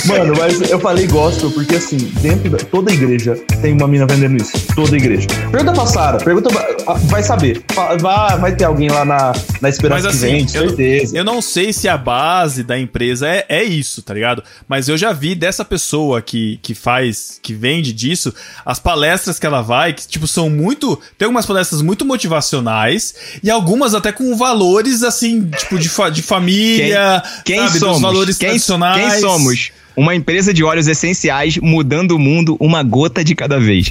Mano, 0.06 0.34
mas 0.38 0.60
eu 0.70 0.78
falei 0.80 1.06
gospel 1.06 1.50
porque, 1.50 1.76
assim, 1.76 1.96
dentro 2.20 2.50
da 2.50 2.58
toda 2.58 2.92
igreja 2.92 3.34
tem 3.62 3.72
uma 3.72 3.86
mina 3.88 4.06
vendendo 4.06 4.40
isso. 4.42 4.52
Toda 4.74 4.96
igreja. 4.96 5.26
Pergunta 5.50 5.72
pra 5.72 5.86
Sara, 5.86 6.18
pergunta 6.18 6.50
pra, 6.50 6.94
vai 6.94 7.22
saber. 7.22 7.62
Vai, 8.00 8.38
vai 8.38 8.56
ter 8.56 8.64
alguém 8.64 8.88
lá 8.90 9.04
na, 9.04 9.32
na 9.60 9.68
esperança 9.68 10.08
Mas 10.08 10.18
que 10.18 10.24
assim, 10.26 10.36
vende, 10.38 10.56
eu, 10.56 10.68
certeza. 10.68 11.16
eu 11.16 11.24
não 11.24 11.40
sei 11.40 11.72
se 11.72 11.88
a 11.88 11.96
base 11.96 12.62
da 12.62 12.78
empresa 12.78 13.28
é, 13.28 13.44
é 13.48 13.62
isso, 13.64 14.02
tá 14.02 14.12
ligado? 14.14 14.42
Mas 14.68 14.88
eu 14.88 14.96
já 14.96 15.12
vi 15.12 15.34
dessa 15.34 15.64
pessoa 15.64 16.20
que, 16.22 16.58
que 16.62 16.74
faz, 16.74 17.38
que 17.42 17.52
vende 17.54 17.92
disso, 17.92 18.32
as 18.64 18.78
palestras 18.78 19.38
que 19.38 19.46
ela 19.46 19.62
vai, 19.62 19.92
que, 19.92 20.06
tipo, 20.06 20.26
são 20.26 20.48
muito. 20.50 20.98
Tem 21.18 21.26
algumas 21.26 21.46
palestras 21.46 21.80
muito 21.82 22.04
motivacionais 22.04 23.14
e 23.42 23.50
algumas 23.50 23.94
até 23.94 24.12
com 24.12 24.36
valores, 24.36 25.02
assim, 25.02 25.48
tipo, 25.50 25.78
de, 25.78 25.88
fa- 25.88 26.10
de 26.10 26.22
família, 26.22 27.22
Quem 27.44 27.58
sabe? 27.60 27.78
somos? 27.78 27.94
Dos 27.94 28.02
valores 28.02 28.38
quem, 28.38 28.48
tradicionais. 28.50 29.12
quem 29.12 29.20
somos? 29.20 29.70
Uma 29.96 30.14
empresa 30.14 30.52
de 30.52 30.64
óleos 30.64 30.88
essenciais 30.88 31.56
mudando 31.58 32.12
o 32.12 32.18
mundo 32.18 32.56
uma 32.58 32.82
gota 32.82 33.22
de 33.24 33.34
cada 33.34 33.60
vez. 33.60 33.90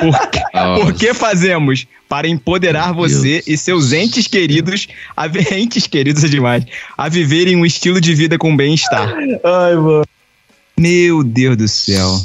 Por, 0.00 0.28
que- 0.30 0.40
por 0.80 0.92
que 0.94 1.14
fazemos? 1.14 1.86
Para 2.08 2.28
empoderar 2.28 2.86
Meu 2.94 2.96
você 3.08 3.34
Deus. 3.42 3.46
e 3.48 3.56
seus 3.56 3.92
entes 3.92 4.26
queridos, 4.26 4.88
a, 5.16 5.26
entes 5.56 5.86
queridos 5.86 6.22
é 6.24 6.28
demais, 6.28 6.64
a 6.96 7.08
viverem 7.08 7.56
um 7.56 7.64
estilo 7.66 8.00
de 8.00 8.14
vida 8.14 8.36
com 8.38 8.56
bem-estar. 8.56 9.08
Ai, 9.44 9.74
mano. 9.74 10.04
Meu 10.76 11.22
Deus 11.22 11.56
do 11.56 11.68
céu. 11.68 12.18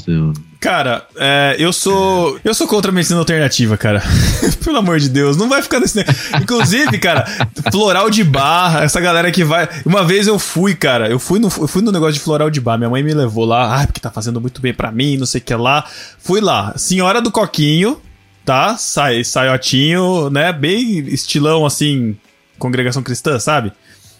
Cara, 0.59 1.07
é, 1.15 1.55
eu 1.57 1.71
sou. 1.71 2.37
Eu 2.43 2.53
sou 2.53 2.67
contra 2.67 2.91
a 2.91 2.93
medicina 2.93 3.17
alternativa, 3.17 3.77
cara. 3.77 4.03
Pelo 4.61 4.77
amor 4.77 4.99
de 4.99 5.07
Deus, 5.07 5.37
não 5.37 5.47
vai 5.47 5.61
ficar 5.61 5.79
nesse. 5.79 5.95
ne- 5.97 6.05
Inclusive, 6.41 6.97
cara, 6.99 7.25
floral 7.71 8.09
de 8.09 8.25
barra, 8.25 8.83
essa 8.83 8.99
galera 8.99 9.31
que 9.31 9.41
vai. 9.45 9.69
Uma 9.85 10.03
vez 10.03 10.27
eu 10.27 10.37
fui, 10.37 10.75
cara, 10.75 11.07
eu 11.09 11.17
fui 11.17 11.39
no, 11.39 11.47
eu 11.47 11.67
fui 11.67 11.81
no 11.81 11.93
negócio 11.93 12.15
de 12.15 12.19
floral 12.19 12.49
de 12.49 12.59
barra. 12.59 12.77
Minha 12.79 12.89
mãe 12.89 13.01
me 13.01 13.13
levou 13.13 13.45
lá, 13.45 13.81
ah, 13.81 13.87
porque 13.87 14.01
tá 14.01 14.11
fazendo 14.11 14.41
muito 14.41 14.59
bem 14.59 14.73
pra 14.73 14.91
mim, 14.91 15.15
não 15.15 15.25
sei 15.25 15.39
o 15.39 15.43
que 15.45 15.55
lá. 15.55 15.85
Fui 16.19 16.41
lá, 16.41 16.73
senhora 16.75 17.21
do 17.21 17.31
coquinho, 17.31 18.01
tá? 18.43 18.75
Sai, 18.75 19.23
saiotinho, 19.23 20.29
né? 20.29 20.51
Bem 20.51 20.99
estilão 21.07 21.65
assim, 21.65 22.17
congregação 22.57 23.01
cristã, 23.01 23.39
sabe? 23.39 23.71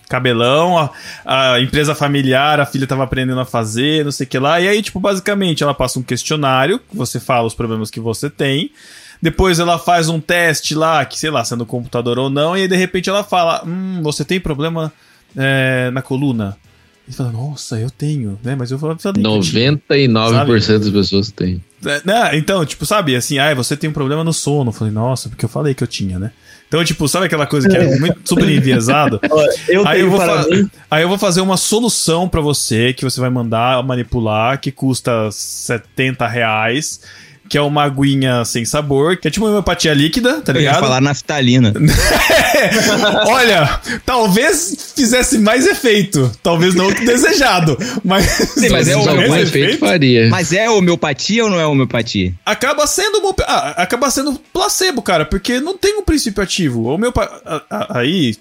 Cabelão, 0.10 0.78
a, 1.24 1.53
a 1.53 1.62
empresa 1.62 1.93
familiar, 1.93 2.60
a 2.60 2.66
filha 2.66 2.88
tava 2.88 3.03
aprendendo 3.03 3.39
a 3.39 3.45
fazer, 3.45 4.03
não 4.03 4.12
sei 4.12 4.26
o 4.26 4.30
que 4.30 4.39
lá. 4.39 4.60
E 4.60 4.68
aí, 4.68 4.82
tipo, 4.82 4.99
basicamente, 4.99 5.64
ela 5.64 5.74
passa 5.74 5.99
um 5.99 6.03
questionário, 6.03 6.82
você 6.91 7.20
fala 7.20 7.47
os 7.47 7.53
problemas 7.53 7.91
que 7.91 7.99
você 7.99 8.30
tem. 8.30 8.72
Depois 9.22 9.60
ela 9.60 9.78
faz 9.78 10.10
um 10.10 10.20
teste 10.20 10.74
lá, 10.74 11.05
que 11.05 11.20
sei 11.20 11.30
lá, 11.30 11.45
se 11.45 11.53
é 11.53 11.57
no 11.57 11.66
computador 11.66 12.18
ou 12.18 12.30
não, 12.30 12.57
e 12.57 12.62
aí 12.62 12.68
de 12.68 12.76
repente 12.76 13.10
ela 13.10 13.24
fala: 13.24 13.64
Hum, 13.66 14.01
você 14.01 14.26
tem 14.26 14.39
problema 14.39 14.91
é, 15.38 15.91
na 15.91 16.01
coluna? 16.01 16.57
E 17.07 17.12
fala, 17.12 17.32
nossa, 17.32 17.80
eu 17.80 17.89
tenho, 17.89 18.39
né? 18.43 18.55
Mas 18.55 18.70
eu 18.70 18.78
tinha. 18.78 20.22
99% 20.22 20.78
das 20.78 20.89
pessoas 20.89 21.32
têm. 21.32 21.64
É, 21.84 22.01
né? 22.05 22.38
Então, 22.38 22.64
tipo, 22.64 22.86
sabe, 22.86 23.16
assim, 23.16 23.39
ah, 23.39 23.53
você 23.55 23.76
tem 23.76 23.89
um 23.89 23.93
problema 23.93 24.24
no 24.24 24.32
sono. 24.32 24.70
Eu 24.70 24.74
falei, 24.74 24.93
nossa, 24.93 25.28
porque 25.28 25.43
eu 25.43 25.49
falei 25.49 25.74
que 25.74 25.84
eu 25.84 25.88
tinha, 25.88 26.20
né? 26.20 26.32
Então, 26.70 26.86
tipo, 26.86 27.07
sabe 27.07 27.26
aquela 27.26 27.47
coisa 27.47 27.67
que 27.67 27.76
é 27.76 27.84
muito 27.99 28.20
super 28.24 28.47
eu 29.67 29.86
Aí 29.88 30.01
eu, 30.01 30.09
vou 30.09 30.20
para 30.20 30.45
aí 30.89 31.01
eu 31.01 31.09
vou 31.09 31.17
fazer 31.17 31.41
uma 31.41 31.57
solução 31.57 32.30
pra 32.30 32.39
você 32.39 32.93
que 32.93 33.03
você 33.03 33.20
vai 33.20 33.30
mandar 33.30 33.84
manipular, 33.84 34.61
que 34.61 34.72
custa 34.72 35.30
70 35.32 36.28
reais, 36.28 37.01
que 37.49 37.57
é 37.57 37.61
uma 37.61 37.83
aguinha 37.83 38.45
sem 38.45 38.63
sabor, 38.63 39.17
que 39.17 39.27
é 39.27 39.31
tipo 39.31 39.45
uma 39.45 39.49
homeopatia 39.49 39.93
líquida, 39.93 40.39
tá 40.41 40.51
Eu 40.51 40.57
ia 40.57 40.67
ligado? 40.67 40.79
falar 40.79 41.01
naftalina. 41.01 41.73
Olha, 43.25 43.79
talvez 44.05 44.93
fizesse 44.95 45.39
mais 45.39 45.65
efeito, 45.65 46.31
talvez 46.43 46.75
não 46.75 46.89
o 46.89 46.95
que 46.95 47.05
desejado, 47.05 47.77
mas, 48.03 48.25
Sim, 48.25 48.69
mas 48.69 48.87
é 48.87 48.95
o 48.95 48.99
algum 48.99 49.15
mesmo 49.15 49.35
efeito 49.37 49.79
faria. 49.79 50.29
Mas 50.29 50.53
é 50.53 50.69
homeopatia 50.69 51.43
ou 51.43 51.49
não 51.49 51.59
é 51.59 51.65
homeopatia? 51.65 52.33
acaba 52.45 52.85
sendo 52.85 53.19
uma, 53.19 53.33
ah, 53.45 53.83
acaba 53.83 54.09
sendo 54.11 54.33
placebo, 54.53 55.01
cara, 55.01 55.25
porque 55.25 55.59
não 55.59 55.77
tem 55.77 55.97
um 55.97 56.03
princípio 56.03 56.43
ativo. 56.43 56.93
O 56.93 56.97
meu 56.97 57.13
aí 57.89 58.35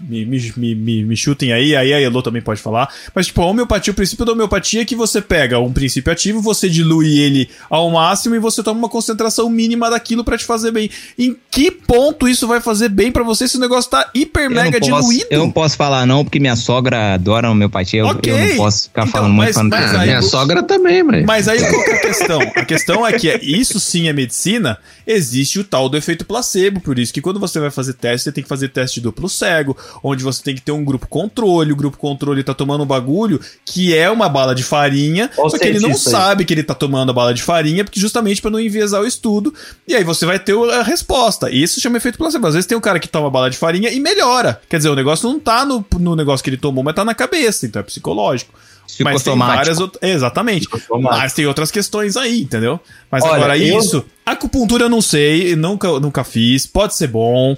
me, 0.00 0.24
me, 0.24 0.74
me, 0.74 1.04
me, 1.04 1.16
chutem 1.16 1.52
aí, 1.52 1.74
aí 1.74 1.92
a 1.92 2.00
Elo 2.00 2.22
também 2.22 2.42
pode 2.42 2.60
falar, 2.60 2.88
mas 3.14 3.26
tipo, 3.26 3.42
a 3.42 3.46
homeopatia, 3.46 3.92
o 3.92 3.96
princípio 3.96 4.24
da 4.24 4.32
homeopatia 4.32 4.82
é 4.82 4.84
que 4.84 4.94
você 4.94 5.20
pega 5.20 5.58
um 5.58 5.72
princípio 5.72 6.12
ativo, 6.12 6.40
você 6.40 6.68
dilui 6.68 7.18
ele 7.18 7.48
ao 7.68 7.90
máximo 7.90 8.34
e 8.34 8.38
você 8.38 8.53
toma 8.62 8.78
uma 8.78 8.88
concentração 8.88 9.48
mínima 9.50 9.90
daquilo 9.90 10.24
pra 10.24 10.36
te 10.38 10.44
fazer 10.44 10.70
bem. 10.70 10.90
Em 11.18 11.36
que 11.50 11.70
ponto 11.70 12.28
isso 12.28 12.46
vai 12.46 12.60
fazer 12.60 12.88
bem 12.88 13.10
pra 13.12 13.22
você 13.22 13.46
se 13.48 13.56
o 13.56 13.60
negócio 13.60 13.90
tá 13.90 14.10
hiper 14.14 14.44
Eu 14.44 14.50
mega 14.50 14.78
posso, 14.78 14.92
diluído? 15.00 15.26
eu 15.30 15.38
não 15.40 15.50
posso 15.50 15.76
falar 15.76 16.06
não, 16.06 16.24
porque 16.24 16.38
minha 16.40 16.56
sogra 16.56 17.14
adora 17.14 17.50
homeopatia. 17.50 18.00
Eu, 18.00 18.06
Ok. 18.06 18.32
eu 18.32 18.38
não 18.50 18.56
posso 18.56 18.84
ficar 18.84 19.02
Então, 19.02 19.12
falando 19.12 19.32
muito 19.34 19.46
mas- 19.46 19.54
pra 19.54 19.62
não 19.64 19.70
mas 19.70 19.90
ter- 19.90 19.96
aí- 19.98 20.06
minha 20.06 20.22
sogra 20.22 20.62
também, 20.62 21.02
mas. 21.02 21.24
Mas 21.24 21.48
aí 21.48 21.58
qual 21.68 21.84
que 21.84 21.90
é 21.90 21.94
a 21.94 22.00
questão? 22.00 22.40
A 22.56 22.64
questão 22.64 23.06
é 23.06 23.12
que 23.12 23.28
é- 23.30 23.40
isso 23.42 23.78
sim 23.80 24.08
é 24.08 24.12
medicina, 24.12 24.78
existe 25.06 25.58
o 25.58 25.64
tal 25.64 25.88
do 25.88 25.96
efeito 25.96 26.24
placebo, 26.24 26.80
por 26.80 26.98
isso 26.98 27.12
que 27.12 27.20
quando 27.20 27.38
você 27.40 27.60
vai 27.60 27.70
fazer 27.70 27.94
teste, 27.94 28.24
você 28.24 28.32
tem 28.32 28.42
que 28.42 28.48
fazer 28.48 28.68
teste 28.68 29.00
duplo 29.00 29.28
cego, 29.28 29.76
onde 30.02 30.22
você 30.24 30.42
tem 30.42 30.54
que 30.54 30.60
ter 30.62 30.72
um 30.72 30.84
grupo 30.84 31.06
controle, 31.08 31.72
o 31.72 31.76
grupo 31.76 31.96
controle 31.98 32.42
tá 32.42 32.54
tomando 32.54 32.82
um 32.84 32.86
bagulho 32.86 33.40
que 33.64 33.94
é 33.96 34.10
uma 34.10 34.28
bala 34.28 34.54
de 34.54 34.62
farinha, 34.62 35.30
Ó 35.36 35.46
o 35.46 35.50
só 35.50 35.58
que 35.58 35.66
ele 35.66 35.80
não 35.80 35.90
aí. 35.90 35.96
sabe 35.96 36.44
que 36.44 36.52
ele 36.54 36.62
tá 36.62 36.74
tomando 36.74 37.10
a 37.10 37.12
bala 37.12 37.34
de 37.34 37.42
farinha, 37.42 37.84
porque 37.84 38.00
justamente 38.00 38.40
pra 38.44 38.50
não 38.50 38.60
enviesar 38.60 39.00
o 39.02 39.06
estudo, 39.06 39.52
e 39.88 39.94
aí 39.94 40.04
você 40.04 40.24
vai 40.24 40.38
ter 40.38 40.54
a 40.70 40.82
resposta. 40.82 41.50
E 41.50 41.62
isso 41.62 41.80
chama 41.80 41.96
efeito 41.96 42.16
placebo. 42.18 42.46
Às 42.46 42.54
vezes 42.54 42.66
tem 42.66 42.76
um 42.78 42.80
cara 42.80 42.98
que 43.00 43.08
toma 43.08 43.28
bala 43.30 43.50
de 43.50 43.56
farinha 43.56 43.90
e 43.90 43.98
melhora. 43.98 44.60
Quer 44.68 44.76
dizer, 44.76 44.88
o 44.90 44.94
negócio 44.94 45.28
não 45.28 45.38
tá 45.40 45.64
no, 45.64 45.84
no 45.98 46.14
negócio 46.14 46.42
que 46.44 46.50
ele 46.50 46.56
tomou, 46.56 46.84
mas 46.84 46.94
tá 46.94 47.04
na 47.04 47.14
cabeça, 47.14 47.66
então 47.66 47.80
é 47.80 47.82
psicológico. 47.82 48.52
Mas 49.00 49.22
tem 49.22 49.36
várias 49.36 49.80
outras. 49.80 50.02
Exatamente. 50.08 50.68
Mas 51.00 51.32
tem 51.32 51.46
outras 51.46 51.70
questões 51.70 52.16
aí, 52.16 52.42
entendeu? 52.42 52.78
Mas 53.10 53.24
Olha, 53.24 53.34
agora 53.34 53.58
eu- 53.58 53.78
isso. 53.78 54.04
Acupuntura 54.26 54.84
eu 54.84 54.88
não 54.88 55.00
sei, 55.02 55.56
nunca, 55.56 55.88
nunca 55.98 56.22
fiz. 56.22 56.66
Pode 56.66 56.94
ser 56.94 57.08
bom. 57.08 57.56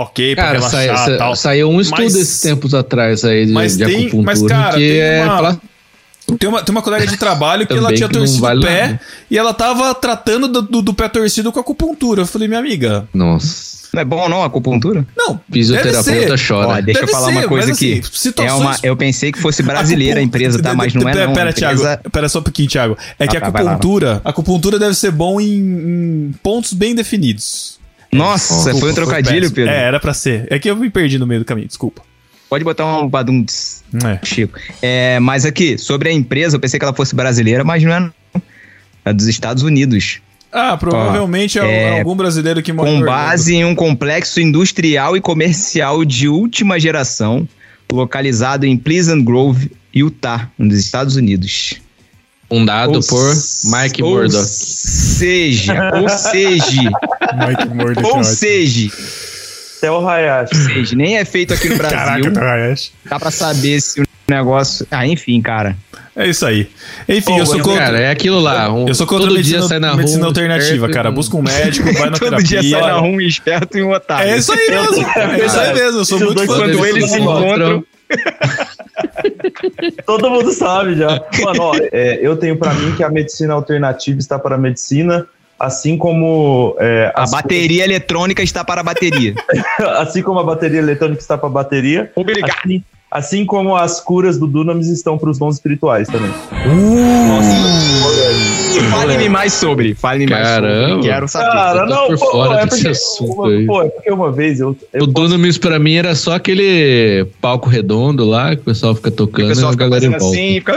Ok, 0.00 0.36
pra 0.36 0.44
Cara, 0.44 0.58
relaxar 0.58 0.96
sai- 0.96 1.14
e 1.14 1.18
tal. 1.18 1.34
sa- 1.34 1.42
saiu 1.42 1.68
um 1.68 1.80
estudo 1.80 2.02
Mas- 2.02 2.14
esses 2.14 2.40
tempos 2.40 2.72
atrás 2.72 3.24
aí 3.24 3.46
de, 3.46 3.52
mas 3.52 3.76
de 3.76 3.84
tem- 3.84 4.02
acupuntura 4.06 4.24
mas, 4.24 4.42
cara, 4.42 4.74
que 4.74 4.88
tem 4.88 4.98
é 5.00 5.24
uma- 5.24 5.60
Tem 6.36 6.48
uma, 6.48 6.62
tem 6.62 6.74
uma 6.74 6.82
colega 6.82 7.06
de 7.06 7.16
trabalho 7.16 7.66
que 7.66 7.72
ela 7.76 7.92
tinha 7.92 8.08
que 8.08 8.14
torcido 8.14 8.40
vale 8.40 8.60
o 8.60 8.62
pé 8.62 8.80
nada. 8.88 9.00
e 9.30 9.38
ela 9.38 9.54
tava 9.54 9.94
tratando 9.94 10.48
do, 10.48 10.62
do- 10.62 10.82
do 10.82 10.94
pé 10.94 11.08
torcido 11.08 11.50
com 11.52 11.60
acupuntura. 11.60 12.22
Eu 12.22 12.26
falei, 12.26 12.48
minha 12.48 12.60
amiga, 12.60 13.08
Nossa. 13.14 13.78
Não 13.90 14.02
é 14.02 14.04
bom 14.04 14.28
não, 14.28 14.42
acupuntura? 14.44 15.06
não. 15.16 15.40
Fisioterapeuta 15.50 16.10
deve 16.12 16.36
ser. 16.36 16.46
chora. 16.46 16.66
Ó, 16.68 16.72
deixa 16.82 17.00
Deve 17.00 17.02
eu 17.04 17.08
falar 17.08 17.26
ser, 17.32 17.38
uma 17.38 17.48
coisa 17.48 17.68
mas, 17.68 17.76
aqui. 17.78 18.02
assim, 18.04 18.32
É 18.44 18.52
uma, 18.52 18.76
eu 18.82 18.94
pensei 18.94 19.32
que 19.32 19.38
fosse 19.40 19.62
brasileira 19.62 20.20
a 20.20 20.22
empresa, 20.22 20.62
tá? 20.62 20.74
Mas 20.74 20.92
não 20.92 21.08
é 21.08 21.12
Pera, 21.14 21.26
não. 21.26 21.32
Pera, 21.32 21.48
A 21.48 21.50
empresa- 21.52 21.96
Thiago. 21.96 22.10
Pera 22.10 22.28
só 22.28 22.40
um 22.40 22.42
pouquinho, 22.42 22.68
Thiago. 22.68 22.98
É 23.18 23.26
que 23.26 23.34
Ah, 23.36 23.40
a 23.40 23.42
tá, 23.44 23.50
vai 23.50 23.62
lá. 23.62 23.72
acupuntura, 23.72 24.20
acupuntura 24.22 24.78
deve 24.78 24.92
ser 24.94 25.10
bom 25.10 25.40
em, 25.40 25.56
em 25.56 26.34
pontos 26.42 26.74
bem 26.74 26.94
definidos. 26.94 27.78
Nossa, 28.12 28.54
Desculpa, 28.56 28.78
foi 28.80 28.90
um 28.90 28.94
trocadilho, 28.94 29.40
péssimo. 29.40 29.54
Pedro. 29.54 29.70
É, 29.72 29.82
era 29.84 29.98
pra 29.98 30.12
ser. 30.12 30.46
É 30.50 30.58
que 30.58 30.70
eu 30.70 30.76
me 30.76 30.90
perdi 30.90 31.18
no 31.18 31.26
meio 31.26 31.40
do 31.40 31.44
caminho, 31.46 31.66
desculpa. 31.66 32.02
Pode 32.48 32.64
botar 32.64 32.86
um 32.98 33.08
badum 33.08 33.44
É. 34.04 34.24
Chico. 34.24 34.58
É, 34.80 35.18
mas 35.20 35.44
aqui, 35.44 35.76
sobre 35.76 36.08
a 36.08 36.12
empresa, 36.12 36.56
eu 36.56 36.60
pensei 36.60 36.78
que 36.78 36.84
ela 36.84 36.94
fosse 36.94 37.14
brasileira, 37.14 37.62
mas 37.64 37.82
não 37.82 37.92
é 37.92 38.00
não. 38.00 38.12
É 39.04 39.12
dos 39.12 39.26
Estados 39.26 39.62
Unidos. 39.62 40.20
Ah, 40.50 40.76
provavelmente 40.78 41.58
Ó, 41.58 41.64
é, 41.64 41.82
é, 41.82 41.98
algum 41.98 42.16
brasileiro 42.16 42.62
que 42.62 42.72
mora 42.72 42.88
Com 42.90 43.00
base 43.02 43.54
em 43.54 43.64
um 43.66 43.74
complexo 43.74 44.40
industrial 44.40 45.14
e 45.16 45.20
comercial 45.20 46.04
de 46.06 46.26
última 46.26 46.80
geração, 46.80 47.46
localizado 47.92 48.64
em 48.64 48.76
Pleasant 48.76 49.22
Grove, 49.24 49.70
Utah, 49.94 50.50
nos 50.58 50.78
Estados 50.78 51.16
Unidos. 51.16 51.76
Fundado 52.48 52.94
Ou 52.94 53.02
por 53.02 53.34
Mark 53.66 53.94
ou 54.00 54.10
Murdoch. 54.10 54.42
Seja, 54.46 55.90
ou 56.00 56.08
seja, 56.08 56.82
Mike 57.46 57.68
Murdoch. 57.74 58.06
ou 58.06 58.10
ótimo. 58.12 58.24
seja, 58.24 58.90
Até 59.78 59.90
o 59.90 60.06
Hayashi. 60.06 60.54
seja, 60.56 60.94
nem 60.96 61.16
é 61.16 61.24
feito 61.24 61.54
aqui 61.54 61.68
no 61.68 61.76
Brasil. 61.78 61.96
Caraca, 61.98 62.30
Takahashi. 62.32 62.92
Dá 63.08 63.18
pra 63.18 63.30
saber 63.30 63.80
se 63.80 64.00
o 64.02 64.04
negócio. 64.28 64.86
Ah, 64.90 65.06
enfim, 65.06 65.40
cara. 65.40 65.76
É 66.14 66.26
isso 66.28 66.44
aí. 66.44 66.68
Enfim, 67.08 67.32
Pô, 67.34 67.38
eu 67.38 67.46
sou 67.46 67.60
contra. 67.60 67.84
Cara, 67.84 68.00
é 68.00 68.10
aquilo 68.10 68.40
lá. 68.40 68.72
um- 68.72 68.88
eu 68.88 68.94
sou 68.94 69.06
contra 69.06 69.26
todo 69.28 69.36
medicina, 69.36 69.60
dia 69.60 69.68
sai 69.68 69.78
na 69.78 69.94
medicina 69.94 70.18
rua, 70.22 70.28
alternativa, 70.28 70.72
esperto, 70.74 70.92
cara. 70.94 71.10
Busca 71.12 71.36
um 71.36 71.42
médico, 71.42 71.92
vai 71.92 72.10
na 72.10 72.18
Todo 72.18 72.18
terapia. 72.18 72.60
dia 72.60 72.62
sai 72.80 72.80
na 72.90 72.98
rua 72.98 73.08
um 73.08 73.20
esperto 73.20 73.78
e 73.78 73.82
um 73.84 73.92
otário. 73.92 74.28
É 74.30 74.36
isso 74.36 74.52
aí 74.52 74.68
mesmo. 74.68 75.06
É 75.16 75.46
isso 75.46 75.60
aí 75.60 75.74
mesmo. 75.74 75.98
Eu 76.00 76.04
sou 76.04 76.18
muito 76.18 76.40
fã 76.44 76.46
Quando 76.56 76.72
do 76.76 76.84
eles 76.86 77.08
se 77.10 77.20
encontram. 77.20 77.84
Todo 80.06 80.30
mundo 80.30 80.50
sabe 80.52 80.96
já. 80.96 81.08
Mano, 81.42 81.62
ó, 81.62 81.74
é, 81.92 82.18
eu 82.20 82.36
tenho 82.36 82.56
pra 82.56 82.72
mim 82.74 82.94
que 82.96 83.02
a 83.04 83.10
medicina 83.10 83.54
alternativa 83.54 84.18
está 84.18 84.38
para 84.38 84.54
a 84.56 84.58
medicina, 84.58 85.26
assim 85.58 85.96
como 85.98 86.76
é, 86.78 87.12
A 87.14 87.22
as- 87.24 87.30
bateria 87.30 87.84
eletrônica 87.84 88.42
está 88.42 88.64
para 88.64 88.80
a 88.80 88.84
bateria. 88.84 89.34
assim 89.98 90.22
como 90.22 90.38
a 90.38 90.44
bateria 90.44 90.78
eletrônica 90.78 91.20
está 91.20 91.36
para 91.36 91.48
a 91.48 91.52
bateria, 91.52 92.10
Obrigado. 92.14 92.50
assim, 92.64 92.82
assim 93.10 93.44
como 93.46 93.74
as 93.76 94.00
curas 94.00 94.38
do 94.38 94.46
Dunamis 94.46 94.88
estão 94.88 95.16
para 95.18 95.30
os 95.30 95.38
dons 95.38 95.54
espirituais 95.56 96.06
também. 96.08 96.30
Fale-me 98.90 99.28
mais 99.28 99.52
sobre. 99.52 99.94
Fale-me 99.94 100.30
mais 100.30 100.46
Caramba. 100.46 100.88
sobre. 100.90 101.02
Quero 101.08 101.28
saber. 101.28 101.50
Cara, 101.50 101.86
não, 101.86 102.06
por 102.08 102.18
pô, 102.18 102.26
fora 102.30 102.60
é 102.60 102.64
desse 102.66 102.76
porque, 102.76 102.88
assunto 102.88 103.32
uma- 103.32 103.48
aí. 103.48 103.66
pô, 103.66 103.82
é 103.82 103.88
porque 103.88 104.10
uma 104.12 104.32
vez 104.32 104.60
eu, 104.60 104.76
eu 104.92 105.04
O 105.04 105.06
Dunamis 105.06 105.58
pra 105.58 105.78
mim 105.78 105.94
era 105.94 106.14
só 106.14 106.34
aquele 106.34 107.26
palco 107.40 107.68
redondo 107.68 108.24
lá 108.24 108.54
que 108.54 108.62
o 108.62 108.64
pessoal 108.64 108.94
fica 108.94 109.08
o 109.08 109.12
tocando 109.12 109.48
pessoal 109.48 109.66
e 109.66 109.68
a 109.68 109.72
fica 109.72 109.84
galera 109.84 110.02
fazendo 110.02 110.20
volta. 110.20 110.36
assim, 110.36 110.54
fica... 110.54 110.72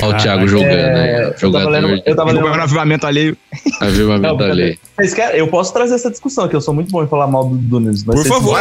Olha 0.00 0.14
o 0.14 0.16
Thiago 0.16 0.46
jogando 0.46 0.70
É, 0.70 1.16
aí. 1.16 1.22
eu 1.22 1.30
tava 1.32 1.38
Jogador 1.40 1.70
lendo, 1.70 2.02
eu 2.06 2.16
tava 2.16 2.30
Jogando 2.30 2.44
lendo 2.46 2.56
no 2.56 2.62
avivamento 2.62 3.06
alheio. 3.06 3.36
avivamento 3.80 4.22
Não, 4.28 4.36
querem? 5.14 5.36
Eu 5.38 5.48
posso 5.48 5.72
trazer 5.72 5.94
essa 5.94 6.10
discussão, 6.10 6.46
que 6.48 6.54
eu 6.54 6.60
sou 6.60 6.72
muito 6.72 6.90
bom 6.90 7.02
em 7.02 7.08
falar 7.08 7.26
mal 7.26 7.48
do 7.48 7.56
Dunamis. 7.56 8.04
mas 8.04 8.16
Por 8.16 8.26
favor. 8.26 8.58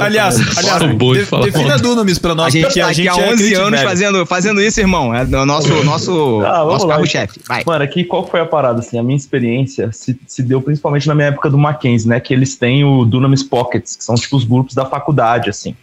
Aliás, 0.00 0.36
aliás 0.58 0.82
de 0.82 1.50
defina. 1.52 1.78
Dunamis 1.78 2.18
pra 2.18 2.34
nós, 2.34 2.46
a 2.46 2.50
gente 2.50 2.80
a 2.80 2.86
aqui 2.86 2.94
gente 2.94 3.08
há 3.08 3.22
é 3.22 3.32
11 3.32 3.42
crente 3.42 3.54
anos 3.54 3.80
fazendo, 3.82 4.26
fazendo 4.26 4.60
isso, 4.60 4.80
irmão. 4.80 5.14
É 5.14 5.22
o 5.24 5.46
nosso, 5.46 5.84
nosso, 5.84 6.40
Ah, 6.44 6.58
vamos 6.58 6.72
nosso 6.74 6.86
lá, 6.86 6.94
carro-chefe. 6.94 7.40
Vai. 7.48 7.62
Mano, 7.66 7.84
aqui 7.84 8.04
qual 8.04 8.26
foi 8.26 8.40
a 8.40 8.46
parada? 8.46 8.80
Assim, 8.80 8.98
a 8.98 9.02
minha 9.02 9.16
experiência 9.16 9.90
se, 9.92 10.18
se 10.26 10.42
deu 10.42 10.60
principalmente 10.60 11.06
na 11.08 11.14
minha 11.14 11.28
época 11.28 11.48
do 11.48 11.56
Mackenzie, 11.58 12.08
né? 12.08 12.20
Que 12.20 12.34
eles 12.34 12.56
têm 12.56 12.84
o 12.84 13.04
Dunamis 13.04 13.42
Pockets, 13.42 13.96
que 13.96 14.04
são 14.04 14.14
tipo 14.14 14.36
os 14.36 14.44
grupos 14.44 14.74
da 14.74 14.84
faculdade, 14.84 15.48
assim. 15.50 15.74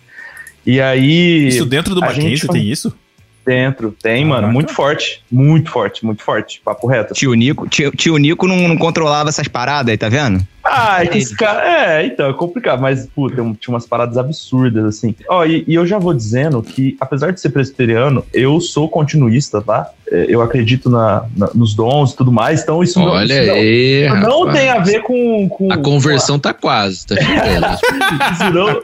E 0.65 0.79
aí. 0.79 1.47
Isso 1.47 1.65
dentro 1.65 1.93
do 1.93 2.01
Mackenzie 2.01 2.37
gente- 2.37 2.47
tem 2.47 2.71
isso? 2.71 2.93
Dentro, 3.45 3.93
tem, 4.01 4.23
mano. 4.23 4.47
Muito 4.47 4.73
forte. 4.73 5.21
Muito 5.31 5.69
forte, 5.69 6.05
muito 6.05 6.23
forte. 6.23 6.61
Papo 6.63 6.87
reto. 6.87 7.13
Tio 7.13 7.33
Nico, 7.33 7.67
tio, 7.67 7.91
tio 7.91 8.15
Nico 8.17 8.47
não, 8.47 8.67
não 8.69 8.77
controlava 8.77 9.27
essas 9.29 9.47
paradas 9.47 9.91
aí, 9.91 9.97
tá 9.97 10.07
vendo? 10.07 10.39
Ah, 10.63 11.03
é 11.03 11.17
esse 11.17 11.35
cara. 11.35 11.61
É, 11.99 12.05
então, 12.05 12.29
é 12.29 12.33
complicado, 12.33 12.79
mas, 12.81 13.05
puta, 13.07 13.35
tem 13.35 13.53
tinha 13.55 13.73
umas 13.73 13.85
paradas 13.85 14.17
absurdas, 14.17 14.85
assim. 14.85 15.13
Ó, 15.27 15.43
e, 15.43 15.65
e 15.67 15.73
eu 15.75 15.85
já 15.85 15.99
vou 15.99 16.13
dizendo 16.13 16.63
que, 16.63 16.95
apesar 17.01 17.31
de 17.33 17.41
ser 17.41 17.49
presbiteriano, 17.49 18.25
eu 18.33 18.61
sou 18.61 18.87
continuista, 18.87 19.61
tá? 19.61 19.89
É, 20.09 20.25
Eu 20.29 20.41
acredito 20.41 20.89
na, 20.89 21.25
na- 21.35 21.49
nos 21.53 21.73
dons 21.75 22.13
e 22.13 22.15
tudo 22.15 22.31
mais, 22.31 22.61
então 22.63 22.81
isso 22.81 22.97
não. 22.97 23.07
Olha 23.07 23.45
não- 23.45 23.53
aí. 23.55 24.05
isso 24.05 24.15
não 24.15 24.39
rapaz. 24.45 24.57
tem 24.57 24.69
a 24.69 24.79
ver 24.79 25.01
com. 25.01 25.49
com 25.49 25.71
A 25.73 25.77
conversão 25.77 26.39
tá 26.39 26.53
quase, 26.53 27.05
tá 27.07 27.15
chegando. 27.19 27.67
Isso 28.31 28.49
não, 28.53 28.81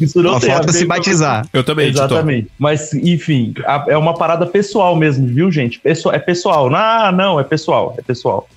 não 0.00 0.40
Só 0.40 0.46
falta 0.46 0.72
se 0.72 0.84
batizar. 0.84 1.46
Eu 1.52 1.62
também. 1.64 1.88
Exatamente. 1.88 2.48
Mas, 2.58 2.92
enfim, 2.94 3.54
a- 3.66 3.84
é 3.88 3.96
uma 3.96 4.14
parada 4.14 4.46
pessoal 4.46 4.94
mesmo, 4.96 5.26
viu, 5.26 5.50
gente? 5.50 5.78
Pesso- 5.80 6.10
é 6.10 6.18
pessoal. 6.18 6.72
Ah, 6.74 7.10
não, 7.12 7.38
é 7.40 7.44
pessoal, 7.44 7.94
é 7.98 8.02
pessoal. 8.02 8.48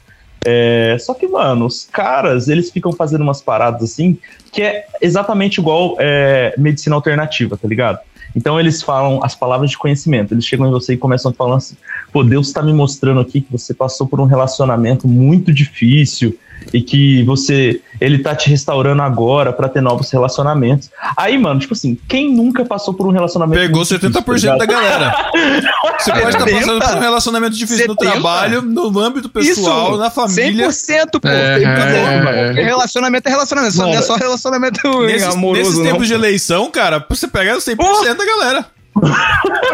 É, 0.46 0.98
só 1.00 1.14
que, 1.14 1.28
mano, 1.28 1.66
os 1.66 1.88
caras, 1.91 2.48
eles 2.50 2.70
ficam 2.70 2.91
fazendo 2.91 3.22
umas 3.22 3.41
paradas 3.41 3.82
assim, 3.84 4.18
que 4.52 4.62
é 4.62 4.86
exatamente 5.02 5.60
igual 5.62 5.96
é, 6.00 6.54
medicina 6.58 6.96
alternativa, 6.96 7.56
tá 7.58 7.68
ligado? 7.68 8.00
Então 8.36 8.60
eles 8.60 8.82
falam 8.82 9.24
as 9.24 9.36
palavras 9.36 9.70
de 9.70 9.78
conhecimento. 9.78 10.34
Eles 10.34 10.44
chegam 10.46 10.68
em 10.68 10.72
você 10.72 10.94
e 10.94 10.98
começam 10.98 11.32
a 11.32 11.34
falar 11.34 11.58
assim: 11.58 11.76
pô, 12.12 12.24
Deus 12.24 12.52
tá 12.52 12.62
me 12.64 12.74
mostrando 12.74 13.20
aqui 13.20 13.41
que 13.41 13.52
você 13.52 13.74
passou 13.74 14.08
por 14.08 14.20
um 14.20 14.26
relacionamento 14.26 15.08
muito 15.08 15.54
difícil 15.54 16.38
e 16.74 16.82
que 16.82 17.24
você 17.24 17.82
ele 18.01 18.20
tá 18.20 18.36
te 18.36 18.49
restaurando 18.49 19.01
agora 19.01 19.53
pra 19.53 19.70
ter 19.70 19.82
novos 19.82 20.11
relacionamentos. 20.11 20.89
Aí, 21.16 21.38
mano, 21.38 21.59
tipo 21.59 21.74
assim, 21.74 21.97
quem 22.07 22.34
nunca 22.34 22.66
passou 22.66 22.93
por 22.93 23.07
um 23.07 23.11
relacionamento 23.11 23.59
Pegou 23.61 23.78
muito 23.78 23.88
difícil, 23.89 24.09
70% 24.11 24.51
tá 24.51 24.57
da 24.57 24.66
galera. 24.66 25.16
Você 25.99 26.11
pode 26.11 26.28
estar 26.36 26.45
passando 26.45 26.82
por 26.82 26.95
um 26.97 26.99
relacionamento 26.99 27.55
difícil 27.55 27.88
no 27.88 27.93
70? 27.93 28.11
trabalho, 28.11 28.61
no 28.61 28.99
âmbito 28.99 29.30
pessoal, 29.30 29.91
Isso, 29.91 29.97
na 29.97 30.09
família. 30.09 30.68
100%, 30.68 31.20
pô. 31.22 31.28
É, 31.28 31.55
Tem 31.59 31.68
é, 31.68 31.76
tudo. 31.76 32.30
é, 32.30 32.49
é. 32.49 32.64
Relacionamento 32.64 33.28
é 33.28 33.32
relacionamento, 33.32 33.74
só- 33.76 33.84
não 33.84 33.89
é 33.89 33.93
Mano, 33.95 34.05
só 34.05 34.16
relacionamento 34.16 35.01
Nesses, 35.05 35.34
amoroso, 35.36 35.61
nesses 35.64 35.78
não. 35.80 35.86
tempos 35.86 36.07
de 36.07 36.14
eleição, 36.14 36.70
cara, 36.72 37.05
você 37.09 37.28
pega 37.28 37.55
100% 37.55 38.18
da 38.18 38.26
galera. 38.26 38.66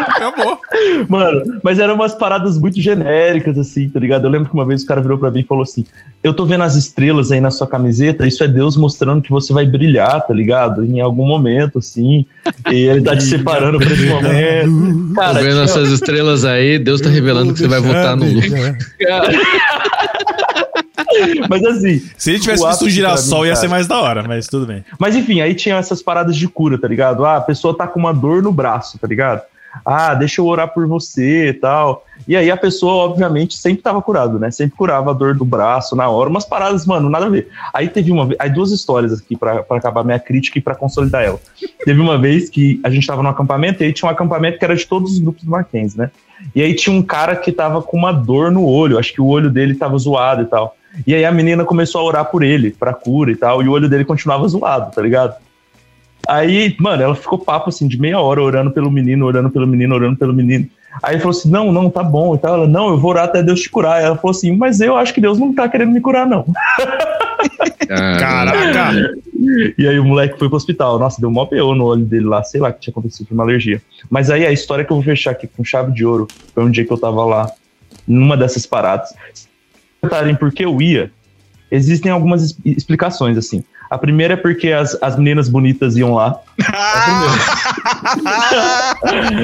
Acabou. 0.08 0.60
Mano, 1.08 1.60
mas 1.64 1.80
eram 1.80 1.96
umas 1.96 2.14
paradas 2.16 2.58
muito 2.58 2.80
genéricas, 2.82 3.58
assim, 3.58 3.90
tá 3.90 4.00
ligado? 4.00 4.26
Eu 4.26 4.30
lembro 4.30 4.48
que 4.50 4.54
uma 4.54 4.66
vez 4.66 4.84
o 4.84 4.86
cara 4.86 5.02
virou 5.02 5.18
pra 5.18 5.30
mim 5.32 5.40
e 5.42 5.44
falou 5.44 5.64
assim: 5.64 5.86
Eu 6.24 6.34
tô 6.34 6.46
vendo 6.46 6.64
as 6.64 6.76
estrelas 6.76 7.32
aí 7.32 7.42
na 7.42 7.52
sua 7.52 7.68
camiseta, 7.68 8.26
isso 8.28 8.44
é 8.44 8.48
Deus 8.48 8.78
mostrando 8.78 9.22
que 9.22 9.30
você 9.32 9.52
vai 9.54 9.66
brilhar, 9.66 10.26
tá 10.26 10.34
ligado? 10.34 10.84
Em 10.86 11.00
algum 11.02 11.26
momento, 11.28 11.80
assim. 11.80 12.26
E 12.72 12.76
ele 12.76 13.02
tá 13.02 13.16
te 13.16 13.24
separando 13.24 13.78
pra 13.80 13.92
esse 13.92 14.06
momento. 14.06 15.08
Tô 15.10 15.14
Cara, 15.22 15.34
vendo 15.42 15.52
tinha- 15.54 15.64
essas 15.64 15.90
estrelas 15.90 16.46
aí, 16.46 16.80
Deus 16.80 17.02
tá 17.02 17.10
revelando 17.10 17.54
que 17.54 17.60
você 17.60 17.68
vai 17.68 17.80
votar 17.82 18.16
no 18.16 18.26
Lula. 18.26 18.78
mas 21.50 21.64
assim. 21.64 22.02
Se 22.18 22.32
ele 22.32 22.40
tivesse 22.40 22.64
o 22.64 22.68
visto 22.68 22.84
ápice 22.84 22.96
girassol, 22.96 23.42
mim, 23.42 23.48
ia 23.48 23.54
cara. 23.54 23.62
ser 23.62 23.68
mais 23.68 23.88
da 23.88 24.00
hora, 24.00 24.24
mas 24.28 24.48
tudo 24.48 24.66
bem. 24.66 24.84
Mas 24.98 25.16
enfim, 25.16 25.42
aí 25.42 25.54
tinha 25.54 25.76
essas 25.76 26.02
paradas 26.02 26.36
de 26.36 26.48
cura, 26.48 26.78
tá 26.78 26.88
ligado? 26.88 27.26
Ah, 27.26 27.38
a 27.38 27.42
pessoa 27.42 27.76
tá 27.76 27.88
com 27.88 28.00
uma 28.00 28.14
dor 28.14 28.42
no 28.42 28.52
braço, 28.52 28.98
tá 28.98 29.08
ligado? 29.08 29.42
Ah, 29.86 30.14
deixa 30.14 30.42
eu 30.42 30.46
orar 30.46 30.74
por 30.74 30.88
você 30.88 31.50
e 31.50 31.54
tal. 31.54 32.06
E 32.28 32.36
aí 32.36 32.52
a 32.52 32.58
pessoa, 32.58 33.06
obviamente, 33.06 33.56
sempre 33.56 33.82
tava 33.82 34.02
curado, 34.02 34.40
né? 34.40 34.52
Sempre 34.52 34.76
curava 34.76 35.12
a 35.12 35.14
dor 35.14 35.36
do 35.36 35.46
braço 35.46 35.96
na 35.96 36.10
hora, 36.10 36.30
umas 36.30 36.46
paradas, 36.46 36.86
mano, 36.86 37.10
nada 37.10 37.28
a 37.28 37.30
ver. 37.30 37.48
Aí 37.74 37.88
teve 37.88 38.12
uma 38.12 38.30
aí 38.38 38.50
duas 38.50 38.72
histórias 38.72 39.14
aqui 39.14 39.36
pra 39.36 39.64
pra 39.64 39.78
acabar 39.78 40.04
minha 40.04 40.20
crítica 40.20 40.58
e 40.58 40.62
pra 40.62 40.76
consolidar 40.76 41.24
ela. 41.24 41.40
teve 41.86 42.00
uma 42.00 42.18
vez 42.18 42.50
que 42.50 42.80
a 42.84 42.90
gente 42.90 43.06
tava 43.06 43.24
no 43.24 43.30
acampamento 43.30 43.82
e 43.82 43.86
aí 43.86 43.94
tinha 43.94 44.10
um 44.10 44.12
acampamento 44.12 44.60
que 44.60 44.66
era 44.66 44.76
de 44.76 44.86
todos 44.86 45.14
os 45.14 45.20
grupos 45.20 45.44
do 45.44 45.52
Mackenzie, 45.52 45.98
né? 45.98 46.12
E 46.56 46.62
aí 46.62 46.74
tinha 46.74 46.96
um 46.96 47.02
cara 47.02 47.36
que 47.36 47.52
tava 47.52 47.82
com 47.82 47.98
uma 47.98 48.12
dor 48.12 48.52
no 48.52 48.66
olho, 48.66 48.98
acho 48.98 49.14
que 49.14 49.22
o 49.22 49.28
olho 49.28 49.50
dele 49.50 49.76
tava 49.76 49.98
zoado 49.98 50.42
e 50.42 50.46
tal. 50.46 50.76
E 51.06 51.14
aí 51.14 51.26
a 51.26 51.32
menina 51.32 51.64
começou 51.64 52.02
a 52.02 52.04
orar 52.04 52.26
por 52.26 52.44
ele, 52.44 52.72
pra 52.72 52.94
cura 52.94 53.32
e 53.32 53.36
tal, 53.36 53.62
e 53.62 53.68
o 53.68 53.72
olho 53.72 53.90
dele 53.90 54.06
continuava 54.06 54.48
zoado, 54.48 54.92
tá 54.94 55.02
ligado? 55.02 55.36
Aí, 56.28 56.76
mano, 56.80 57.02
ela 57.02 57.16
ficou 57.16 57.40
papo 57.40 57.70
assim 57.70 57.88
de 57.88 58.00
meia 58.00 58.20
hora 58.20 58.42
orando 58.42 58.72
pelo 58.72 58.92
menino, 58.92 59.26
orando 59.26 59.50
pelo 59.50 59.66
menino, 59.66 59.96
orando 59.96 60.18
pelo 60.18 60.34
menino. 60.34 60.68
Aí 61.02 61.14
ele 61.14 61.22
falou 61.22 61.38
assim: 61.38 61.50
não, 61.50 61.72
não, 61.72 61.90
tá 61.90 62.04
bom 62.04 62.36
e 62.36 62.38
tal. 62.38 62.56
Ela, 62.56 62.68
não, 62.68 62.90
eu 62.90 62.98
vou 62.98 63.12
orar 63.12 63.26
até 63.26 63.42
Deus 63.42 63.62
te 63.62 63.70
curar. 63.70 64.02
Ela 64.02 64.16
falou 64.16 64.32
assim: 64.32 64.56
mas 64.56 64.80
eu 64.80 64.96
acho 64.96 65.14
que 65.14 65.22
Deus 65.22 65.40
não 65.40 65.54
tá 65.54 65.68
querendo 65.70 65.92
me 65.92 66.02
curar, 66.02 66.28
não. 66.28 66.46
Caraca. 67.88 69.14
E 69.78 69.88
aí 69.88 70.00
o 70.00 70.04
moleque 70.04 70.38
foi 70.38 70.48
pro 70.48 70.58
hospital. 70.58 71.00
Nossa, 71.00 71.20
deu 71.20 71.32
mó 71.32 71.46
PO 71.46 71.74
no 71.76 71.86
olho 71.86 72.06
dele 72.06 72.26
lá, 72.26 72.44
sei 72.44 72.60
lá 72.60 72.72
que 72.72 72.80
tinha 72.80 72.92
acontecido 72.92 73.28
foi 73.28 73.36
uma 73.36 73.44
alergia. 73.44 73.82
Mas 74.10 74.30
aí 74.30 74.46
a 74.46 74.52
história 74.52 74.84
que 74.84 74.92
eu 74.92 74.98
vou 74.98 75.04
fechar 75.04 75.32
aqui 75.32 75.48
com 75.48 75.64
chave 75.64 75.92
de 75.94 76.06
ouro 76.06 76.28
foi 76.54 76.64
um 76.64 76.70
dia 76.70 76.86
que 76.86 76.92
eu 76.92 76.98
tava 76.98 77.24
lá, 77.24 77.50
numa 78.08 78.36
dessas 78.36 78.66
paradas. 78.66 79.14
Se 80.02 80.10
perguntarem 80.10 80.36
por 80.36 80.52
que 80.52 80.64
eu 80.66 80.82
ia, 80.82 81.12
existem 81.72 82.12
algumas 82.12 82.42
es- 82.44 82.58
explicações, 82.66 83.38
assim. 83.38 83.64
A 83.90 83.98
primeira 83.98 84.36
é 84.36 84.38
porque 84.38 84.72
as, 84.72 84.96
as 85.02 85.18
meninas 85.18 85.50
bonitas 85.50 85.98
iam 85.98 86.14
lá. 86.14 86.40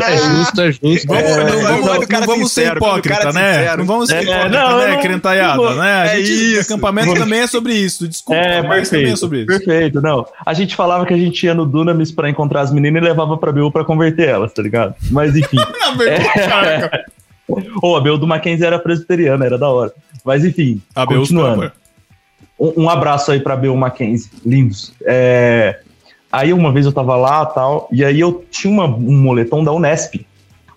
É 0.07 0.17
justo, 0.17 0.61
é 0.61 0.71
justo. 0.71 1.07
Vamos, 1.07 1.23
É, 1.23 1.37
não, 1.37 1.47
é, 1.47 1.61
vamos, 1.61 1.85
não 1.85 2.07
cara 2.07 2.25
vamos 2.25 2.51
ser 2.51 2.61
sincero, 2.61 2.75
o 2.75 2.77
hipócrita, 2.87 3.17
cara 3.19 3.33
né? 3.33 3.53
sincero. 3.59 3.77
Não 3.79 3.85
vamos 3.85 4.09
ser 4.09 4.15
É, 4.17 4.21
hipócrita, 4.23 4.49
não, 4.49 4.77
né, 4.77 4.87
não, 4.93 5.01
crentaiada, 5.01 5.57
não, 5.57 5.75
né? 5.75 5.91
A 6.01 6.05
é 6.05 6.17
gente, 6.23 6.31
isso. 6.59 6.73
acampamento 6.73 7.13
também 7.15 7.39
é 7.39 7.47
sobre 7.47 7.73
isso. 7.73 8.07
Desculpa, 8.07 8.39
É, 8.39 8.61
mas 8.61 8.89
também 8.89 9.05
é 9.05 9.07
perfeito. 9.07 9.17
sobre 9.17 9.37
isso. 9.39 9.47
Perfeito, 9.47 10.01
não. 10.01 10.25
A 10.45 10.53
gente 10.53 10.75
falava 10.75 11.05
que 11.07 11.13
a 11.13 11.17
gente 11.17 11.43
ia 11.43 11.53
no 11.55 11.65
Dunamis 11.65 12.11
pra 12.11 12.29
encontrar 12.29 12.61
as 12.61 12.71
meninas 12.71 13.01
e 13.01 13.05
levava 13.05 13.37
pra 13.37 13.51
BU 13.51 13.71
pra 13.71 13.83
converter 13.83 14.29
elas, 14.29 14.53
tá 14.53 14.61
ligado? 14.61 14.93
Mas 15.11 15.35
enfim. 15.35 15.57
Na 15.79 15.91
verdade, 15.91 16.29
caraca. 16.47 17.05
Ou 17.81 17.95
a 17.95 18.01
BU 18.01 18.17
do 18.17 18.27
Mackenzie 18.27 18.65
era 18.65 18.79
presbiteriana, 18.79 19.45
era 19.45 19.57
da 19.57 19.69
hora. 19.69 19.93
Mas 20.23 20.43
enfim, 20.43 20.81
continuando. 21.19 21.61
Um, 22.59 22.83
um 22.83 22.89
abraço 22.89 23.31
aí 23.31 23.39
pra 23.39 23.55
BU 23.55 23.75
Mackenzie, 23.75 24.29
lindos. 24.45 24.93
É, 25.05 25.79
Aí 26.31 26.51
uma 26.51 26.69
vez 26.69 26.85
eu 26.85 26.91
tava 26.91 27.15
lá 27.15 27.45
tal, 27.45 27.87
e 27.93 28.03
aí 28.03 28.19
eu 28.19 28.43
tinha 28.51 28.69
uma- 28.73 28.85
um 28.87 29.17
moletom 29.21 29.63
da 29.63 29.71
Unesp. 29.71 30.15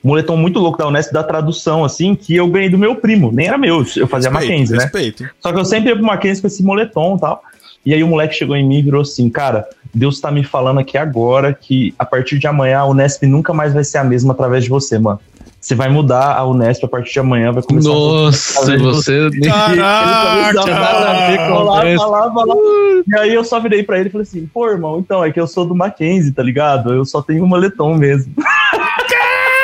Um 0.04 0.08
moletom 0.10 0.36
muito 0.36 0.60
louco 0.60 0.78
da 0.78 0.86
Unesp 0.86 1.12
da 1.12 1.24
tradução, 1.24 1.84
assim, 1.84 2.14
que 2.14 2.36
eu 2.36 2.46
ganhei 2.46 2.68
do 2.68 2.78
meu 2.78 2.94
primo. 2.94 3.32
Nem 3.32 3.48
era 3.48 3.58
meu, 3.58 3.84
eu 3.96 4.06
fazia 4.06 4.30
Respeito, 4.30 4.32
Mackenzie, 4.52 4.76
né? 4.76 4.82
Respeito. 4.84 5.28
Só 5.40 5.52
que 5.52 5.58
eu 5.58 5.64
sempre 5.64 5.88
ia 5.88 5.96
pro 5.96 6.04
Mackenzie 6.04 6.40
com 6.40 6.46
esse 6.46 6.62
moletom 6.62 7.16
e 7.16 7.20
tal. 7.20 7.42
E 7.84 7.92
aí 7.92 8.04
o 8.04 8.06
moleque 8.06 8.36
chegou 8.36 8.54
em 8.54 8.64
mim 8.64 8.78
e 8.78 8.82
virou 8.82 9.00
assim, 9.00 9.28
cara, 9.28 9.66
Deus 9.92 10.20
tá 10.20 10.30
me 10.30 10.44
falando 10.44 10.78
aqui 10.78 10.96
agora 10.96 11.52
que 11.52 11.92
a 11.98 12.04
partir 12.04 12.38
de 12.38 12.46
amanhã 12.46 12.78
a 12.78 12.86
Unesp 12.86 13.24
nunca 13.26 13.52
mais 13.52 13.74
vai 13.74 13.82
ser 13.82 13.98
a 13.98 14.04
mesma 14.04 14.34
através 14.34 14.62
de 14.62 14.70
você, 14.70 14.96
mano. 14.96 15.18
Você 15.68 15.74
vai 15.74 15.90
mudar 15.90 16.34
a 16.34 16.46
Unesp 16.46 16.82
a 16.82 16.88
partir 16.88 17.12
de 17.12 17.20
amanhã, 17.20 17.52
vai 17.52 17.62
começar 17.62 17.90
Nossa, 17.90 18.78
você. 18.78 19.28
Caraca! 19.44 20.62
Falar, 20.62 21.94
falar, 21.94 22.32
falar. 22.32 22.56
E 23.06 23.14
aí 23.18 23.34
eu 23.34 23.44
só 23.44 23.60
virei 23.60 23.82
pra 23.82 23.98
ele 23.98 24.08
e 24.08 24.10
falei 24.12 24.22
assim, 24.22 24.46
pô, 24.46 24.66
irmão, 24.66 24.98
então, 24.98 25.22
é 25.22 25.30
que 25.30 25.38
eu 25.38 25.46
sou 25.46 25.66
do 25.66 25.74
Mackenzie, 25.74 26.32
tá 26.32 26.42
ligado? 26.42 26.94
Eu 26.94 27.04
só 27.04 27.20
tenho 27.20 27.44
um 27.44 27.46
moletom 27.46 27.94
mesmo. 27.94 28.32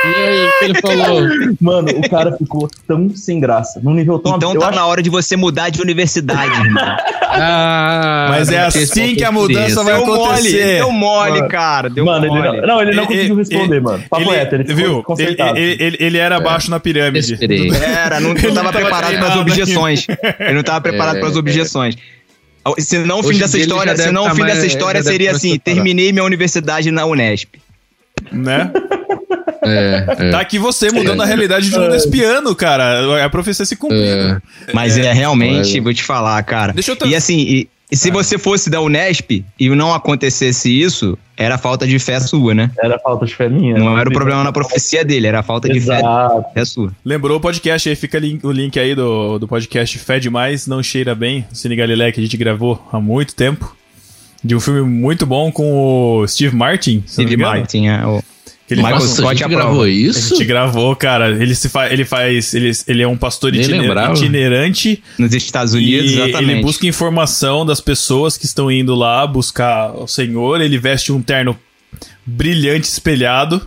E 0.05 0.15
aí, 0.15 0.47
o 0.47 0.59
que 0.59 0.65
ele 0.67 0.81
falou? 0.81 1.21
Mano, 1.61 1.89
o 1.97 2.09
cara 2.11 2.37
ficou 2.37 2.69
tão 2.87 3.11
sem 3.17 3.41
graça, 3.41 3.81
num 3.83 3.95
nível 3.95 4.19
tão 4.19 4.37
Então 4.37 4.53
eu 4.55 4.61
tá 4.61 4.69
acho- 4.69 4.77
na 4.77 4.87
hora 4.87 5.03
de 5.03 5.09
você 5.11 5.37
mudar 5.37 5.71
de 5.71 5.81
universidade, 5.81 6.53
irmão. 6.61 6.85
Ah, 7.37 8.27
Mas 8.31 8.49
é 8.49 8.61
assim 8.61 9.17
que 9.17 9.25
a 9.25 9.33
mudança 9.33 9.83
vai 9.83 9.97
Deu 9.97 10.07
mole, 10.07 10.23
acontecer. 10.23 10.77
deu 10.77 10.93
mole, 10.93 11.31
Mano. 11.39 11.49
cara. 11.49 11.91
Deu 11.91 12.05
Mano, 12.05 12.27
ele 12.27 12.33
mole. 12.33 12.61
não, 12.61 12.67
não, 12.69 12.81
ele 12.83 12.93
não 12.95 13.03
Ele- 13.03 13.07
conseguiu 13.13 13.35
responder, 13.37 13.75
ele- 13.75 13.81
mano. 13.81 14.05
Papo 14.09 14.23
Ele, 14.23 14.31
reto, 14.31 14.55
ele 14.55 14.65
ficou 14.65 14.77
viu? 15.17 15.27
Ele, 15.27 15.37
ele, 15.57 15.83
ele, 15.83 15.97
ele 15.99 16.19
era 16.19 16.37
abaixo 16.37 16.71
na 16.71 16.79
pirâmide. 16.79 17.37
Era, 17.85 18.21
não, 18.21 18.35
não 18.35 18.37
Ele 18.41 18.53
tava 18.53 18.73
preparado 18.73 19.17
para 19.19 19.27
as 19.29 19.37
objeções. 19.37 20.07
Ele 20.39 20.53
não 20.55 20.63
tava 20.63 20.81
preparado 20.81 21.17
É, 21.17 21.19
para 21.19 21.29
as 21.29 21.35
objeções. 21.37 21.97
Se 22.79 22.99
não 22.99 23.19
o 23.19 23.23
fim 23.25 23.31
Hoje 23.31 23.39
em 23.39 23.41
dessa 23.43 23.57
ele 23.57 23.65
história, 23.65 23.91
já 23.91 23.97
deve 23.97 24.09
se 24.11 24.15
não 24.15 24.23
o 24.23 24.29
tá 24.29 24.35
fim 24.37 24.45
dessa 24.45 24.67
história 24.67 25.03
seria 25.03 25.31
mais 25.33 25.39
assim: 25.39 25.59
terminei 25.59 26.13
minha 26.13 26.25
universidade 26.25 26.89
na 26.93 27.05
Unesp. 27.05 27.57
Né? 28.31 28.71
É, 29.67 30.05
é. 30.09 30.31
Tá 30.31 30.41
aqui 30.41 30.59
você 30.59 30.91
mudando 30.91 31.23
a 31.23 31.27
realidade 31.27 31.71
de 31.71 31.79
um 31.79 31.89
despiano, 31.91 32.55
cara. 32.55 33.25
A 33.25 33.31
profecia 33.31 33.65
se 33.65 33.77
cumprindo. 33.77 34.03
É. 34.05 34.73
Mas 34.73 34.97
é, 34.99 35.13
realmente, 35.13 35.73
Olha. 35.75 35.83
vou 35.83 35.95
te 35.95 36.03
falar, 36.03 36.43
cara. 36.43 36.73
Deixa 36.73 36.93
eu 36.93 36.97
tra- 36.97 37.09
E 37.09 37.15
assim, 37.15 37.39
e- 37.39 37.69
E 37.91 37.97
se 37.97 38.11
você 38.11 38.39
fosse 38.39 38.71
da 38.71 38.81
Unesp 38.81 39.45
e 39.61 39.69
não 39.69 39.93
acontecesse 39.95 40.69
isso, 40.71 41.17
era 41.37 41.59
falta 41.59 41.87
de 41.87 41.99
fé 41.99 42.19
sua, 42.19 42.55
né? 42.55 42.71
Era 42.83 42.99
falta 42.99 43.27
de 43.27 43.35
fé 43.35 43.49
minha. 43.49 43.77
Não 43.79 43.97
era 43.97 44.09
o 44.09 44.13
problema 44.13 44.43
na 44.43 44.51
profecia 44.51 45.05
dele, 45.05 45.27
era 45.27 45.41
a 45.41 45.43
falta 45.43 45.69
de 45.69 45.79
fé, 45.81 45.99
Exato. 45.99 46.45
fé 46.55 46.65
sua. 46.65 46.93
Lembrou 47.05 47.37
o 47.37 47.41
podcast 47.41 47.89
aí, 47.89 47.95
fica 47.95 48.19
o 48.43 48.51
link 48.51 48.81
aí 48.81 48.95
do, 48.95 49.39
do 49.39 49.47
podcast 49.47 49.99
Fé 49.99 50.19
Demais, 50.19 50.67
Não 50.67 50.83
Cheira 50.83 51.15
Bem, 51.15 51.47
Cine 51.53 51.77
Galilé, 51.77 52.11
que 52.11 52.19
a 52.21 52.23
gente 52.23 52.37
gravou 52.37 52.83
há 52.91 52.99
muito 52.99 53.35
tempo. 53.35 53.77
De 54.43 54.57
um 54.57 54.61
filme 54.61 54.81
muito 54.83 55.25
bom 55.25 55.53
com 55.53 56.21
o 56.21 56.27
Steve 56.27 56.57
Martin. 56.57 57.03
Steve. 57.07 57.37
Martin, 57.37 57.87
é, 57.87 58.05
o 58.07 58.23
ele 58.71 58.81
Michael 58.83 59.01
faz- 59.01 59.11
Nossa, 59.11 59.23
a 59.23 59.25
Scott 59.27 59.39
gente 59.39 59.49
gravou 59.51 59.83
A 59.83 59.89
isso? 59.89 60.29
gente 60.37 60.45
gravou, 60.47 60.97
cara. 60.97 61.31
Ele 61.31 61.55
se 61.55 61.69
fa 61.69 61.93
ele 61.93 62.05
faz. 62.05 62.55
Ele, 62.55 62.71
ele 62.89 63.03
é 63.03 63.09
um 63.09 63.17
pastor 63.17 63.55
itiner- 63.55 63.81
itinerante. 64.15 65.03
nos 65.19 65.35
Estados 65.35 65.75
Unidos, 65.75 66.11
e 66.13 66.15
exatamente. 66.15 66.53
ele 66.53 66.63
busca 66.63 66.87
informação 66.87 67.67
das 67.67 67.81
pessoas 67.81 68.37
que 68.39 68.47
estão 68.47 68.71
indo 68.71 68.95
lá 68.95 69.27
buscar 69.27 69.93
o 69.95 70.07
Senhor. 70.07 70.61
Ele 70.61 70.79
veste 70.79 71.13
um 71.13 71.21
terno 71.21 71.59
brilhante, 72.27 72.87
espelhado. 72.89 73.61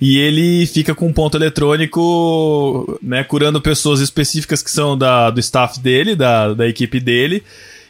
E 0.00 0.18
ele 0.18 0.66
fica 0.66 0.94
com 0.94 1.06
um 1.06 1.12
ponto 1.12 1.36
eletrônico, 1.36 2.98
né, 3.02 3.22
curando 3.24 3.60
pessoas 3.60 4.00
específicas 4.00 4.62
que 4.62 4.70
são 4.70 4.98
da, 4.98 5.30
do 5.30 5.40
staff 5.40 5.78
dele, 5.80 6.14
da, 6.14 6.52
da 6.52 6.68
equipe 6.68 7.00
dele. 7.00 7.42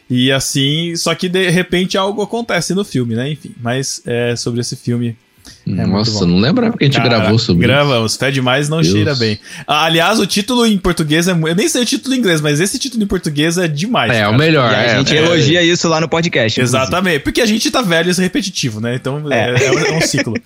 E 0.09 0.31
assim, 0.31 0.95
só 0.95 1.15
que 1.15 1.27
de 1.27 1.49
repente 1.49 1.97
algo 1.97 2.21
acontece 2.21 2.73
no 2.75 2.85
filme, 2.85 3.15
né? 3.15 3.31
Enfim, 3.31 3.51
mas 3.61 4.01
é 4.05 4.35
sobre 4.35 4.61
esse 4.61 4.75
filme. 4.75 5.17
Muito 5.65 5.87
Nossa, 5.89 6.25
não 6.25 6.37
lembrava 6.39 6.77
que 6.77 6.83
a 6.83 6.87
gente 6.87 6.97
Cara, 6.97 7.09
gravou 7.09 7.39
sobre 7.39 7.65
isso. 7.65 7.73
Gravamos, 7.73 8.15
Fé 8.15 8.29
Demais 8.29 8.69
não 8.69 8.81
Deus. 8.81 8.93
cheira 8.93 9.15
bem. 9.15 9.39
Ah, 9.65 9.85
Aliás, 9.85 10.19
o 10.19 10.27
título 10.27 10.65
em 10.65 10.77
português 10.77 11.27
é. 11.27 11.31
Eu 11.31 11.55
nem 11.55 11.67
sei 11.67 11.81
o 11.81 11.85
título 11.85 12.13
em 12.13 12.19
inglês, 12.19 12.39
mas 12.39 12.59
esse 12.59 12.77
título 12.77 13.03
em 13.03 13.07
português 13.07 13.57
é 13.57 13.67
demais. 13.67 14.11
É, 14.11 14.21
cara. 14.21 14.29
o 14.31 14.37
melhor. 14.37 14.71
E 14.71 14.75
a 14.75 14.81
é, 14.81 14.97
gente 14.97 15.15
é. 15.15 15.17
elogia 15.17 15.63
isso 15.63 15.87
lá 15.87 15.99
no 15.99 16.07
podcast. 16.07 16.59
inclusive. 16.59 16.77
Exatamente, 16.83 17.19
porque 17.19 17.41
a 17.41 17.45
gente 17.45 17.71
tá 17.71 17.81
velho 17.81 18.11
e 18.11 18.13
repetitivo, 18.15 18.79
né? 18.79 18.95
Então 18.95 19.21
é, 19.31 19.65
é 19.65 19.71
um- 19.71 19.79
é 19.79 19.91
um 19.97 20.01
ciclo. 20.01 20.35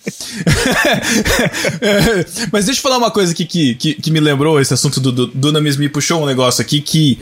Mas 2.51 2.65
deixa 2.65 2.79
eu 2.79 2.83
falar 2.83 2.97
uma 2.97 3.11
coisa 3.11 3.31
aqui 3.31 3.45
que, 3.45 3.75
que, 3.75 3.93
que 3.95 4.11
me 4.11 4.19
lembrou 4.19 4.59
esse 4.59 4.73
assunto 4.73 4.99
do, 4.99 5.11
do 5.11 5.27
Dunamis 5.27 5.77
me 5.77 5.89
puxou 5.89 6.23
um 6.23 6.25
negócio 6.25 6.61
aqui 6.61 6.81
que 6.81 7.19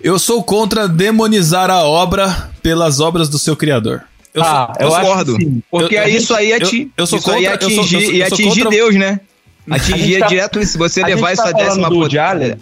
eu 0.00 0.18
sou 0.18 0.42
contra 0.42 0.86
demonizar 0.86 1.70
a 1.70 1.82
obra 1.82 2.50
pelas 2.62 3.00
obras 3.00 3.28
do 3.28 3.38
seu 3.38 3.56
criador. 3.56 4.02
Eu 4.34 4.42
sou- 4.42 4.50
Ah, 4.52 4.72
eu 4.80 4.94
acho 4.94 5.36
sim. 5.36 5.62
Porque 5.70 5.94
Eu- 5.94 6.08
isso 6.08 6.34
aí, 6.34 6.50
eu 6.50 7.06
sou 7.06 7.18
isso 7.18 7.30
aí 7.30 7.44
contra- 7.46 7.54
atingir, 7.54 7.76
eu 7.78 7.84
sou- 8.02 8.12
e 8.12 8.20
eu 8.20 8.26
sou 8.26 8.34
atingir 8.34 8.48
contra- 8.64 8.70
Deus, 8.70 8.94
né? 8.96 9.20
Atingir 9.70 10.18
tá- 10.18 10.26
direto 10.26 10.64
se 10.66 10.76
você 10.76 11.02
a 11.02 11.06
levar 11.06 11.32
isso 11.32 11.42
tá 11.42 11.48
a 11.48 11.52
décima 11.52 11.88
potência. 11.88 12.22
Allen. 12.22 12.56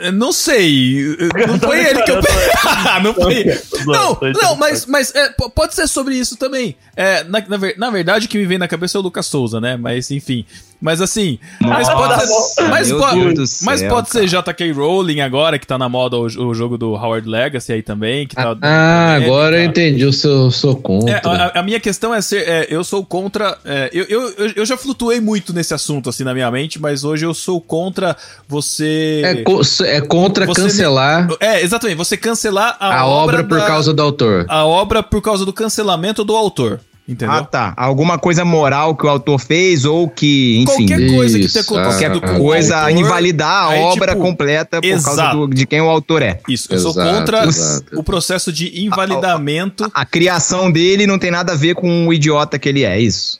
Eu 0.00 0.12
Não 0.12 0.32
sei. 0.32 1.16
Não 1.46 1.58
foi 1.58 1.84
ele 1.84 2.02
que 2.02 2.10
eu. 2.10 2.16
não 3.02 3.14
foi. 3.14 3.44
Não, 3.86 4.18
não, 4.42 4.56
mas, 4.56 4.86
mas 4.86 5.12
é, 5.14 5.30
pode 5.54 5.74
ser 5.74 5.86
sobre 5.88 6.14
isso 6.16 6.36
também. 6.36 6.76
É, 6.96 7.24
na, 7.24 7.40
na, 7.40 7.58
na 7.76 7.90
verdade, 7.90 8.26
o 8.26 8.28
que 8.28 8.38
me 8.38 8.46
vem 8.46 8.58
na 8.58 8.68
cabeça 8.68 8.96
é 8.96 9.00
o 9.00 9.02
Lucas 9.02 9.26
Souza, 9.26 9.60
né? 9.60 9.76
Mas 9.76 10.10
enfim. 10.10 10.44
Mas 10.80 11.00
assim. 11.00 11.38
Mas 11.60 11.88
pode 11.88 12.20
ser. 12.26 12.68
Mas, 12.68 12.92
pode, 12.92 13.34
mas 13.64 13.82
pode 13.82 14.10
ser 14.10 14.28
J.K. 14.28 14.70
Rowling 14.72 15.20
agora, 15.20 15.58
que 15.58 15.66
tá 15.66 15.76
na 15.76 15.88
moda 15.88 16.16
o, 16.16 16.22
o 16.26 16.54
jogo 16.54 16.78
do 16.78 16.92
Howard 16.94 17.28
Legacy 17.28 17.72
aí 17.72 17.82
também. 17.82 18.26
Que 18.28 18.36
tá, 18.36 18.56
Ah, 18.62 19.14
agora 19.16 19.58
eu 19.58 19.64
entendi 19.64 20.04
o 20.04 20.12
seu, 20.12 20.50
sou 20.52 20.72
é, 20.72 20.74
contra. 20.80 21.20
a, 21.54 21.60
a 21.60 21.62
minha 21.62 21.80
questão 21.80 22.14
é 22.14 22.20
ser. 22.20 22.48
é, 22.48 22.66
eu 22.70 22.84
sou 22.84 23.04
contra. 23.04 23.58
é, 23.64 23.90
eu, 23.92 24.04
eu, 24.04 24.28
eu- 24.38 24.52
eu 24.56 24.66
já 24.66 24.76
flutuei 24.76 25.20
muito 25.20 25.52
nesse 25.52 25.74
assunto, 25.74 26.08
assim, 26.10 26.22
na 26.24 26.32
minha 26.32 26.50
mente, 26.50 26.80
mas 26.80 27.02
hoje 27.04 27.26
eu 27.26 27.34
sou 27.34 27.60
contra 27.60 28.16
você. 28.48 29.22
É, 29.24 29.34
co- 29.42 29.60
é 29.84 30.00
contra 30.00 30.46
Você 30.46 30.62
cancelar 30.62 31.28
É, 31.40 31.62
exatamente. 31.62 31.96
Você 31.96 32.16
cancelar 32.16 32.76
a, 32.80 33.00
a 33.00 33.06
obra 33.06 33.44
por 33.44 33.58
da- 33.58 33.66
causa 33.66 33.92
do 33.92 34.02
autor. 34.02 34.46
A 34.48 34.64
obra 34.64 35.02
por 35.02 35.20
causa 35.20 35.44
do 35.44 35.52
cancelamento 35.52 36.24
do 36.24 36.34
autor. 36.36 36.80
Entendeu? 37.08 37.36
Ah, 37.36 37.42
tá. 37.42 37.72
Alguma 37.74 38.18
coisa 38.18 38.44
moral 38.44 38.94
que 38.94 39.06
o 39.06 39.08
autor 39.08 39.38
fez 39.38 39.86
ou 39.86 40.08
que, 40.10 40.58
enfim, 40.58 40.86
qualquer 40.86 41.10
coisa 41.10 41.38
que 41.38 41.48
tenha 41.48 41.60
Isso, 41.62 41.74
acontecido 41.78 42.20
ah, 42.22 42.28
com 42.28 42.36
o 42.36 42.38
coisa 42.38 42.76
a 42.76 42.80
autor, 42.88 42.98
invalidar 43.00 43.48
a 43.64 43.68
aí, 43.70 43.80
obra 43.80 44.12
tipo, 44.12 44.22
completa 44.22 44.80
por 44.82 44.90
causa 44.90 45.10
exato. 45.10 45.46
do- 45.46 45.54
de 45.54 45.66
quem 45.66 45.80
o 45.80 45.88
autor 45.88 46.20
é. 46.20 46.38
Isso, 46.46 46.68
eu 46.70 46.78
sou 46.78 46.90
Exato, 46.90 47.18
contra 47.18 47.44
exato. 47.46 47.98
o 47.98 48.02
processo 48.04 48.52
de 48.52 48.84
invalidamento. 48.84 49.90
A 49.94 50.04
criação 50.04 50.70
dele 50.70 51.06
não 51.06 51.18
tem 51.18 51.30
nada 51.30 51.52
a 51.52 51.56
ver 51.56 51.74
com 51.74 52.06
o 52.06 52.12
idiota 52.12 52.58
que 52.58 52.68
ele 52.68 52.84
é, 52.84 53.00
isso. 53.00 53.38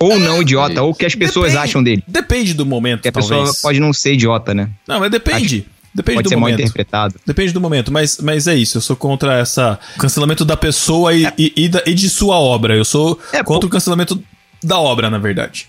Ou 0.00 0.16
não 0.20 0.40
idiota, 0.40 0.80
ou 0.84 0.90
o 0.90 0.94
que 0.94 1.04
as 1.04 1.16
pessoas 1.16 1.50
Depende- 1.52 1.68
acham 1.68 1.82
dele. 1.82 2.04
Depende 2.06 2.54
do 2.54 2.64
momento, 2.64 2.98
Porque 2.98 3.08
a 3.08 3.12
pessoa 3.12 3.38
talvez. 3.38 3.60
pode 3.60 3.80
não 3.80 3.92
ser 3.92 4.12
idiota, 4.12 4.54
né? 4.54 4.68
Não, 4.86 5.00
mas 5.00 5.10
depende. 5.10 5.66
Depende 5.98 6.16
Pode 6.18 6.24
do 6.24 6.28
ser 6.30 6.36
mal 6.36 6.42
momento. 6.50 6.60
interpretado. 6.60 7.14
Depende 7.26 7.52
do 7.52 7.60
momento, 7.60 7.92
mas, 7.92 8.18
mas 8.22 8.46
é 8.46 8.54
isso. 8.54 8.78
Eu 8.78 8.80
sou 8.82 8.94
contra 8.96 9.36
essa 9.38 9.78
cancelamento 9.98 10.44
da 10.44 10.56
pessoa 10.56 11.12
e, 11.12 11.26
e, 11.36 11.52
e 11.56 11.68
da- 11.68 11.82
e 11.86 11.92
de 11.92 12.08
sua 12.08 12.38
obra. 12.38 12.76
Eu 12.76 12.84
sou 12.84 13.18
É, 13.32 13.42
contra 13.42 13.62
pô- 13.62 13.66
o 13.66 13.70
cancelamento 13.70 14.22
da 14.62 14.78
obra, 14.78 15.10
na 15.10 15.18
verdade. 15.18 15.66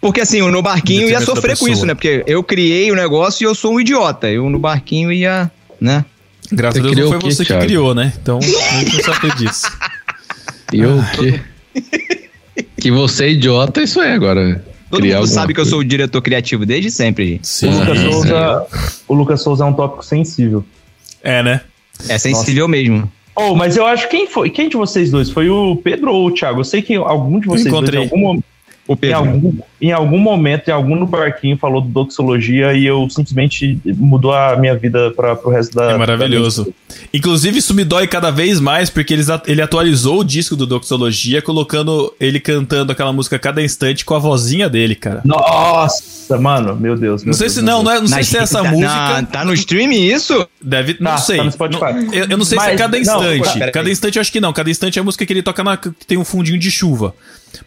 Porque 0.00 0.20
assim, 0.20 0.38
eu 0.38 0.50
no 0.50 0.62
barquinho 0.62 1.08
ia 1.08 1.20
sofrer 1.20 1.56
com 1.58 1.68
isso, 1.68 1.84
né? 1.84 1.94
Porque 1.94 2.22
eu 2.26 2.42
criei 2.42 2.90
o 2.90 2.94
negócio 2.94 3.44
e 3.44 3.46
eu 3.46 3.54
sou 3.54 3.74
um 3.74 3.80
idiota. 3.80 4.28
Eu 4.30 4.48
no 4.50 4.58
barquinho 4.58 5.12
ia, 5.12 5.50
né? 5.80 6.04
Graças 6.50 6.80
Você 6.82 6.88
a 6.90 6.94
Deus 6.94 6.96
não 6.96 7.08
criou 7.08 7.08
foi 7.08 7.18
o 7.18 7.20
quê, 7.20 7.30
você 7.36 7.42
que 7.44 7.48
Thiago? 7.48 7.64
criou, 7.66 7.94
né? 7.94 8.12
Então, 8.20 8.38
precisa 8.82 9.14
saber 9.14 9.34
disso. 9.36 9.66
E 10.72 10.80
eu 10.80 10.98
o 10.98 11.10
quê? 11.12 11.40
que 12.80 12.90
você 12.90 13.24
é 13.26 13.30
idiota, 13.30 13.82
isso 13.82 14.00
é 14.00 14.12
agora. 14.12 14.64
Todo 14.92 15.00
criar 15.00 15.20
mundo 15.20 15.26
sabe 15.28 15.54
que 15.54 15.60
eu 15.60 15.64
coisa. 15.64 15.70
sou 15.70 15.80
o 15.80 15.84
diretor 15.84 16.20
criativo 16.20 16.66
desde 16.66 16.90
sempre, 16.90 17.26
gente. 17.26 17.48
Sim. 17.48 17.68
O 17.68 17.78
Lucas, 17.78 17.98
Sim, 17.98 18.12
Souza, 18.12 18.66
o 19.08 19.14
Lucas 19.14 19.42
Souza 19.42 19.64
é 19.64 19.66
um 19.66 19.72
tópico 19.72 20.04
sensível. 20.04 20.62
É, 21.22 21.42
né? 21.42 21.62
É 22.10 22.18
sensível 22.18 22.68
mesmo. 22.68 23.10
Oh, 23.34 23.54
mas 23.54 23.78
eu 23.78 23.86
acho 23.86 24.06
quem 24.10 24.26
foi? 24.26 24.50
Quem 24.50 24.68
de 24.68 24.76
vocês 24.76 25.10
dois? 25.10 25.30
Foi 25.30 25.48
o 25.48 25.76
Pedro 25.76 26.12
ou 26.12 26.26
o 26.26 26.30
Thiago? 26.30 26.60
Eu 26.60 26.64
sei 26.64 26.82
que 26.82 26.94
algum 26.94 27.40
de 27.40 27.46
vocês 27.46 27.72
dois, 27.72 27.88
em 27.88 27.96
algum, 27.96 28.38
em, 29.02 29.12
algum, 29.12 29.52
em 29.80 29.92
algum 29.92 30.18
momento, 30.18 30.68
em 30.68 30.72
algum 30.72 30.96
no 30.96 31.06
barquinho, 31.06 31.56
falou 31.56 31.80
do 31.80 31.88
doxologia 31.88 32.74
e 32.74 32.84
eu 32.84 33.08
simplesmente 33.08 33.78
mudou 33.84 34.32
a 34.34 34.56
minha 34.56 34.76
vida 34.76 35.10
para 35.12 35.36
pro 35.36 35.50
resto 35.50 35.74
da. 35.76 35.92
É 35.92 35.96
maravilhoso. 35.96 36.72
Inclusive, 37.14 37.58
isso 37.58 37.74
me 37.74 37.84
dói 37.84 38.06
cada 38.06 38.30
vez 38.30 38.60
mais, 38.60 38.90
porque 38.90 39.12
eles, 39.14 39.28
ele 39.46 39.62
atualizou 39.62 40.20
o 40.20 40.24
disco 40.24 40.54
do 40.56 40.66
Doxologia, 40.66 41.40
colocando 41.42 42.12
ele 42.20 42.38
cantando 42.40 42.92
aquela 42.92 43.12
música 43.12 43.36
a 43.36 43.38
cada 43.38 43.62
instante 43.62 44.04
com 44.04 44.14
a 44.14 44.18
vozinha 44.18 44.68
dele, 44.68 44.94
cara. 44.94 45.20
Nossa, 45.24 46.38
mano, 46.38 46.76
meu 46.76 46.96
Deus. 46.96 47.22
Não 47.22 47.26
meu 47.26 47.34
sei 47.34 47.46
Deus, 47.46 47.52
se 47.54 47.62
meu 47.62 47.72
não, 47.74 47.84
Deus. 47.84 47.84
não, 47.84 47.92
é, 47.96 48.00
não 48.00 48.08
sei 48.08 48.24
se 48.24 48.36
é 48.36 48.40
essa 48.40 48.62
tá- 48.62 48.70
música. 48.70 48.88
na- 48.88 49.22
tá 49.24 49.44
no 49.44 49.52
streaming 49.54 50.02
isso? 50.06 50.46
Deve. 50.60 50.96
Não 51.00 51.12
Tá, 51.12 51.18
sei. 51.18 51.36
tá 51.38 51.44
no 51.44 51.52
Spotify. 51.52 51.80
Não- 51.92 52.14
eu, 52.14 52.26
eu 52.30 52.38
não 52.38 52.44
sei 52.44 52.58
se 52.58 52.64
é 52.64 52.68
Mas- 52.70 52.78
cada 52.80 52.96
não, 52.96 53.02
instante. 53.02 53.52
peraí. 53.58 53.72
cada 53.72 53.90
instante 53.90 54.16
eu 54.16 54.20
acho 54.20 54.32
que 54.32 54.40
não. 54.40 54.52
Cada 54.52 54.70
instante 54.70 54.98
é 54.98 55.00
a 55.00 55.04
música 55.04 55.24
que 55.26 55.32
ele 55.32 55.42
toca 55.42 55.62
na, 55.64 55.76
que 55.76 55.90
tem 56.06 56.18
um 56.18 56.24
fundinho 56.24 56.58
de 56.58 56.70
chuva. 56.70 57.14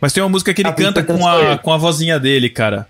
Mas 0.02 0.14
tem 0.14 0.22
uma 0.24 0.30
música 0.30 0.54
que 0.54 0.62
ele 0.62 0.70
Ah, 0.70 0.74
canta 0.74 1.02
então 1.02 1.18
com 1.18 1.28
a, 1.28 1.58
com 1.58 1.72
a 1.74 1.78
vozinha 1.78 2.20
dele, 2.20 2.50
cara. 2.50 2.88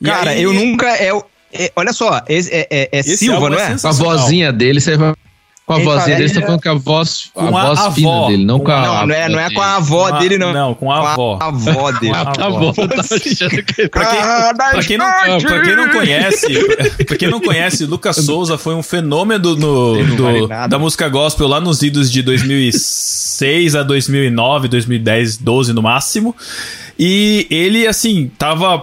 E 0.00 0.04
Cara, 0.04 0.30
aí- 0.30 0.42
eu 0.42 0.52
nunca. 0.52 0.86
É, 0.88 1.10
é- 1.52 1.72
olha 1.76 1.92
só, 1.92 2.18
é, 2.28 2.38
é- 2.70 2.88
é 2.92 3.02
Silva, 3.02 3.34
álbum 3.36 3.48
não 3.50 3.58
é 3.58 3.72
é? 3.72 3.78
Com 3.78 3.88
a 3.88 3.92
vozinha 3.92 4.52
dele, 4.52 4.80
você 4.80 4.96
vai. 4.96 5.14
Com 5.70 5.74
a 5.74 5.76
Quem 5.76 5.84
vozinha 5.84 6.16
dele, 6.16 6.28
você 6.28 6.34
tá 6.40 6.46
falando 6.46 6.62
com 6.62 6.68
a 6.68 6.74
voz, 6.74 7.30
a 7.36 7.40
Com 7.40 7.56
a 7.56 7.64
voz 7.66 7.78
avó. 7.78 7.90
fina 7.92 8.26
dele, 8.26 8.44
não 8.44 8.58
Com 8.58 8.64
com 8.64 8.72
a. 8.72 8.80
Não, 8.80 9.06
não 9.06 9.14
é, 9.14 9.28
não 9.28 9.38
é 9.38 9.50
com 9.50 9.60
a 9.62 9.76
avó 9.76 10.08
Com 10.08 10.14
a- 10.16 10.18
dele, 10.18 10.36
não. 10.36 10.52
Não, 10.52 10.74
com 10.74 10.90
a 10.90 11.12
avó. 11.12 11.36
Com 11.38 11.44
a 11.44 11.46
avó 11.46 11.92
dele. 12.00 12.12
A 12.12 12.24
Tá 12.24 12.46
avó. 12.46 12.72
Pra 13.90 14.04
quem, 14.06 14.18
Ah, 14.20 14.52
pra 14.72 14.82
quem 14.82 14.98
não, 14.98 15.06
pra 15.40 15.60
quem 15.62 15.76
não 15.76 15.88
conhece, 15.90 16.46
pra 17.06 17.16
quem 17.16 17.30
não 17.30 17.40
conhece, 17.40 17.86
Lucas 17.86 18.16
Souza 18.16 18.58
foi 18.58 18.74
um 18.74 18.82
fenômeno 18.82 19.54
no, 19.54 19.96
Ele 19.96 20.16
do- 20.16 20.48
da 20.68 20.76
música 20.78 21.08
gospel 21.08 21.46
lá 21.46 21.60
nos 21.60 21.82
idos 21.82 22.10
de 22.10 22.20
2006 22.22 23.76
a 23.76 23.82
2009, 23.84 24.66
2010, 24.66 25.36
12 25.36 25.72
no 25.72 25.82
máximo. 25.82 26.34
E 26.98 27.46
ele, 27.48 27.86
assim, 27.86 28.30
tava 28.36 28.82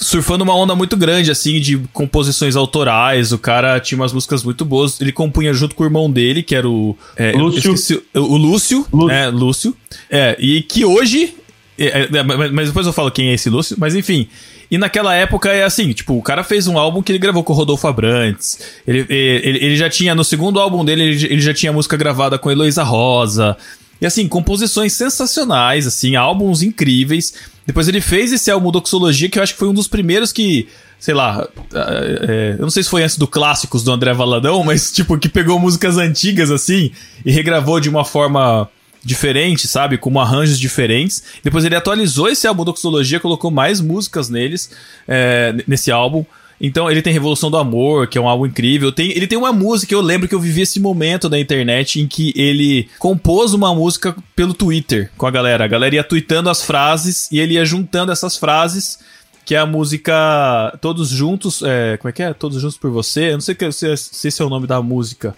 surfando 0.00 0.44
uma 0.44 0.54
onda 0.54 0.74
muito 0.74 0.96
grande, 0.96 1.30
assim, 1.30 1.60
de 1.60 1.78
composições 1.92 2.56
autorais. 2.56 3.32
O 3.32 3.38
cara 3.38 3.78
tinha 3.80 3.98
umas 3.98 4.12
músicas 4.12 4.42
muito 4.44 4.64
boas. 4.64 5.00
Ele 5.00 5.12
compunha 5.12 5.52
junto 5.52 5.74
com 5.74 5.82
o 5.82 5.86
irmão 5.86 6.10
dele, 6.10 6.42
que 6.42 6.54
era 6.54 6.68
o... 6.68 6.96
é, 7.16 7.32
Lúcio. 7.32 7.72
esqueci- 7.72 8.02
o 8.14 8.36
Lúcio, 8.36 8.86
Lúcio. 8.92 9.08
né? 9.08 9.28
Lúcio. 9.28 9.76
É, 10.10 10.36
e 10.38 10.62
que 10.62 10.84
hoje... 10.84 11.34
é, 11.78 12.08
é, 12.12 12.22
mas 12.22 12.50
mas 12.50 12.68
depois 12.68 12.86
eu 12.86 12.92
falo 12.92 13.10
quem 13.10 13.28
é 13.28 13.34
esse 13.34 13.50
Lúcio. 13.50 13.76
Mas 13.78 13.94
enfim... 13.94 14.28
E 14.70 14.76
naquela 14.76 15.14
época 15.14 15.48
é 15.48 15.64
assim, 15.64 15.94
tipo, 15.94 16.12
o 16.12 16.20
cara 16.20 16.44
fez 16.44 16.66
um 16.66 16.76
álbum 16.76 17.02
que 17.02 17.10
ele 17.10 17.18
gravou 17.18 17.42
com 17.42 17.54
o 17.54 17.56
Rodolfo 17.56 17.88
Abrantes. 17.88 18.58
Ele, 18.86 18.98
ele, 19.08 19.64
ele 19.64 19.76
já 19.78 19.88
tinha, 19.88 20.14
no 20.14 20.22
segundo 20.22 20.60
álbum 20.60 20.84
dele, 20.84 21.04
ele, 21.04 21.24
ele 21.24 21.40
já 21.40 21.54
tinha 21.54 21.72
música 21.72 21.96
gravada 21.96 22.38
com 22.38 22.50
a 22.50 22.52
Heloísa 22.52 22.82
Rosa. 22.82 23.56
E 23.98 24.04
assim, 24.04 24.28
composições 24.28 24.92
sensacionais, 24.92 25.86
assim, 25.86 26.16
álbuns 26.16 26.60
incríveis. 26.62 27.32
Depois 27.68 27.86
ele 27.86 28.00
fez 28.00 28.32
esse 28.32 28.50
álbum 28.50 28.70
Doxologia, 28.70 29.28
que 29.28 29.38
eu 29.38 29.42
acho 29.42 29.52
que 29.52 29.58
foi 29.58 29.68
um 29.68 29.74
dos 29.74 29.86
primeiros 29.86 30.32
que, 30.32 30.66
sei 30.98 31.12
lá, 31.12 31.46
é, 31.74 32.26
é, 32.26 32.56
eu 32.58 32.62
não 32.62 32.70
sei 32.70 32.82
se 32.82 32.88
foi 32.88 33.02
antes 33.02 33.18
do 33.18 33.28
Clássicos 33.28 33.84
do 33.84 33.92
André 33.92 34.14
Valadão, 34.14 34.64
mas 34.64 34.90
tipo, 34.90 35.18
que 35.18 35.28
pegou 35.28 35.58
músicas 35.58 35.98
antigas 35.98 36.50
assim 36.50 36.90
e 37.26 37.30
regravou 37.30 37.78
de 37.78 37.90
uma 37.90 38.06
forma 38.06 38.66
diferente, 39.04 39.68
sabe? 39.68 39.98
Com 39.98 40.18
arranjos 40.18 40.58
diferentes. 40.58 41.22
Depois 41.44 41.62
ele 41.62 41.76
atualizou 41.76 42.30
esse 42.30 42.46
álbum 42.46 42.64
Doxologia, 42.64 43.20
colocou 43.20 43.50
mais 43.50 43.82
músicas 43.82 44.30
neles, 44.30 44.70
é, 45.06 45.54
nesse 45.66 45.90
álbum. 45.90 46.24
Então 46.60 46.90
ele 46.90 47.00
tem 47.00 47.12
Revolução 47.12 47.50
do 47.50 47.56
Amor, 47.56 48.08
que 48.08 48.18
é 48.18 48.20
um 48.20 48.28
álbum 48.28 48.46
incrível. 48.46 48.90
Tem, 48.90 49.10
ele 49.12 49.26
tem 49.26 49.38
uma 49.38 49.52
música, 49.52 49.94
eu 49.94 50.00
lembro 50.00 50.26
que 50.26 50.34
eu 50.34 50.40
vivi 50.40 50.62
esse 50.62 50.80
momento 50.80 51.28
na 51.30 51.38
internet 51.38 52.00
em 52.00 52.06
que 52.06 52.32
ele 52.36 52.88
compôs 52.98 53.54
uma 53.54 53.72
música 53.74 54.14
pelo 54.34 54.52
Twitter 54.52 55.10
com 55.16 55.26
a 55.26 55.30
galera. 55.30 55.64
A 55.64 55.68
galera 55.68 55.94
ia 55.94 56.02
tweetando 56.04 56.50
as 56.50 56.64
frases 56.64 57.30
e 57.30 57.38
ele 57.38 57.54
ia 57.54 57.64
juntando 57.64 58.10
essas 58.10 58.36
frases 58.36 58.98
que 59.44 59.54
é 59.54 59.58
a 59.58 59.64
música 59.64 60.76
Todos 60.80 61.08
Juntos. 61.08 61.62
É, 61.64 61.96
como 61.96 62.10
é 62.10 62.12
que 62.12 62.22
é? 62.22 62.34
Todos 62.34 62.60
Juntos 62.60 62.76
por 62.76 62.90
Você? 62.90 63.28
Eu 63.30 63.34
não 63.34 63.40
sei 63.40 63.56
se, 63.72 63.96
se 63.96 64.28
esse 64.28 64.42
é 64.42 64.44
o 64.44 64.50
nome 64.50 64.66
da 64.66 64.82
música. 64.82 65.34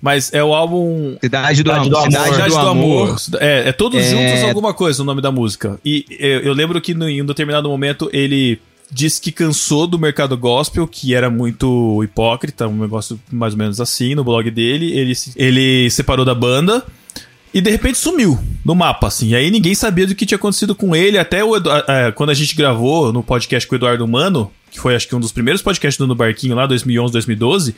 Mas 0.00 0.32
é 0.34 0.42
o 0.42 0.52
álbum. 0.52 1.16
Cidade 1.20 1.62
do, 1.62 1.70
Cidade 1.70 1.94
Amor. 2.16 2.32
Cidade 2.34 2.50
do, 2.50 2.58
Amor. 2.58 3.16
É, 3.38 3.68
é 3.68 3.72
Todos 3.72 4.00
É. 4.00 4.10
Juntos 4.10 4.42
alguma 4.48 4.74
coisa 4.74 5.00
o 5.02 5.04
nome 5.06 5.20
da 5.22 5.30
música. 5.30 5.78
E 5.84 6.04
eu, 6.18 6.40
eu 6.40 6.52
lembro 6.52 6.80
que 6.80 6.92
no- 6.92 7.08
em 7.08 7.22
um 7.22 7.24
determinado 7.26 7.68
momento 7.68 8.10
ele 8.12 8.58
disse 8.92 9.20
que 9.20 9.32
cansou 9.32 9.86
do 9.86 9.98
mercado 9.98 10.36
gospel, 10.36 10.86
que 10.86 11.14
era 11.14 11.30
muito 11.30 12.02
hipócrita, 12.04 12.68
um 12.68 12.76
negócio 12.76 13.18
mais 13.32 13.54
ou 13.54 13.58
menos 13.58 13.80
assim 13.80 14.14
no 14.14 14.22
blog 14.22 14.50
dele. 14.50 14.92
Ele, 14.92 15.12
ele 15.34 15.90
separou 15.90 16.24
da 16.24 16.34
banda. 16.34 16.84
E 17.54 17.60
de 17.60 17.70
repente 17.70 17.98
sumiu 17.98 18.38
no 18.64 18.74
mapa, 18.74 19.08
assim. 19.08 19.28
E 19.30 19.34
aí 19.36 19.50
ninguém 19.50 19.74
sabia 19.74 20.06
do 20.06 20.14
que 20.14 20.24
tinha 20.24 20.36
acontecido 20.36 20.74
com 20.74 20.96
ele. 20.96 21.18
Até 21.18 21.44
o 21.44 21.54
Edu- 21.56 21.70
é, 21.88 22.10
quando 22.12 22.30
a 22.30 22.34
gente 22.34 22.54
gravou 22.54 23.12
no 23.12 23.22
podcast 23.22 23.68
com 23.68 23.74
o 23.74 23.78
Eduardo 23.78 24.08
Mano, 24.08 24.50
que 24.70 24.80
foi 24.80 24.94
acho 24.94 25.06
que 25.06 25.14
um 25.14 25.20
dos 25.20 25.32
primeiros 25.32 25.60
podcasts 25.60 25.98
do 25.98 26.06
No 26.06 26.14
Barquinho 26.14 26.54
lá, 26.56 26.66
2011, 26.66 27.12
2012. 27.12 27.74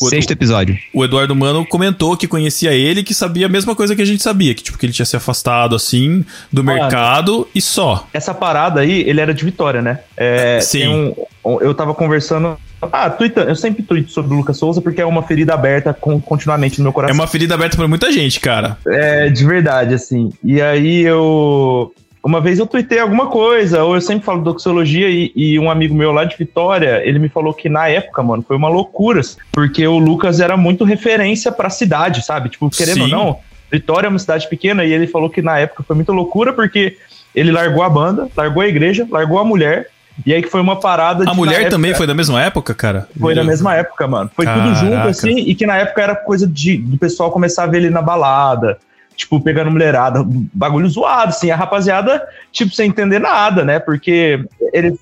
O- 0.00 0.08
Sexto 0.08 0.30
episódio. 0.32 0.78
o 0.92 1.04
Eduardo 1.04 1.34
Mano 1.34 1.64
comentou 1.66 2.16
que 2.16 2.26
conhecia 2.28 2.72
ele 2.72 3.00
e 3.00 3.04
que 3.04 3.14
sabia 3.14 3.46
a 3.46 3.48
mesma 3.48 3.74
coisa 3.74 3.94
que 3.96 4.02
a 4.02 4.06
gente 4.06 4.22
sabia, 4.22 4.54
que 4.54 4.62
tipo 4.62 4.76
que 4.78 4.86
ele 4.86 4.92
tinha 4.92 5.06
se 5.06 5.16
afastado 5.16 5.74
assim 5.76 6.24
do 6.52 6.62
Mano. 6.64 6.78
mercado 6.80 7.48
e 7.54 7.60
só. 7.60 8.06
Essa 8.12 8.32
parada 8.34 8.80
aí, 8.80 9.00
ele 9.08 9.20
era 9.20 9.32
de 9.34 9.44
Vitória, 9.44 9.80
né? 9.82 10.00
É, 10.16 10.60
Sim. 10.60 10.78
tem 10.80 11.14
um- 11.44 11.60
eu 11.60 11.74
tava 11.74 11.94
conversando. 11.94 12.56
Ah, 12.92 13.08
tweetando, 13.08 13.48
eu 13.50 13.56
sempre 13.56 13.82
tweeto 13.82 14.10
sobre 14.10 14.34
o 14.34 14.36
Lucas 14.36 14.58
Souza 14.58 14.82
porque 14.82 15.00
é 15.00 15.06
uma 15.06 15.22
ferida 15.22 15.54
aberta 15.54 15.94
con- 15.94 16.20
continuamente 16.20 16.78
no 16.78 16.84
meu 16.84 16.90
É 16.90 16.94
coração. 16.94 17.14
uma 17.16 17.26
ferida 17.26 17.54
aberta 17.54 17.74
pra 17.76 17.88
muita 17.88 18.12
gente, 18.12 18.38
cara. 18.38 18.76
É, 18.86 19.30
de 19.30 19.44
verdade, 19.46 19.94
assim. 19.94 20.30
E 20.44 20.60
aí 20.60 21.00
eu. 21.02 21.92
Uma 22.26 22.40
vez 22.40 22.58
eu 22.58 22.66
tuitei 22.66 22.98
alguma 22.98 23.28
coisa, 23.28 23.84
ou 23.84 23.94
eu 23.94 24.00
sempre 24.00 24.24
falo 24.24 24.42
doxologia, 24.42 25.08
e, 25.08 25.30
e 25.36 25.60
um 25.60 25.70
amigo 25.70 25.94
meu 25.94 26.10
lá 26.10 26.24
de 26.24 26.36
Vitória, 26.36 27.00
ele 27.04 27.20
me 27.20 27.28
falou 27.28 27.54
que 27.54 27.68
na 27.68 27.86
época, 27.86 28.20
mano, 28.20 28.44
foi 28.46 28.56
uma 28.56 28.68
loucura, 28.68 29.20
porque 29.52 29.86
o 29.86 29.96
Lucas 29.96 30.40
era 30.40 30.56
muito 30.56 30.82
referência 30.82 31.52
pra 31.52 31.70
cidade, 31.70 32.24
sabe? 32.24 32.48
Tipo, 32.48 32.68
querendo 32.68 33.02
ou 33.02 33.06
Sim. 33.06 33.12
não, 33.12 33.38
Vitória 33.70 34.08
é 34.08 34.10
uma 34.10 34.18
cidade 34.18 34.48
pequena, 34.48 34.84
e 34.84 34.92
ele 34.92 35.06
falou 35.06 35.30
que 35.30 35.40
na 35.40 35.56
época 35.60 35.84
foi 35.86 35.94
muita 35.94 36.12
loucura, 36.12 36.52
porque 36.52 36.96
ele 37.32 37.52
largou 37.52 37.84
a 37.84 37.88
banda, 37.88 38.28
largou 38.36 38.60
a 38.60 38.66
igreja, 38.66 39.06
largou 39.08 39.38
a 39.38 39.44
mulher, 39.44 39.86
e 40.26 40.34
aí 40.34 40.42
que 40.42 40.50
foi 40.50 40.60
uma 40.60 40.74
parada 40.80 41.24
de, 41.24 41.30
A 41.30 41.34
mulher 41.34 41.60
época- 41.60 41.70
também 41.70 41.94
foi 41.94 42.08
da 42.08 42.14
mesma 42.14 42.42
época, 42.42 42.74
cara? 42.74 43.06
foi 43.20 43.36
na 43.36 43.44
mesma 43.44 43.72
época, 43.76 44.04
mano. 44.08 44.28
Foi 44.34 44.44
tudo 44.46 44.74
junto, 44.74 44.90
Caraca. 44.90 45.10
assim, 45.10 45.36
e 45.46 45.54
que 45.54 45.64
na 45.64 45.76
época 45.76 46.02
era 46.02 46.16
coisa 46.16 46.44
de, 46.44 46.76
do 46.76 46.98
pessoal 46.98 47.30
começar 47.30 47.62
a 47.62 47.66
ver 47.68 47.78
ele 47.78 47.90
na 47.90 48.02
balada, 48.02 48.78
tipo, 49.16 49.40
pegando 49.40 49.70
mulherada, 49.70 50.22
bagulho 50.52 50.88
zoado, 50.88 51.30
assim, 51.30 51.50
a 51.50 51.56
rapaziada, 51.56 52.22
tipo, 52.52 52.72
sem 52.74 52.88
entender 52.88 53.18
nada, 53.18 53.64
né? 53.64 53.78
Porque 53.78 54.44
ele, 54.72 54.94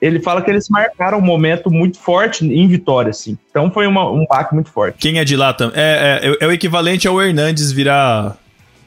ele 0.00 0.20
fala 0.20 0.42
que 0.42 0.50
eles 0.50 0.68
marcaram 0.68 1.18
um 1.18 1.22
momento 1.22 1.70
muito 1.70 1.98
forte 1.98 2.44
em 2.44 2.68
Vitória, 2.68 3.10
assim. 3.10 3.38
Então 3.50 3.70
foi 3.70 3.86
uma, 3.86 4.10
um 4.10 4.26
baque 4.26 4.54
muito 4.54 4.70
forte. 4.70 4.98
Quem 4.98 5.18
é 5.18 5.24
de 5.24 5.36
lá 5.36 5.52
também? 5.52 5.74
É, 5.76 6.20
é, 6.22 6.44
é 6.44 6.46
o 6.46 6.52
equivalente 6.52 7.08
ao 7.08 7.20
Hernandes 7.20 7.72
virar 7.72 8.36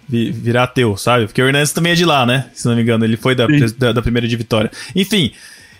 vi- 0.08 0.32
virar 0.32 0.64
ateu, 0.64 0.96
sabe? 0.96 1.26
Porque 1.26 1.42
o 1.42 1.48
Hernandes 1.48 1.74
também 1.74 1.92
é 1.92 1.96
de 1.96 2.06
lá, 2.06 2.26
né? 2.26 2.46
Se 2.54 2.68
não 2.68 2.76
me 2.76 2.82
engano, 2.82 3.04
ele 3.04 3.18
foi 3.18 3.36
da, 3.36 3.48
da, 3.78 3.92
da 3.94 4.02
primeira 4.02 4.28
de 4.28 4.36
Vitória. 4.36 4.72
Enfim, 4.96 5.32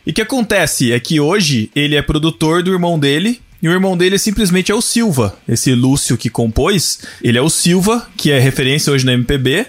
e 0.06 0.12
o 0.12 0.14
que 0.14 0.22
acontece 0.22 0.92
é 0.92 1.00
que 1.00 1.20
hoje 1.20 1.70
ele 1.76 1.96
é 1.96 2.02
produtor 2.02 2.64
do 2.64 2.72
irmão 2.72 2.98
dele. 2.98 3.42
E 3.62 3.68
o 3.68 3.72
irmão 3.72 3.98
dele 3.98 4.20
simplesmente 4.20 4.72
é 4.72 4.76
o 4.76 4.82
Silva. 4.82 5.38
Esse 5.48 5.74
Lúcio 5.74 6.18
que 6.18 6.30
compôs, 6.30 7.00
ele 7.24 7.38
é 7.38 7.42
o 7.42 7.50
Silva, 7.50 8.08
que 8.16 8.32
é 8.32 8.40
referência 8.40 8.94
hoje 8.94 9.06
na 9.06 9.14
MPB, 9.14 9.66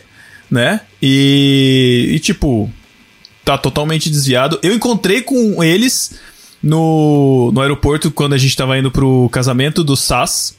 né? 0.51 0.81
E, 1.01 2.11
e 2.13 2.19
tipo, 2.19 2.71
tá 3.45 3.57
totalmente 3.57 4.11
desviado. 4.11 4.59
Eu 4.63 4.75
encontrei 4.75 5.23
com 5.23 5.63
eles 5.63 6.19
no, 6.63 7.51
no 7.53 7.61
aeroporto 7.61 8.11
quando 8.11 8.35
a 8.35 8.39
gente 8.39 8.57
tava 8.57 8.79
indo 8.79 8.91
pro 8.91 9.29
casamento 9.31 9.83
do 9.83 9.97
Sass, 9.97 10.55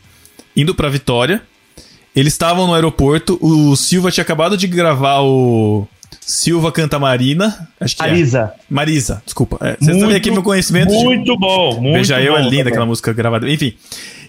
indo 0.55 0.73
pra 0.73 0.89
Vitória. 0.89 1.41
Eles 2.15 2.33
estavam 2.33 2.65
no 2.65 2.73
aeroporto, 2.73 3.37
o 3.39 3.75
Silva 3.75 4.11
tinha 4.11 4.23
acabado 4.23 4.57
de 4.57 4.65
gravar 4.65 5.21
o 5.21 5.87
Silva 6.29 6.71
Canta 6.71 6.99
Marina. 6.99 7.67
Acho 7.79 7.95
que 7.95 8.03
é. 8.03 8.07
Marisa. 8.07 8.53
Marisa, 8.69 9.23
desculpa. 9.25 9.57
É, 9.61 9.71
Vocês 9.77 9.87
Muito- 9.87 10.01
sabem 10.01 10.15
aqui 10.15 10.29
meu 10.29 10.43
conhecimento 10.43 10.95
de 10.95 11.03
Muito 11.03 11.35
bom, 11.35 11.81
muito 11.81 11.95
Veja 11.97 12.21
Eu 12.21 12.33
bom 12.33 12.39
é 12.39 12.47
linda 12.47 12.69
aquela 12.69 12.85
música 12.85 13.11
gravada. 13.11 13.49
Enfim. 13.49 13.73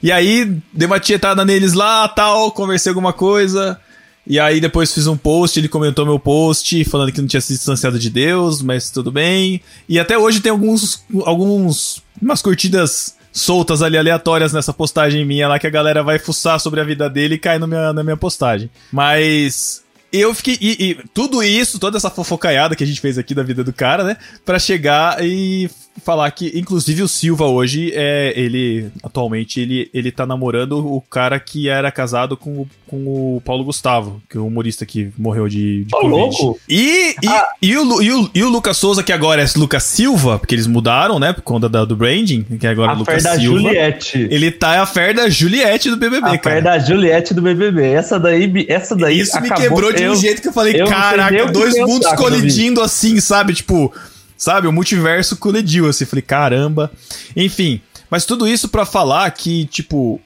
E 0.02 0.10
aí, 0.10 0.50
dei 0.72 0.86
uma 0.86 0.98
tietada 0.98 1.44
neles 1.44 1.74
lá, 1.74 2.08
tal, 2.08 2.52
conversei 2.52 2.88
alguma 2.88 3.12
coisa. 3.12 3.78
E 4.26 4.40
aí 4.40 4.62
depois 4.62 4.94
fiz 4.94 5.06
um 5.06 5.16
post, 5.16 5.60
ele 5.60 5.68
comentou 5.68 6.06
meu 6.06 6.18
post, 6.18 6.82
falando 6.84 7.12
que 7.12 7.20
não 7.20 7.28
tinha 7.28 7.40
se 7.40 7.52
distanciado 7.52 7.98
de 7.98 8.08
Deus, 8.08 8.62
mas 8.62 8.90
tudo 8.90 9.12
bem. 9.12 9.60
E 9.86 9.98
até 9.98 10.16
hoje 10.16 10.40
tem 10.40 10.50
alguns, 10.50 11.04
alguns, 11.26 12.02
umas 12.20 12.40
curtidas 12.40 13.14
soltas 13.30 13.82
ali, 13.82 13.98
aleatórias 13.98 14.54
nessa 14.54 14.72
postagem 14.72 15.22
minha 15.26 15.46
lá, 15.46 15.58
que 15.58 15.66
a 15.66 15.70
galera 15.70 16.02
vai 16.02 16.18
fuçar 16.18 16.58
sobre 16.60 16.80
a 16.80 16.84
vida 16.84 17.10
dele 17.10 17.34
e 17.34 17.38
cai 17.38 17.58
no 17.58 17.66
minha, 17.66 17.92
na 17.92 18.02
minha 18.02 18.16
postagem. 18.16 18.70
Mas... 18.90 19.82
Eu 20.12 20.34
fiquei. 20.34 20.58
E, 20.60 20.90
e 20.90 20.94
tudo 21.14 21.42
isso, 21.42 21.78
toda 21.78 21.96
essa 21.96 22.10
fofocaiada 22.10 22.74
que 22.74 22.82
a 22.82 22.86
gente 22.86 23.00
fez 23.00 23.16
aqui 23.16 23.34
da 23.34 23.42
vida 23.42 23.62
do 23.62 23.72
cara, 23.72 24.02
né? 24.02 24.16
Pra 24.44 24.58
chegar 24.58 25.24
e 25.24 25.70
falar 26.04 26.30
que, 26.30 26.50
inclusive, 26.58 27.02
o 27.02 27.08
Silva 27.08 27.46
hoje, 27.46 27.92
é, 27.94 28.32
ele. 28.36 28.88
Atualmente, 29.02 29.60
ele, 29.60 29.90
ele 29.94 30.10
tá 30.10 30.26
namorando 30.26 30.78
o 30.78 31.00
cara 31.00 31.38
que 31.38 31.68
era 31.68 31.90
casado 31.92 32.36
com, 32.36 32.50
o- 32.62 32.68
com 32.86 32.96
o 33.36 33.42
Paulo 33.44 33.64
Gustavo, 33.64 34.20
que 34.28 34.36
é 34.36 34.40
o 34.40 34.46
humorista 34.46 34.84
que 34.86 35.10
morreu 35.18 35.48
de, 35.48 35.84
de 35.84 35.90
Covid. 35.90 36.10
louco! 36.10 36.60
E, 36.68 37.14
e, 37.22 37.28
e, 37.70 37.76
o, 37.76 38.02
e, 38.02 38.12
o, 38.12 38.30
e 38.34 38.42
o 38.42 38.48
Lucas 38.48 38.76
Souza, 38.76 39.02
que 39.02 39.12
agora 39.12 39.42
é 39.42 39.46
Lucas 39.56 39.82
Silva, 39.84 40.38
porque 40.38 40.54
eles 40.54 40.66
mudaram, 40.66 41.18
né? 41.18 41.32
Por 41.32 41.42
conta 41.42 41.68
da- 41.68 41.84
do 41.84 41.96
branding, 41.96 42.42
que 42.58 42.66
agora 42.66 42.92
é 42.92 42.94
A 42.94 42.98
Lucas 42.98 43.22
fé 43.22 43.30
da 43.30 43.36
Silva. 43.38 43.58
Juliette. 43.60 44.28
Ele 44.30 44.50
tá 44.50 44.82
a 44.82 44.86
fé 44.86 45.12
da 45.12 45.28
Juliette 45.28 45.90
do 45.90 45.96
BBB, 45.96 46.28
A 46.28 46.38
cara. 46.38 46.56
fé 46.56 46.62
da 46.62 46.78
Juliette 46.78 47.34
do 47.34 47.42
BBB. 47.42 47.82
Essa 47.92 48.18
daí, 48.18 48.66
essa 48.68 48.96
daí 48.96 49.20
Isso 49.20 49.38
me 49.40 49.46
acabou- 49.46 49.62
quebrou 49.68 49.92
de 49.92 50.02
um 50.02 50.06
eu- 50.06 50.16
jeito 50.16 50.40
que 50.42 50.48
eu 50.48 50.52
falei, 50.52 50.80
eu 50.80 50.86
caraca, 50.86 51.46
dois 51.52 51.74
mundos 51.78 52.10
colidindo 52.14 52.80
assim, 52.80 53.20
sabe? 53.20 53.54
Tipo, 53.54 53.92
sabe? 54.40 54.66
O 54.66 54.72
multiverso 54.72 55.36
colidiu 55.36 55.86
assim. 55.86 56.06
Falei, 56.06 56.22
caramba. 56.22 56.90
Enfim, 57.36 57.80
mas 58.10 58.24
tudo 58.24 58.48
isso 58.48 58.68
pra 58.68 58.86
falar 58.86 59.30
que, 59.30 59.66
tipo, 59.66 60.20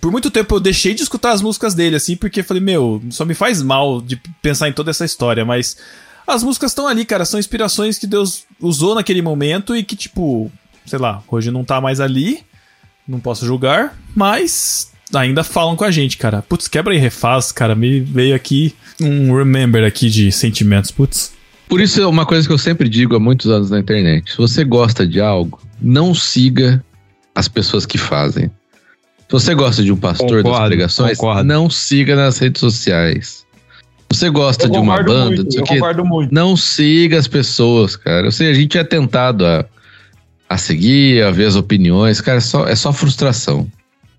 por 0.00 0.12
muito 0.12 0.30
tempo 0.30 0.54
eu 0.54 0.60
deixei 0.60 0.94
de 0.94 1.02
escutar 1.02 1.32
as 1.32 1.42
músicas 1.42 1.74
dele, 1.74 1.96
assim, 1.96 2.16
porque 2.16 2.42
falei, 2.42 2.62
meu, 2.62 3.02
só 3.10 3.24
me 3.24 3.34
faz 3.34 3.60
mal 3.60 4.00
de 4.00 4.16
pensar 4.40 4.68
em 4.68 4.72
toda 4.72 4.90
essa 4.90 5.04
história, 5.04 5.44
mas 5.44 5.76
as 6.26 6.42
músicas 6.42 6.70
estão 6.70 6.86
ali, 6.86 7.04
cara, 7.04 7.24
são 7.24 7.40
inspirações 7.40 7.98
que 7.98 8.06
Deus 8.06 8.44
usou 8.60 8.94
naquele 8.94 9.20
momento 9.20 9.76
e 9.76 9.82
que, 9.82 9.96
tipo, 9.96 10.50
sei 10.86 10.98
lá, 10.98 11.22
hoje 11.28 11.50
não 11.50 11.64
tá 11.64 11.80
mais 11.80 12.00
ali, 12.00 12.44
não 13.06 13.18
posso 13.18 13.44
julgar, 13.44 13.98
mas 14.14 14.92
ainda 15.12 15.42
falam 15.42 15.74
com 15.74 15.84
a 15.84 15.90
gente, 15.90 16.16
cara. 16.16 16.42
Putz, 16.42 16.68
quebra 16.68 16.94
e 16.94 16.98
refaz, 16.98 17.50
cara, 17.50 17.74
me 17.74 18.00
veio 18.00 18.36
aqui 18.36 18.74
um 19.00 19.34
remember 19.34 19.84
aqui 19.84 20.08
de 20.08 20.30
sentimentos, 20.30 20.90
putz. 20.90 21.32
Por 21.68 21.80
isso 21.80 22.00
é 22.00 22.06
uma 22.06 22.24
coisa 22.24 22.46
que 22.46 22.52
eu 22.52 22.58
sempre 22.58 22.88
digo 22.88 23.14
há 23.14 23.20
muitos 23.20 23.50
anos 23.50 23.70
na 23.70 23.78
internet. 23.78 24.30
Se 24.32 24.38
você 24.38 24.64
gosta 24.64 25.06
de 25.06 25.20
algo, 25.20 25.60
não 25.80 26.14
siga 26.14 26.82
as 27.34 27.46
pessoas 27.46 27.84
que 27.84 27.98
fazem. 27.98 28.50
Se 29.28 29.32
você 29.32 29.54
gosta 29.54 29.82
de 29.82 29.92
um 29.92 29.96
pastor 29.96 30.42
das 30.42 30.42
Concordo, 30.42 30.66
pregações, 30.68 31.18
concordo. 31.18 31.44
não 31.44 31.68
siga 31.68 32.16
nas 32.16 32.38
redes 32.38 32.60
sociais. 32.60 33.46
Se 34.10 34.16
você 34.18 34.30
gosta 34.30 34.64
Eu 34.64 34.70
de 34.70 34.78
uma 34.78 35.02
banda, 35.02 35.42
muito, 35.42 35.94
não 35.98 36.04
muito. 36.06 36.34
não 36.34 36.56
siga 36.56 37.18
as 37.18 37.28
pessoas, 37.28 37.94
cara. 37.94 38.26
Eu 38.26 38.32
sei, 38.32 38.50
a 38.50 38.54
gente 38.54 38.78
é 38.78 38.82
tentado 38.84 39.44
a, 39.44 39.66
a 40.48 40.56
seguir, 40.56 41.22
a 41.22 41.30
ver 41.30 41.44
as 41.44 41.56
opiniões, 41.56 42.22
cara, 42.22 42.38
é 42.38 42.40
só, 42.40 42.66
é 42.66 42.74
só 42.74 42.90
frustração. 42.90 43.70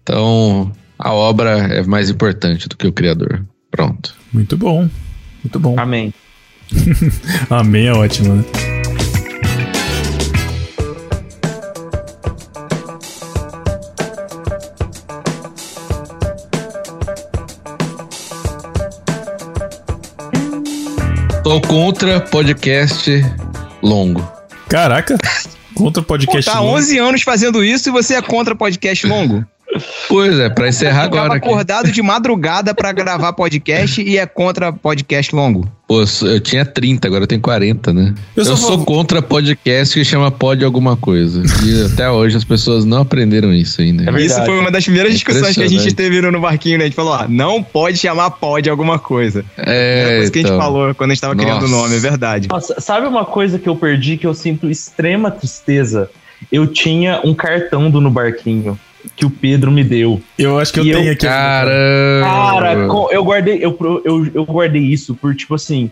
Então, 0.04 0.72
a 1.00 1.12
obra 1.12 1.58
é 1.74 1.82
mais 1.82 2.12
importante 2.12 2.70
do 2.70 2.78
que 2.78 2.86
o 2.86 2.94
criador. 2.94 3.44
Pronto. 3.72 4.16
Muito 4.32 4.56
bom. 4.56 4.88
Muito 5.44 5.60
bom. 5.60 5.76
Amém. 5.80 6.14
Amém 7.50 7.88
é 7.88 7.94
ótimo, 7.94 8.36
né? 8.36 8.44
Tô 21.44 21.60
contra 21.62 22.20
podcast 22.20 23.10
longo. 23.82 24.22
Caraca. 24.68 25.18
Contra 25.74 26.02
o 26.04 26.06
Pô, 26.06 26.10
podcast. 26.10 26.52
tá 26.52 26.60
longo. 26.60 26.78
11 26.78 26.98
anos 27.00 27.22
fazendo 27.24 27.64
isso 27.64 27.90
e 27.90 27.92
você 27.92 28.14
é 28.16 28.22
contra 28.22 28.56
podcast 28.56 29.08
longo? 29.08 29.44
Pois 30.08 30.40
é, 30.40 30.50
pra 30.50 30.68
encerrar 30.68 31.04
Ficava 31.06 31.26
agora 31.26 31.38
aqui. 31.38 31.48
acordado 31.48 31.92
de 31.92 32.02
madrugada 32.02 32.74
pra 32.74 32.92
gravar 32.92 33.34
podcast 33.34 34.02
e 34.02 34.18
é 34.18 34.26
contra 34.26 34.74
podcast 34.74 35.34
longo. 35.36 35.70
Pô, 35.88 36.04
eu 36.24 36.40
tinha 36.40 36.66
30, 36.66 37.08
agora 37.08 37.24
eu 37.24 37.28
tenho 37.28 37.42
40, 37.42 37.94
né? 37.94 38.14
Eu 38.36 38.44
Eu, 38.44 38.58
sou 38.58 38.84
contra 38.84 39.22
podcast 39.22 39.94
que 39.98 40.04
chama 40.04 40.30
pod 40.32 40.64
alguma 40.66 40.98
coisa. 40.98 41.44
E 41.66 41.86
até 41.86 42.10
hoje 42.10 42.38
as 42.38 42.44
pessoas 42.44 42.84
não 42.86 43.02
aprenderam 43.02 43.54
isso 43.54 43.82
ainda. 43.82 44.10
É. 44.10 44.22
Isso 44.24 44.44
foi 44.44 44.60
uma 44.60 44.72
das 44.72 44.84
primeiras 44.84 45.14
discussões 45.14 45.56
que 45.56 45.64
a 45.64 45.68
gente 45.68 45.94
teve 45.94 46.20
no 46.22 46.40
barquinho, 46.40 46.78
né? 46.78 46.84
A 46.86 46.88
gente 46.88 46.96
falou, 46.96 47.14
ó, 47.14 47.28
não 47.28 47.62
pode 47.64 47.98
chamar 47.98 48.32
pod 48.32 48.68
alguma 48.70 48.98
coisa. 49.00 49.46
É 49.58 50.04
É, 50.14 50.16
coisa 50.18 50.32
que 50.32 50.40
a 50.40 50.42
gente 50.42 50.52
então. 50.52 50.60
falou 50.62 50.96
quando 50.96 51.12
a 51.12 51.14
gente 51.14 51.22
tava 51.22 51.36
criando 51.36 51.66
o 51.66 51.68
Nossa. 51.68 51.84
nome, 51.84 51.96
é 51.96 52.00
verdade. 52.00 52.48
Nossa, 52.50 52.80
sabe 52.82 53.08
uma 53.08 53.26
coisa 53.26 53.58
que 53.60 53.70
eu 53.70 53.76
perdi 53.76 54.18
que 54.18 54.26
eu 54.28 54.34
sinto 54.34 54.70
extrema 54.70 55.30
tristeza? 55.32 56.10
Eu 56.52 56.66
tinha 56.68 57.20
um 57.24 57.34
cartão 57.34 57.90
do 57.92 58.00
No 58.02 58.10
Barquinho 58.10 58.80
que 59.16 59.26
o 59.26 59.30
Pedro 59.30 59.72
me 59.72 59.84
deu. 59.84 60.22
Eu 60.38 60.60
acho 60.60 60.74
que 60.74 60.80
eu 60.80 60.86
E 60.86 60.90
eu- 60.90 61.00
tenho 61.00 61.12
aqui. 61.12 61.26
Caramba! 61.26 62.28
Cara, 62.28 62.88
co- 62.88 63.10
eu 63.12 63.24
guardei, 63.24 63.58
eu, 63.64 63.78
eu, 64.06 64.28
eu 64.34 64.46
guardei 64.46 64.82
isso 64.84 65.16
por 65.16 65.36
tipo 65.36 65.56
assim. 65.56 65.90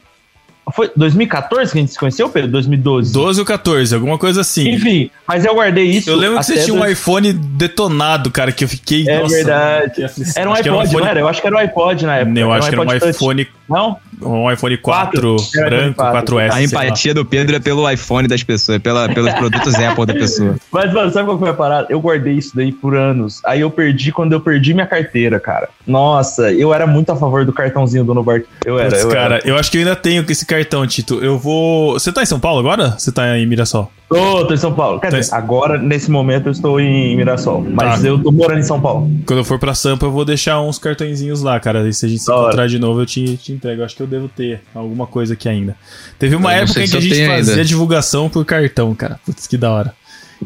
Foi 0.74 0.92
2014 0.96 1.72
que 1.72 1.78
a 1.78 1.82
gente 1.82 1.92
se 1.94 2.00
conheceu, 2.00 2.30
Pedro? 2.30 2.52
2012? 2.52 3.14
12 3.14 3.40
ou 3.40 3.46
14, 3.46 3.96
alguma 3.96 4.18
coisa 4.18 4.42
assim. 4.42 4.70
Enfim, 4.70 5.10
mas 5.28 5.46
eu 5.46 5.54
guardei 5.56 5.86
isso. 5.86 6.10
Eu 6.10 6.16
lembro 6.18 6.40
que 6.40 6.46
você 6.46 6.64
tinha 6.64 6.74
um 6.76 6.80
dois- 6.80 6.92
iPhone 6.92 7.34
detonado, 7.34 8.30
cara, 8.32 8.52
que 8.52 8.64
eu 8.64 8.68
fiquei. 8.68 9.08
É 9.08 9.20
nossa, 9.22 9.36
verdade. 9.36 10.06
Era 10.36 10.50
um 10.50 10.54
Acho 10.54 10.64
que 10.64 10.70
iPod, 10.70 10.94
não 10.98 11.06
era? 11.08 11.20
Eu 11.20 11.28
acho 11.28 11.42
que 11.42 11.48
era 11.48 11.56
um 11.56 11.60
iPod 11.60 12.06
na 12.06 12.18
época. 12.18 12.40
Eu 12.40 12.52
acho 12.52 12.70
que 12.70 12.76
era 12.76 12.82
um 12.82 12.86
touch. 12.86 13.10
iPhone, 13.10 13.48
Não? 13.70 13.98
um 14.22 14.52
iPhone 14.52 14.78
4 14.78 15.36
Quatro. 15.36 15.36
Era 15.56 15.70
branco, 15.70 16.02
iPhone 16.04 16.26
4S. 16.26 16.52
A 16.52 16.64
empatia 16.64 17.14
do 17.14 17.24
Pedro 17.24 17.56
é 17.56 17.60
pelo 17.60 17.90
iPhone 17.90 18.28
das 18.28 18.42
pessoas, 18.44 18.80
pela, 18.82 19.08
pelos 19.10 19.32
produtos 19.34 19.76
Apple 19.80 20.06
da 20.08 20.14
pessoa. 20.14 20.56
Mas, 20.72 20.92
mano, 20.92 21.12
sabe 21.12 21.28
qual 21.28 21.38
foi 21.38 21.50
a 21.50 21.54
parada? 21.54 21.88
Eu 21.90 22.00
guardei 22.02 22.34
isso 22.34 22.56
daí 22.56 22.72
por 22.72 22.96
anos. 22.96 23.42
Aí 23.46 23.62
eu 23.62 23.70
perdi 23.70 24.12
quando 24.12 24.34
eu 24.34 24.40
perdi 24.42 24.74
minha 24.74 24.88
carteira, 24.88 25.40
cara. 25.40 25.70
Nossa, 25.86 26.52
eu 26.52 26.74
era 26.74 26.88
muito 26.88 27.12
a 27.12 27.16
favor 27.16 27.46
do 27.46 27.54
cartãozinho 27.54 28.04
do 28.04 28.24
Barquinho. 28.24 28.48
Eu 28.66 28.80
era, 28.80 28.90
Putz, 28.90 29.04
eu 29.04 29.10
cara, 29.10 29.36
era. 29.36 29.48
eu 29.48 29.56
acho 29.56 29.70
que 29.72 29.78
eu 29.78 29.82
ainda 29.82 29.96
tenho 29.96 30.26
esse 30.28 30.46
cartão, 30.46 30.57
Tito. 30.88 31.16
Eu 31.24 31.38
vou. 31.38 31.94
Você 31.94 32.12
tá 32.12 32.22
em 32.22 32.26
São 32.26 32.40
Paulo 32.40 32.60
agora? 32.60 32.92
Você 32.98 33.12
tá 33.12 33.38
em 33.38 33.46
Mirassol? 33.46 33.92
Tô, 34.10 34.46
tô 34.46 34.54
em 34.54 34.58
São 34.58 34.74
Paulo. 34.74 35.00
Quer 35.00 35.10
Tá 35.12 35.20
dizer, 35.20 35.34
em- 35.34 35.38
agora, 35.38 35.78
nesse 35.78 36.10
momento, 36.10 36.48
eu 36.48 36.52
estou 36.52 36.80
em 36.80 37.16
Mirassol. 37.18 37.66
Mas 37.70 38.02
Tá. 38.02 38.08
eu 38.08 38.18
tô 38.22 38.32
morando 38.32 38.60
em 38.60 38.64
São 38.64 38.80
Paulo. 38.80 39.10
Quando 39.26 39.40
eu 39.40 39.44
for 39.44 39.60
pra 39.60 39.74
Sampa, 39.74 40.06
eu 40.06 40.12
vou 40.12 40.24
deixar 40.24 40.62
uns 40.62 40.80
cartõezinhos 40.80 41.42
lá, 41.42 41.60
cara. 41.60 41.88
E 41.88 41.94
se 41.94 42.06
a 42.06 42.10
gente 42.10 42.20
se 42.22 42.28
Da 42.28 42.36
hora. 42.36 42.48
encontrar 42.48 42.68
de 42.68 42.80
novo, 42.80 43.02
eu 43.02 43.06
te, 43.06 43.36
te 43.38 43.52
entrego. 43.52 43.82
Eu 43.82 43.86
acho 43.86 43.96
que 43.96 44.02
eu 44.04 44.08
devo 44.08 44.28
ter 44.30 44.62
alguma 44.74 45.06
coisa 45.08 45.34
aqui 45.34 45.50
ainda. 45.50 45.76
Teve 46.18 46.36
uma 46.36 46.54
Eu 46.56 46.64
época 46.64 46.84
em 46.84 46.88
que 46.88 46.98
a 46.98 47.00
gente 47.02 47.28
fazia 47.28 47.54
ainda. 47.54 47.66
divulgação 47.66 48.30
por 48.30 48.46
cartão, 48.46 48.96
cara. 48.96 49.20
Putz, 49.26 49.46
que 49.48 49.58
da 49.58 49.72
hora. 49.72 49.94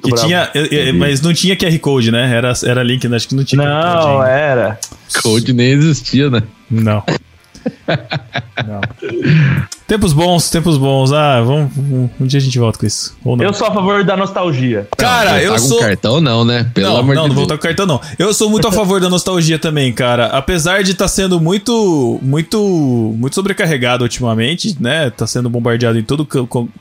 Que 0.01 0.09
bravo. 0.09 0.25
tinha, 0.25 0.49
eu- 0.53 0.65
eu- 0.67 0.93
mas 0.93 1.19
não 1.21 1.33
tinha 1.33 1.53
QR 1.55 1.77
Code, 1.79 2.11
né? 2.11 2.33
Era, 2.33 2.53
era 2.65 2.81
link, 2.81 3.05
né? 3.09 3.17
acho 3.17 3.27
que 3.27 3.35
não 3.35 3.43
tinha 3.43 3.61
QR 3.61 3.93
Code 3.93 4.05
Não, 4.07 4.23
era. 4.23 4.79
Code 5.21 5.51
nem 5.53 5.67
existia, 5.71 6.29
né? 6.29 6.41
Não. 6.69 7.03
Não. 8.65 8.81
Tempos 9.91 10.13
bons, 10.13 10.49
tempos 10.49 10.77
bons. 10.77 11.11
Ah, 11.11 11.41
vamos, 11.41 11.77
um, 11.77 12.07
um 12.17 12.25
dia 12.25 12.39
a 12.39 12.41
gente 12.41 12.57
volta 12.57 12.79
com 12.79 12.85
isso. 12.85 13.13
Ou 13.25 13.35
não. 13.35 13.43
Eu 13.43 13.53
sou 13.53 13.67
a 13.67 13.73
favor 13.73 14.05
da 14.05 14.15
nostalgia. 14.15 14.87
Cara, 14.95 15.43
eu 15.43 15.49
Voltar 15.49 15.61
com 15.61 15.67
sou. 15.67 15.79
cartão 15.79 16.21
não, 16.21 16.45
né? 16.45 16.71
Pelo 16.73 16.87
não, 16.87 16.97
amor 16.99 17.13
não, 17.13 17.23
de 17.23 17.27
não 17.27 17.35
vou 17.35 17.45
Deus. 17.45 17.47
voltar 17.49 17.57
com 17.57 17.63
cartão, 17.63 17.85
não. 17.85 17.99
Eu 18.17 18.33
sou 18.33 18.49
muito 18.49 18.65
a 18.65 18.71
favor 18.71 19.01
da 19.01 19.09
nostalgia 19.09 19.59
também, 19.59 19.91
cara. 19.91 20.27
Apesar 20.27 20.81
de 20.81 20.91
estar 20.91 21.09
sendo 21.09 21.41
muito, 21.41 22.17
muito, 22.21 23.13
muito 23.17 23.35
sobrecarregado 23.35 24.05
ultimamente, 24.05 24.77
né? 24.79 25.09
Tá 25.09 25.27
sendo 25.27 25.49
bombardeado 25.49 25.99
em 25.99 26.03
todo 26.03 26.25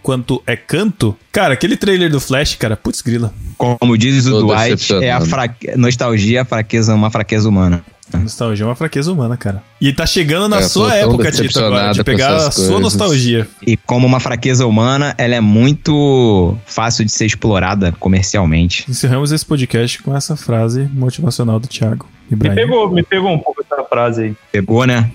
quanto 0.01 0.41
é 0.47 0.55
canto. 0.55 1.17
Cara, 1.33 1.55
aquele 1.55 1.77
trailer 1.77 2.13
do 2.13 2.21
Flash, 2.21 2.55
cara, 2.55 2.77
putz 2.77 3.03
grila. 3.03 3.35
Como 3.59 3.99
diz 3.99 4.25
o 4.27 4.39
Tô 4.39 4.55
Dwight, 4.55 4.95
é 5.03 5.11
a 5.11 5.21
fraque... 5.21 5.77
nostalgia, 5.77 6.39
é 6.39 6.43
a 6.43 6.45
fraqueza, 6.45 6.95
uma 6.95 7.11
fraqueza 7.11 7.49
humana. 7.49 7.83
Nostalgia 8.19 8.65
é 8.65 8.67
uma 8.67 8.75
fraqueza 8.75 9.13
humana, 9.13 9.37
cara. 9.37 9.63
E 9.81 9.93
tá 9.93 10.07
chegando 10.07 10.49
na 10.49 10.59
É, 10.59 10.63
sua 10.63 10.95
época, 10.95 11.31
Tito, 11.31 11.59
agora, 11.59 11.93
de 11.93 12.03
pegar 12.05 12.35
a 12.37 12.51
sua 12.51 12.65
coisas. 12.65 12.81
nostalgia. 12.81 13.49
E 13.67 13.77
como 13.77 14.07
uma 14.07 14.21
fraqueza 14.21 14.67
humana, 14.67 15.15
ela 15.19 15.35
é 15.35 15.41
muito 15.41 16.57
fácil 16.67 17.05
de 17.05 17.13
ser 17.13 17.27
explorada 17.27 17.93
comercialmente. 17.93 18.85
Encerramos 18.89 19.33
esse 19.33 19.45
podcast 19.47 20.03
com 20.03 20.17
essa 20.17 20.37
frase 20.37 20.89
motivacional 20.93 21.59
do 21.61 21.67
Thiago 21.69 22.07
Me 22.31 22.37
pegou, 22.51 22.91
me 22.91 23.03
pegou 23.03 23.31
um 23.33 23.39
pouco 23.39 23.63
essa 23.63 23.83
frase 23.85 24.23
aí. 24.25 24.37
Pegou, 24.53 24.87
né? 24.87 25.11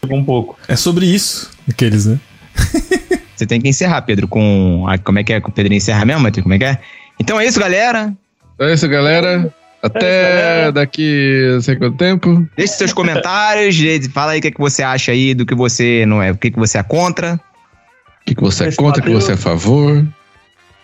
Pegou 0.00 0.18
um 0.18 0.24
pouco. 0.24 0.58
É 0.68 0.76
sobre 0.76 1.06
isso, 1.06 1.50
aqueles, 1.68 2.06
né? 2.06 2.18
Você 3.36 3.46
tem 3.46 3.60
que 3.60 3.68
encerrar, 3.68 4.02
Pedro, 4.02 4.28
com. 4.28 4.84
a- 4.88 4.98
Como 4.98 5.18
é 5.18 5.24
que 5.24 5.32
é? 5.32 5.40
Com 5.40 5.50
o 5.50 5.52
Pedro 5.52 5.72
encerra 5.74 6.04
mesmo, 6.04 6.22
Matheus? 6.22 6.42
Como 6.42 6.54
é 6.54 6.58
que 6.58 6.64
é? 6.64 6.78
Então 7.18 7.40
é 7.40 7.46
isso, 7.46 7.58
galera. 7.58 8.12
Então 8.54 8.68
é 8.68 8.74
isso, 8.74 8.88
galera. 8.88 9.52
Até 9.82 10.70
daqui 10.72 11.48
não 11.54 11.60
sei 11.60 11.76
quanto 11.76 11.96
tempo. 11.96 12.46
Deixe 12.56 12.74
seus 12.74 12.92
comentários, 12.92 13.74
gente, 13.74 14.08
fala 14.08 14.32
aí 14.32 14.38
o 14.38 14.42
que, 14.42 14.48
é 14.48 14.52
que 14.52 14.60
você 14.60 14.82
acha 14.82 15.12
aí 15.12 15.34
do 15.34 15.44
que 15.44 15.54
você 15.54 16.04
não 16.06 16.22
é, 16.22 16.30
o 16.30 16.36
que, 16.36 16.50
que 16.50 16.58
você 16.58 16.78
é 16.78 16.82
contra. 16.82 17.34
O 17.34 18.24
que, 18.24 18.34
que 18.36 18.42
você 18.42 18.64
é 18.64 18.68
Esse 18.68 18.76
contra, 18.76 19.02
o 19.02 19.04
que 19.04 19.12
você 19.12 19.32
é 19.32 19.34
a 19.34 19.38
favor. 19.38 20.04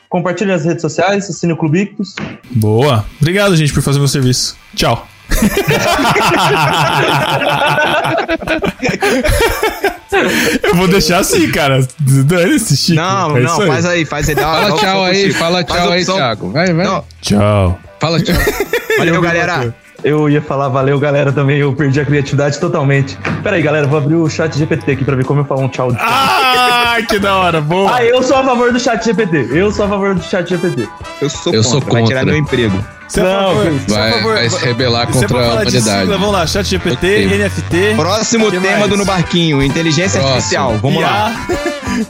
Compartilhe 0.09 0.51
nas 0.51 0.65
redes 0.65 0.81
sociais, 0.83 1.29
assine 1.29 1.53
o 1.53 1.57
Clube 1.57 1.81
Ictus. 1.83 2.17
Boa. 2.51 3.05
Obrigado, 3.21 3.55
gente, 3.57 3.73
por 3.73 3.83
fazer 3.83 3.99
meu 3.99 4.09
serviço. 4.09 4.57
Tchau. 4.75 5.07
Eu 10.63 10.75
vou 10.75 10.89
deixar 10.89 11.19
assim, 11.19 11.51
cara. 11.51 11.87
Dane-se, 12.01 12.77
Chico. 12.77 12.97
Não, 12.97 13.37
É 13.37 13.41
não, 13.41 13.61
aí. 13.61 13.67
faz 13.69 13.87
aí, 13.87 14.05
faz 14.05 14.29
aí. 14.29 14.35
dá- 14.35 14.43
dá 14.43 14.49
Fala 14.49 14.75
opção 14.75 14.79
tchau 14.79 15.05
aí, 15.05 15.33
fala 15.33 15.65
tchau 15.65 15.93
aí. 15.93 16.05
Thiago. 16.05 16.51
Vai, 16.51 16.73
vai. 16.73 16.87
Não, 16.87 17.05
Tchau. 17.21 17.79
Fala 18.01 18.21
tchau. 18.23 18.35
valeu, 18.99 19.21
galera. 19.21 19.75
Eu 20.05 20.31
ia 20.31 20.41
falar 20.41 20.69
valeu, 20.69 20.99
galera, 20.99 21.33
também. 21.33 21.59
Eu 21.59 21.73
perdi 21.75 22.01
a 22.01 22.05
criatividade 22.05 22.61
totalmente. 22.61 23.19
Pera 23.43 23.57
aí, 23.57 23.63
galera, 23.63 23.87
vou 23.87 23.99
abrir 23.99 24.15
o 24.15 24.29
chat 24.31 24.57
GPT 24.57 24.93
aqui 24.93 25.05
pra 25.05 25.17
ver 25.17 25.25
como 25.25 25.41
eu 25.41 25.45
falo 25.45 25.63
um 25.63 25.69
tchau. 25.69 25.91
Ah, 25.99 26.97
que 27.09 27.19
da 27.19 27.37
hora. 27.37 27.61
Boa. 27.61 27.97
Ah, 27.97 28.05
eu 28.05 28.23
sou 28.23 28.37
a 28.37 28.45
favor 28.45 28.73
do 28.73 28.79
chat 28.79 29.05
GPT. 29.05 29.49
Eu 29.51 29.73
sou 29.73 29.87
a 29.87 29.89
favor 29.89 30.15
do 30.15 30.23
chat 30.23 30.49
GPT. 30.49 30.89
Eu 31.21 31.29
sou 31.29 31.53
Eu 31.53 31.63
contra, 31.63 31.81
sou 31.81 31.81
vai 31.81 32.05
tirar 32.05 32.21
contra. 32.21 32.25
meu 32.27 32.37
emprego. 32.37 32.85
É 33.17 33.21
Não, 33.23 33.49
favor- 33.49 33.67
é 33.67 33.71
Vai, 33.89 34.13
favor- 34.13 34.35
vai 34.35 34.51
se 34.51 34.65
rebelar 34.65 35.03
é 35.03 35.07
contra 35.13 35.39
a 35.39 35.53
humanidade. 35.55 35.81
sigla, 35.83 36.19
Vamos 36.19 36.33
lá, 36.33 36.47
chat 36.47 36.67
GPT. 36.69 37.27
NFT. 37.27 37.95
Próximo 37.97 38.51
tema 38.51 38.79
mais? 38.79 38.89
do 38.91 38.97
No 38.97 39.05
Barquinho, 39.05 39.63
inteligência 39.63 40.21
Próximo. 40.21 40.35
artificial. 40.35 40.79
Vamos 40.83 41.03
lá. 41.03 41.33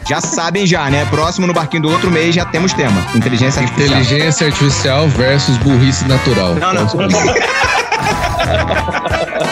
Já 0.08 0.20
sabem 0.20 0.66
já, 0.66 0.90
né? 0.90 1.06
Próximo 1.10 1.46
No 1.46 1.52
Barquinho 1.54 1.82
do 1.84 1.90
outro 1.90 2.10
mês 2.10 2.34
já 2.34 2.44
temos 2.44 2.72
tema. 2.72 3.00
Inteligência 3.14 3.62
artificial. 3.62 4.00
Inteligência 4.00 4.46
artificial 4.48 5.08
versus 5.08 5.56
burrice 5.58 6.04
natural. 6.06 6.54
Não, 6.56 6.74
não. 6.74 6.88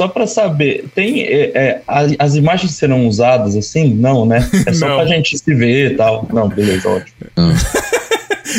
Só 0.00 0.08
pra 0.08 0.26
saber, 0.26 0.86
tem 0.94 1.20
é, 1.24 1.50
é, 1.54 1.82
as, 1.86 2.14
as 2.18 2.34
imagens 2.34 2.72
serão 2.72 3.06
usadas 3.06 3.54
assim? 3.54 3.92
Não, 3.92 4.24
né? 4.24 4.48
É 4.64 4.72
só 4.72 4.88
Não. 4.88 4.96
pra 4.96 5.06
gente 5.06 5.36
se 5.38 5.54
ver 5.54 5.92
e 5.92 5.94
tal. 5.94 6.26
Não, 6.32 6.48
beleza, 6.48 6.88
ótimo. 6.88 7.14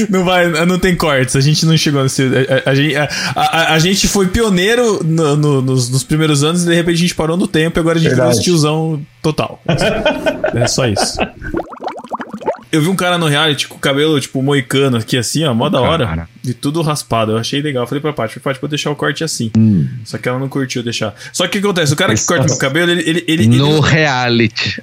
Não 0.09 0.23
vai, 0.23 0.47
não 0.65 0.77
tem 0.77 0.95
cortes, 0.95 1.35
a 1.35 1.41
gente 1.41 1.65
não 1.65 1.75
chegou 1.75 2.03
nesse. 2.03 2.21
A, 2.23 2.69
a- 2.69 2.71
a 2.71 2.75
gente- 2.75 2.95
a- 2.95 3.09
a- 3.35 3.73
a 3.73 3.79
gente 3.79 4.07
foi 4.07 4.27
pioneiro 4.27 5.03
no- 5.03 5.35
no- 5.35 5.61
nos, 5.63 5.89
nos 5.89 6.03
primeiros 6.03 6.43
anos 6.43 6.63
e 6.63 6.67
de 6.67 6.75
repente 6.75 6.95
a 6.95 6.99
gente 6.99 7.15
parou 7.15 7.35
no 7.35 7.47
tempo 7.47 7.77
e 7.77 7.81
agora 7.81 7.97
a 7.97 8.01
gente 8.01 8.13
Verdade. 8.15 8.39
tiozão 8.41 9.01
total. 9.21 9.59
é 10.53 10.67
só 10.67 10.85
isso. 10.87 11.17
Eu 12.71 12.81
vi 12.81 12.87
um 12.87 12.95
cara 12.95 13.17
no 13.17 13.27
reality 13.27 13.67
com 13.67 13.75
o 13.75 13.79
cabelo, 13.79 14.19
tipo, 14.19 14.41
moicano 14.41 14.97
aqui 14.97 15.17
assim, 15.17 15.43
ó, 15.43 15.53
mó 15.53 15.67
da 15.69 15.81
hora. 15.81 16.05
E 16.43 16.53
tudo 16.53 16.81
raspado. 16.81 17.33
Eu 17.33 17.37
achei 17.37 17.61
legal. 17.61 17.83
Eu 17.83 17.87
falei 17.87 18.01
pra 18.01 18.13
Paty, 18.13 18.39
Paty, 18.39 18.59
vou 18.61 18.69
deixar 18.69 18.89
o 18.91 18.95
corte 18.95 19.23
assim. 19.23 19.51
Só 20.05 20.17
que 20.17 20.27
ela 20.29 20.39
não 20.39 20.47
curtiu 20.47 20.81
deixar. 20.81 21.13
Só 21.33 21.45
que 21.47 21.57
o 21.57 21.61
que 21.61 21.67
acontece? 21.67 21.93
O 21.93 21.95
cara 21.97 22.13
que 22.15 22.25
corta 22.25 22.45
meu 22.47 22.57
cabelo, 22.57 22.91
ele. 22.91 23.01
ele, 23.01 23.25
ele, 23.27 23.43
ele- 23.43 23.57
No 23.57 23.79
reality. 23.81 24.81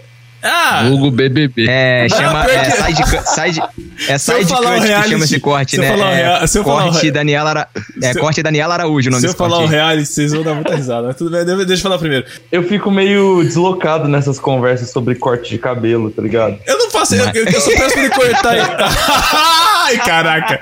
Ah! 0.50 0.84
Vulgo 0.88 1.10
BBB. 1.10 1.66
É, 1.68 2.08
chama. 2.08 2.44
pior 2.44 2.54
É 2.54 2.64
que- 2.64 2.70
side, 2.72 3.02
cut- 3.02 3.28
side, 3.28 3.60
é 4.08 4.14
eu 4.14 4.46
falar 4.48 4.70
o 4.76 4.80
cut 4.80 4.86
que 5.02 5.08
chama 5.10 5.24
esse 5.24 5.40
corte, 5.40 5.70
se 5.72 5.76
eu 5.76 5.82
né? 5.82 5.88
falar 5.90 6.06
o 6.06 6.08
É 6.12 6.14
rea- 6.14 6.46
se 6.46 6.58
eu 6.58 6.64
falar 6.64 6.84
o 6.86 6.90
corte 6.90 7.04
re- 7.06 7.10
Daniela 7.10 7.50
Ara... 7.50 7.68
É, 8.02 8.10
eu- 8.10 8.20
corte 8.20 8.42
Daniela 8.42 8.74
Araújo, 8.74 9.08
o 9.08 9.10
nome 9.10 9.20
Se 9.20 9.26
eu 9.28 9.34
falar 9.34 9.56
o 9.56 9.60
corte. 9.60 9.70
reality, 9.72 10.06
vocês 10.06 10.32
vão 10.32 10.42
dar 10.42 10.54
muita 10.54 10.74
risada. 10.74 11.06
Mas 11.08 11.16
tudo 11.16 11.30
bem, 11.30 11.44
deixa 11.44 11.72
eu 11.74 11.78
falar 11.78 11.98
primeiro. 11.98 12.24
Eu 12.50 12.62
fico 12.62 12.90
meio 12.90 13.42
deslocado 13.44 14.08
nessas 14.08 14.38
conversas 14.40 14.90
sobre 14.90 15.14
corte 15.16 15.50
de 15.50 15.58
cabelo, 15.58 16.10
tá 16.10 16.22
ligado? 16.22 16.58
Eu 16.66 16.78
não 16.78 16.90
faço, 16.90 17.14
eu, 17.14 17.24
eu, 17.34 17.44
eu 17.44 17.60
só 17.60 17.70
peço 17.70 17.92
pra 17.92 18.00
ele 18.02 18.10
cortar. 18.10 18.56
Ai, 19.88 19.96
caraca. 19.98 20.60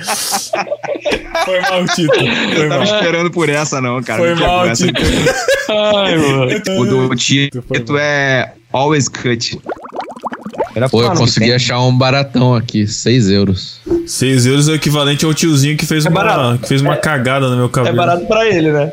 Foi 1.44 1.60
mal, 1.60 1.84
Tito. 1.94 2.12
Foi 2.14 2.64
Eu 2.64 2.68
tava 2.68 2.84
mal. 2.84 2.94
esperando 2.96 3.30
por 3.30 3.48
essa, 3.48 3.80
não, 3.80 4.02
cara. 4.02 4.18
Foi 4.20 4.34
Não 4.34 4.46
mal. 4.46 4.72
Tito. 4.72 5.02
Ai, 5.68 6.16
mano. 6.16 6.80
O 6.80 6.86
do 7.08 7.16
Tito 7.16 7.64
mal. 7.92 7.98
é 8.00 8.52
always 8.72 9.08
cut. 9.08 9.58
Era 10.74 10.88
Pô, 10.88 11.02
eu 11.02 11.10
consegui 11.12 11.46
tem. 11.46 11.54
achar 11.54 11.80
um 11.80 11.96
baratão 11.96 12.54
aqui, 12.54 12.86
6 12.86 13.30
euros. 13.30 13.80
6 14.06 14.44
euros 14.46 14.68
é 14.68 14.72
o 14.72 14.74
equivalente 14.74 15.24
ao 15.24 15.32
tiozinho 15.32 15.76
que 15.76 15.86
fez, 15.86 16.04
É 16.04 16.10
uma, 16.10 16.58
que 16.58 16.68
fez 16.68 16.82
uma 16.82 16.96
cagada 16.96 17.48
no 17.48 17.56
meu 17.56 17.66
É 17.66 17.68
cabelo. 17.70 17.96
barato 17.96 18.26
pra 18.26 18.46
ele, 18.46 18.70
né? 18.72 18.92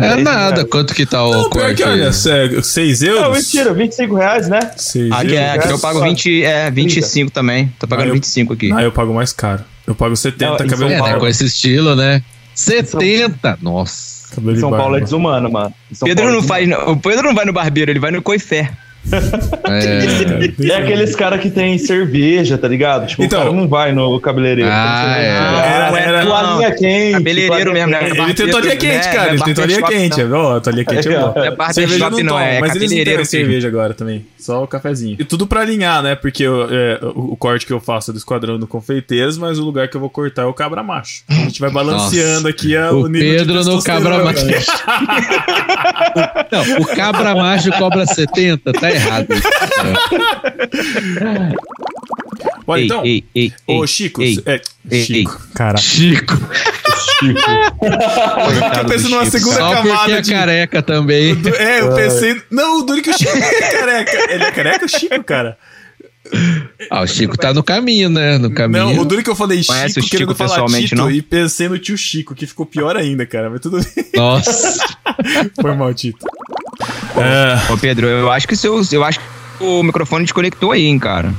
É 0.00 0.14
nada. 0.14 0.64
Quanto 0.64 0.94
que 0.94 1.04
tá 1.04 1.24
o 1.24 1.32
Não, 1.32 1.50
corte 1.50 1.74
que, 1.74 1.82
olha, 1.82 2.12
6 2.12 3.02
euros? 3.02 3.20
Não, 3.22 3.32
mentira, 3.32 3.74
25 3.74 4.14
reais, 4.14 4.48
né? 4.48 4.60
6 4.76 5.10
Aqui, 5.10 5.36
é, 5.36 5.48
euros? 5.50 5.64
aqui 5.64 5.72
eu 5.72 5.78
pago 5.80 6.00
20, 6.02 6.44
é, 6.44 6.70
25 6.70 7.30
também. 7.32 7.72
Tô 7.76 7.88
pagando 7.88 8.04
Ah, 8.04 8.08
eu- 8.10 8.14
25 8.14 8.52
aqui. 8.52 8.70
Ah, 8.72 8.82
eu 8.82 8.92
pago 8.92 9.12
mais 9.12 9.32
caro. 9.32 9.64
Eu 9.84 9.94
pago 9.96 10.14
70, 10.14 10.50
Não, 10.64 10.70
cabelo 10.70 10.90
É, 10.92 11.02
né, 11.02 11.14
com 11.18 11.26
esse 11.26 11.44
estilo, 11.46 11.96
né? 11.96 12.22
70! 12.54 13.58
Nossa. 13.60 14.17
São 14.60 14.70
Paulo 14.70 14.96
é 14.96 15.00
desumano, 15.00 15.50
mano. 15.50 15.74
São 15.92 16.06
Pedro 16.06 16.24
Paulo 16.24 16.38
não 16.38 16.44
é 16.44 16.48
faz. 16.48 16.68
O 16.88 16.96
Pedro 16.96 17.22
não 17.24 17.34
vai 17.34 17.44
no 17.44 17.52
barbeiro, 17.52 17.90
ele 17.90 18.00
vai 18.00 18.10
no 18.10 18.22
coifé. 18.22 18.70
É. 19.10 20.68
É 20.70 20.76
aqueles 20.76 21.16
caras 21.16 21.40
que 21.40 21.50
tem 21.50 21.78
cerveja, 21.78 22.58
tá 22.58 22.68
ligado? 22.68 23.06
Tipo, 23.06 23.22
Então- 23.24 23.40
o 23.40 23.44
cara 23.44 23.56
não 23.56 23.68
vai 23.68 23.92
no 23.92 24.20
cabeleireiro. 24.20 24.70
Ah, 24.70 25.14
Tem 25.14 25.24
é. 25.24 25.38
cerveja. 25.38 25.74
Era- 25.74 26.00
era- 26.00 26.26
toalhinha 26.26 26.70
quente. 26.74 27.12
Cabeleireiro 27.12 27.72
mesmo, 27.72 27.90
né? 27.90 27.98
quente. 28.04 28.20
Ele 28.20 28.34
tem 28.34 28.48
toalhinha 28.50 28.76
quente, 28.76 29.08
É, 29.08 29.12
cara. 29.12 29.16
não 29.16 29.30
é 29.30 29.34
Ele 29.34 29.42
tem 29.44 29.54
toalhinha 29.54 29.82
quente. 29.82 30.22
Ó, 30.24 30.56
a 30.56 30.60
toalhinha 30.60 30.84
quente 30.84 31.08
é 31.08 31.18
bom. 31.20 31.32
Não 31.36 31.44
é 31.44 31.50
barbershop, 31.50 31.74
Cerveja 31.74 32.10
não, 32.10 32.18
não, 32.22 32.38
é 32.40 32.60
mas 32.60 32.74
eles 32.76 32.90
não 32.90 32.96
têm 32.98 33.04
mesmo. 33.06 33.24
cerveja 33.24 33.68
agora 33.68 33.94
também. 33.94 34.26
Só 34.38 34.62
o 34.62 34.66
cafezinho. 34.66 35.16
E 35.18 35.24
tudo 35.24 35.46
pra 35.46 35.60
alinhar, 35.60 36.02
né? 36.02 36.14
Porque 36.14 36.42
eu- 36.42 36.68
é, 36.70 36.98
o, 37.02 37.36
corte 37.36 37.66
que 37.66 37.72
eu 37.72 37.80
faço 37.80 38.10
é 38.10 38.12
do 38.12 38.18
Esquadrão 38.18 38.58
do 38.58 38.66
Confeiteiros, 38.66 39.36
mas 39.38 39.58
o 39.58 39.64
lugar 39.64 39.88
que 39.88 39.96
eu 39.96 40.00
vou 40.00 40.10
cortar 40.10 40.42
é 40.42 40.46
o 40.46 40.52
Cabra 40.54 40.82
Macho. 40.82 41.22
A 41.28 41.34
gente 41.34 41.60
vai 41.60 41.70
balanceando 41.70 42.34
Nossa. 42.42 42.48
aqui 42.48 42.76
a, 42.76 42.92
O 42.92 43.04
o 43.04 43.08
nível 43.08 43.38
Pedro 43.38 43.64
no 43.64 43.82
Cabra 43.82 44.24
Macho. 44.24 44.46
Não, 46.50 46.82
o 46.82 46.86
cabra 46.96 47.34
macho 47.34 47.70
cobra 47.72 48.06
70, 48.06 48.72
tá 48.72 48.87
errado. 48.94 49.26
Olha, 52.66 52.80
Ei, 52.80 52.84
então, 52.86 53.04
ei, 53.04 53.24
ei, 53.34 53.52
ô 53.66 53.82
ei, 53.82 53.88
Chico, 53.88 54.22
ei. 54.22 54.42
é, 54.44 54.60
ei, 54.90 55.02
Chico, 55.04 55.40
caraca. 55.54 55.78
Chico. 55.80 56.34
Eu 57.22 58.84
do 58.84 58.88
penso 58.90 59.08
numa 59.08 59.24
Chico. 59.24 59.38
segunda 59.38 59.56
Só 59.56 59.72
camada 59.74 60.12
é 60.12 60.20
de... 60.20 60.30
careca 60.32 60.82
também. 60.82 61.34
Du- 61.34 61.48
É, 61.54 61.80
eu 61.80 61.94
pensei. 61.94 62.40
Não, 62.50 62.78
o 62.80 62.82
duro 62.82 63.00
que 63.02 63.10
o 63.10 63.16
Chico 63.18 63.36
é 63.36 63.70
careca. 63.72 64.32
Ele 64.34 64.44
é 64.44 64.50
careca, 64.52 64.84
o 64.84 64.88
Chico, 64.88 65.24
cara? 65.24 65.56
Ah, 66.90 67.00
o 67.00 67.06
Chico 67.06 67.38
tá 67.38 67.54
no 67.54 67.62
caminho, 67.62 68.10
né? 68.10 68.36
No 68.36 68.48
Não, 68.50 68.54
caminho. 68.54 69.00
o 69.00 69.04
duro 69.06 69.22
que 69.22 69.30
eu 69.30 69.34
falei 69.36 69.64
Conhece 69.64 69.94
Chico, 69.94 70.00
o 70.00 70.02
Chico 70.02 70.10
querendo 70.10 70.34
falar 70.34 70.50
pessoalmente, 70.50 70.88
Tito, 70.90 70.96
não? 71.00 71.10
e 71.10 71.22
pensei 71.22 71.68
no 71.70 71.78
tio 71.78 71.96
Chico, 71.96 72.34
que 72.34 72.46
ficou 72.46 72.66
pior 72.66 72.96
ainda, 72.96 73.24
cara. 73.24 73.48
Mas 73.48 73.60
tudo 73.60 73.78
bem. 73.80 74.04
Nossa. 74.14 74.78
Foi 75.60 75.74
mal, 75.74 75.92
Tito. 75.94 76.26
É, 77.22 77.72
Ô, 77.72 77.76
Pedro, 77.76 78.06
eu 78.06 78.30
acho 78.30 78.46
que 78.48 78.56
seu, 78.56 78.80
eu 78.92 79.04
acho 79.04 79.18
que 79.20 79.26
o 79.64 79.82
microfone 79.82 80.24
desconectou 80.24 80.72
aí, 80.72 80.86
hein, 80.86 80.98
cara. 80.98 81.32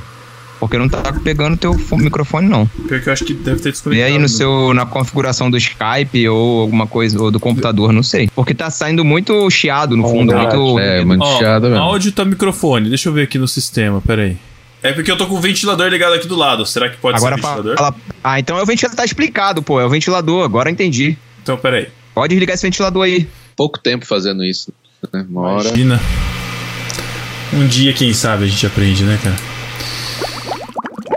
Porque 0.58 0.76
não 0.76 0.88
tá 0.90 1.10
pegando 1.24 1.56
teu 1.56 1.72
fo- 1.78 1.96
microfone, 1.96 2.46
não. 2.46 2.66
pior 2.66 3.00
que 3.00 3.08
eu 3.08 3.12
acho 3.14 3.24
que 3.24 3.32
deve 3.32 3.60
ter 3.60 3.70
E 3.70 3.72
desconectado. 3.72 4.12
aí 4.12 4.18
no 4.18 4.28
seu, 4.28 4.74
na 4.74 4.84
configuração 4.84 5.50
do 5.50 5.56
Skype 5.56 6.28
ou 6.28 6.60
alguma 6.60 6.86
coisa, 6.86 7.18
ou 7.18 7.30
do 7.30 7.40
computador, 7.40 7.92
não 7.94 8.02
sei. 8.02 8.28
Porque 8.34 8.52
tá 8.52 8.68
saindo 8.70 9.02
muito 9.02 9.48
chiado 9.50 9.96
no 9.96 10.06
fundo, 10.06 10.34
muito... 10.36 10.78
É, 10.78 11.02
muito 11.02 11.24
Ó, 11.24 11.38
chato 11.38 11.62
mesmo. 11.62 11.78
áudio 11.78 12.12
tá 12.12 12.26
microfone. 12.26 12.90
Deixa 12.90 13.08
eu 13.08 13.12
ver 13.14 13.22
aqui 13.22 13.38
no 13.38 13.48
sistema, 13.48 14.02
peraí. 14.02 14.36
É 14.82 14.92
porque 14.92 15.10
eu 15.10 15.16
tô 15.16 15.26
com 15.26 15.34
o 15.36 15.40
ventilador 15.40 15.88
ligado 15.88 16.12
aqui 16.12 16.26
do 16.28 16.36
lado. 16.36 16.66
Será 16.66 16.90
que 16.90 16.98
pode 16.98 17.16
Agora 17.16 17.36
ser 17.36 17.40
ventilador? 17.42 17.76
fala... 17.78 17.94
Ah, 18.22 18.38
então 18.38 18.58
é 18.58 18.62
o 18.62 18.66
ventilador, 18.66 18.96
tá 18.98 19.04
explicado, 19.06 19.62
pô, 19.62 19.80
é 19.80 19.86
o 19.86 19.88
ventilador, 19.90 20.44
agora 20.44 20.68
eu 20.68 20.72
entendi. 20.74 21.16
Então, 21.42 21.56
peraí. 21.56 21.88
Pode 22.14 22.34
desligar 22.34 22.54
esse 22.54 22.66
ventilador 22.66 23.04
aí. 23.04 23.26
Pouco 23.56 23.78
tempo 23.78 24.04
fazendo 24.04 24.44
isso. 24.44 24.70
Né? 25.12 25.26
Uma 25.28 25.42
hora. 25.42 25.68
Imagina. 25.68 26.00
Um 27.52 27.66
dia, 27.66 27.92
quem 27.92 28.12
sabe, 28.12 28.44
a 28.44 28.46
gente 28.46 28.64
aprende, 28.66 29.02
né, 29.04 29.18
cara? 29.22 29.36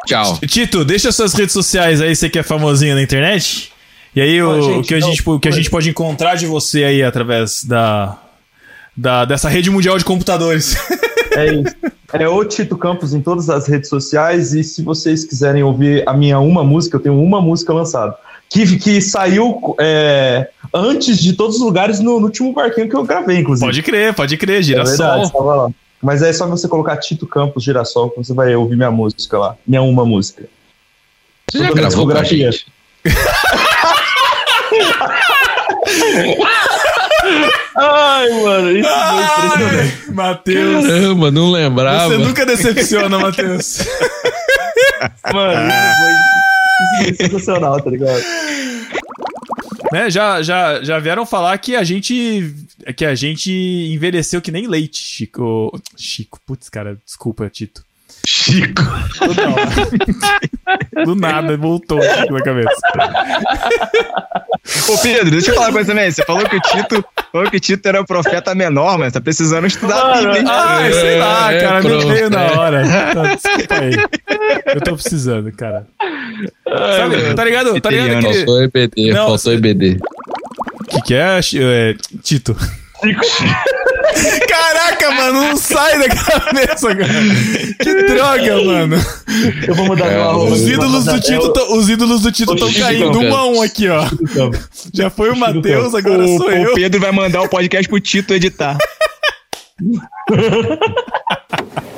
Tchau. 0.06 0.40
Tito, 0.46 0.84
deixa 0.84 1.12
suas 1.12 1.34
redes 1.34 1.54
sociais 1.54 2.02
aí, 2.02 2.16
você 2.16 2.30
que 2.30 2.40
é 2.40 2.44
famosinho 2.44 2.96
na 2.96 3.02
internet. 3.02 3.72
E 4.16 4.22
aí, 4.22 4.42
o, 4.42 4.50
Ó, 4.50 4.62
gente, 4.62 4.80
o 4.80 4.84
que, 4.84 4.94
a 4.94 5.00
não, 5.00 5.08
gente, 5.08 5.30
o 5.30 5.40
que 5.40 5.48
a 5.48 5.52
gente 5.52 5.70
pode 5.70 5.90
encontrar 5.90 6.36
de 6.36 6.46
você 6.46 6.84
aí 6.84 7.04
através 7.04 7.64
da, 7.64 8.18
da 8.96 9.26
dessa 9.26 9.50
rede 9.50 9.70
mundial 9.70 9.98
de 9.98 10.06
computadores. 10.06 10.76
É 11.36 11.54
isso. 11.54 11.76
É 12.14 12.28
o 12.28 12.46
Tito 12.46 12.78
Campos 12.78 13.12
em 13.14 13.22
todas 13.22 13.50
as 13.50 13.68
redes 13.68 13.90
sociais. 13.90 14.54
E 14.54 14.64
se 14.64 14.84
vocês 14.84 15.26
quiserem 15.26 15.64
ouvir 15.64 16.08
a 16.08 16.14
minha 16.14 16.40
uma 16.40 16.64
música, 16.64 16.98
eu 16.98 17.02
tenho 17.02 17.20
uma 17.20 17.42
música 17.42 17.74
lançada. 17.74 18.16
Que, 18.50 18.78
que 18.78 19.02
saiu 19.02 19.76
é, 19.80 20.48
antes 20.74 21.20
de 21.22 21.34
todos 21.34 21.58
os 21.58 21.62
lugares 21.62 22.00
no, 22.00 22.20
no 22.20 22.26
último 22.26 22.52
barquinho 22.52 22.90
que 22.90 22.96
eu 22.96 23.04
gravei, 23.04 23.40
inclusive. 23.40 23.66
pode 23.66 23.84
crer, 23.84 24.14
pode 24.14 24.38
crer, 24.38 24.62
é 24.62 24.62
verdade, 24.62 24.96
girassol. 24.96 25.24
estava 25.24 25.56
lá. 25.56 25.70
Mas 26.02 26.22
é 26.22 26.34
só 26.34 26.46
você 26.48 26.68
colocar 26.68 26.98
Tito 26.98 27.26
Campos 27.26 27.64
Girassol 27.64 28.10
que 28.10 28.18
você 28.18 28.34
vai 28.34 28.54
ouvir 28.56 28.76
minha 28.76 28.92
música 28.92 29.38
lá. 29.38 29.56
Minha 29.66 29.82
uma 29.84 30.04
música. 30.04 30.44
Você 31.50 31.60
já 31.60 31.68
Toda 31.70 31.76
minha 31.76 31.90
gravou 31.90 32.06
com 32.06 32.12
a 32.12 32.22
discografia. 32.22 32.52
gente? 32.52 32.66
Ai, 37.78 38.30
mano, 38.44 38.72
isso 38.78 38.90
foi 38.90 39.24
impressionante. 39.24 40.04
Ai, 40.08 40.14
Matheus. 40.14 40.86
Caramba, 40.86 41.32
não 41.32 41.52
lembrava. 41.52 42.10
Você 42.10 42.18
nunca 42.18 42.46
decepciona, 42.46 43.18
Matheus. 43.18 43.80
Mano, 45.34 45.72
isso 47.02 47.16
foi 47.16 47.16
sensacional, 47.16 47.82
tá 47.82 47.90
ligado? 47.90 48.22
Né, 49.94 50.10
já, 50.10 50.42
já, 50.42 50.84
já 50.84 50.98
vieram 50.98 51.24
falar 51.24 51.56
que 51.60 51.76
a 51.76 51.84
gente 51.84 52.52
que 52.98 53.06
a 53.06 53.14
gente 53.14 53.52
envelheceu 53.52 54.42
que 54.42 54.52
nem 54.52 54.66
leite, 54.66 54.98
Chico. 54.98 55.72
Chico, 55.96 56.40
putz, 56.44 56.68
cara, 56.68 56.98
desculpa, 57.06 57.48
Tito. 57.48 57.86
Chico. 58.26 58.82
Do 61.06 61.16
nada, 61.16 61.58
voltou 61.58 62.02
Chico 62.02 62.34
na 62.34 62.42
cabeça. 62.42 62.70
Ô, 64.90 64.98
Pedro, 65.00 65.32
deixa 65.32 65.52
eu 65.52 65.56
falar 65.56 65.68
uma 65.68 65.74
coisa 65.74 65.92
também. 65.94 66.10
Você 66.10 66.24
falou 66.24 66.48
que 66.48 66.56
o 66.56 66.62
Tito, 66.62 67.06
falou 67.32 67.52
que 67.52 67.58
o 67.58 67.60
Tito 67.60 67.88
era 67.88 68.00
o 68.02 68.06
profeta 68.06 68.56
menor, 68.56 68.98
mas 68.98 69.12
tá 69.12 69.20
precisando 69.20 69.68
estudar 69.68 69.98
a 70.02 70.18
Bíblia, 70.18 70.40
hein? 70.40 70.46
Ai, 70.48 70.94
sei 70.94 71.20
lá, 71.20 71.54
É, 71.54 71.62
cara, 71.62 71.82
me 71.82 71.90
pronto, 71.90 72.08
veio 72.08 72.30
na 72.30 72.42
é. 72.44 72.58
hora. 72.58 72.84
Tá, 73.14 73.36
desculpa 73.36 73.76
aí. 73.76 73.94
Eu 74.74 74.82
tô 74.82 74.94
precisando, 74.94 75.52
cara. 75.52 75.86
Sabe, 76.98 77.34
tá 77.36 77.44
ligado? 77.44 77.82
Tá 77.82 77.90
ligado 77.90 78.20
que. 78.20 78.34
Faltou 78.34 78.64
EBD, 78.64 79.14
Não, 79.14 79.28
faltou 79.28 79.54
EBD. 79.54 80.00
que, 80.90 81.02
que 81.02 81.14
é, 81.14 81.40
é, 81.56 81.96
Tito? 82.22 82.56
Caraca, 84.48 85.12
mano, 85.12 85.42
não 85.42 85.58
sai 85.58 85.98
da 86.00 86.08
cabeça, 86.10 86.96
cara. 86.96 87.14
Que 87.82 88.04
droga, 88.04 88.62
mano. 88.64 88.96
Eu 89.68 89.76
vou 89.76 89.86
mudar 89.86 90.06
É, 90.08 90.16
meu 90.16 90.30
arroba. 90.30 90.52
Os 90.54 90.68
ídolos 90.68 91.06
do 91.06 91.20
Tito, 91.20 91.48
o- 91.48 91.54
tão- 91.54 91.78
os 91.78 91.90
ídolos 91.90 92.22
do 92.22 92.32
Tito 92.32 92.52
o 92.52 92.56
estão 92.56 92.70
Chico 92.70 92.82
caindo 92.86 93.20
um 93.20 93.36
a 93.36 93.46
um 93.48 93.62
aqui, 93.62 93.88
ó. 93.90 94.06
Já 94.94 95.10
foi 95.10 95.30
o 95.30 95.36
Matheus, 95.36 95.94
agora 95.96 96.24
O, 96.24 96.38
sou 96.38 96.48
o 96.48 96.52
eu. 96.52 96.74
Pedro 96.74 97.00
vai 97.02 97.12
mandar 97.12 97.42
o 97.42 97.50
podcast 97.50 97.88
pro 97.90 98.00
Tito 98.00 98.34
editar. 98.34 98.78